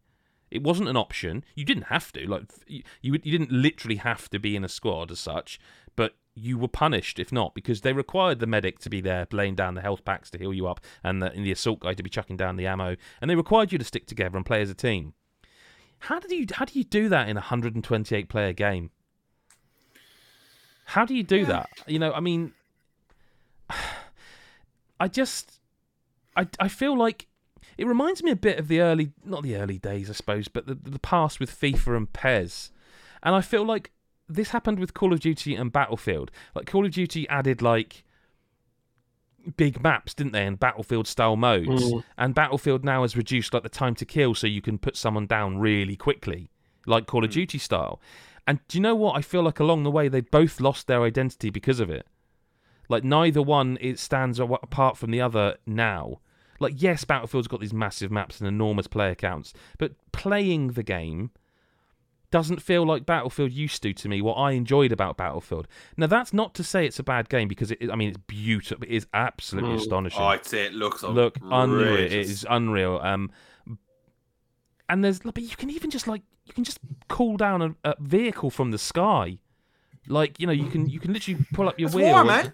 It 0.49 0.63
wasn't 0.63 0.89
an 0.89 0.97
option. 0.97 1.43
You 1.55 1.65
didn't 1.65 1.83
have 1.83 2.11
to. 2.13 2.25
Like 2.27 2.43
you, 2.67 2.83
you, 3.01 3.17
didn't 3.17 3.51
literally 3.51 3.97
have 3.97 4.29
to 4.29 4.39
be 4.39 4.55
in 4.55 4.63
a 4.63 4.69
squad 4.69 5.11
as 5.11 5.19
such, 5.19 5.59
but 5.95 6.15
you 6.35 6.57
were 6.57 6.67
punished 6.67 7.19
if 7.19 7.31
not 7.31 7.53
because 7.53 7.81
they 7.81 7.91
required 7.91 8.39
the 8.39 8.47
medic 8.47 8.79
to 8.79 8.89
be 8.89 9.01
there, 9.01 9.27
laying 9.31 9.55
down 9.55 9.75
the 9.75 9.81
health 9.81 10.05
packs 10.05 10.29
to 10.31 10.37
heal 10.37 10.53
you 10.53 10.67
up, 10.67 10.79
and 11.03 11.21
the, 11.21 11.31
and 11.33 11.45
the 11.45 11.51
assault 11.51 11.81
guy 11.81 11.93
to 11.93 12.03
be 12.03 12.09
chucking 12.09 12.37
down 12.37 12.55
the 12.55 12.67
ammo, 12.67 12.95
and 13.19 13.29
they 13.29 13.35
required 13.35 13.71
you 13.71 13.77
to 13.77 13.83
stick 13.83 14.07
together 14.07 14.37
and 14.37 14.45
play 14.45 14.61
as 14.61 14.69
a 14.69 14.75
team. 14.75 15.13
How 15.99 16.19
did 16.19 16.31
you 16.31 16.45
how 16.53 16.65
do 16.65 16.77
you 16.77 16.85
do 16.85 17.09
that 17.09 17.27
in 17.27 17.37
a 17.37 17.41
128 17.41 18.29
player 18.29 18.53
game? 18.53 18.91
How 20.85 21.03
do 21.03 21.13
you 21.13 21.23
do 21.23 21.43
that? 21.45 21.69
You 21.87 21.99
know, 21.99 22.13
I 22.13 22.21
mean, 22.21 22.53
I 24.99 25.07
just, 25.07 25.59
I, 26.35 26.47
I 26.59 26.67
feel 26.67 26.97
like 26.97 27.27
it 27.77 27.85
reminds 27.87 28.23
me 28.23 28.31
a 28.31 28.35
bit 28.35 28.59
of 28.59 28.67
the 28.67 28.81
early, 28.81 29.11
not 29.23 29.43
the 29.43 29.55
early 29.55 29.77
days, 29.77 30.09
I 30.09 30.13
suppose, 30.13 30.47
but 30.47 30.65
the 30.65 30.75
the 30.75 30.99
past 30.99 31.39
with 31.39 31.51
FIFA 31.51 31.97
and 31.97 32.13
PES, 32.13 32.71
and 33.23 33.35
I 33.35 33.41
feel 33.41 33.63
like 33.63 33.91
this 34.27 34.49
happened 34.49 34.79
with 34.79 34.93
Call 34.93 35.13
of 35.13 35.19
Duty 35.19 35.55
and 35.55 35.71
Battlefield. 35.71 36.31
Like 36.55 36.65
Call 36.65 36.85
of 36.85 36.91
Duty 36.91 37.27
added 37.29 37.61
like 37.61 38.03
big 39.55 39.81
maps, 39.81 40.13
didn't 40.13 40.33
they, 40.33 40.45
and 40.45 40.59
Battlefield 40.59 41.07
style 41.07 41.35
modes. 41.35 41.83
Mm. 41.83 42.03
And 42.17 42.35
Battlefield 42.35 42.83
now 42.83 43.03
has 43.03 43.15
reduced 43.15 43.53
like 43.53 43.63
the 43.63 43.69
time 43.69 43.95
to 43.95 44.05
kill, 44.05 44.33
so 44.33 44.47
you 44.47 44.61
can 44.61 44.77
put 44.77 44.97
someone 44.97 45.27
down 45.27 45.59
really 45.59 45.95
quickly, 45.95 46.49
like 46.85 47.05
Call 47.05 47.23
of 47.23 47.31
Duty 47.31 47.57
style. 47.57 48.01
And 48.45 48.59
do 48.67 48.77
you 48.77 48.81
know 48.81 48.95
what? 48.95 49.15
I 49.15 49.21
feel 49.21 49.43
like 49.43 49.59
along 49.59 49.83
the 49.83 49.91
way 49.91 50.07
they 50.07 50.21
both 50.21 50.59
lost 50.59 50.87
their 50.87 51.03
identity 51.03 51.49
because 51.49 51.79
of 51.79 51.89
it. 51.89 52.07
Like 52.89 53.03
neither 53.03 53.41
one 53.41 53.77
it 53.81 53.99
stands 53.99 54.39
apart 54.39 54.97
from 54.97 55.11
the 55.11 55.21
other 55.21 55.57
now. 55.65 56.19
Like 56.59 56.73
yes, 56.81 57.03
Battlefield's 57.03 57.47
got 57.47 57.59
these 57.59 57.73
massive 57.73 58.11
maps 58.11 58.39
and 58.39 58.47
enormous 58.47 58.87
player 58.87 59.13
counts, 59.15 59.53
but 59.77 59.93
playing 60.11 60.69
the 60.69 60.83
game 60.83 61.31
doesn't 62.29 62.61
feel 62.61 62.85
like 62.85 63.05
Battlefield 63.05 63.51
used 63.53 63.81
to 63.83 63.93
to 63.93 64.09
me. 64.09 64.21
What 64.21 64.33
I 64.35 64.51
enjoyed 64.51 64.91
about 64.91 65.15
Battlefield. 65.17 65.67
Now 65.95 66.07
that's 66.07 66.33
not 66.33 66.53
to 66.55 66.63
say 66.63 66.85
it's 66.85 66.99
a 66.99 67.03
bad 67.03 67.29
game 67.29 67.47
because 67.47 67.71
it, 67.71 67.89
I 67.91 67.95
mean 67.95 68.09
it's 68.09 68.17
beautiful. 68.27 68.83
It 68.83 68.89
is 68.91 69.07
absolutely 69.13 69.71
Mm. 69.71 69.77
astonishing. 69.81 70.21
Oh, 70.21 70.31
it 70.31 70.73
looks 70.73 71.03
Look 71.03 71.37
unreal. 71.43 71.95
It 71.95 72.05
outrageous. 72.05 72.45
unreal. 72.49 72.99
Um, 73.03 73.31
and 74.89 75.03
there's 75.03 75.19
but 75.19 75.37
you 75.41 75.55
can 75.55 75.69
even 75.69 75.89
just 75.89 76.07
like 76.07 76.21
you 76.45 76.53
can 76.53 76.63
just 76.63 76.79
call 77.09 77.37
down 77.37 77.61
a, 77.61 77.75
a 77.83 77.95
vehicle 77.99 78.49
from 78.49 78.71
the 78.71 78.77
sky. 78.77 79.37
Like 80.07 80.39
you 80.39 80.47
know, 80.47 80.53
you 80.53 80.67
can 80.67 80.89
you 80.89 80.99
can 80.99 81.13
literally 81.13 81.43
pull 81.53 81.67
up 81.67 81.79
your 81.79 81.87
It's 81.87 81.95
wheel. 81.95 82.07
warm, 82.07 82.29
and- 82.29 82.43
man. 82.45 82.53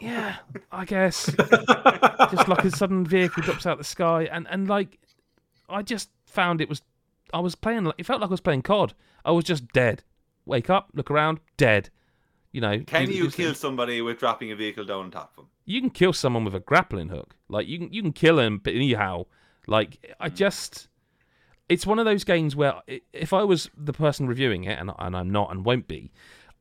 Yeah, 0.00 0.36
I 0.72 0.84
guess. 0.84 1.26
just 2.30 2.48
like 2.48 2.64
a 2.64 2.70
sudden 2.70 3.06
vehicle 3.06 3.42
drops 3.44 3.66
out 3.66 3.78
the 3.78 3.84
sky, 3.84 4.28
and 4.32 4.48
and 4.50 4.68
like, 4.68 4.98
I 5.68 5.82
just 5.82 6.10
found 6.26 6.60
it 6.60 6.68
was, 6.68 6.82
I 7.32 7.38
was 7.38 7.54
playing. 7.54 7.84
like- 7.84 7.94
It 7.98 8.06
felt 8.06 8.20
like 8.20 8.28
I 8.28 8.32
was 8.32 8.40
playing 8.40 8.62
COD. 8.62 8.94
I 9.24 9.30
was 9.30 9.44
just 9.44 9.68
dead. 9.68 10.02
Wake 10.44 10.68
up, 10.68 10.88
look 10.92 11.08
around, 11.08 11.38
dead. 11.56 11.88
You 12.50 12.60
know. 12.60 12.80
Can 12.80 13.10
you 13.12 13.24
just- 13.24 13.36
kill 13.36 13.54
somebody 13.54 14.02
with 14.02 14.18
dropping 14.18 14.50
a 14.50 14.56
vehicle 14.56 14.84
down 14.84 15.04
on 15.04 15.10
top 15.12 15.30
of 15.32 15.36
them? 15.36 15.46
You 15.66 15.80
can 15.80 15.90
kill 15.90 16.12
someone 16.12 16.44
with 16.44 16.54
a 16.56 16.60
grappling 16.60 17.10
hook. 17.10 17.36
Like 17.48 17.68
you 17.68 17.78
can 17.78 17.92
you 17.92 18.02
can 18.02 18.12
kill 18.12 18.40
him, 18.40 18.58
but 18.58 18.74
anyhow, 18.74 19.26
like 19.66 20.14
I 20.18 20.30
mm. 20.30 20.34
just. 20.34 20.88
It's 21.68 21.86
one 21.86 21.98
of 22.00 22.04
those 22.04 22.24
games 22.24 22.54
where 22.56 22.82
if 23.12 23.32
I 23.32 23.44
was 23.44 23.70
the 23.76 23.92
person 23.94 24.26
reviewing 24.26 24.64
it, 24.64 24.78
and, 24.78 24.90
and 24.98 25.16
I'm 25.16 25.30
not 25.30 25.52
and 25.52 25.64
won't 25.64 25.86
be, 25.88 26.10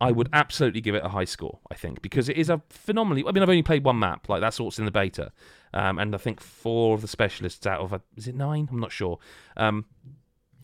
I 0.02 0.12
would 0.12 0.30
absolutely 0.34 0.82
give 0.82 0.95
it 0.95 1.04
a 1.06 1.10
high 1.10 1.26
score. 1.26 1.60
I 1.70 1.76
think 1.76 2.02
because 2.02 2.28
it 2.28 2.38
is 2.38 2.49
a 2.49 2.62
phenomenally. 2.70 3.24
I 3.28 3.32
mean, 3.32 3.43
I've 3.43 3.49
only 3.49 3.62
played 3.64 3.84
one 3.86 3.99
map, 3.99 4.28
like 4.28 4.41
that's 4.41 4.60
what's 4.60 4.80
in 4.80 4.86
the 4.86 4.91
beta, 4.91 5.32
um, 5.74 5.99
and 5.99 6.14
I 6.16 6.18
think 6.18 6.39
four 6.41 6.95
of 6.95 7.02
the 7.02 7.08
specialists 7.08 7.66
out 7.68 7.80
of 7.82 7.93
a, 7.93 8.02
is 8.18 8.28
it 8.28 8.36
nine? 8.36 8.68
I'm 8.72 8.80
not 8.80 8.91
sure. 8.91 9.20
Um, 9.56 9.86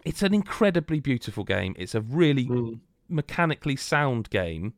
it's 0.05 0.21
an 0.23 0.33
incredibly 0.33 0.99
beautiful 0.99 1.43
game. 1.43 1.75
It's 1.77 1.93
a 1.95 2.01
really 2.01 2.45
Mm. 2.47 2.79
mechanically 3.09 3.75
sound 3.75 4.29
game, 4.29 4.73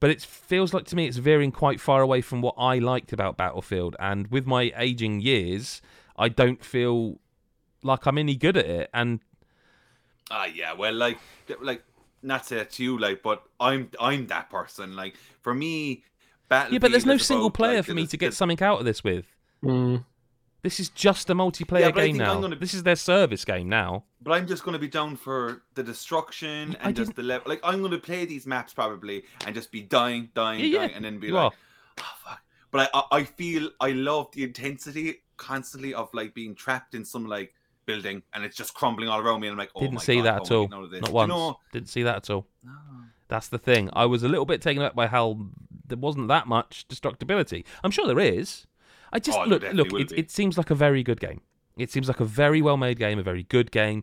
but 0.00 0.10
it 0.10 0.22
feels 0.22 0.72
like 0.74 0.84
to 0.86 0.96
me 0.96 1.06
it's 1.06 1.16
veering 1.18 1.52
quite 1.52 1.80
far 1.80 2.00
away 2.02 2.20
from 2.20 2.40
what 2.42 2.54
I 2.58 2.78
liked 2.78 3.12
about 3.12 3.36
Battlefield. 3.36 3.94
And 3.98 4.28
with 4.28 4.46
my 4.46 4.72
aging 4.76 5.20
years, 5.20 5.82
I 6.16 6.28
don't 6.28 6.64
feel 6.64 7.18
like 7.82 8.06
I'm 8.06 8.18
any 8.18 8.36
good 8.36 8.56
at 8.56 8.66
it. 8.66 8.90
And 8.94 9.20
Ah, 10.30 10.46
yeah. 10.46 10.72
Well, 10.72 10.94
like, 10.94 11.18
like, 11.60 11.82
not 12.26 12.42
to 12.42 12.48
say 12.48 12.56
it's 12.58 12.78
you, 12.78 12.98
like, 12.98 13.22
but 13.22 13.42
I'm, 13.60 13.90
I'm 14.00 14.26
that 14.26 14.50
person. 14.50 14.96
Like, 14.96 15.16
for 15.42 15.54
me, 15.54 16.02
Battlefield 16.48 16.72
yeah, 16.74 16.78
but 16.80 16.90
there's 16.92 17.06
no 17.06 17.14
is 17.14 17.26
single 17.26 17.46
about, 17.46 17.54
player 17.54 17.76
like, 17.76 17.84
for 17.86 17.94
me 17.94 18.06
to 18.06 18.16
get 18.16 18.30
the- 18.30 18.36
something 18.36 18.60
out 18.62 18.78
of 18.80 18.84
this 18.84 19.02
with. 19.02 19.24
Mm. 19.64 20.04
This 20.62 20.80
is 20.80 20.88
just 20.88 21.30
a 21.30 21.34
multiplayer 21.34 21.80
Yeah, 21.80 21.90
game 21.92 22.16
now. 22.16 22.40
gonna- 22.40 22.56
This 22.56 22.74
is 22.74 22.82
their 22.82 22.96
service 22.96 23.44
game 23.44 23.68
now. 23.68 24.04
But 24.20 24.32
I'm 24.32 24.46
just 24.48 24.64
going 24.64 24.72
to 24.72 24.78
be 24.80 24.88
down 24.88 25.16
for 25.16 25.62
the 25.74 25.82
destruction 25.82 26.72
Yeah, 26.72 26.78
I 26.82 26.88
and 26.88 26.96
just 26.96 27.14
the 27.14 27.22
level. 27.22 27.48
Like, 27.48 27.60
I'm 27.62 27.78
going 27.80 27.92
to 27.92 27.98
play 27.98 28.24
these 28.24 28.46
maps 28.46 28.74
probably 28.74 29.22
and 29.46 29.54
just 29.54 29.70
be 29.70 29.82
dying, 29.82 30.30
dying, 30.34 30.60
Yeah, 30.60 30.66
yeah, 30.66 30.78
dying, 30.78 30.92
and 30.94 31.04
then 31.04 31.18
be 31.20 31.28
you 31.28 31.34
like, 31.34 31.52
oh, 31.98 32.02
fuck. 32.24 32.40
But 32.72 32.90
I, 32.92 32.98
I, 32.98 33.18
I 33.18 33.24
feel 33.24 33.70
I 33.80 33.92
love 33.92 34.32
the 34.32 34.42
intensity 34.42 35.22
constantly 35.36 35.94
of 35.94 36.08
like 36.12 36.34
being 36.34 36.54
trapped 36.56 36.94
in 36.94 37.04
some 37.04 37.26
like 37.26 37.54
building 37.86 38.22
and 38.34 38.44
it's 38.44 38.56
just 38.56 38.74
crumbling 38.74 39.08
all 39.08 39.20
around 39.20 39.40
me. 39.40 39.46
And 39.48 39.54
I'm 39.54 39.58
like, 39.58 39.70
oh 39.74 39.80
Didn't 39.80 39.94
my 39.94 40.00
see 40.02 40.16
God, 40.16 40.24
that 40.26 40.34
at 40.42 40.50
all. 40.52 40.66
getting 40.66 40.78
out 40.78 40.84
of 40.84 40.90
this? 40.90 41.00
Not 41.00 41.06
Do 41.08 41.12
once. 41.14 41.30
You 41.30 41.36
know, 41.36 41.58
Didn't 41.72 41.88
see 41.88 42.02
that 42.02 42.16
at 42.16 42.30
all. 42.30 42.46
No. 42.62 42.72
That's 43.28 43.48
the 43.48 43.58
thing. 43.58 43.90
I 43.92 44.04
was 44.06 44.22
a 44.22 44.28
little 44.28 44.44
bit 44.44 44.60
taken 44.60 44.82
aback 44.82 44.94
by 44.94 45.06
how 45.06 45.38
there 45.86 45.98
wasn't 45.98 46.28
that 46.28 46.46
much 46.46 46.86
destructibility. 46.88 47.64
I'm 47.82 47.90
sure 47.90 48.06
there 48.06 48.20
is. 48.20 48.66
I 49.12 49.18
just 49.18 49.38
Oh, 49.38 49.44
look, 49.44 49.62
look. 49.72 49.92
It, 49.94 50.12
it 50.12 50.30
seems 50.30 50.56
like 50.58 50.70
a 50.70 50.74
very 50.74 51.02
good 51.02 51.20
game. 51.20 51.40
It 51.76 51.90
seems 51.90 52.08
like 52.08 52.20
a 52.20 52.24
very 52.24 52.60
well 52.62 52.76
made 52.76 52.98
game, 52.98 53.18
a 53.18 53.22
very 53.22 53.42
good 53.44 53.70
game. 53.70 54.02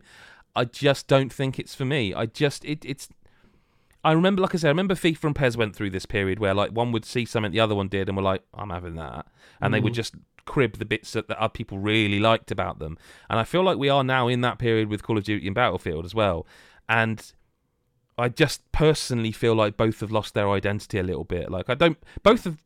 I 0.56 0.64
just 0.64 1.08
don't 1.08 1.32
think 1.32 1.58
it's 1.58 1.74
for 1.74 1.84
me. 1.84 2.14
I 2.14 2.26
just 2.26 2.64
it, 2.64 2.84
it's. 2.84 3.08
I 4.04 4.12
remember, 4.12 4.42
like 4.42 4.54
I 4.54 4.58
said, 4.58 4.68
I 4.68 4.70
remember 4.70 4.94
FIFA 4.94 5.24
and 5.24 5.34
PES 5.36 5.56
went 5.56 5.74
through 5.74 5.90
this 5.90 6.04
period 6.06 6.38
where 6.38 6.52
like 6.54 6.70
one 6.70 6.92
would 6.92 7.04
see 7.06 7.24
something 7.24 7.50
the 7.52 7.60
other 7.60 7.74
one 7.74 7.88
did, 7.88 8.08
and 8.08 8.16
were 8.16 8.22
like, 8.22 8.42
"I'm 8.52 8.70
having 8.70 8.96
that," 8.96 9.26
and 9.60 9.72
they 9.72 9.80
would 9.80 9.92
Mm. 9.94 9.96
just 9.96 10.14
crib 10.44 10.78
the 10.78 10.84
bits 10.84 11.12
that, 11.12 11.28
that 11.28 11.38
other 11.38 11.50
people 11.50 11.78
really 11.78 12.20
liked 12.20 12.50
about 12.50 12.78
them. 12.78 12.98
And 13.28 13.38
I 13.38 13.44
feel 13.44 13.62
like 13.62 13.78
we 13.78 13.88
are 13.88 14.04
now 14.04 14.28
in 14.28 14.40
that 14.42 14.58
period 14.58 14.88
with 14.88 15.02
Call 15.02 15.18
of 15.18 15.24
Duty 15.24 15.46
and 15.46 15.54
Battlefield 15.54 16.04
as 16.04 16.14
well. 16.14 16.46
And 16.88 17.32
I 18.16 18.28
just 18.28 18.70
personally 18.72 19.32
feel 19.32 19.54
like 19.54 19.76
both 19.76 20.00
have 20.00 20.12
lost 20.12 20.34
their 20.34 20.50
identity 20.50 20.98
a 20.98 21.02
little 21.02 21.24
bit. 21.24 21.50
Like 21.50 21.68
I 21.68 21.74
don't 21.74 21.98
both 22.22 22.44
have 22.44 22.58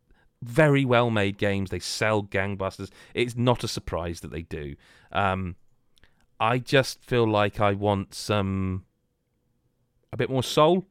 very 0.42 0.84
well 0.84 1.10
made 1.10 1.38
games. 1.38 1.70
They 1.70 1.78
sell 1.78 2.22
gangbusters. 2.22 2.90
It's 3.14 3.36
not 3.36 3.64
a 3.64 3.68
surprise 3.68 4.20
that 4.20 4.30
they 4.30 4.42
do. 4.42 4.76
Um, 5.12 5.56
I 6.38 6.58
just 6.58 7.02
feel 7.02 7.28
like 7.28 7.60
I 7.60 7.72
want 7.72 8.14
some 8.14 8.84
a 10.12 10.16
bit 10.16 10.30
more 10.30 10.42
soul. 10.42 10.86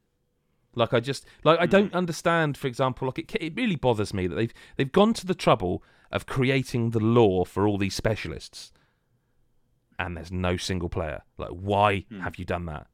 Like 0.75 0.93
I 0.93 0.99
just 0.99 1.25
like 1.43 1.59
I 1.59 1.65
don't 1.65 1.93
understand. 1.93 2.57
For 2.57 2.67
example, 2.67 3.07
like 3.07 3.19
it 3.19 3.35
it 3.39 3.55
really 3.55 3.75
bothers 3.75 4.13
me 4.13 4.27
that 4.27 4.35
they've 4.35 4.53
they've 4.75 4.91
gone 4.91 5.13
to 5.13 5.25
the 5.25 5.35
trouble 5.35 5.83
of 6.11 6.25
creating 6.25 6.91
the 6.91 6.99
lore 6.99 7.45
for 7.45 7.67
all 7.67 7.77
these 7.77 7.95
specialists, 7.95 8.71
and 9.99 10.15
there's 10.15 10.31
no 10.31 10.57
single 10.57 10.89
player. 10.89 11.21
Like 11.37 11.49
why 11.49 12.01
Hmm. 12.09 12.19
have 12.21 12.37
you 12.37 12.45
done 12.45 12.65
that? 12.65 12.87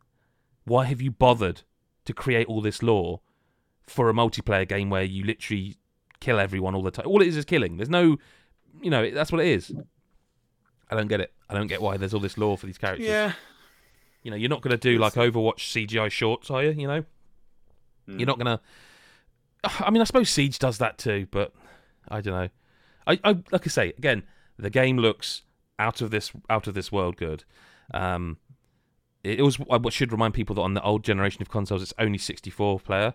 Why 0.66 0.86
have 0.86 1.02
you 1.02 1.12
bothered 1.12 1.62
to 2.06 2.14
create 2.14 2.48
all 2.48 2.62
this 2.62 2.82
lore 2.82 3.22
for 3.86 4.10
a 4.10 4.14
multiplayer 4.14 4.68
game 4.68 4.90
where 4.90 5.04
you 5.04 5.24
literally 5.26 5.76
kill 6.20 6.40
everyone 6.40 6.74
all 6.76 6.82
the 6.84 6.92
time? 6.92 7.06
All 7.08 7.22
it 7.22 7.28
is 7.28 7.36
is 7.38 7.46
killing. 7.46 7.78
There's 7.78 7.90
no, 7.90 8.18
you 8.82 8.90
know, 8.90 9.10
that's 9.12 9.32
what 9.32 9.42
it 9.42 9.48
is. 9.48 9.74
I 10.90 10.96
don't 10.96 11.08
get 11.08 11.20
it. 11.22 11.34
I 11.50 11.54
don't 11.54 11.68
get 11.68 11.82
why 11.82 11.98
there's 11.98 12.14
all 12.14 12.20
this 12.22 12.38
lore 12.38 12.58
for 12.58 12.66
these 12.66 12.78
characters. 12.78 13.06
Yeah. 13.08 13.34
You 14.22 14.32
know, 14.32 14.38
you're 14.38 14.50
not 14.50 14.62
going 14.62 14.72
to 14.72 14.78
do 14.78 14.98
like 14.98 15.14
Overwatch 15.14 15.60
CGI 15.60 16.10
shorts, 16.10 16.50
are 16.50 16.64
you? 16.64 16.72
You 16.72 16.88
know, 16.88 17.06
Hmm. 18.08 18.20
you're 18.20 18.28
not 18.28 18.40
going 18.40 18.58
to. 18.58 18.64
I 19.86 19.90
mean, 19.92 20.02
I 20.02 20.06
suppose 20.06 20.30
Siege 20.30 20.60
does 20.60 20.78
that 20.80 20.98
too, 20.98 21.28
but 21.32 21.54
I 22.10 22.22
don't 22.22 22.34
know. 22.34 22.50
I, 23.08 23.20
I 23.24 23.38
like 23.52 23.66
I 23.66 23.70
say 23.70 23.90
again, 23.98 24.24
the 24.58 24.70
game 24.70 24.98
looks 24.98 25.44
out 25.80 26.02
of 26.02 26.12
this 26.12 26.32
out 26.50 26.68
of 26.68 26.74
this 26.74 26.92
world 26.92 27.18
good. 27.18 27.44
Um, 27.94 28.38
it 29.24 29.42
was 29.42 29.58
I 29.72 29.80
should 29.90 30.12
remind 30.12 30.34
people 30.34 30.56
that 30.56 30.62
on 30.62 30.74
the 30.74 30.84
old 30.84 31.04
generation 31.04 31.42
of 31.42 31.50
consoles, 31.50 31.82
it's 31.82 31.94
only 31.98 32.18
64 32.18 32.80
player. 32.82 33.14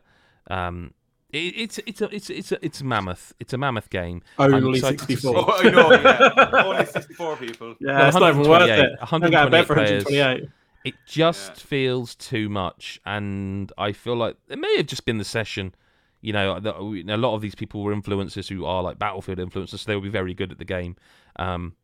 Um, 0.51 0.95
it, 1.31 1.55
it's 1.57 1.79
it's 1.87 2.01
a 2.01 2.15
it's 2.15 2.31
it's 2.31 2.53
a, 2.53 2.65
it's 2.65 2.81
a 2.81 2.85
mammoth. 2.85 3.35
It's 3.39 3.53
a 3.53 3.59
mammoth 3.59 3.91
game. 3.91 4.23
Only 4.39 4.79
excited 4.79 5.01
to 5.01 5.05
see- 5.07 5.15
64. 5.17 5.35
Oh, 5.47 5.59
I 5.59 5.71
know. 5.71 5.93
Yeah. 5.93 6.65
Only 6.65 6.87
64 6.87 7.37
people. 7.37 7.75
Yeah, 7.81 7.99
Well, 7.99 8.07
it's 8.09 8.17
not 8.17 8.29
even 8.31 8.39
worth 8.49 8.69
128, 8.69 8.85
it. 8.85 8.99
I 9.03 9.31
got 9.31 9.49
a 9.49 9.51
bet 9.51 9.67
for 9.67 9.75
128 9.77 9.77
players. 9.77 10.05
128. 10.05 10.51
It 10.85 10.95
just 11.07 11.51
Yeah. 11.51 11.55
feels 11.57 12.15
too 12.15 12.49
much, 12.49 13.01
and 13.05 13.71
I 13.77 13.93
feel 13.93 14.17
like 14.17 14.37
it 14.49 14.59
may 14.59 14.77
have 14.79 14.87
just 14.87 15.05
been 15.05 15.19
the 15.19 15.25
session. 15.25 15.75
You 16.21 16.33
know, 16.33 16.57
a 16.57 17.17
lot 17.17 17.35
of 17.35 17.41
these 17.41 17.55
people 17.55 17.83
were 17.83 17.95
influencers 17.95 18.49
who 18.49 18.65
are 18.65 18.83
like 18.83 18.99
Battlefield 18.99 19.39
influencers, 19.39 19.79
so 19.79 19.85
they 19.87 19.95
will 19.95 20.03
be 20.03 20.09
very 20.09 20.35
good 20.35 20.51
at 20.51 20.59
the 20.59 20.65
game. 20.65 20.97
Um, 21.37 21.75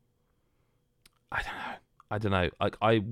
I 1.31 1.43
don't 1.43 1.55
know. 1.55 1.75
I 2.11 2.19
don't 2.19 2.33
know. 2.33 2.51
Like 2.61 2.77
I 2.83 3.03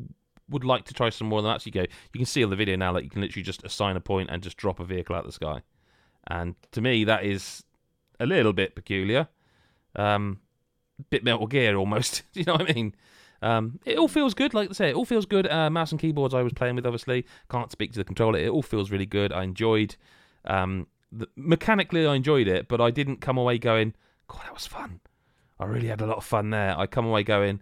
would 0.49 0.65
like 0.65 0.85
to 0.87 0.95
try 0.95 1.11
some 1.11 1.29
more 1.29 1.41
than 1.41 1.51
that. 1.51 1.63
So 1.63 1.67
you 1.67 1.73
go. 1.73 1.81
You 1.81 2.19
can 2.19 2.27
see 2.27 2.43
on 2.43 2.51
the 2.51 2.57
video 2.57 2.77
now 2.77 2.93
that 2.93 3.05
you 3.05 3.11
can 3.11 3.21
literally 3.21 3.45
just 3.45 3.65
assign 3.65 3.97
a 3.97 4.01
point 4.01 4.31
and 4.31 4.43
just 4.43 4.57
drop 4.57 4.81
a 4.81 4.85
vehicle 4.85 5.15
out 5.15 5.21
of 5.21 5.27
the 5.27 5.33
sky, 5.33 5.63
and 6.27 6.55
to 6.73 6.81
me 6.81 7.05
that 7.05 7.25
is 7.25 7.65
a 8.19 8.27
little 8.27 8.53
bit 8.53 8.75
peculiar. 8.75 9.29
Um, 9.95 10.41
bit 11.11 11.25
Metal 11.25 11.47
Gear 11.47 11.77
almost. 11.77 12.23
Do 12.33 12.41
you 12.41 12.47
know 12.47 12.55
what 12.55 12.71
I 12.71 12.75
mean? 12.75 12.95
Um, 13.43 13.81
it 13.85 13.99
all 13.99 14.09
feels 14.09 14.35
good, 14.35 14.55
like 14.55 14.71
I 14.71 14.73
say, 14.73 14.91
it 14.91 14.95
all 14.95 15.05
feels 15.05 15.27
good. 15.27 15.51
Uh, 15.51 15.69
mouse 15.69 15.91
and 15.91 16.01
keyboards 16.01 16.33
I 16.33 16.43
was 16.43 16.53
playing 16.53 16.77
with, 16.77 16.87
obviously. 16.87 17.27
Can't 17.51 17.73
speak 17.73 17.93
to 17.93 17.99
the 17.99 18.05
controller. 18.05 18.39
It 18.39 18.49
all 18.49 18.63
feels 18.63 18.91
really 18.91 19.07
good. 19.07 19.33
I 19.33 19.43
enjoyed. 19.43 19.97
Um, 20.45 20.87
the, 21.13 21.29
mechanically, 21.37 22.07
I 22.07 22.15
enjoyed 22.15 22.49
it, 22.49 22.67
but 22.69 22.81
I 22.81 22.91
didn't 22.91 23.21
come 23.21 23.37
away 23.39 23.59
going, 23.59 23.95
"God, 24.29 24.41
that 24.45 24.55
was 24.55 24.67
fun." 24.67 25.01
I 25.61 25.67
really 25.67 25.89
had 25.89 26.01
a 26.01 26.07
lot 26.07 26.17
of 26.17 26.25
fun 26.25 26.51
there. 26.51 26.77
I 26.77 26.87
come 26.87 27.07
away 27.07 27.23
going, 27.23 27.61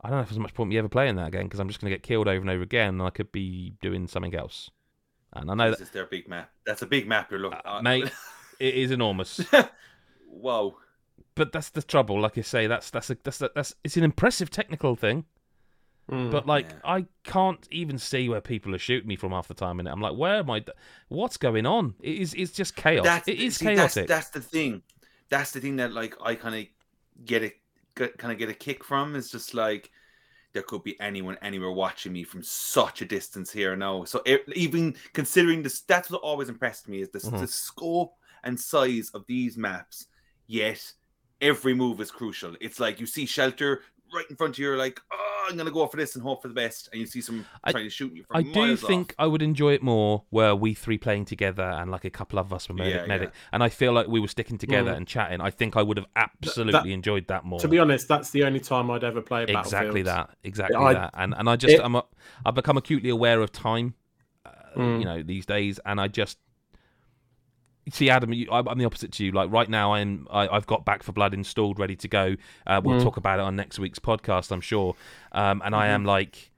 "I 0.00 0.08
don't 0.08 0.18
know 0.18 0.22
if 0.22 0.28
there's 0.28 0.38
much 0.38 0.52
point 0.54 0.68
me 0.70 0.78
ever 0.78 0.88
playing 0.88 1.16
that 1.16 1.28
again 1.28 1.44
because 1.44 1.60
I'm 1.60 1.68
just 1.68 1.80
going 1.80 1.90
to 1.90 1.96
get 1.96 2.02
killed 2.02 2.28
over 2.28 2.40
and 2.40 2.50
over 2.50 2.62
again, 2.62 2.94
and 2.94 3.02
I 3.02 3.10
could 3.10 3.30
be 3.32 3.74
doing 3.80 4.06
something 4.06 4.34
else." 4.34 4.70
And 5.32 5.50
I 5.50 5.54
know 5.54 5.70
This 5.70 5.80
is 5.82 5.90
their 5.90 6.06
big 6.06 6.26
map. 6.28 6.50
That's 6.66 6.82
a 6.82 6.86
big 6.86 7.06
map 7.06 7.30
you're 7.30 7.40
looking 7.40 7.60
Uh, 7.64 7.76
at. 7.76 7.82
mate. 7.82 8.10
it 8.58 8.74
is 8.74 8.90
enormous. 8.90 9.40
Whoa! 10.28 10.76
but 11.34 11.52
that's 11.52 11.70
the 11.70 11.82
trouble. 11.82 12.20
Like 12.20 12.36
I 12.36 12.40
say, 12.42 12.66
that's 12.66 12.90
that's 12.90 13.10
a, 13.10 13.16
that's 13.22 13.40
a, 13.42 13.50
that's 13.54 13.74
it's 13.84 13.96
an 13.96 14.04
impressive 14.04 14.50
technical 14.50 14.96
thing. 14.96 15.24
Mm. 16.10 16.30
But 16.30 16.46
like, 16.46 16.70
Yeah. 16.70 16.78
I 16.84 17.06
can't 17.24 17.66
even 17.70 17.98
see 17.98 18.28
where 18.28 18.40
people 18.40 18.74
are 18.74 18.78
shooting 18.78 19.08
me 19.08 19.16
from 19.16 19.32
half 19.32 19.48
the 19.48 19.54
time, 19.54 19.78
and 19.78 19.88
I'm 19.88 20.00
like, 20.00 20.16
where 20.16 20.36
am 20.36 20.50
I? 20.50 20.64
What's 21.08 21.36
going 21.36 21.66
on? 21.66 21.94
It 22.00 22.16
is. 22.18 22.34
It's 22.34 22.52
just 22.52 22.76
chaos. 22.76 23.04
That's 23.04 23.28
it 23.28 23.38
is 23.38 23.56
see, 23.56 23.66
chaotic. 23.66 24.06
that's 24.08 24.30
the 24.30 24.40
thing. 24.40 24.82
That's 25.28 25.50
the 25.52 25.60
thing 25.60 25.76
that 25.76 25.92
like 25.92 26.14
I 26.22 26.34
kind 26.34 26.54
of 26.54 26.64
get 27.26 27.42
a 27.42 27.52
kind 28.08 28.32
of 28.32 28.38
get 28.38 28.48
a 28.48 28.54
kick 28.54 28.82
from. 28.84 29.16
It's 29.16 29.30
just 29.30 29.52
like 29.54 29.90
there 30.54 30.62
could 30.62 30.82
be 30.82 30.98
anyone 30.98 31.36
anywhere 31.42 31.70
watching 31.70 32.12
me 32.14 32.24
from 32.24 32.42
such 32.42 33.02
a 33.02 33.04
distance 33.04 33.52
here 33.52 33.76
now. 33.76 34.04
So 34.04 34.22
e- 34.26 34.38
even 34.54 34.96
considering 35.12 35.62
this, 35.62 35.80
that's 35.82 36.10
what 36.10 36.22
always 36.22 36.48
impressed 36.48 36.88
me 36.88 37.02
is 37.02 37.10
the, 37.10 37.18
Mhm. 37.18 37.40
the 37.40 37.46
scope 37.46 38.14
and 38.44 38.58
size 38.58 39.10
of 39.12 39.26
these 39.26 39.58
maps. 39.58 40.06
Yet 40.46 40.90
every 41.42 41.74
move 41.74 42.00
is 42.00 42.10
crucial. 42.10 42.56
It's 42.62 42.80
like 42.80 42.98
you 42.98 43.04
see 43.04 43.26
shelter 43.26 43.82
right 44.14 44.24
in 44.30 44.36
front 44.36 44.54
of 44.54 44.58
you. 44.58 44.66
You're 44.66 44.76
like, 44.76 45.00
oh, 45.12 45.46
I'm 45.50 45.56
gonna 45.56 45.70
go 45.70 45.86
for 45.86 45.96
this 45.96 46.14
and 46.14 46.22
hope 46.22 46.42
for 46.42 46.48
the 46.48 46.54
best. 46.54 46.88
And 46.92 47.00
you 47.00 47.06
see 47.06 47.20
some 47.20 47.44
I- 47.64 47.72
trying 47.72 47.84
to 47.84 47.90
shoot 47.90 48.12
you 48.14 48.24
from 48.24 48.36
I 48.36 48.42
do 48.42 48.76
think 48.76 49.10
off. 49.18 49.24
I 49.24 49.26
would 49.26 49.42
enjoy 49.42 49.72
it 49.74 49.82
more 49.82 50.24
were 50.30 50.54
we 50.54 50.74
three 50.74 50.98
playing 50.98 51.24
together 51.24 51.62
and 51.62 51.90
like 51.90 52.04
a 52.04 52.10
couple 52.10 52.38
of 52.38 52.52
us 52.52 52.68
were 52.68 52.74
medic, 52.74 52.94
Yeah, 52.94 53.06
medic. 53.06 53.30
yeah. 53.32 53.48
and 53.52 53.62
I 53.62 53.68
feel 53.68 53.92
like 53.92 54.06
we 54.08 54.20
were 54.20 54.28
sticking 54.28 54.58
together 54.58 54.92
Mm. 54.92 54.96
and 54.98 55.06
chatting. 55.06 55.40
I 55.40 55.50
think 55.50 55.76
I 55.76 55.82
would 55.82 55.96
have 55.96 56.06
absolutely 56.16 56.92
enjoyed 56.92 57.26
that 57.28 57.44
more. 57.44 57.60
to 57.60 57.68
be 57.68 57.78
honest, 57.78 58.08
that's 58.08 58.30
the 58.30 58.44
only 58.44 58.60
time 58.60 58.90
I'd 58.90 59.04
ever 59.04 59.20
play 59.22 59.44
exactly 59.44 60.02
that, 60.02 60.30
exactly 60.44 60.76
I- 60.76 60.92
that, 60.94 61.10
and 61.14 61.34
and 61.36 61.48
I 61.48 61.56
just 61.56 61.74
it- 61.74 61.80
I'm 61.82 61.94
a, 61.94 62.04
I've 62.44 62.54
become 62.54 62.76
acutely 62.76 63.10
aware 63.10 63.40
of 63.40 63.52
time, 63.52 63.94
uh, 64.44 64.50
Mm. 64.76 64.98
you 65.00 65.04
know, 65.04 65.22
these 65.22 65.46
days, 65.46 65.80
and 65.84 66.00
I 66.00 66.08
just 66.08 66.38
see 67.90 68.10
Adam. 68.10 68.32
You, 68.32 68.48
I'm 68.50 68.66
I'm 68.68 68.78
the 68.78 68.84
opposite 68.84 69.12
to 69.12 69.24
you. 69.24 69.32
Like 69.32 69.50
right 69.50 69.68
now, 69.68 69.94
I'm 69.94 70.26
I, 70.30 70.48
I've 70.48 70.66
got 70.66 70.84
Back 70.84 71.02
4 71.02 71.12
Blood 71.12 71.34
installed, 71.34 71.78
ready 71.78 71.96
to 71.96 72.08
go. 72.08 72.36
Uh, 72.66 72.80
we'll 72.84 72.96
Mm. 72.96 73.02
talk 73.02 73.16
about 73.16 73.38
it 73.38 73.42
on 73.42 73.56
next 73.56 73.78
week's 73.78 73.98
podcast, 73.98 74.50
I'm 74.52 74.60
sure. 74.60 74.94
Um, 75.32 75.62
and 75.64 75.74
I 75.74 75.86
Mm-hmm. 75.86 75.94
am 75.94 76.04
like. 76.04 76.50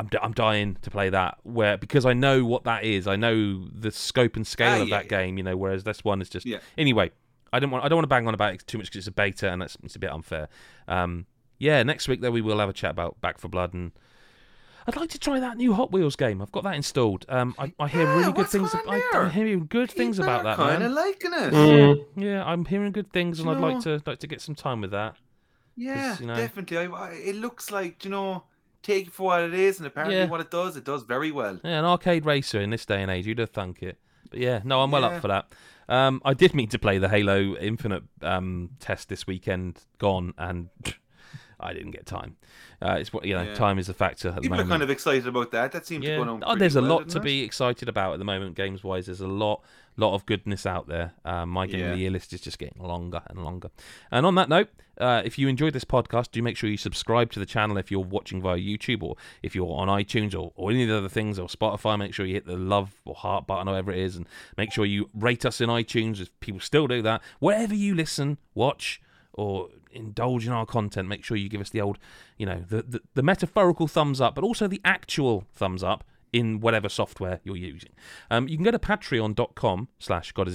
I'm, 0.00 0.08
I'm 0.22 0.32
dying 0.32 0.76
to 0.82 0.90
play 0.90 1.10
that 1.10 1.38
where 1.42 1.76
because 1.76 2.06
I 2.06 2.12
know 2.12 2.44
what 2.44 2.62
that 2.64 2.84
is. 2.84 3.08
I 3.08 3.16
know 3.16 3.66
the 3.72 3.90
scope 3.90 4.36
and 4.36 4.46
scale 4.46 4.78
Ah, 4.78 4.82
of 4.82 4.88
yeah, 4.88 4.96
that 4.98 5.04
yeah. 5.10 5.24
game. 5.24 5.38
You 5.38 5.42
know, 5.42 5.56
whereas 5.56 5.82
this 5.82 6.04
one 6.04 6.22
is 6.22 6.28
just 6.28 6.46
Yeah. 6.46 6.58
anyway. 6.76 7.10
I 7.52 7.58
don't 7.58 7.70
want 7.70 7.84
I 7.84 7.88
don't 7.88 7.96
want 7.96 8.04
to 8.04 8.08
bang 8.08 8.28
on 8.28 8.34
about 8.34 8.54
it 8.54 8.64
too 8.66 8.78
much 8.78 8.86
because 8.86 8.98
it's 8.98 9.08
a 9.08 9.10
beta 9.12 9.50
and 9.50 9.60
that's 9.60 9.76
it's 9.82 9.96
a 9.96 9.98
bit 9.98 10.12
unfair. 10.12 10.48
Um, 10.86 11.26
yeah, 11.58 11.82
next 11.82 12.06
week 12.06 12.20
though 12.20 12.30
we 12.30 12.42
will 12.42 12.60
have 12.60 12.68
a 12.68 12.72
chat 12.72 12.92
about 12.92 13.20
Back 13.20 13.38
4 13.38 13.48
Blood 13.50 13.74
and 13.74 13.90
I'd 14.88 14.96
like 14.96 15.10
to 15.10 15.18
try 15.18 15.38
that 15.38 15.58
new 15.58 15.74
Hot 15.74 15.92
Wheels 15.92 16.16
game. 16.16 16.40
I've 16.40 16.50
got 16.50 16.64
that 16.64 16.74
installed. 16.74 17.26
Um, 17.28 17.54
I, 17.58 17.72
I 17.78 17.88
hear 17.88 18.04
Yeah, 18.04 18.18
really 18.20 18.32
good 18.32 18.48
things. 18.48 18.72
going 18.72 18.88
on 18.88 18.94
I, 18.94 19.08
there? 19.12 19.22
I'm 19.22 19.30
hearing 19.30 19.66
good 19.68 19.90
things 19.90 20.18
about 20.18 20.44
that, 20.44 20.56
Kind 20.56 20.76
of 20.76 20.80
man. 20.80 20.94
liking 20.94 21.32
it. 21.34 21.52
Mm. 21.52 22.04
Yeah, 22.16 22.42
I'm 22.44 22.64
hearing 22.64 22.92
good 22.92 23.12
things, 23.12 23.38
and 23.38 23.50
I'd 23.50 23.58
like 23.58 23.80
to 23.80 24.02
like 24.06 24.18
to 24.20 24.26
get 24.26 24.40
some 24.40 24.54
time 24.54 24.80
with 24.80 24.90
that. 24.92 25.16
Yeah, 25.76 26.16
you 26.18 26.26
know- 26.26 26.34
definitely. 26.36 26.78
I, 26.78 26.86
I, 26.86 27.10
it 27.12 27.36
looks 27.36 27.70
like 27.70 28.02
you 28.04 28.10
know, 28.10 28.44
take 28.82 29.08
it 29.08 29.12
for 29.12 29.24
what 29.24 29.42
it 29.42 29.52
is, 29.52 29.76
and 29.78 29.86
apparently 29.86 30.16
Yeah. 30.16 30.26
what 30.26 30.40
it 30.40 30.50
does, 30.50 30.76
it 30.76 30.84
does 30.84 31.02
very 31.02 31.30
well. 31.32 31.60
Yeah, 31.62 31.80
an 31.80 31.84
arcade 31.84 32.24
racer 32.24 32.58
in 32.60 32.70
this 32.70 32.86
day 32.86 33.02
and 33.02 33.10
age, 33.10 33.26
you'd 33.26 33.38
have 33.40 33.50
thunk 33.50 33.82
it. 33.82 33.98
But 34.30 34.40
yeah, 34.40 34.60
no, 34.64 34.80
I'm 34.82 34.90
well 34.90 35.02
Yeah. 35.02 35.08
up 35.08 35.20
for 35.20 35.28
that. 35.28 35.52
Um, 35.90 36.20
I 36.24 36.32
did 36.34 36.54
mean 36.54 36.68
to 36.70 36.78
play 36.78 36.96
the 36.98 37.08
Halo 37.10 37.56
Infinite 37.56 38.04
um, 38.22 38.70
test 38.80 39.08
this 39.10 39.26
weekend, 39.26 39.84
gone, 39.98 40.32
and 40.38 40.68
I 41.60 41.72
didn't 41.72 41.90
get 41.90 42.06
time. 42.06 42.36
Uh, 42.80 42.96
it's 43.00 43.12
what 43.12 43.24
you 43.24 43.34
know, 43.34 43.42
Yeah. 43.42 43.54
time 43.54 43.78
is 43.78 43.88
a 43.88 43.94
factor 43.94 44.28
at 44.28 44.36
the 44.36 44.40
People 44.42 44.60
are 44.60 44.64
kind 44.64 44.82
of 44.82 44.90
excited 44.90 45.26
about 45.26 45.50
that. 45.50 45.72
That 45.72 45.86
seems 45.86 46.04
to 46.04 46.10
yeah, 46.10 46.16
go 46.16 46.22
on. 46.22 46.42
oh, 46.46 46.56
there's 46.56 46.76
a 46.76 46.80
well, 46.80 46.90
lot 46.98 47.08
to 47.10 47.18
it? 47.18 47.24
be 47.24 47.42
excited 47.42 47.88
about 47.88 48.12
at 48.12 48.18
the 48.18 48.24
moment, 48.24 48.54
games 48.54 48.84
wise. 48.84 49.06
There's 49.06 49.20
a 49.20 49.26
lot, 49.28 49.62
lot 49.96 50.14
of 50.14 50.24
goodness 50.26 50.66
out 50.66 50.86
there. 50.86 51.12
Um, 51.24 51.48
my 51.48 51.66
game 51.66 51.84
of 51.86 51.92
the 51.92 51.98
year 51.98 52.10
list 52.10 52.32
is 52.32 52.40
just 52.40 52.58
getting 52.58 52.80
longer 52.82 53.22
and 53.28 53.42
longer. 53.44 53.70
And 54.10 54.24
on 54.24 54.34
that 54.36 54.48
note, 54.48 54.68
uh, 54.98 55.22
if 55.24 55.38
you 55.38 55.46
enjoyed 55.48 55.72
this 55.72 55.84
podcast, 55.84 56.32
do 56.32 56.42
make 56.42 56.56
sure 56.56 56.68
you 56.68 56.76
subscribe 56.76 57.30
to 57.32 57.38
the 57.38 57.46
channel 57.46 57.76
if 57.76 57.90
you're 57.90 58.00
watching 58.00 58.42
via 58.42 58.58
YouTube 58.58 59.02
or 59.02 59.16
if 59.42 59.54
you're 59.54 59.72
on 59.72 59.86
iTunes 59.88 60.34
or, 60.34 60.52
or 60.56 60.70
any 60.70 60.82
of 60.82 60.88
the 60.88 60.96
other 60.98 61.08
things 61.08 61.38
or 61.38 61.46
Spotify. 61.48 61.98
Make 61.98 62.14
sure 62.14 62.26
you 62.26 62.34
hit 62.34 62.46
the 62.46 62.56
love 62.56 62.92
or 63.04 63.14
heart 63.14 63.46
button, 63.46 63.68
or 63.68 63.72
whatever 63.72 63.92
it 63.92 63.98
is, 63.98 64.16
and 64.16 64.28
make 64.56 64.72
sure 64.72 64.84
you 64.84 65.08
rate 65.14 65.44
us 65.44 65.60
in 65.60 65.68
iTunes 65.68 66.20
if 66.20 66.38
people 66.40 66.60
still 66.60 66.86
do 66.86 67.00
that. 67.02 67.22
Wherever 67.38 67.74
you 67.74 67.94
listen, 67.94 68.38
watch, 68.54 69.00
or 69.32 69.68
indulge 69.92 70.46
in 70.46 70.52
our 70.52 70.66
content, 70.66 71.08
make 71.08 71.24
sure 71.24 71.36
you 71.36 71.48
give 71.48 71.60
us 71.60 71.70
the 71.70 71.80
old, 71.80 71.98
you 72.36 72.46
know, 72.46 72.64
the, 72.68 72.82
the, 72.82 73.00
the 73.14 73.22
metaphorical 73.22 73.86
thumbs 73.86 74.20
up, 74.20 74.34
but 74.34 74.44
also 74.44 74.66
the 74.66 74.80
actual 74.84 75.44
thumbs 75.54 75.82
up 75.82 76.04
in 76.32 76.60
whatever 76.60 76.88
software 76.88 77.40
you're 77.42 77.56
using. 77.56 77.90
Um, 78.30 78.48
you 78.48 78.56
can 78.56 78.64
go 78.64 78.70
to 78.70 78.78
patreon.com 78.78 79.88
slash 79.98 80.32
God 80.32 80.48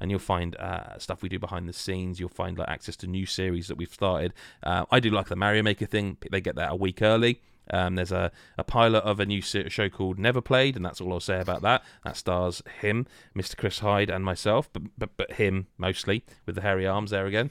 and 0.00 0.10
you'll 0.10 0.18
find 0.18 0.56
uh, 0.56 0.98
stuff 0.98 1.22
we 1.22 1.28
do 1.28 1.38
behind 1.38 1.68
the 1.68 1.72
scenes. 1.72 2.18
You'll 2.18 2.28
find 2.28 2.58
like 2.58 2.68
access 2.68 2.96
to 2.96 3.06
new 3.06 3.26
series 3.26 3.68
that 3.68 3.76
we've 3.76 3.92
started. 3.92 4.32
Uh, 4.62 4.84
I 4.90 5.00
do 5.00 5.10
like 5.10 5.28
the 5.28 5.36
Mario 5.36 5.62
Maker 5.62 5.86
thing. 5.86 6.16
They 6.30 6.40
get 6.40 6.56
that 6.56 6.72
a 6.72 6.76
week 6.76 7.02
early. 7.02 7.40
Um, 7.70 7.94
there's 7.94 8.12
a, 8.12 8.32
a 8.58 8.64
pilot 8.64 9.04
of 9.04 9.20
a 9.20 9.26
new 9.26 9.40
show 9.40 9.88
called 9.88 10.18
Never 10.18 10.40
Played, 10.40 10.76
and 10.76 10.84
that's 10.84 11.00
all 11.00 11.12
I'll 11.12 11.20
say 11.20 11.40
about 11.40 11.62
that. 11.62 11.84
That 12.04 12.16
stars 12.16 12.60
him, 12.80 13.06
Mr. 13.36 13.56
Chris 13.56 13.78
Hyde, 13.78 14.10
and 14.10 14.24
myself, 14.24 14.68
but 14.72 14.82
but, 14.98 15.10
but 15.16 15.32
him 15.34 15.68
mostly 15.78 16.24
with 16.44 16.56
the 16.56 16.62
hairy 16.62 16.86
arms 16.86 17.12
there 17.12 17.26
again. 17.26 17.50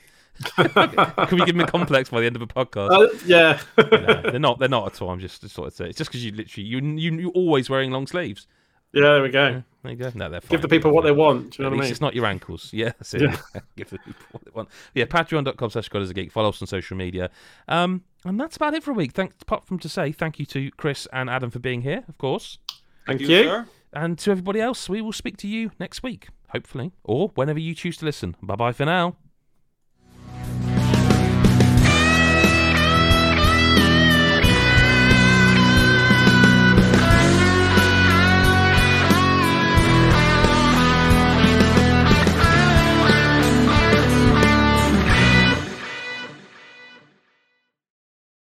Can 0.55 1.37
we 1.37 1.45
give 1.45 1.55
him 1.55 1.61
a 1.61 1.67
complex 1.67 2.09
by 2.09 2.19
the 2.21 2.25
end 2.25 2.35
of 2.35 2.41
a 2.41 2.47
podcast? 2.47 2.91
Uh, 2.91 3.07
yeah. 3.25 3.59
No, 3.77 4.31
they're 4.31 4.39
not. 4.39 4.59
They're 4.59 4.69
not 4.69 4.87
at 4.93 5.01
all. 5.01 5.09
I'm 5.09 5.19
just, 5.19 5.41
just 5.41 5.55
sort 5.55 5.67
of 5.67 5.73
saying. 5.73 5.89
It's 5.89 5.97
just 5.97 6.09
because 6.09 6.25
you 6.25 6.31
literally 6.31 6.67
you 6.67 6.79
you 6.79 7.11
you 7.19 7.29
always 7.31 7.69
wearing 7.69 7.91
long 7.91 8.07
sleeves. 8.07 8.47
yeah, 8.93 9.01
there 9.01 9.21
we 9.23 9.29
go. 9.29 9.63
There 9.83 9.91
you 9.91 9.97
go. 9.97 10.11
No, 10.15 10.29
they're 10.29 10.41
fine. 10.41 10.49
Give 10.49 10.61
the 10.61 10.67
people 10.67 10.91
what 10.91 11.03
they 11.03 11.11
want. 11.11 11.51
Do 11.51 11.63
you 11.63 11.67
At 11.67 11.71
know 11.71 11.77
what 11.77 11.77
I 11.77 11.77
least 11.77 11.83
mean? 11.83 11.91
it's 11.91 12.01
not 12.01 12.15
your 12.15 12.25
ankles. 12.25 12.69
Yeah, 12.73 12.91
that's 12.97 13.13
it. 13.13 13.21
Yeah. 13.21 13.37
Give 13.75 13.89
the 13.89 13.97
people 13.99 14.25
what 14.31 14.45
they 14.45 14.51
want. 14.53 14.69
Yeah, 14.93 15.05
patreon.com 15.05 15.69
slash 15.71 15.89
God 15.89 16.01
is 16.03 16.09
a 16.09 16.13
geek. 16.13 16.31
Follow 16.31 16.49
us 16.49 16.61
on 16.61 16.67
social 16.67 16.95
media. 16.97 17.29
Um, 17.67 18.03
and 18.25 18.39
that's 18.39 18.55
about 18.57 18.73
it 18.75 18.83
for 18.83 18.91
a 18.91 18.93
week. 18.93 19.13
Thanks, 19.13 19.35
apart 19.41 19.65
from 19.65 19.79
to 19.79 19.89
say 19.89 20.11
thank 20.11 20.37
you 20.39 20.45
to 20.47 20.69
Chris 20.71 21.07
and 21.11 21.29
Adam 21.29 21.49
for 21.49 21.59
being 21.59 21.81
here, 21.81 22.03
of 22.07 22.17
course. 22.19 22.59
Thank 23.07 23.21
You, 23.21 23.27
you. 23.27 23.65
And 23.93 24.17
to 24.19 24.31
everybody 24.31 24.59
else, 24.61 24.87
we 24.87 25.01
will 25.01 25.11
speak 25.13 25.37
to 25.37 25.47
you 25.47 25.71
next 25.79 26.03
week, 26.03 26.27
hopefully, 26.49 26.91
or 27.03 27.29
whenever 27.35 27.59
you 27.59 27.73
choose 27.73 27.97
to 27.97 28.05
listen. 28.05 28.35
Bye 28.43 28.55
bye 28.55 28.71
for 28.71 28.85
now. 28.85 29.15